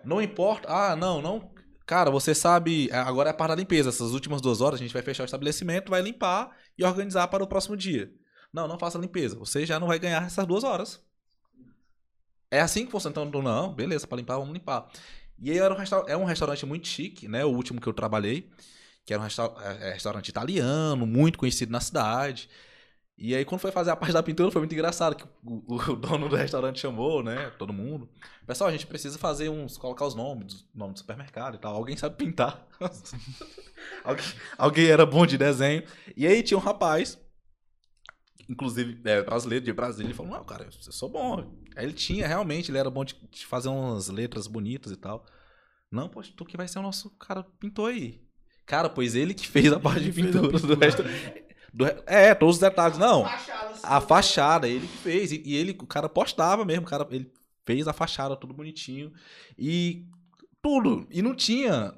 [0.03, 0.67] Não importa.
[0.69, 1.51] Ah, não, não.
[1.85, 2.89] Cara, você sabe.
[2.91, 3.89] é, Agora é a parte da limpeza.
[3.89, 7.43] Essas últimas duas horas a gente vai fechar o estabelecimento, vai limpar e organizar para
[7.43, 8.11] o próximo dia.
[8.53, 9.35] Não, não faça limpeza.
[9.37, 11.01] Você já não vai ganhar essas duas horas.
[12.49, 13.13] É assim que funciona.
[13.25, 14.89] Então, não, beleza, para limpar, vamos limpar.
[15.39, 17.45] E aí era um, restaur- é um restaurante muito chique, né?
[17.45, 18.49] O último que eu trabalhei,
[19.05, 22.49] que era um resta- é, é, restaurante italiano, muito conhecido na cidade.
[23.17, 25.95] E aí, quando foi fazer a parte da pintura, foi muito engraçado que o, o
[25.95, 27.51] dono do restaurante chamou, né?
[27.57, 28.07] Todo mundo.
[28.45, 29.75] Pessoal, a gente precisa fazer uns.
[29.75, 31.75] colocar os nomes, nome do supermercado e tal.
[31.75, 32.67] Alguém sabe pintar.
[34.03, 34.25] alguém,
[34.55, 35.83] alguém era bom de desenho.
[36.15, 37.19] E aí tinha um rapaz,
[38.47, 41.57] inclusive é, brasileiro, de Brasília, ele falou: Não, cara, eu sou bom.
[41.75, 45.25] Aí ele tinha, realmente, ele era bom de, de fazer umas letras bonitas e tal.
[45.91, 48.21] Não, poxa, tu que vai ser o nosso cara pintor aí.
[48.63, 51.46] Cara, pois ele que fez a parte de pintura do pintura.
[51.77, 52.97] Do é, todos os detalhes.
[52.97, 55.31] Não, Fachada, assim, a fachada, ele que fez.
[55.31, 57.31] E, e ele, o cara postava mesmo, o cara, ele
[57.65, 59.13] fez a fachada tudo bonitinho.
[59.57, 60.05] E
[60.61, 61.07] tudo.
[61.11, 61.93] E não tinha,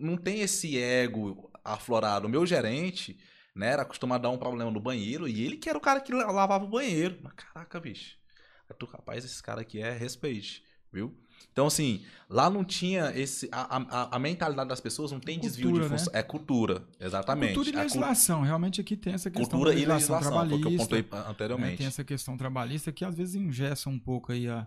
[0.00, 2.26] não tem esse ego aflorado.
[2.26, 3.18] O meu gerente,
[3.56, 6.00] né, era acostumado a dar um problema no banheiro e ele que era o cara
[6.00, 7.18] que la- lavava o banheiro.
[7.22, 8.16] Mas, caraca, bicho.
[8.78, 10.62] Tu, rapaz, esse cara aqui é respeite,
[10.92, 11.14] viu?
[11.52, 13.48] Então, assim, lá não tinha esse.
[13.52, 15.98] A, a, a mentalidade das pessoas não tem desvio de Cultura, né?
[15.98, 16.12] função.
[16.14, 17.54] É cultura, exatamente.
[17.54, 18.42] Cultura e cu- legislação.
[18.42, 21.16] Realmente aqui tem essa questão cultura da e legislação, foi o que eu trabalhista.
[21.16, 21.24] né?
[21.28, 21.76] anteriormente.
[21.78, 24.66] Tem essa questão trabalhista que às vezes engessa um pouco aí a-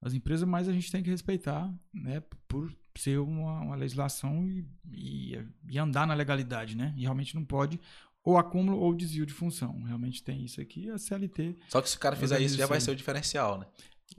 [0.00, 2.22] as empresas, mas a gente tem que respeitar, né?
[2.46, 5.38] Por ser uma, uma legislação e, e,
[5.68, 6.94] e andar na legalidade, né?
[6.96, 7.80] E realmente não pode
[8.24, 9.82] ou acúmulo ou desvio de função.
[9.84, 10.88] Realmente tem isso aqui.
[10.90, 13.66] A CLT Só que se o cara fizer isso, já vai ser o diferencial, né?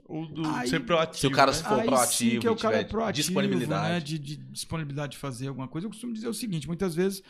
[0.06, 1.18] O do Aí- ser proativo.
[1.18, 1.56] Se o cara né?
[1.58, 3.88] se for Aí proativo, sim que é o cara tiver proativo, disponibilidade.
[3.94, 5.86] né, de, de disponibilidade de fazer alguma coisa.
[5.86, 7.22] Eu costumo dizer o seguinte, muitas vezes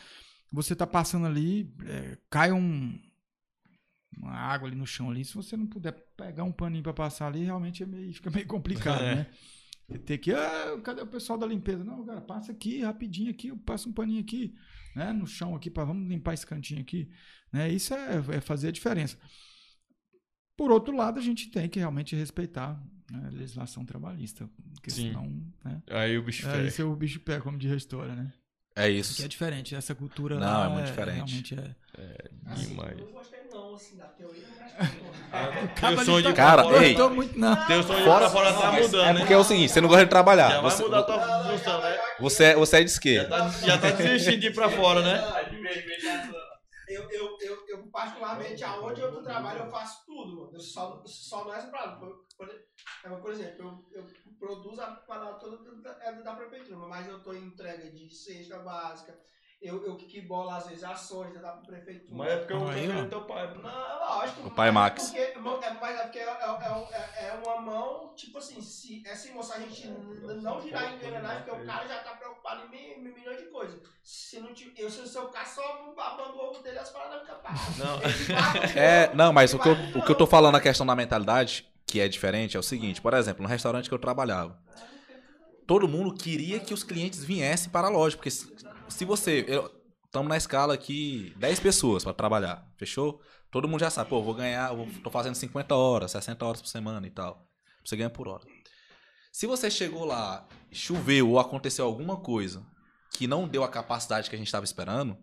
[0.52, 2.98] você tá passando ali, é, cai um
[4.16, 7.28] uma água ali no chão ali, se você não puder pegar um paninho para passar
[7.28, 9.14] ali, realmente é meio, fica meio complicado, É.
[9.14, 9.26] né?
[9.88, 11.82] Você Ter que, ah, cadê o pessoal da limpeza?
[11.82, 14.54] Não, cara, passa aqui rapidinho aqui, eu passo um paninho aqui,
[14.94, 17.08] né, no chão aqui para vamos limpar esse cantinho aqui,
[17.52, 17.68] né?
[17.72, 19.16] Isso é, é fazer a diferença.
[20.60, 22.78] Por outro lado, a gente tem que realmente respeitar
[23.10, 25.08] né, a legislação trabalhista, porque Sim.
[25.08, 25.80] senão, né?
[25.90, 26.68] Aí o bicho É, pega.
[26.68, 28.30] esse é o bicho pé, como diz a história, né?
[28.76, 29.26] É Que é isso.
[29.26, 31.16] diferente, essa cultura Não, lá é muito diferente.
[31.16, 31.54] realmente
[31.98, 32.30] é...
[32.44, 32.98] Assim, Demais.
[32.98, 34.90] eu não gostei não, assim, da teoria, mas...
[35.80, 36.94] Tem o som de Cara, fora, ei.
[37.08, 37.66] muito, não.
[37.66, 39.20] Tem o som de Fora- fora tá mudando, É né?
[39.20, 40.50] porque é o seguinte, você não gosta de trabalhar.
[40.50, 41.98] Já vai Você, mudar a tua função, né?
[42.20, 43.30] você, é- você é de esquerda.
[43.38, 45.22] Já tá, já tá desistindo de ir pra fora, né?
[46.90, 50.50] Eu, eu, eu, eu, particularmente, aonde eu trabalho, eu faço tudo, mano.
[50.52, 52.00] Eu só, só não é separado.
[52.00, 54.06] Por, por, é, por exemplo, eu, eu
[54.40, 58.58] produzo a parada toda da, é da prefeitura, mas eu tô em entrega de cesta
[58.58, 59.16] básica.
[59.60, 62.16] Eu, eu que bolo, às vezes, ações da prefeitura.
[62.16, 63.08] Mas é porque eu Aí, prefiro ó.
[63.08, 63.54] teu pai.
[63.54, 64.48] Não, é lógico.
[64.48, 65.16] O pai mas Max.
[65.34, 69.32] Porque, é, mas é porque é, é, é- é uma mão, tipo assim, se essa
[69.34, 69.86] moça a gente
[70.42, 73.44] não girar em engrenagem, porque o cara já tá preocupado em mi- mi- milhões de
[73.44, 73.80] coisas.
[74.02, 77.38] Se não tiver, eu se eu ficar só babando o ovo dele, as paradas ficam
[77.40, 77.76] paradas.
[77.76, 77.96] Não.
[77.98, 78.00] O
[78.78, 81.66] É, não, mas o que, eu, o que eu tô falando na questão da mentalidade,
[81.86, 83.00] que é diferente, é o seguinte.
[83.02, 84.58] Por exemplo, no restaurante que eu trabalhava,
[85.66, 88.16] todo mundo queria que os clientes viessem para a loja.
[88.16, 88.48] Porque se,
[88.90, 89.46] se você...
[90.04, 93.20] Estamos na escala aqui, 10 pessoas para trabalhar, fechou?
[93.48, 96.66] Todo mundo já sabe, pô, vou ganhar, eu tô fazendo 50 horas, 60 horas por
[96.66, 97.46] semana e tal.
[97.84, 98.42] Você ganha por hora.
[99.32, 102.66] Se você chegou lá, choveu ou aconteceu alguma coisa
[103.12, 105.16] que não deu a capacidade que a gente estava esperando,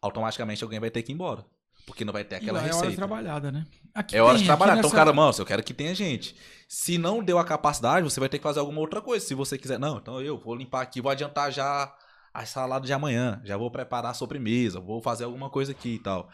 [0.00, 1.44] automaticamente alguém vai ter que ir embora.
[1.86, 2.96] Porque não vai ter E aquela lá é hora receita.
[2.96, 3.64] trabalhada, né?
[3.94, 4.72] Aqui É hora tem, de aqui trabalhar.
[4.78, 6.34] Então, nessa- cara, mano, eu quero que tenha gente.
[6.68, 9.24] Se não deu a capacidade, você vai ter que fazer alguma outra coisa.
[9.24, 11.92] Se você quiser, não, então eu vou limpar aqui, vou adiantar já
[12.32, 15.98] a salada de amanhã, já vou preparar a sobremesa, vou fazer alguma coisa aqui e
[15.98, 16.28] tal.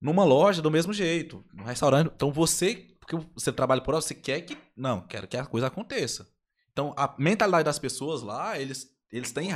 [0.00, 1.44] Numa loja, do mesmo jeito.
[1.52, 2.10] No restaurante.
[2.14, 4.56] Então você, porque você trabalha por hora, você quer que.
[4.76, 6.28] Não, quero que a coisa aconteça.
[6.72, 9.50] Então a mentalidade das pessoas lá, eles, eles têm.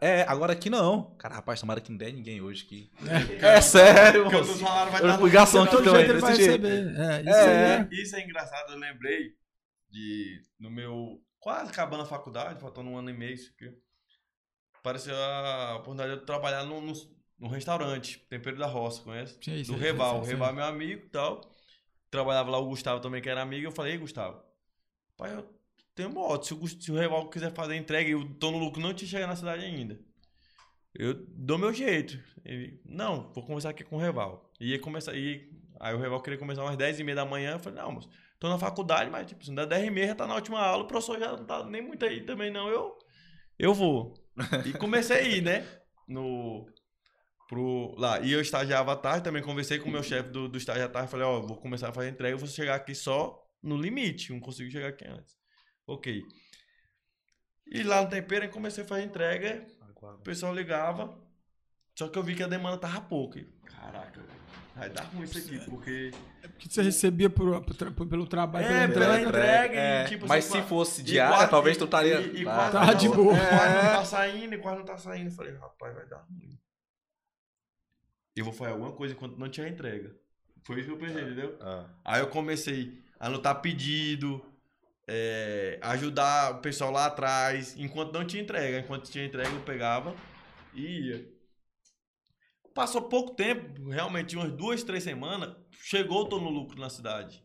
[0.00, 1.14] É, agora aqui não.
[1.16, 2.90] Cara, rapaz, tomara que não der ninguém hoje aqui.
[3.40, 6.66] É, sério, o salário vai Eu estar fui garçom aqui todo também, desse jeito.
[6.66, 7.76] É, isso É.
[7.76, 7.88] é.
[7.92, 9.34] Isso é engraçado, eu lembrei
[9.90, 13.72] de no meu quase acabando a faculdade, faltando um ano e meio isso aqui.
[14.86, 19.36] Apareceu a oportunidade de eu trabalhar num, num- num restaurante, Tempero da Roça, conhece?
[19.42, 20.20] Sei, do Reval.
[20.20, 21.40] o sei, Reval é meu amigo e tal.
[22.08, 23.66] Trabalhava lá o Gustavo também, que era amigo.
[23.66, 24.40] Eu falei, ei, Gustavo,
[25.16, 25.44] pai, eu
[25.92, 26.46] tenho moto.
[26.46, 29.08] Se o, se o Reval quiser fazer entrega e eu tô no lucro, não tinha
[29.08, 29.98] chegado na cidade ainda.
[30.94, 32.16] Eu dou meu jeito.
[32.44, 34.52] Ele, não, vou conversar aqui com o Reval.
[34.60, 35.48] Ia começar, ia,
[35.80, 37.54] aí o Reval queria começar umas 10 e meia da manhã.
[37.54, 38.08] Eu falei, não, moço,
[38.38, 40.60] tô na faculdade, mas tipo, se não der 10 e meia, já tá na última
[40.60, 40.84] aula.
[40.84, 42.68] O professor já não tá nem muito aí também, não.
[42.68, 42.96] Eu,
[43.58, 44.24] eu vou.
[44.64, 45.66] E comecei a ir, né?
[46.06, 46.66] No,
[47.48, 48.20] pro, lá.
[48.20, 50.88] E eu estagiava à tarde, também conversei com o meu chefe do, do estágio à
[50.88, 51.10] tarde.
[51.10, 54.32] Falei, ó, vou começar a fazer entrega, vou chegar aqui só no limite.
[54.32, 55.36] Não consigo chegar aqui antes.
[55.86, 56.22] Ok.
[57.66, 59.66] E lá no tempero, comecei a fazer entrega.
[60.02, 61.18] O pessoal ligava.
[61.96, 63.44] Só que eu vi que a demanda tava pouca.
[63.64, 64.22] Caraca,
[64.76, 66.10] vai dar ruim isso aqui, porque.
[66.58, 69.28] Que você recebia por, por pelo trabalho, É, pela entrega.
[69.28, 72.20] entrega, e, É, tipo, mas assim, se fosse diária, quase- talvez tu estaria.
[72.20, 73.34] E, e Ah, quase, Tá de não- boa.
[73.36, 75.26] quase não tá saindo, e quase não tá saindo.
[75.28, 76.58] Eu falei, rapaz, vai dar ruim.
[78.36, 80.14] Eu vou fazer alguma coisa enquanto não tinha entrega.
[80.64, 81.56] Foi isso que eu pensei, entendeu?
[81.60, 81.86] Ah.
[82.04, 84.44] Aí eu comecei a anotar pedido,
[85.08, 88.78] é, ajudar o pessoal lá atrás, enquanto não tinha entrega.
[88.80, 90.14] Enquanto tinha entrega, eu pegava
[90.74, 91.35] e ia.
[92.76, 97.42] Passou pouco tempo, realmente umas duas, três semanas, chegou o Tô no Lucro na cidade.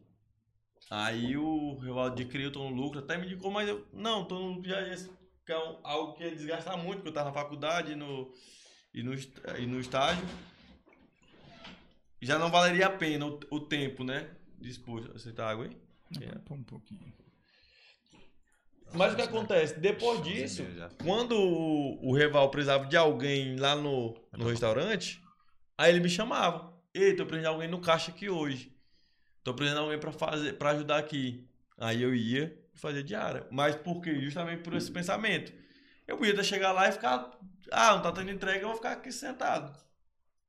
[0.89, 4.37] Aí o Rivaldo adquiriu o Tô no Lucro, até me indicou, mas eu, não, Tô
[4.37, 7.33] no Lucro já ia ficar um- algo que ia desgastar muito, porque eu tava na
[7.33, 8.29] faculdade e no,
[8.93, 10.21] e no, e no estágio
[12.21, 14.29] já não valeria a pena o, o tempo, né?
[14.59, 15.13] Disposto.
[15.13, 15.77] Você tá água aí?
[16.21, 17.13] É, um pouquinho.
[18.93, 19.79] Mas o que acontece?
[19.79, 20.63] Depois disso,
[21.01, 25.20] quando o, o Reval precisava de alguém lá no, no restaurante,
[25.81, 26.71] aí ele me chamava.
[26.93, 28.75] Ei, tô precisando de alguém no caixa aqui hoje.
[29.43, 31.47] Tô precisando de alguém pra, fazer, pra ajudar aqui.
[31.77, 33.47] Aí eu ia e fazia diária.
[33.49, 34.19] Mas por quê?
[34.21, 35.51] Justamente por esse pensamento.
[36.07, 37.31] Eu podia chegar lá e ficar.
[37.71, 39.75] Ah, não tá tendo entrega, eu vou ficar aqui sentado.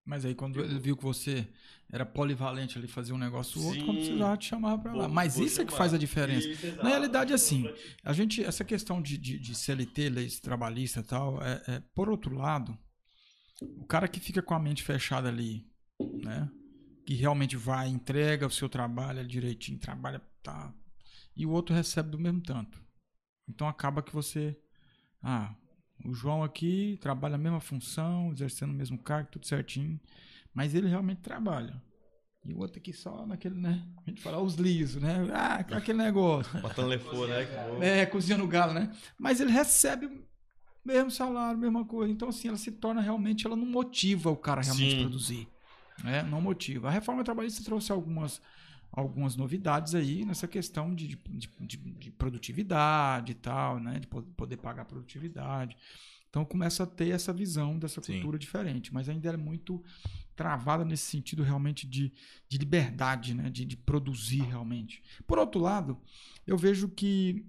[0.04, 1.46] Mas aí quando ele viu que você
[1.90, 5.08] era polivalente ali, fazer um negócio ou outro, quando precisava te chamava pra lá.
[5.08, 5.78] Mas isso é que chamar.
[5.78, 6.48] faz a diferença.
[6.48, 6.76] Isso.
[6.82, 7.72] Na realidade, assim,
[8.02, 12.08] A gente, essa questão de, de, de CLT, leis trabalhista e tal, é, é, por
[12.08, 12.76] outro lado,
[13.78, 15.66] o cara que fica com a mente fechada ali,
[16.22, 16.50] né?
[17.04, 20.72] Que realmente vai, entrega o seu trabalho direitinho, trabalha, tá.
[21.36, 22.80] E o outro recebe do mesmo tanto.
[23.48, 24.56] Então acaba que você.
[25.22, 25.54] Ah,
[26.04, 30.00] o João aqui trabalha a mesma função, exercendo o mesmo cargo, tudo certinho.
[30.54, 31.80] Mas ele realmente trabalha.
[32.44, 33.86] E o outro aqui só naquele, né?
[34.04, 35.28] A gente fala os lisos, né?
[35.32, 36.60] Ah, aquele negócio.
[36.60, 37.46] Matando lefou, né?
[37.80, 38.92] É, cozinhando galo, né?
[39.16, 40.26] Mas ele recebe o
[40.84, 42.12] mesmo salário, mesma coisa.
[42.12, 44.98] Então, assim, ela se torna realmente, ela não motiva o cara realmente Sim.
[44.98, 45.48] a produzir.
[46.02, 46.22] Né?
[46.22, 46.88] Não motiva.
[46.88, 48.40] A reforma trabalhista trouxe algumas,
[48.90, 54.00] algumas novidades aí nessa questão de, de, de, de produtividade e tal, né?
[54.00, 55.76] De po- poder pagar produtividade.
[56.28, 58.14] Então começa a ter essa visão dessa Sim.
[58.14, 59.84] cultura diferente, mas ainda é muito
[60.34, 62.10] travada nesse sentido realmente de,
[62.48, 63.50] de liberdade, né?
[63.50, 65.02] De, de produzir realmente.
[65.26, 66.00] Por outro lado,
[66.46, 67.44] eu vejo que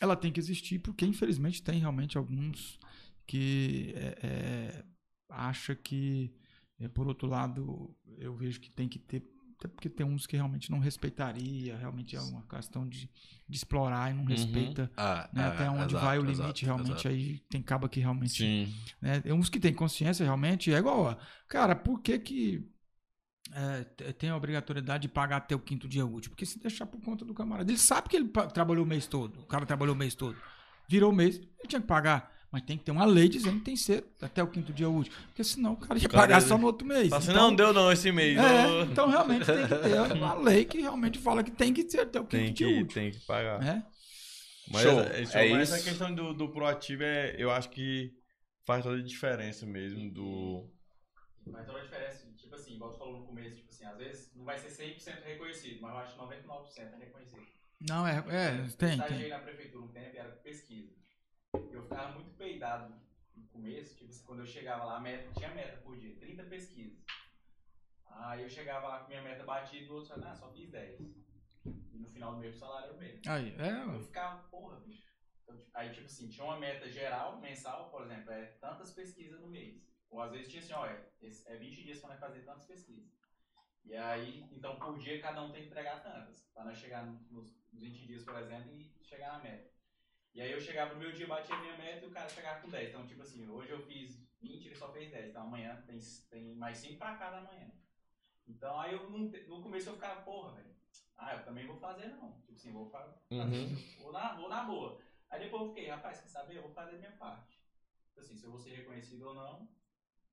[0.00, 2.78] ela tem que existir porque infelizmente tem realmente alguns
[3.26, 4.84] que é, é,
[5.28, 6.32] acha que
[6.78, 9.22] é, por outro lado eu vejo que tem que ter
[9.56, 13.08] até porque tem uns que realmente não respeitaria realmente é uma questão de,
[13.48, 16.64] de explorar e não respeita Ah, né, ah, até onde exato, vai o exato, limite
[16.64, 17.08] realmente exato.
[17.08, 18.74] aí tem caba que realmente Sim.
[19.00, 19.20] né?
[19.20, 21.16] Tem uns que têm consciência realmente, é igual, ó,
[21.48, 22.68] cara, por que que
[23.54, 26.30] é, te- tem a obrigatoriedade de pagar até o quinto dia útil?
[26.30, 29.40] Porque se deixar por conta do camarada, ele sabe que ele trabalhou o mês todo,
[29.40, 30.36] o cara trabalhou o mês todo,
[30.88, 33.64] virou o mês, ele tinha que pagar, mas tem que ter uma lei dizendo que
[33.64, 36.56] tem que ser até o quinto dia útil, porque senão o cara ia pagar só
[36.58, 37.12] no outro mês.
[37.12, 38.36] Assim, Então- não deu não esse mês.
[38.38, 41.88] é, não- então realmente tem que ter uma lei que realmente fala que tem que
[41.88, 42.94] ser até o quinto tem dia que, útil.
[42.94, 43.58] tem que pagar.
[43.60, 43.84] né?
[44.70, 45.00] Mas, Show.
[45.00, 45.74] é, isso, É mas isso.
[45.76, 48.10] essa questão do, do proativo, é, eu acho que
[48.66, 50.70] faz toda a diferença mesmo do...
[51.46, 54.34] Mas toda a diferença, tipo assim, igual tu falou no começo, tipo assim, às vezes
[54.34, 57.46] não vai ser 100% reconhecido, mas eu acho que 99% é reconhecido.
[57.80, 60.94] Não, é, é, Eu tem, na prefeitura um tempo e era pesquisa.
[61.52, 62.94] Eu ficava muito peidado
[63.36, 67.04] no começo, tipo assim, quando eu chegava lá, meta, tinha meta por dia, 30 pesquisas.
[68.06, 70.70] Aí eu chegava lá com minha meta batida e o outro falava, ah, só fiz
[70.70, 71.00] 10.
[71.00, 73.20] E no final do mês o salário era o mesmo.
[73.26, 75.04] Aí, é, Eu ficava, porra, bicho.
[75.42, 79.48] Então, aí, tipo assim, tinha uma meta geral, mensal, por exemplo, é tantas pesquisas no
[79.48, 79.82] mês.
[80.14, 82.64] Ou às vezes tinha assim, ó, é, esse- é 20 dias pra nós fazer tantas
[82.64, 83.10] pesquisas.
[83.84, 86.40] E aí, então por dia cada um tem que entregar tantas.
[86.54, 89.68] Pra nós chegar nos, nos 20 dias, por exemplo, e chegar na meta.
[90.32, 92.60] E aí eu chegava no meu dia, batia a minha meta e o cara chegava
[92.60, 92.88] com 10.
[92.90, 95.30] Então, tipo assim, hoje eu fiz 20, ele só fez 10.
[95.30, 95.98] Então amanhã tem,
[96.30, 97.68] tem mais 5 pra cada amanhã.
[98.46, 99.18] Então aí eu, no,
[99.48, 100.72] no começo eu ficava, porra, velho.
[101.16, 102.38] Ah, eu também vou fazer não.
[102.38, 103.16] Tipo assim, vou fazer.
[103.30, 103.76] Uhum.
[103.98, 105.00] Vou, na, vou na boa.
[105.28, 106.56] Aí depois eu fiquei, rapaz, quer saber?
[106.56, 107.58] Eu vou fazer a minha parte.
[108.06, 109.68] Tipo assim, se eu vou ser reconhecido ou não,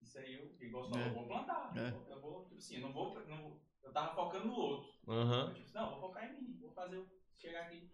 [0.02, 1.10] isso aí eu, igual você falou, É.
[1.10, 1.74] eu vou plantar.
[1.78, 1.88] É.
[1.88, 4.54] Eu vou- Eu vou, tipo assim, eu não vou, não vou- eu tava focando no
[4.56, 4.94] outro.
[5.08, 5.48] Aham.
[5.50, 7.06] Eu, tipo, não, vou focar em mim, vou fazer,
[7.38, 7.90] chegar aqui.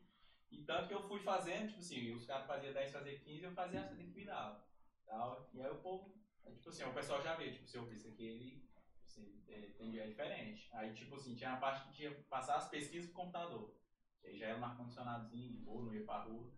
[0.51, 3.51] E tanto que eu fui fazendo, tipo assim, os caras faziam 10, faziam 15, eu
[3.53, 4.65] fazia essa que me dava.
[5.05, 5.49] Tal.
[5.53, 6.13] E aí o povo,
[6.55, 8.69] tipo assim, o pessoal já vê, tipo, se eu fiz aqui, ele,
[9.05, 10.69] assim, é, tem, é diferente.
[10.73, 13.75] Aí, tipo assim, tinha a parte que tinha que passar as pesquisas pro computador.
[14.21, 16.51] Que aí já era um ar-condicionadozinho, de boa, não ia pra rua.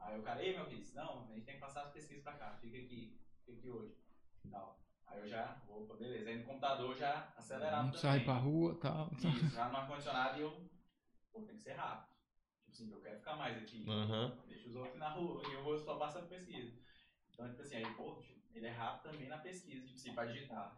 [0.00, 2.34] Aí o cara, ei, meu filho, não, a gente tem que passar as pesquisas pra
[2.34, 3.94] cá, fica aqui, fica aqui hoje.
[4.50, 4.78] Tal.
[5.06, 6.28] Aí eu já, opa, beleza.
[6.28, 9.10] Aí no computador já acelerava Não sai pra rua e tal.
[9.18, 10.70] Isso, já no ar-condicionado e eu,
[11.32, 12.08] pô, tem que ser rápido.
[12.64, 13.84] Tipo assim, eu quero ficar mais aqui.
[13.88, 14.32] Aham.
[14.48, 16.72] Deixa os outros na rua e eu vou só passando pesquisa.
[17.32, 18.16] Então, tipo assim, aí, pô,
[18.54, 20.76] ele é rápido também na pesquisa, tipo assim, pra digitar.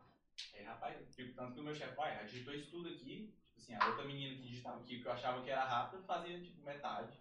[0.54, 3.32] Aí, rapaz, tipo, tanto que o meu chefe, pai, digitou isso tudo aqui.
[3.54, 6.40] Tipo assim, a outra menina que digitava aqui, que eu achava que era rápido, fazia,
[6.40, 7.18] tipo, metade.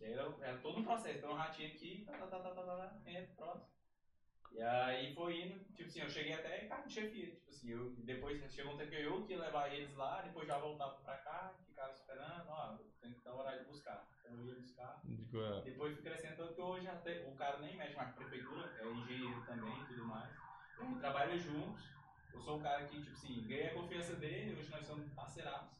[0.00, 1.18] E aí era, era todo um processo.
[1.18, 3.81] Então, eu ratinho aqui, tá, tá, tá, tá, tá, tá, tá, entra, próximo.
[4.54, 7.34] E aí foi indo, tipo assim, eu cheguei até cargo de chefia.
[7.34, 10.46] Tipo assim, eu, depois chegou um tempo que eu que ia levar eles lá, depois
[10.46, 14.06] já voltava pra cá, ficava esperando, ó, tem que dar hora de buscar.
[14.20, 15.00] Então eu ia buscar.
[15.04, 15.60] Digo.
[15.64, 18.76] Depois fui crescendo tanto que hoje até, o cara nem mexe mais com a prefeitura,
[18.78, 20.30] é engenheiro também e tudo mais.
[20.78, 21.92] A gente trabalha juntos.
[22.32, 25.70] Eu sou um cara que, tipo assim, ganhei a confiança dele, hoje nós somos parceirados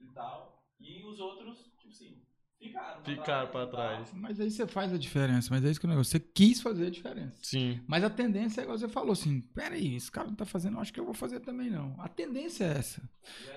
[0.00, 0.62] e tal.
[0.78, 2.24] E os outros, tipo assim,
[2.60, 3.04] ficaram.
[3.04, 3.70] Ficaram pra tal.
[3.70, 4.08] trás.
[4.14, 6.10] Mas aí você faz a diferença, mas é isso que é o negócio.
[6.10, 7.36] Você quis fazer a diferença.
[7.42, 7.80] Sim.
[7.86, 10.92] Mas a tendência é igual você falou assim: peraí, esse cara não tá fazendo, acho
[10.92, 11.94] que eu vou fazer também não.
[11.98, 13.02] A tendência é essa.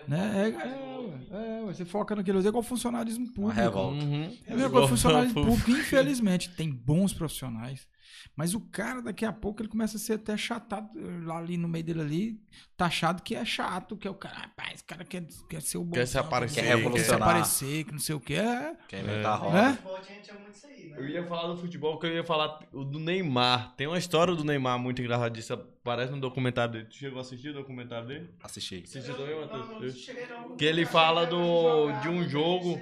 [0.06, 0.32] E Né?
[0.36, 3.60] É, é, e- é, ué, você foca naquilo, é igual funcionalismo Uma público.
[3.62, 4.04] revolta.
[4.04, 4.38] Uhum.
[4.48, 7.88] É coisa, funcionalismo público, infelizmente, tem bons profissionais.
[8.36, 10.90] Mas o cara, daqui a pouco, ele começa a ser até chatado
[11.26, 12.42] lá ali no meio dele ali,
[12.76, 15.84] taxado que é chato, que é o cara, rapaz, esse cara quer, quer ser o
[15.84, 15.94] bom.
[15.94, 18.34] Quer se aparecer, Quer quer se aparecer, que não sei o que.
[18.36, 19.40] É, Quer inventar a É.
[19.40, 19.62] roda.
[19.62, 19.80] Né?
[20.18, 20.98] Gente é muito isso aí, né?
[20.98, 23.76] Eu ia falar do futebol, que eu ia falar o do Neymar.
[23.78, 25.64] Tem uma história do Neymar muito engraçadíssima.
[25.84, 26.86] Parece no documentário dele.
[26.86, 28.30] Tu chegou a assistir o documentário dele?
[28.44, 28.82] Assisti.
[28.84, 30.10] Assistiu também, Não, não Matheus?
[30.58, 32.82] Que ele fala do- de um jogo.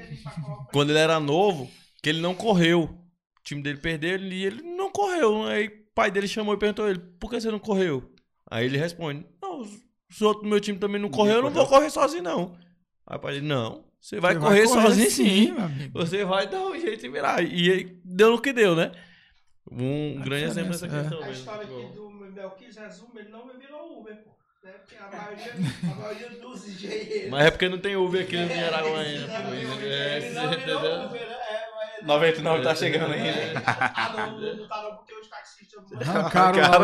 [0.71, 1.69] Quando ele era novo,
[2.01, 2.83] que ele não correu.
[2.83, 5.43] O time dele perdeu e ele não correu.
[5.43, 8.09] Aí o pai dele chamou e perguntou ele, por que você não correu?
[8.49, 11.67] Aí ele responde, não, os outros do meu time também não correu, eu não vou
[11.67, 12.57] correr sozinho não.
[13.05, 15.49] Aí o pai dele, não, você vai você correr sozinho sim.
[15.57, 15.99] amigo.
[15.99, 17.41] Você vai dar um jeito de virar.
[17.43, 18.91] E aí deu no que deu, né?
[19.69, 20.89] Um A grande exemplo dessa é.
[20.89, 21.21] questão.
[21.21, 24.31] A né, história do aqui do Melquis Resumo, ele não virou Uber, pô.
[24.63, 24.71] Né?
[24.73, 25.53] Porque a maioria,
[25.91, 27.31] a maioria dos engenheiros.
[27.31, 29.27] Mas é porque não tem Uber aqui no Pinheiral ainda.
[29.27, 29.53] Não, pô.
[29.53, 31.05] ele É, não virou?
[31.07, 31.35] Uber, né?
[31.49, 31.67] É,
[31.99, 33.63] mas- 99 tá chegando ainda.
[33.65, 36.07] Ah, não, não, não tá não, porque os taxistas...
[36.07, 36.83] Arrancaram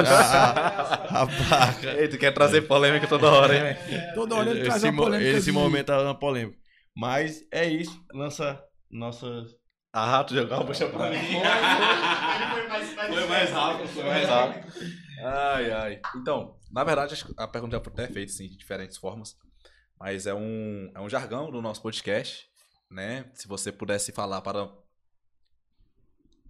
[1.09, 1.93] A vaca.
[2.01, 3.77] Ei, tu quer trazer polêmica toda hora, hein?
[4.16, 5.38] Toda hora ele esse, traz uma polêmica.
[5.38, 6.58] esse momento é uma polêmica.
[6.96, 8.04] Mas é isso.
[8.14, 8.64] Nossa.
[8.90, 9.46] Nossa.
[9.92, 11.18] Ah, tu jogou, puxa pra mim.
[11.18, 14.74] Foi mais, Foi mais rápido, foi mais rápido.
[15.24, 16.02] Ai, ai.
[16.16, 19.38] Então, na verdade, acho que a pergunta já foi até feita, sim, de diferentes formas.
[20.00, 22.48] Mas é um, é um jargão do nosso podcast,
[22.90, 23.30] né?
[23.34, 24.70] Se você pudesse falar para...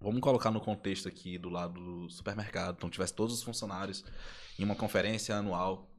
[0.00, 2.76] Vamos colocar no contexto aqui do lado do supermercado.
[2.76, 4.04] Então, tivesse todos os funcionários
[4.58, 5.90] em uma conferência anual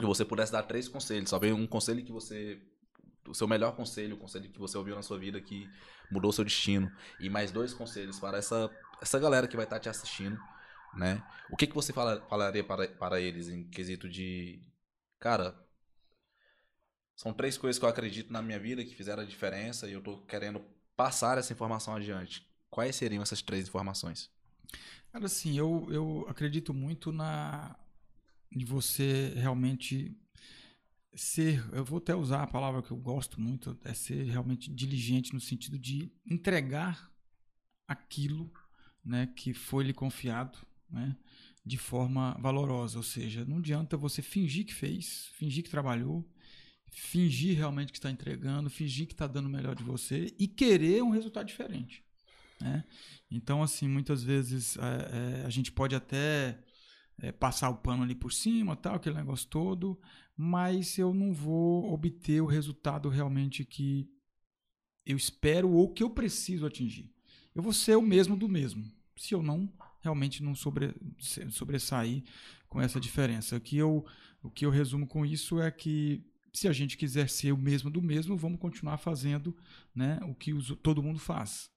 [0.00, 1.30] e você pudesse dar três conselhos.
[1.30, 2.60] Só veio um conselho que você...
[3.26, 5.68] O seu melhor conselho, o conselho que você ouviu na sua vida que
[6.10, 6.90] mudou seu destino.
[7.20, 8.70] E mais dois conselhos para essa,
[9.00, 10.38] essa galera que vai estar te assistindo,
[10.94, 11.22] né?
[11.50, 14.60] O que, que você fala- falaria para, para eles em quesito de.
[15.18, 15.54] Cara,
[17.16, 20.02] são três coisas que eu acredito na minha vida que fizeram a diferença e eu
[20.02, 20.60] tô querendo
[20.96, 22.46] passar essa informação adiante.
[22.68, 24.30] Quais seriam essas três informações?
[25.12, 27.76] Cara, assim, eu, eu acredito muito na
[28.50, 30.16] de você realmente
[31.14, 35.32] ser, eu vou até usar a palavra que eu gosto muito, é ser realmente diligente
[35.32, 37.10] no sentido de entregar
[37.86, 38.52] aquilo,
[39.04, 40.58] né, que foi lhe confiado,
[40.90, 41.16] né,
[41.64, 46.28] de forma valorosa, ou seja, não adianta você fingir que fez, fingir que trabalhou,
[46.90, 51.02] fingir realmente que está entregando, fingir que está dando o melhor de você e querer
[51.02, 52.04] um resultado diferente,
[52.60, 52.84] né?
[53.30, 56.62] Então, assim, muitas vezes é, é, a gente pode até
[57.18, 60.00] é, passar o pano ali por cima, tal, aquele negócio todo,
[60.36, 64.08] mas eu não vou obter o resultado realmente que
[65.06, 67.12] eu espero ou que eu preciso atingir.
[67.54, 70.94] Eu vou ser o mesmo do mesmo, se eu não realmente não sobre,
[71.50, 72.22] sobressair
[72.68, 73.56] com essa diferença.
[73.56, 74.04] O que, eu,
[74.42, 76.22] o que eu resumo com isso é que
[76.52, 79.56] se a gente quiser ser o mesmo do mesmo, vamos continuar fazendo
[79.94, 81.70] né, o que os- todo mundo faz.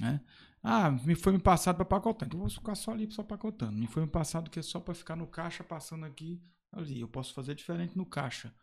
[0.00, 0.20] Né?
[0.62, 2.26] Ah, me foi me passado para pacotar.
[2.26, 3.76] Então eu vou ficar só ali só pacotando.
[3.76, 6.40] Me foi me passado que é só para ficar no caixa passando aqui
[6.76, 7.00] ali.
[7.00, 8.54] Eu posso fazer diferente no caixa.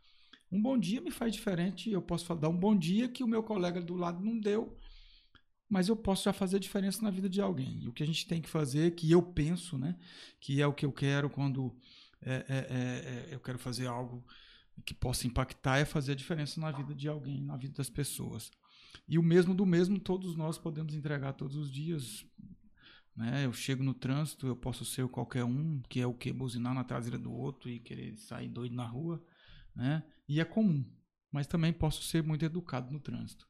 [0.51, 1.89] Um bom dia me faz diferente.
[1.89, 4.77] Eu posso dar um bom dia que o meu colega do lado não deu,
[5.69, 7.83] mas eu posso já fazer diferença na vida de alguém.
[7.83, 9.97] E o que a gente tem que fazer, que eu penso, né,
[10.39, 11.73] que é o que eu quero quando
[12.21, 14.23] é, é, é, é, eu quero fazer algo
[14.85, 18.51] que possa impactar e fazer a diferença na vida de alguém, na vida das pessoas.
[19.07, 22.25] E o mesmo do mesmo todos nós podemos entregar todos os dias.
[23.21, 23.45] Né?
[23.45, 26.83] Eu chego no trânsito, eu posso ser qualquer um, que é o que buzinar na
[26.83, 29.23] traseira do outro e querer sair doido na rua,
[29.75, 30.01] né?
[30.27, 30.83] E é comum,
[31.31, 33.47] mas também posso ser muito educado no trânsito,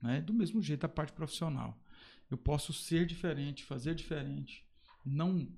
[0.00, 0.20] né?
[0.20, 1.80] Do mesmo jeito a parte profissional.
[2.28, 4.66] Eu posso ser diferente, fazer diferente,
[5.06, 5.48] não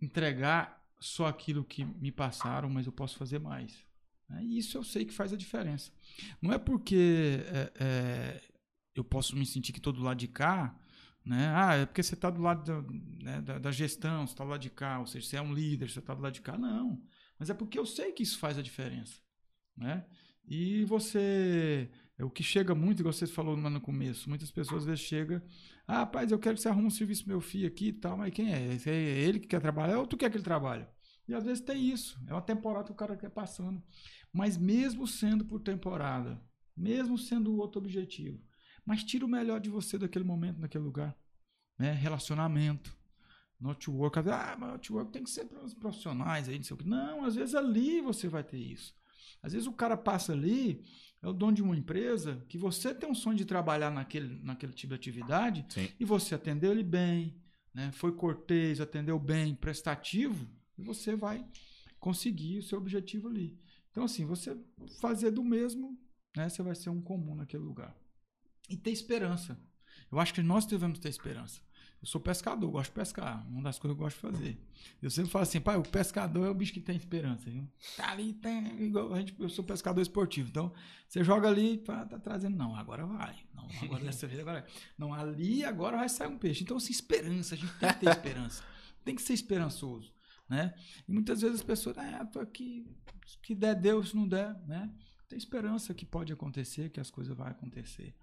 [0.00, 3.84] entregar só aquilo que me passaram, mas eu posso fazer mais.
[4.30, 4.44] Né?
[4.44, 5.92] E isso eu sei que faz a diferença.
[6.40, 8.42] Não é porque é, é,
[8.94, 10.74] eu posso me sentir que estou do lado de cá,
[11.30, 11.52] né?
[11.54, 12.92] Ah, é porque você está do lado da,
[13.22, 15.54] né, da, da gestão, você está do lado de cá, ou seja, você é um
[15.54, 16.58] líder, você está do lado de cá.
[16.58, 17.00] Não.
[17.38, 19.14] Mas é porque eu sei que isso faz a diferença.
[19.76, 20.04] Né?
[20.44, 21.88] E você.
[22.18, 25.40] É o que chega muito, igual você falou no começo, muitas pessoas às vezes chegam,
[25.86, 28.34] ah, rapaz, eu quero que você arrume um serviço meu filho aqui e tal, mas
[28.34, 28.76] quem é?
[28.84, 30.84] É ele que quer trabalhar ou tu quer que ele trabalhe?
[31.26, 33.82] E às vezes tem isso, é uma temporada que o cara quer passando.
[34.30, 36.42] Mas mesmo sendo por temporada,
[36.76, 38.38] mesmo sendo outro objetivo,
[38.84, 41.16] mas tira o melhor de você daquele momento, naquele lugar.
[41.80, 41.92] Né?
[41.92, 42.94] Relacionamento.
[43.58, 44.18] Notwork.
[44.28, 46.86] Ah, mas notwork tem que ser para os profissionais aí, não sei o que.
[46.86, 48.94] Não, às vezes ali você vai ter isso.
[49.42, 50.84] Às vezes o cara passa ali,
[51.22, 54.74] é o dono de uma empresa, que você tem um sonho de trabalhar naquele, naquele
[54.74, 55.88] tipo de atividade, Sim.
[55.98, 57.40] e você atendeu ele bem,
[57.72, 57.90] né?
[57.92, 61.46] foi cortês, atendeu bem, prestativo, e você vai
[61.98, 63.58] conseguir o seu objetivo ali.
[63.90, 64.54] Então, assim, você
[65.00, 65.98] fazer do mesmo,
[66.36, 66.46] né?
[66.50, 67.96] você vai ser um comum naquele lugar
[68.68, 69.58] e ter esperança.
[70.12, 71.60] Eu acho que nós devemos ter esperança.
[72.00, 73.46] Eu sou pescador, gosto de pescar.
[73.46, 74.58] Uma das coisas que eu gosto de fazer.
[75.02, 77.50] Eu sempre falo assim, pai, o pescador é o bicho que tem esperança.
[77.50, 77.68] Viu?
[77.94, 78.84] Tá ali, tem.
[78.84, 80.48] Igual a gente, eu sou pescador esportivo.
[80.48, 80.72] Então,
[81.06, 82.56] você joga ali, tá, tá trazendo.
[82.56, 83.36] Não, agora vai.
[83.54, 84.66] Não, agora dessa vez, agora.
[84.96, 86.62] Não, ali agora vai sair um peixe.
[86.62, 87.54] Então, assim, esperança.
[87.54, 88.64] A gente tem que ter esperança.
[89.04, 90.10] Tem que ser esperançoso.
[90.48, 90.74] Né?
[91.06, 92.84] E muitas vezes as pessoas, ah, tô aqui,
[93.42, 94.90] que der Deus, se não der, né?
[95.28, 98.16] Tem esperança que pode acontecer, que as coisas vão acontecer.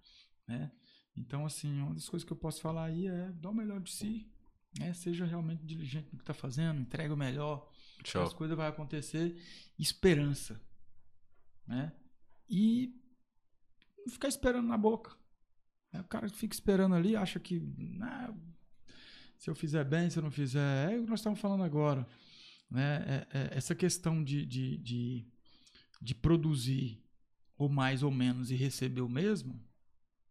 [0.45, 0.69] Né?
[1.18, 3.92] Então, assim, uma das coisas que eu posso falar aí é dar o melhor de
[3.92, 4.30] si,
[4.78, 4.94] né?
[4.94, 7.68] seja realmente diligente no que está fazendo, entrega o melhor,
[8.06, 8.22] Show.
[8.22, 9.36] as coisas vão acontecer.
[9.80, 10.62] Esperança.
[11.66, 11.92] Né?
[12.48, 12.94] E
[14.06, 15.18] não ficar esperando na boca.
[15.92, 17.62] É, o cara fica esperando ali, acha que
[18.02, 18.34] ah,
[19.38, 20.92] se eu fizer bem, se eu não fizer.
[20.92, 22.08] É o que nós estamos falando agora.
[22.70, 22.96] Né?
[23.08, 25.28] É, é, essa questão de, de, de,
[26.00, 27.04] de produzir
[27.58, 29.67] ou mais ou menos e receber o mesmo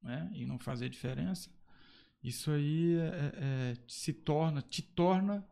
[0.06, 0.30] né?
[0.32, 1.50] e não fazer diferença,
[2.22, 5.46] isso aí é, é, se torna, te torna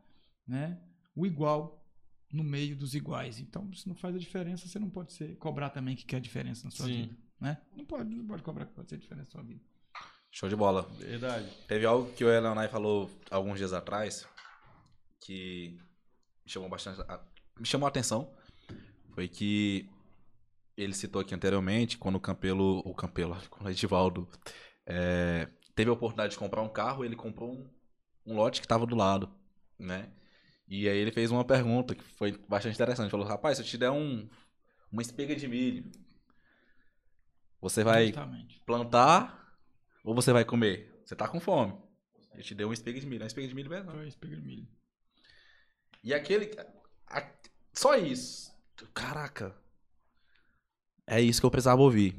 [0.47, 0.81] né?
[1.15, 1.85] o igual
[2.33, 3.39] no meio dos iguais.
[3.39, 6.65] Então, se não faz a diferença, você não pode ser, cobrar também que quer diferença
[6.65, 7.03] na sua Sim.
[7.03, 7.17] vida.
[7.41, 7.61] Né?
[7.77, 9.61] Não, pode, não pode cobrar que pode ser diferença na sua vida.
[10.31, 10.83] Show de bola.
[10.99, 11.49] Verdade.
[11.69, 14.27] Teve algo que o Elanai falou alguns dias atrás
[15.21, 15.79] que
[16.45, 17.25] me chamou bastante a,
[17.59, 18.35] me chamou a atenção.
[19.15, 19.89] Foi que
[20.77, 24.29] ele citou aqui anteriormente, quando o Campelo, o Campelo, quando o Edivaldo
[24.87, 27.71] é, teve a oportunidade de comprar um carro, ele comprou um,
[28.27, 29.31] um lote que estava do lado,
[29.79, 30.13] né?
[30.67, 33.11] E aí ele fez uma pergunta que foi bastante interessante.
[33.11, 34.29] Falou, rapaz, se eu te der um,
[34.91, 35.91] uma espiga de milho,
[37.61, 38.61] você vai Justamente.
[38.65, 39.57] plantar
[40.05, 41.03] ou você vai comer?
[41.05, 41.79] Você tá com fome.
[42.35, 43.23] Eu te dei uma espiga de milho.
[43.23, 43.91] Uma espiga de milho mesmo.
[43.91, 44.67] Foi espiga de milho.
[46.03, 46.51] E aquele.
[47.07, 47.31] a-
[47.73, 48.53] só isso.
[48.93, 49.55] Caraca.
[51.07, 52.15] É isso que eu precisava ouvir.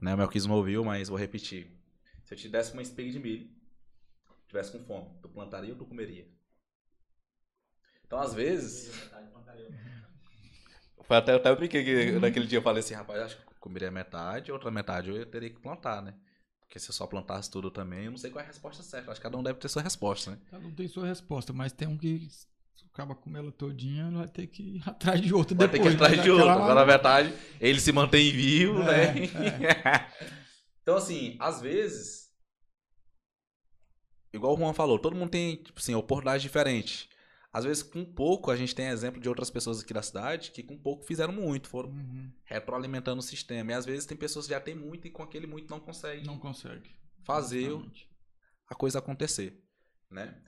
[0.00, 0.14] Né?
[0.14, 1.70] O Melquis não ouviu, mas vou repetir.
[2.24, 3.50] Se eu te desse uma espiga de milho,
[4.46, 6.26] tivesse com fome, tu plantaria ou tu comeria?
[8.06, 8.90] Então, às vezes.
[11.02, 13.54] Foi até, eu até brinquei que naquele dia eu falei assim, rapaz, acho que eu
[13.58, 16.14] comeria metade, outra metade eu teria que plantar, né?
[16.60, 19.10] Porque se eu só plantasse tudo também, eu não sei qual é a resposta certa.
[19.10, 20.38] Acho que cada um deve ter sua resposta, né?
[20.48, 22.28] Cada um tem sua resposta, mas tem um que
[22.92, 25.70] acaba com ela todinha, vai ter que ir atrás de outro Vai depois.
[25.70, 26.48] ter que ir atrás de outro.
[26.48, 29.12] Agora, na verdade, ele se mantém vivo, É, né?
[30.82, 32.30] então, assim, às vezes.
[34.32, 37.08] Igual o Juan falou, todo mundo tem, tipo assim, oportunidades diferentes.
[37.52, 40.62] Às vezes, com pouco, a gente tem exemplo de outras pessoas aqui da cidade que
[40.62, 43.72] com pouco fizeram muito, foram Uhum, retroalimentando o sistema.
[43.72, 46.24] E às vezes tem pessoas que já têm muito e com aquele muito não conseguem
[46.24, 46.88] Não consegue.
[47.24, 48.08] fazer Exatamente.
[48.68, 49.60] a coisa acontecer,
[50.08, 50.40] né?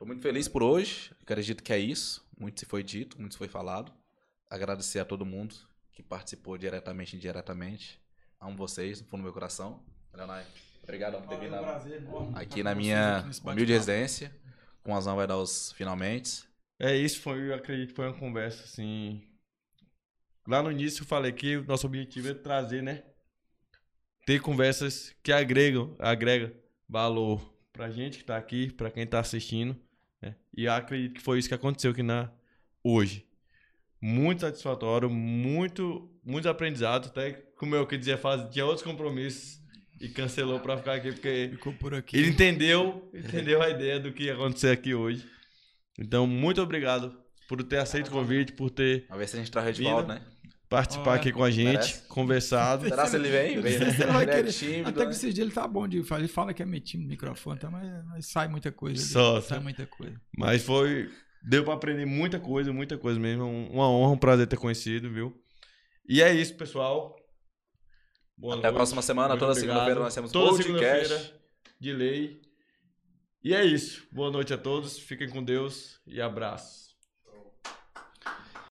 [0.00, 1.12] Tô muito feliz por hoje.
[1.20, 2.26] Acredito que é isso.
[2.38, 3.92] Muito se foi dito, muito se foi falado.
[4.48, 5.54] Agradecer a todo mundo
[5.92, 8.00] que participou diretamente e indiretamente.
[8.40, 9.84] Amo vocês, no fundo do meu coração.
[10.14, 10.46] Leonai,
[10.82, 11.54] obrigado por ter vindo
[12.34, 14.34] aqui na minha humilde residência.
[14.82, 16.48] Com razão vai dar os finalmente.
[16.78, 19.22] É isso, foi, eu acredito que foi uma conversa assim.
[20.48, 23.04] Lá no início eu falei que o nosso objetivo é trazer, né?
[24.24, 26.54] Ter conversas que agregam, agrega
[26.88, 29.78] valor pra gente que tá aqui, pra quem tá assistindo,
[30.20, 30.34] né?
[30.56, 32.30] E acredito que foi isso que aconteceu aqui na
[32.82, 33.26] hoje.
[34.00, 37.06] muito satisfatório, muito, muito aprendizado.
[37.08, 39.60] Até como eu que dizia, faz, tinha outros compromissos
[40.00, 42.16] e cancelou pra ficar aqui, porque Ficou por aqui.
[42.16, 45.28] ele entendeu, entendeu a ideia do que ia acontecer aqui hoje.
[45.98, 47.14] Então, muito obrigado
[47.46, 50.00] por ter aceito o convite, por ter Vamos ver se a gente traz o Red
[50.00, 50.22] Vida.
[50.70, 52.02] Valdo, participado Olha, aqui com a gente, merece.
[52.08, 52.88] conversado.
[52.88, 53.60] Será se ele vem?
[53.60, 53.90] Vem, né?
[53.90, 55.10] Vai Ele é tímido, Até que né?
[55.10, 56.20] esses dias ele tá bom de falar.
[56.20, 59.02] Ele fala que é metido no microfone, tá, mas, mas sai muita coisa.
[59.02, 59.12] ali.
[59.12, 60.20] Só, sai muita coisa.
[60.38, 61.10] Mas foi.
[61.42, 63.44] Deu pra aprender muita coisa, muita coisa mesmo.
[63.44, 65.34] Um- Uma honra, um prazer ter conhecido, viu?
[66.08, 67.16] E é isso, pessoal.
[68.36, 68.76] Boa Até a noite.
[68.76, 69.28] próxima semana.
[69.30, 71.34] Muito Toda segunda-feira nós temos Toda podcast.
[71.80, 72.40] de lei.
[73.42, 74.06] E é isso.
[74.12, 74.98] Boa noite a todos.
[74.98, 76.89] Fiquem com Deus e abraço.